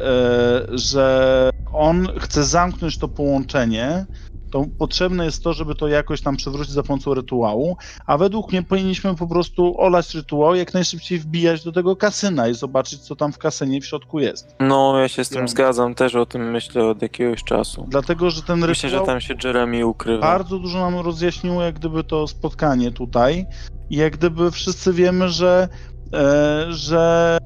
[0.72, 4.06] e, że on chce zamknąć to połączenie,
[4.50, 8.62] to potrzebne jest to, żeby to jakoś tam przywrócić za pomocą rytuału, a według mnie
[8.62, 13.32] powinniśmy po prostu olać rytuał, jak najszybciej wbijać do tego kasyna i zobaczyć, co tam
[13.32, 14.56] w kasynie w środku jest.
[14.60, 17.86] No, ja się z tym zgadzam, też o tym myślę od jakiegoś czasu.
[17.88, 20.20] Dlatego, że ten Myślę, że rytuał tam się Jeremy ukrywa.
[20.20, 23.46] bardzo dużo nam rozjaśniło, jak gdyby to spotkanie tutaj
[23.90, 25.68] i jak gdyby wszyscy wiemy, że,
[26.14, 27.38] e, że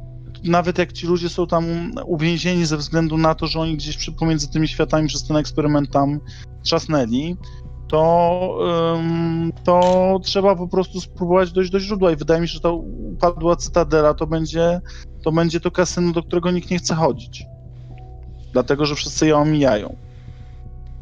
[0.44, 1.64] nawet jak ci ludzie są tam
[2.06, 5.90] uwięzieni ze względu na to, że oni gdzieś przy, pomiędzy tymi światami przez ten eksperyment
[5.90, 6.20] tam
[6.62, 7.36] trzasnęli,
[7.88, 8.58] to,
[9.64, 13.56] to trzeba po prostu spróbować dojść do źródła i wydaje mi się, że ta upadła
[13.56, 14.80] cytadela to będzie
[15.22, 17.44] to, będzie to kasyno, do którego nikt nie chce chodzić.
[18.52, 19.96] Dlatego, że wszyscy je omijają.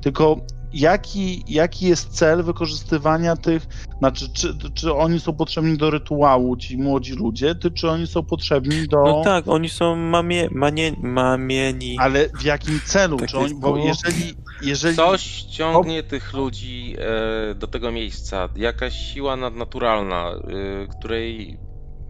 [0.01, 0.37] Tylko
[0.73, 3.67] jaki, jaki jest cel wykorzystywania tych,
[3.99, 8.23] znaczy czy, czy oni są potrzebni do rytuału, ci młodzi ludzie, ty, czy oni są
[8.23, 9.03] potrzebni do...
[9.03, 11.97] No tak, oni są mamie, manie, mamieni.
[11.99, 13.17] Ale w jakim celu?
[13.17, 18.49] Tak czy oni, bo jeżeli, jeżeli Coś ciągnie tych ludzi e, do tego miejsca.
[18.57, 21.59] Jakaś siła nadnaturalna, e, której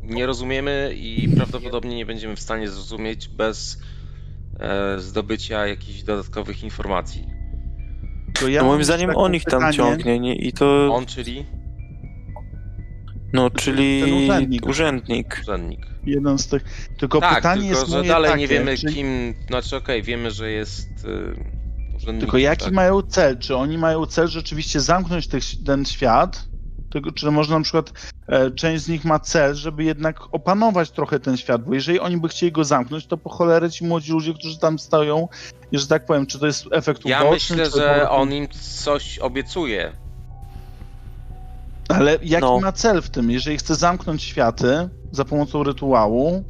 [0.02, 3.82] nie rozumiemy i prawdopodobnie nie będziemy w stanie zrozumieć bez
[4.60, 7.26] e, zdobycia jakichś dodatkowych informacji.
[8.40, 9.76] To ja No moim zdaniem takie on ich tam pytanie.
[9.76, 10.34] ciągnie nie?
[10.34, 10.94] i to...
[10.94, 11.44] On, czyli
[13.32, 14.66] No, czyli urzędnik.
[14.66, 15.38] urzędnik.
[15.42, 15.86] Urzędnik.
[16.06, 16.88] Jeden z tych.
[16.98, 19.34] Tylko tak, pytanie tylko jest że moje dalej takie, nie wiemy czy, kim...
[19.48, 21.34] Znaczy okej, wiemy, że jest y,
[21.96, 22.20] urzędnik.
[22.20, 22.74] Tylko jaki tak?
[22.74, 23.38] mają cel?
[23.38, 26.49] Czy oni mają cel rzeczywiście zamknąć tych, ten świat?
[26.90, 27.92] Tylko, czy może na przykład
[28.28, 31.64] e, część z nich ma cel, żeby jednak opanować trochę ten świat?
[31.64, 34.78] Bo jeżeli oni by chcieli go zamknąć, to po cholerę ci młodzi ludzie, którzy tam
[34.78, 35.28] stoją,
[35.72, 37.56] i że tak powiem, czy to jest efekt Ja uboczny?
[37.56, 39.92] myślę, to- że on im coś obiecuje.
[41.88, 42.60] Ale jaki No.
[42.60, 43.30] ma cel w tym?
[43.30, 46.44] Jeżeli chce zamknąć światy za pomocą rytuału,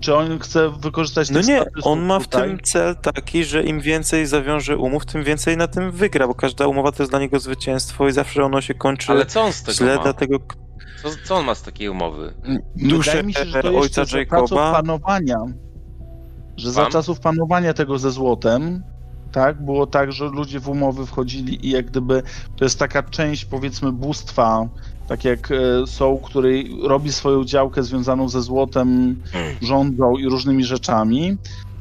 [0.00, 2.48] czy on chce wykorzystać No nie, on ma w tutaj?
[2.48, 6.66] tym cel taki, że im więcej zawiąże umów, tym więcej na tym wygra, bo każda
[6.66, 9.62] umowa to jest dla niego zwycięstwo i zawsze ono się kończy Ale co on z
[9.62, 10.02] tego źle, ma?
[10.02, 10.38] dlatego
[11.02, 12.34] Co, co on ma z takiej umowy?
[12.76, 15.36] duszę Wydaje mi się, że to ojca jeszcze za czasów Jacoba panowania,
[16.56, 16.92] że za Mam?
[16.92, 18.82] czasów panowania tego ze złotem,
[19.32, 22.22] tak, było tak, że ludzie w umowy wchodzili i jak gdyby
[22.56, 24.68] to jest taka część powiedzmy bóstwa,
[25.10, 29.16] tak jak e, są, który robi swoją działkę związaną ze złotem,
[29.62, 31.36] rządzą i różnymi rzeczami.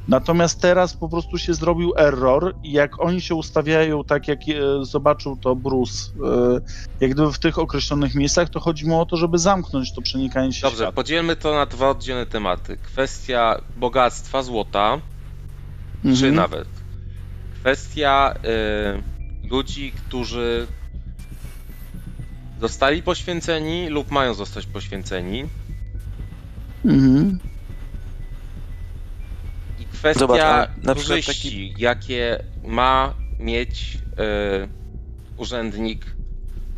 [0.08, 4.86] Natomiast teraz po prostu się zrobił error i jak oni się ustawiają, tak jak e,
[4.86, 5.94] zobaczył to Bruce,
[6.26, 6.60] e,
[7.00, 10.54] jak gdyby w tych określonych miejscach, to chodzi mu o to, żeby zamknąć to przenikanie
[10.54, 10.92] się Dobrze, świata.
[10.92, 12.78] podzielmy to na dwa oddzielne tematy.
[12.78, 15.02] Kwestia bogactwa, złota,
[16.02, 16.36] czy Mhm.
[16.36, 16.70] nawet.
[17.60, 18.34] Kwestia
[19.44, 20.68] y, ludzi, którzy
[22.62, 25.46] zostali poświęceni lub mają zostać poświęceni.
[26.86, 27.40] Mhm.
[29.80, 33.98] I kwestia Zobacz, a na przykład korzyści, jakie ma mieć
[34.64, 34.68] y,
[35.38, 36.06] urzędnik,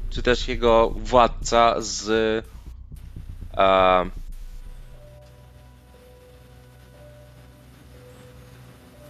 [0.09, 2.09] czy też jego władca z
[3.57, 4.09] e,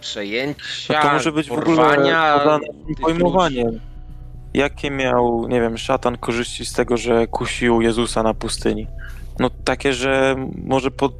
[0.00, 2.40] przejęcia, No to może być w ogóle porwania
[2.86, 3.91] tych pojmowaniem.
[4.54, 8.86] Jakie miał, nie wiem, szatan korzyści z tego, że kusił Jezusa na pustyni?
[9.38, 11.12] No takie, że może pod...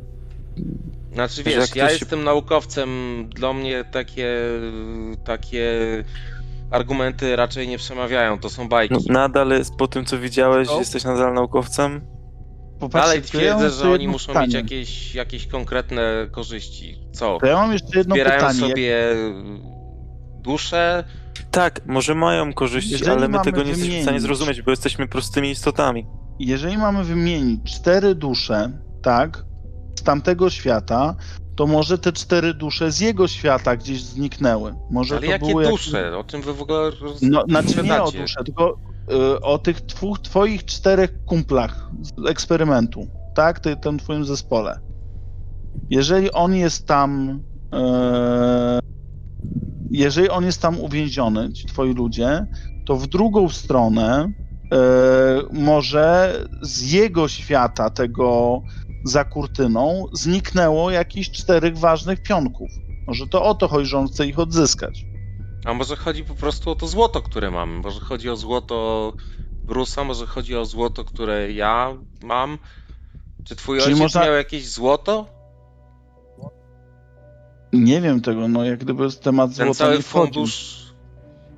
[1.12, 2.89] Znaczy wiesz, ja jestem naukowcem,
[3.35, 4.36] dla mnie takie,
[5.25, 5.70] takie
[6.70, 8.94] argumenty raczej nie przemawiają, to są bajki.
[8.94, 10.78] No, nadal jest, po tym, co widziałeś, No.
[10.78, 12.01] jesteś nadal naukowcem?
[12.81, 14.47] Popatrzcie, Dalej twierdzę, że oni muszą pytanie.
[14.47, 16.99] mieć jakieś, jakieś konkretne korzyści.
[17.12, 17.39] Co?
[17.41, 18.61] To ja mam jeszcze jedno Zbierają pytanie.
[18.61, 18.97] sobie
[20.41, 21.05] dusze,
[21.53, 24.63] Tak, może mają korzyści, Jeżeli ale my mamy tego nie jesteśmy w stanie wymienić- zrozumieć,
[24.63, 26.07] bo jesteśmy prostymi istotami.
[26.39, 29.45] Jeżeli mamy wymienić cztery dusze, tak,
[29.99, 31.15] z tamtego świata,
[31.57, 34.75] to może te cztery dusze z jego świata gdzieś zniknęły.
[34.91, 36.19] Może ale to jakie były dusze?
[36.19, 37.19] O czym wy w ogóle roz...
[37.23, 38.21] No, znaczy nie o gadacie?
[38.21, 38.79] duszę, tylko
[39.35, 44.81] y, o tych dwóch, twoich czterech kumplach z eksperymentu, tak, ty, tym twoim zespole.
[45.91, 47.41] Jeżeli on jest tam,
[47.73, 48.79] e,
[49.93, 52.47] jeżeli on jest tam uwięziony, ci twoi ludzie,
[52.87, 54.33] to w drugą stronę
[54.73, 54.79] e,
[55.53, 58.61] może z jego świata, tego
[59.05, 62.71] za kurtyną, zniknęło jakichś czterech ważnych pionków.
[63.07, 65.05] Może to o to chodzi, że on chce ich odzyskać.
[65.65, 67.79] A może chodzi po prostu o to złoto, które mamy?
[67.81, 69.12] Może chodzi o złoto
[69.67, 72.59] Brusa, może chodzi o złoto, które ja mam?
[73.45, 75.42] Czy twój Czyli ojciec można- miał jakieś złoto?
[77.73, 80.33] Nie wiem tego, no jak gdyby temat Ten złota cały nie wchodzi.
[80.33, 80.83] fundusz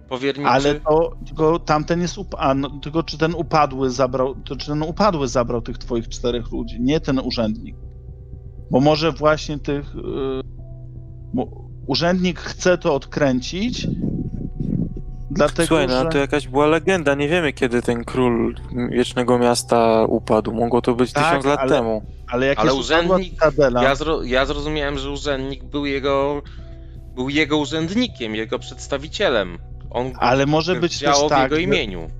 [0.08, 0.50] powierniczy?
[0.50, 2.36] Ale to tylko tamten jest up...
[2.38, 6.52] A, no, tylko czy ten upadły zabrał, to czy ten upadły zabrał tych twoich czterech
[6.52, 7.76] ludzi, nie ten urzędnik.
[8.70, 9.94] Bo może właśnie tych.
[9.94, 10.40] Yy,
[11.34, 11.46] bo
[11.86, 13.88] urzędnik chce to odkręcić.
[15.30, 16.08] Dlatego, Słuchaj, no że...
[16.08, 17.14] to jakaś była legenda.
[17.14, 18.54] Nie wiemy, kiedy ten król
[18.90, 20.52] Wiecznego Miasta upadł.
[20.52, 22.02] Mogło to być Tak, tysiąc lat ale- temu.
[22.28, 24.22] Ale jak Ale urzędnik- Cytadela, Ja, zro...
[24.22, 26.42] ja zrozumiałem, że urzędnik był jego...
[27.14, 29.58] był jego urzędnikiem, jego przedstawicielem.
[29.90, 32.10] On ale może być też w tak, jego że- imieniu.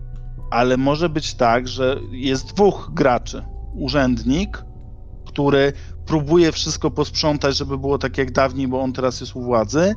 [0.50, 3.42] ale może być tak, że jest dwóch graczy.
[3.74, 4.64] Urzędnik,
[5.26, 5.72] który
[6.06, 9.94] próbuje wszystko posprzątać, żeby było tak jak dawniej, bo on teraz jest u władzy.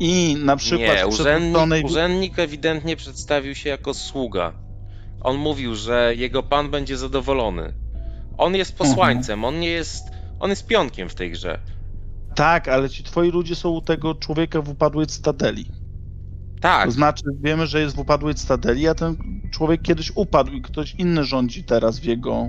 [0.00, 4.52] I na przykład Nie, w urzędnik, urzędnik ewidentnie przedstawił się jako sługa.
[5.22, 7.74] On mówił, że jego pan będzie zadowolony.
[8.38, 8.90] On jest Mhm.
[8.90, 10.10] posłańcem, on nie jest.
[10.38, 11.58] On jest pionkiem w tej grze.
[12.34, 15.70] Tak, ale ci twoi ludzie są u tego człowieka w upadłej cytadeli.
[16.60, 19.16] Tak, To znaczy, wiemy, że jest w upadłej cytadeli, a ten
[19.52, 22.48] człowiek kiedyś upadł i ktoś inny rządzi teraz w jego.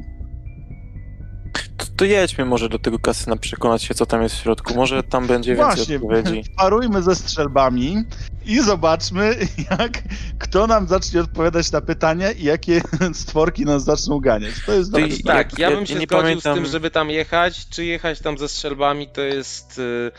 [1.78, 4.76] To, to jedźmy może do tego kasyna, przekonać się, co tam jest w środku.
[4.76, 6.44] Może tam będzie więcej Właśnie, odpowiedzi.
[6.58, 8.04] parujmy ze strzelbami
[8.46, 9.36] i zobaczmy,
[9.80, 9.92] jak
[10.40, 12.82] kto nam zacznie odpowiadać na pytania i jakie
[13.14, 14.54] stworki nas zaczną ganiać.
[14.66, 15.14] To jest pytanie.
[15.26, 15.60] tak.
[15.60, 17.68] Ja ja- bym się nie zgodził pamiętam- z tym, żeby tam jechać.
[17.70, 20.12] Czy jechać tam ze strzelbami, to jest y,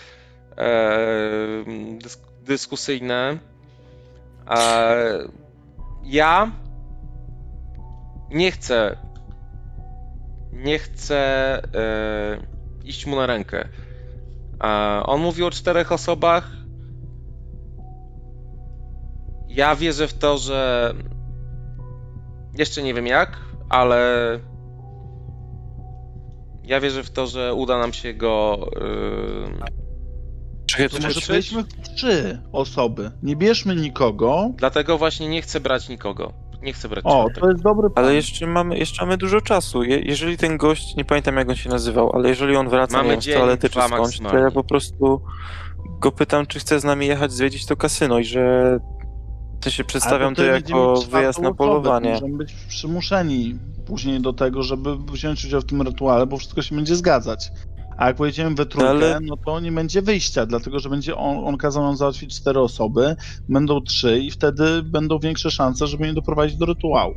[0.56, 0.98] e,
[2.02, 3.38] dysk, dyskusyjne.
[4.50, 5.18] E,
[6.04, 6.50] ja
[8.30, 8.96] nie chcę
[10.52, 11.18] nie chcę
[11.74, 12.38] e,
[12.84, 13.68] iść mu na rękę.
[14.64, 16.50] E, on mówi o czterech osobach.
[19.48, 20.92] Ja wierzę w to, że
[22.58, 24.00] jeszcze nie wiem jak, ale
[26.64, 28.58] ja wierzę w to, że uda nam się go.
[28.76, 29.72] e,
[30.66, 31.22] Czekaj, To może czekaj.
[31.22, 33.10] przejdźmy w trzy osoby.
[33.22, 34.50] Nie bierzmy nikogo.
[34.56, 36.32] Dlatego właśnie nie chcę brać nikogo.
[36.62, 38.04] Nie chcę brać O, to jest dobry plan.
[38.04, 39.82] Ale jeszcze mamy, jeszcze mamy dużo czasu.
[39.82, 43.08] Je, jeżeli ten gość, nie pamiętam jak on się nazywał, ale jeżeli on wraca Mamy
[43.08, 45.20] nie wiem, z toalety czy skądś, to ja po prostu
[46.00, 48.78] go pytam, czy chce z nami jechać zwiedzić to kasyno i że
[49.60, 52.10] to się przedstawiam to będziemy jako wyjazd na polowanie.
[52.10, 56.76] Możemy być przymuszeni później do tego, żeby wziąć udział w tym rytuale, bo wszystko się
[56.76, 57.50] będzie zgadzać.
[57.96, 61.44] A jak pojedziemy we trójkę, Ale- no to nie będzie wyjścia, dlatego że będzie on,
[61.44, 63.16] on kazał nam załatwić cztery osoby,
[63.48, 67.14] będą trzy i wtedy będą większe szanse, żeby nie doprowadzić do rytuału.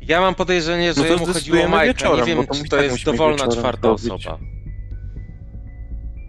[0.00, 2.16] Ja mam podejrzenie, że No to jemu chodziło o Majka.
[2.16, 4.10] Nie wiem, czy to jest dowolna czwarta robić.
[4.10, 4.38] osoba.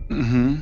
[0.10, 0.62] Mhm.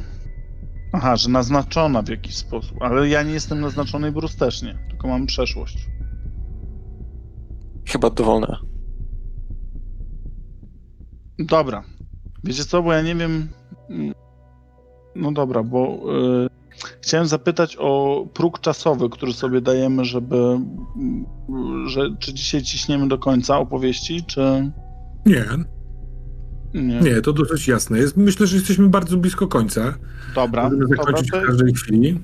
[0.93, 4.77] Aha, że naznaczona w jakiś sposób, ale ja nie jestem naznaczony i Bruce też nie,
[4.89, 5.77] tylko mam przeszłość.
[7.87, 8.57] Chyba dowolne.
[11.39, 11.83] Dobra.
[12.43, 13.47] Wiecie co, bo ja nie wiem.
[13.89, 14.13] mm,
[15.15, 15.99] No dobra, bo
[16.45, 16.49] y,
[17.01, 20.35] chciałem zapytać o próg czasowy, który sobie dajemy, żeby.
[20.35, 21.25] mm,
[21.87, 24.71] Że, czy dzisiaj ciśniemy do końca opowieści, czy
[25.25, 25.45] Nie,
[26.73, 26.99] nie?
[26.99, 28.17] nie, to dosyć jasne jest.
[28.17, 29.93] Myślę, że jesteśmy bardzo blisko końca.
[30.35, 31.41] Dobra, Możemy dobra zakończyć to...
[31.41, 32.19] w każdej chwili.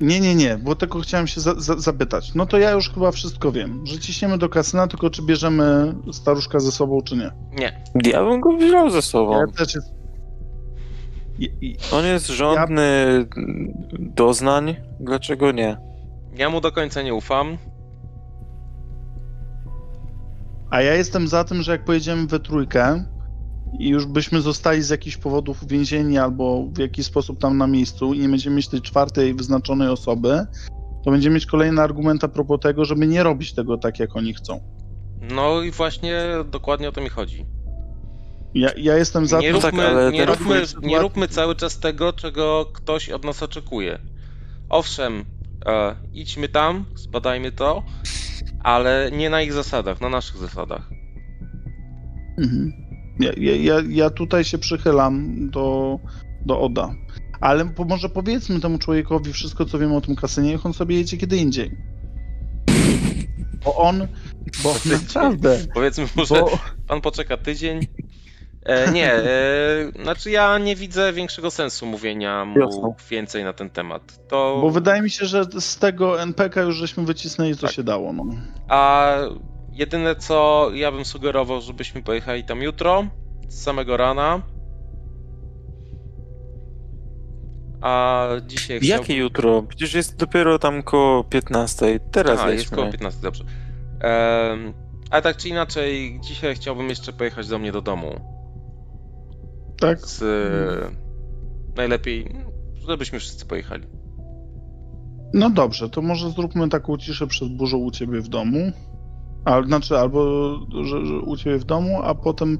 [0.00, 2.34] Nie, nie, nie, bo tylko chciałem się za, za, zapytać.
[2.34, 6.60] No to ja już chyba wszystko wiem, że ciśniemy do kasyna, tylko czy bierzemy staruszka
[6.60, 7.30] ze sobą, czy nie?
[7.52, 7.82] Nie.
[8.12, 9.40] Ja bym go wziął ze sobą.
[9.40, 9.88] Ja też jest...
[11.38, 13.26] I, i, On jest żądny
[13.98, 14.76] doznań.
[15.00, 15.76] Dlaczego nie?
[16.34, 17.58] Ja mu do końca nie ufam.
[20.70, 23.04] A ja jestem za tym, że jak pojedziemy we trójkę
[23.78, 28.14] i już byśmy zostali z jakichś powodów uwięzieni albo w jakiś sposób tam na miejscu
[28.14, 30.46] i nie będziemy mieć tej czwartej wyznaczonej osoby,
[31.04, 34.34] to będziemy mieć kolejny argument a propos tego, żeby nie robić tego tak, jak oni
[34.34, 34.60] chcą.
[35.20, 37.46] No i właśnie dokładnie o to mi chodzi.
[38.54, 41.78] Ja, ja jestem za Nie tym, tak, róbmy, ale nie, róbmy, nie róbmy cały czas
[41.78, 43.98] tego, czego ktoś od nas oczekuje.
[44.68, 45.24] Owszem,
[45.66, 47.82] e, idźmy tam, zbadajmy to,
[48.62, 50.90] ale nie na ich zasadach, na naszych zasadach.
[52.38, 52.87] Mhm.
[53.20, 55.98] Ja, ja, ja, tutaj się przychylam do,
[56.46, 56.94] do Oda.
[57.40, 60.96] Ale po, może powiedzmy temu człowiekowi wszystko, co wiemy o tym kasynie, niech on sobie
[60.96, 61.76] jedzie kiedy indziej.
[63.64, 64.06] Bo on,
[64.62, 67.86] bo naprawdę, Powiedzmy mu, że bo, pan poczeka tydzień.
[68.62, 69.22] E, nie, e,
[70.02, 72.94] znaczy ja nie widzę większego sensu mówienia mu Jasne.
[73.10, 74.28] więcej na ten temat.
[74.28, 77.76] To, bo wydaje mi się, że z tego NPK już żeśmy wycisnęli, co Tak.
[77.76, 78.12] się dało.
[78.12, 78.24] No.
[78.68, 79.12] A
[79.78, 83.04] jedyne co ja bym sugerował, żebyśmy pojechali tam jutro,
[83.48, 84.42] z samego rana.
[87.80, 89.00] A dzisiaj chciałbym...
[89.00, 89.62] Jakie jutro?
[89.62, 92.00] Przecież jest dopiero tam koło 15.
[92.12, 93.44] Teraz Aha, jest koło 15, dobrze.
[95.10, 98.20] Ale tak czy inaczej, dzisiaj chciałbym jeszcze pojechać do mnie do domu.
[99.80, 100.00] Tak?
[100.00, 100.24] Z,
[101.76, 102.36] najlepiej,
[102.74, 103.86] żebyśmy wszyscy pojechali.
[105.34, 108.72] No dobrze, to może zróbmy taką ciszę przed burzą u ciebie w domu.
[109.44, 110.50] A, znaczy, albo
[110.84, 112.58] że, że u ciebie w domu, a potem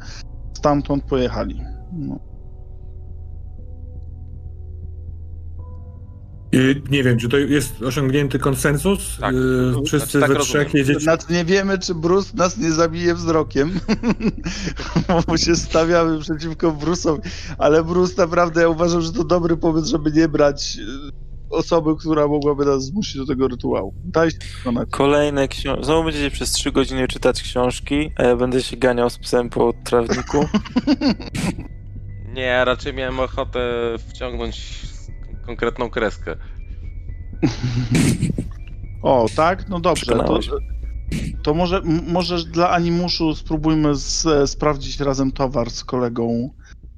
[0.52, 1.60] stamtąd pojechali.
[1.92, 2.28] No.
[6.52, 9.18] I nie wiem, czy to jest osiągnięty konsensus?
[9.20, 9.34] Tak.
[9.34, 11.00] Yy, Wszyscy Znaczy, tak we trzech jedziecie.
[11.00, 13.70] Znaczy nie wiemy, czy Bruce nas nie zabije wzrokiem,
[15.26, 17.18] bo się stawiamy przeciwko Bruce'owi,
[17.58, 20.78] ale Bruce naprawdę, ja uważam, że to dobry pomysł, żeby nie brać
[21.50, 23.94] osoby, która mogłaby nas zmusić do tego rytuału.
[24.04, 24.88] Daj się przekonać.
[24.90, 25.84] Kolejne książki.
[25.84, 29.72] Znowu będziecie przez 3 godziny czytać książki, a ja będę się ganiał z psem po
[29.84, 30.44] trawniku.
[32.34, 33.60] Nie, ja raczej miałem ochotę
[34.08, 34.82] wciągnąć
[35.46, 36.36] konkretną kreskę.
[39.02, 39.68] O, tak?
[39.68, 40.06] No dobrze.
[40.06, 40.50] To, Przekonałeś.
[41.42, 46.50] to może, m- może dla Animuszu spróbujmy z, sprawdzić razem towar z kolegą,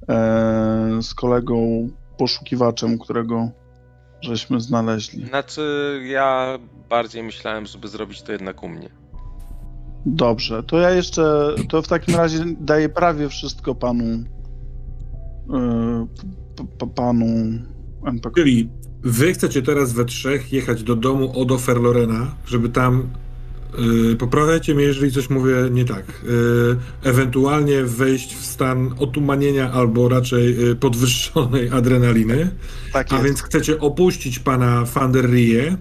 [0.09, 3.49] e, z kolegą poszukiwaczem, którego
[4.21, 5.27] żeśmy znaleźli.
[5.27, 6.59] Znaczy, ja
[6.89, 8.89] bardziej myślałem, żeby zrobić to jednak u mnie.
[10.05, 14.23] Dobrze, to ja jeszcze, to w takim razie daję prawie wszystko panu,
[16.57, 17.25] p- p- panu
[18.05, 18.35] NPK.
[18.35, 18.69] Czyli
[19.01, 23.20] wy chcecie teraz we trzech jechać do domu Odo Ferlorena, żeby tam yy,
[24.19, 26.05] poprawiajcie mnie, jeżeli coś mówię nie tak.
[26.23, 32.49] Yy, ewentualnie wejść w stan otumanienia albo raczej yy, podwyższonej adrenaliny.
[32.93, 33.25] Tak A jest.
[33.27, 35.77] więc chcecie opuścić pana van der Rie,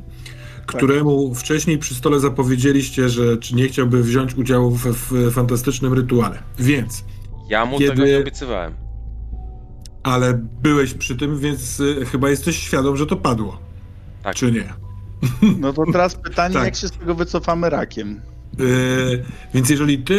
[0.67, 6.39] któremu wcześniej przy stole zapowiedzieliście, że czy nie chciałby wziąć udziału w, w fantastycznym rytuale.
[6.59, 7.05] Więc,
[7.49, 8.75] Ja mu Kiedy- tego nie obiecywałem.
[10.03, 13.59] ale byłeś przy tym, więc y, chyba jesteś świadom, że to padło.
[14.23, 14.35] Tak.
[14.35, 14.73] Czy nie?
[15.59, 16.65] No to teraz pytanie, Tak.
[16.65, 18.21] jak się z tego wycofamy rakiem?
[18.59, 19.25] Yy,
[19.55, 20.15] więc jeżeli ty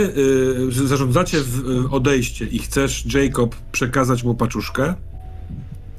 [0.76, 4.94] yy, zarządzacie w, y, odejście i chcesz Jacob przekazać mu paczuszkę,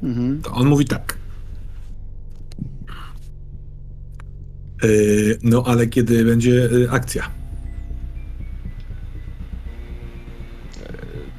[0.03, 0.41] Mhm.
[0.41, 1.17] to on mówi tak.
[4.83, 7.29] Yy, no ale kiedy będzie yy, akcja?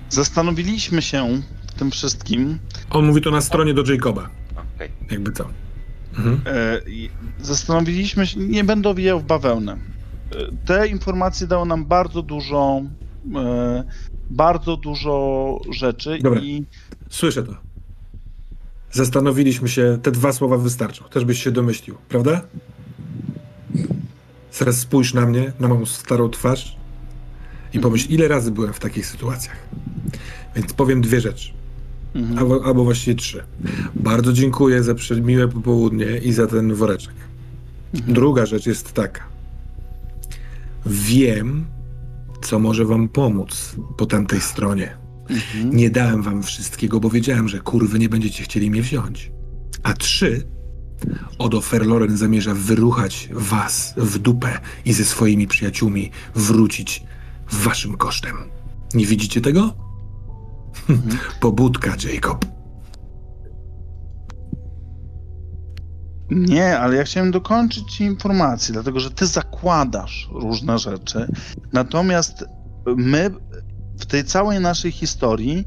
[0.08, 2.58] Zastanowiliśmy się w tym wszystkim,
[2.90, 4.30] On mówi to na stronie do Jacoba.
[4.76, 4.90] Okej.
[5.10, 5.48] Jakby co.
[6.18, 6.40] Mhm.
[6.46, 6.80] e,
[7.40, 9.72] zastanowiliśmy się, nie będę owijał w bawełnę.
[9.72, 12.82] E, Te informacje dały nam bardzo dużo,
[13.36, 13.84] e,
[14.30, 16.40] bardzo dużo rzeczy Dobra.
[16.40, 16.64] i
[17.08, 17.54] Słyszę to.
[18.90, 21.04] Zastanowiliśmy się, te dwa słowa wystarczą.
[21.04, 22.40] Też byś się domyślił, prawda?
[24.58, 26.76] Teraz spójrz na mnie, na moją starą twarz
[27.72, 29.56] i pomyśl, ile razy byłem w takich sytuacjach.
[30.56, 31.52] Więc powiem dwie rzeczy,
[32.14, 32.38] mhm.
[32.38, 33.42] albo, albo właściwie trzy.
[33.94, 37.14] Bardzo dziękuję za miłe popołudnie i za ten woreczek.
[37.94, 39.22] Druga rzecz jest taka.
[40.86, 41.64] Wiem,
[42.42, 44.96] co może wam pomóc po tamtej stronie.
[45.28, 45.76] Mhm.
[45.76, 49.32] Nie dałem wam wszystkiego, bo wiedziałem, że kurwy nie będziecie chcieli mnie wziąć.
[49.82, 50.46] A trzy,
[51.38, 57.02] Odo Ferloren zamierza wyruchać was w dupę i ze swoimi przyjaciółmi wrócić
[57.52, 58.36] waszym kosztem.
[58.94, 59.83] Nie widzicie tego?
[61.40, 62.44] Pobudka, Jacob.
[66.30, 71.28] Nie, ale ja chciałem dokończyć ci informację, dlatego że ty zakładasz różne rzeczy,
[71.72, 72.44] natomiast
[72.96, 73.30] my
[74.00, 75.64] w tej całej naszej historii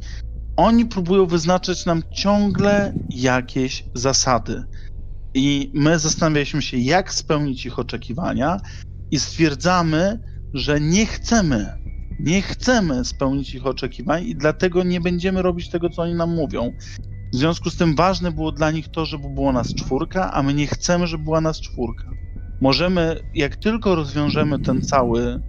[0.56, 4.64] oni próbują wyznaczyć nam ciągle jakieś zasady.
[5.34, 8.60] I my zastanawialiśmy się, jak spełnić ich oczekiwania,
[9.12, 10.20] i stwierdzamy,
[10.54, 11.78] że nie chcemy,
[12.20, 16.74] nie chcemy spełnić ich oczekiwań, i dlatego nie będziemy robić tego, co oni nam mówią.
[17.34, 20.54] W związku z tym ważne było dla nich to, żeby było nas czwórka, a my
[20.54, 22.12] nie chcemy, żeby była nas czwórka.
[22.62, 25.42] Możemy, jak tylko rozwiążemy ten cały,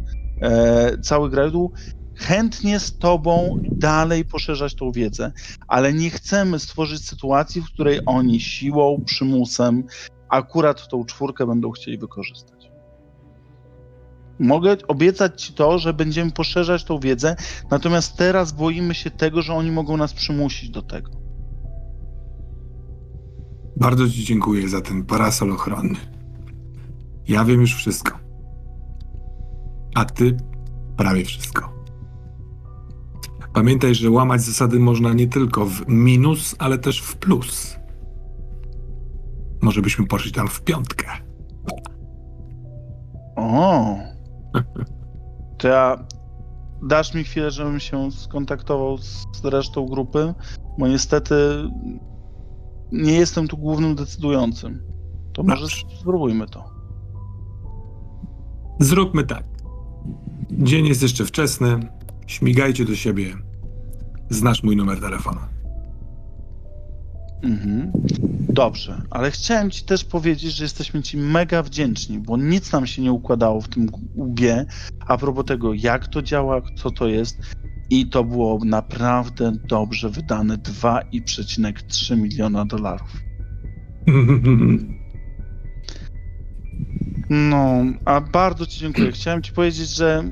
[0.42, 1.72] e, cały graduł,
[2.14, 5.32] chętnie z tobą dalej poszerzać tą wiedzę,
[5.68, 9.84] ale nie chcemy stworzyć sytuacji, w której oni siłą, przymusem
[10.28, 12.57] akurat tą czwórkę będą chcieli wykorzystać.
[14.40, 17.36] Mogę obiecać ci to, że będziemy poszerzać tą wiedzę,
[17.70, 21.10] natomiast teraz boimy się tego, że oni mogą nas przymusić do tego.
[23.76, 25.96] Bardzo ci dziękuję za ten parasol ochronny.
[27.28, 28.18] Ja wiem już wszystko.
[29.94, 30.36] A ty
[30.96, 31.78] prawie wszystko.
[33.52, 37.76] Pamiętaj, że łamać zasady można nie tylko w minus, ale też w plus.
[39.62, 41.06] Może byśmy poszli tam w piątkę.
[43.36, 43.98] O.
[45.58, 46.04] To ja.
[46.82, 50.34] Dasz mi chwilę, żebym się skontaktował z resztą grupy,
[50.78, 51.34] bo niestety
[52.92, 54.82] nie jestem tu głównym decydującym.
[55.32, 55.76] To może Dobrze.
[56.00, 56.64] spróbujmy to.
[58.80, 59.44] Zróbmy tak.
[60.50, 61.78] Dzień jest jeszcze wczesny.
[62.26, 63.34] Śmigajcie do siebie.
[64.30, 65.40] Znasz mój numer telefonu.
[67.42, 67.92] Mhm.
[68.48, 73.02] Dobrze, ale chciałem ci też powiedzieć, że jesteśmy ci mega wdzięczni, bo nic nam się
[73.02, 74.66] nie układało w tym łbie
[75.06, 77.38] a propos tego, jak to działa, co to jest.
[77.90, 83.16] I to było naprawdę dobrze wydane 2,3 miliona dolarów.
[87.30, 89.12] No, a bardzo ci dziękuję.
[89.12, 90.24] Chciałem ci powiedzieć, że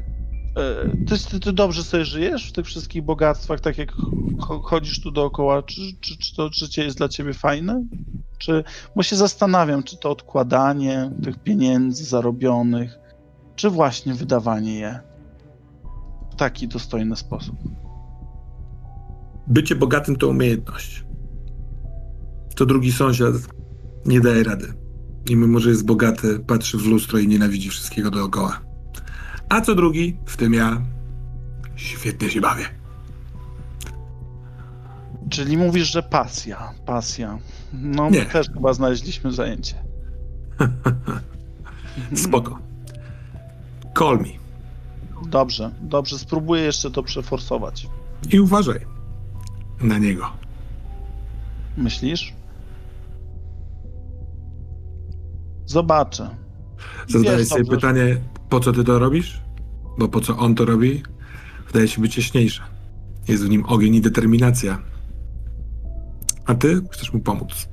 [1.07, 3.93] ty, ty, ty dobrze sobie żyjesz w tych wszystkich bogactwach, tak jak
[4.39, 5.63] cho- chodzisz tu dookoła.
[5.63, 7.85] Czy, czy, czy to życie jest dla ciebie fajne?
[8.39, 8.65] Czy,
[8.97, 12.99] bo się zastanawiam, czy to odkładanie tych pieniędzy zarobionych,
[13.57, 15.01] czy właśnie wydawanie je
[16.33, 17.57] w taki dostojny sposób.
[19.47, 21.05] Bycie bogatym to umiejętność.
[22.57, 23.35] To drugi sąsiad
[24.07, 24.73] nie daje rady.
[25.31, 28.66] I mimo, że jest bogaty, patrzy w lustro i nienawidzi wszystkiego dookoła.
[29.49, 30.83] A co drugi, w tym ja,
[31.77, 32.65] świetnie się bawię.
[35.31, 37.39] Czyli mówisz, że pasja, pasja.
[37.73, 38.19] No, Nie.
[38.19, 39.75] my też chyba znaleźliśmy zajęcie.
[42.25, 42.59] Spoko.
[43.99, 44.29] Call me.
[45.29, 47.89] Dobrze, dobrze, spróbuję jeszcze to przeforsować.
[48.33, 48.81] I uważaj
[49.81, 50.33] na niego.
[51.77, 52.35] Myślisz?
[55.67, 56.37] Zobaczę.
[57.09, 58.17] Zadaję Wiesz sobie dobrze, pytanie,
[58.49, 59.41] po co ty to robisz?
[59.99, 61.03] Bo po co on to robi,
[61.67, 62.63] wydaje się być jaśniejsze.
[63.29, 64.83] Jest w nim ogień i determinacja.
[66.47, 67.69] A ty chcesz mu pomóc.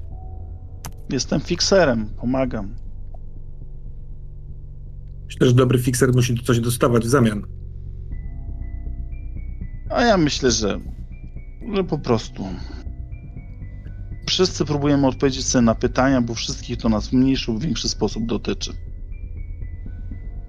[1.09, 2.75] Jestem fikserem, pomagam.
[5.25, 7.43] Myślę, że dobry fixer musi coś dostawać w zamian.
[9.89, 10.79] A ja myślę, że,
[11.73, 12.45] że po prostu
[14.27, 18.25] wszyscy próbujemy odpowiedzieć sobie na pytania, bo wszystkich to nas w mniejszy lub większy sposób
[18.25, 18.73] dotyczy.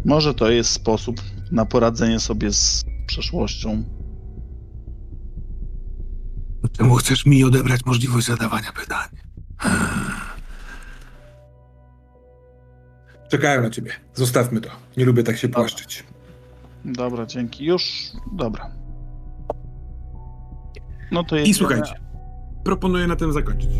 [0.04, 1.16] Może to jest sposób
[1.52, 3.84] na poradzenie sobie z przeszłością.
[6.72, 9.08] Czemu chcesz mi odebrać możliwość zadawania pytań?
[13.30, 13.92] Czekają na ciebie.
[14.14, 14.70] Zostawmy to.
[14.96, 16.04] Nie lubię tak się płaszczyć.
[16.84, 17.64] Dobra, dzięki.
[17.64, 17.92] Już,
[18.32, 18.70] dobra.
[21.12, 21.54] No to I jedziemy.
[21.54, 22.00] słuchajcie,
[22.64, 23.70] proponuję na tym zakończyć.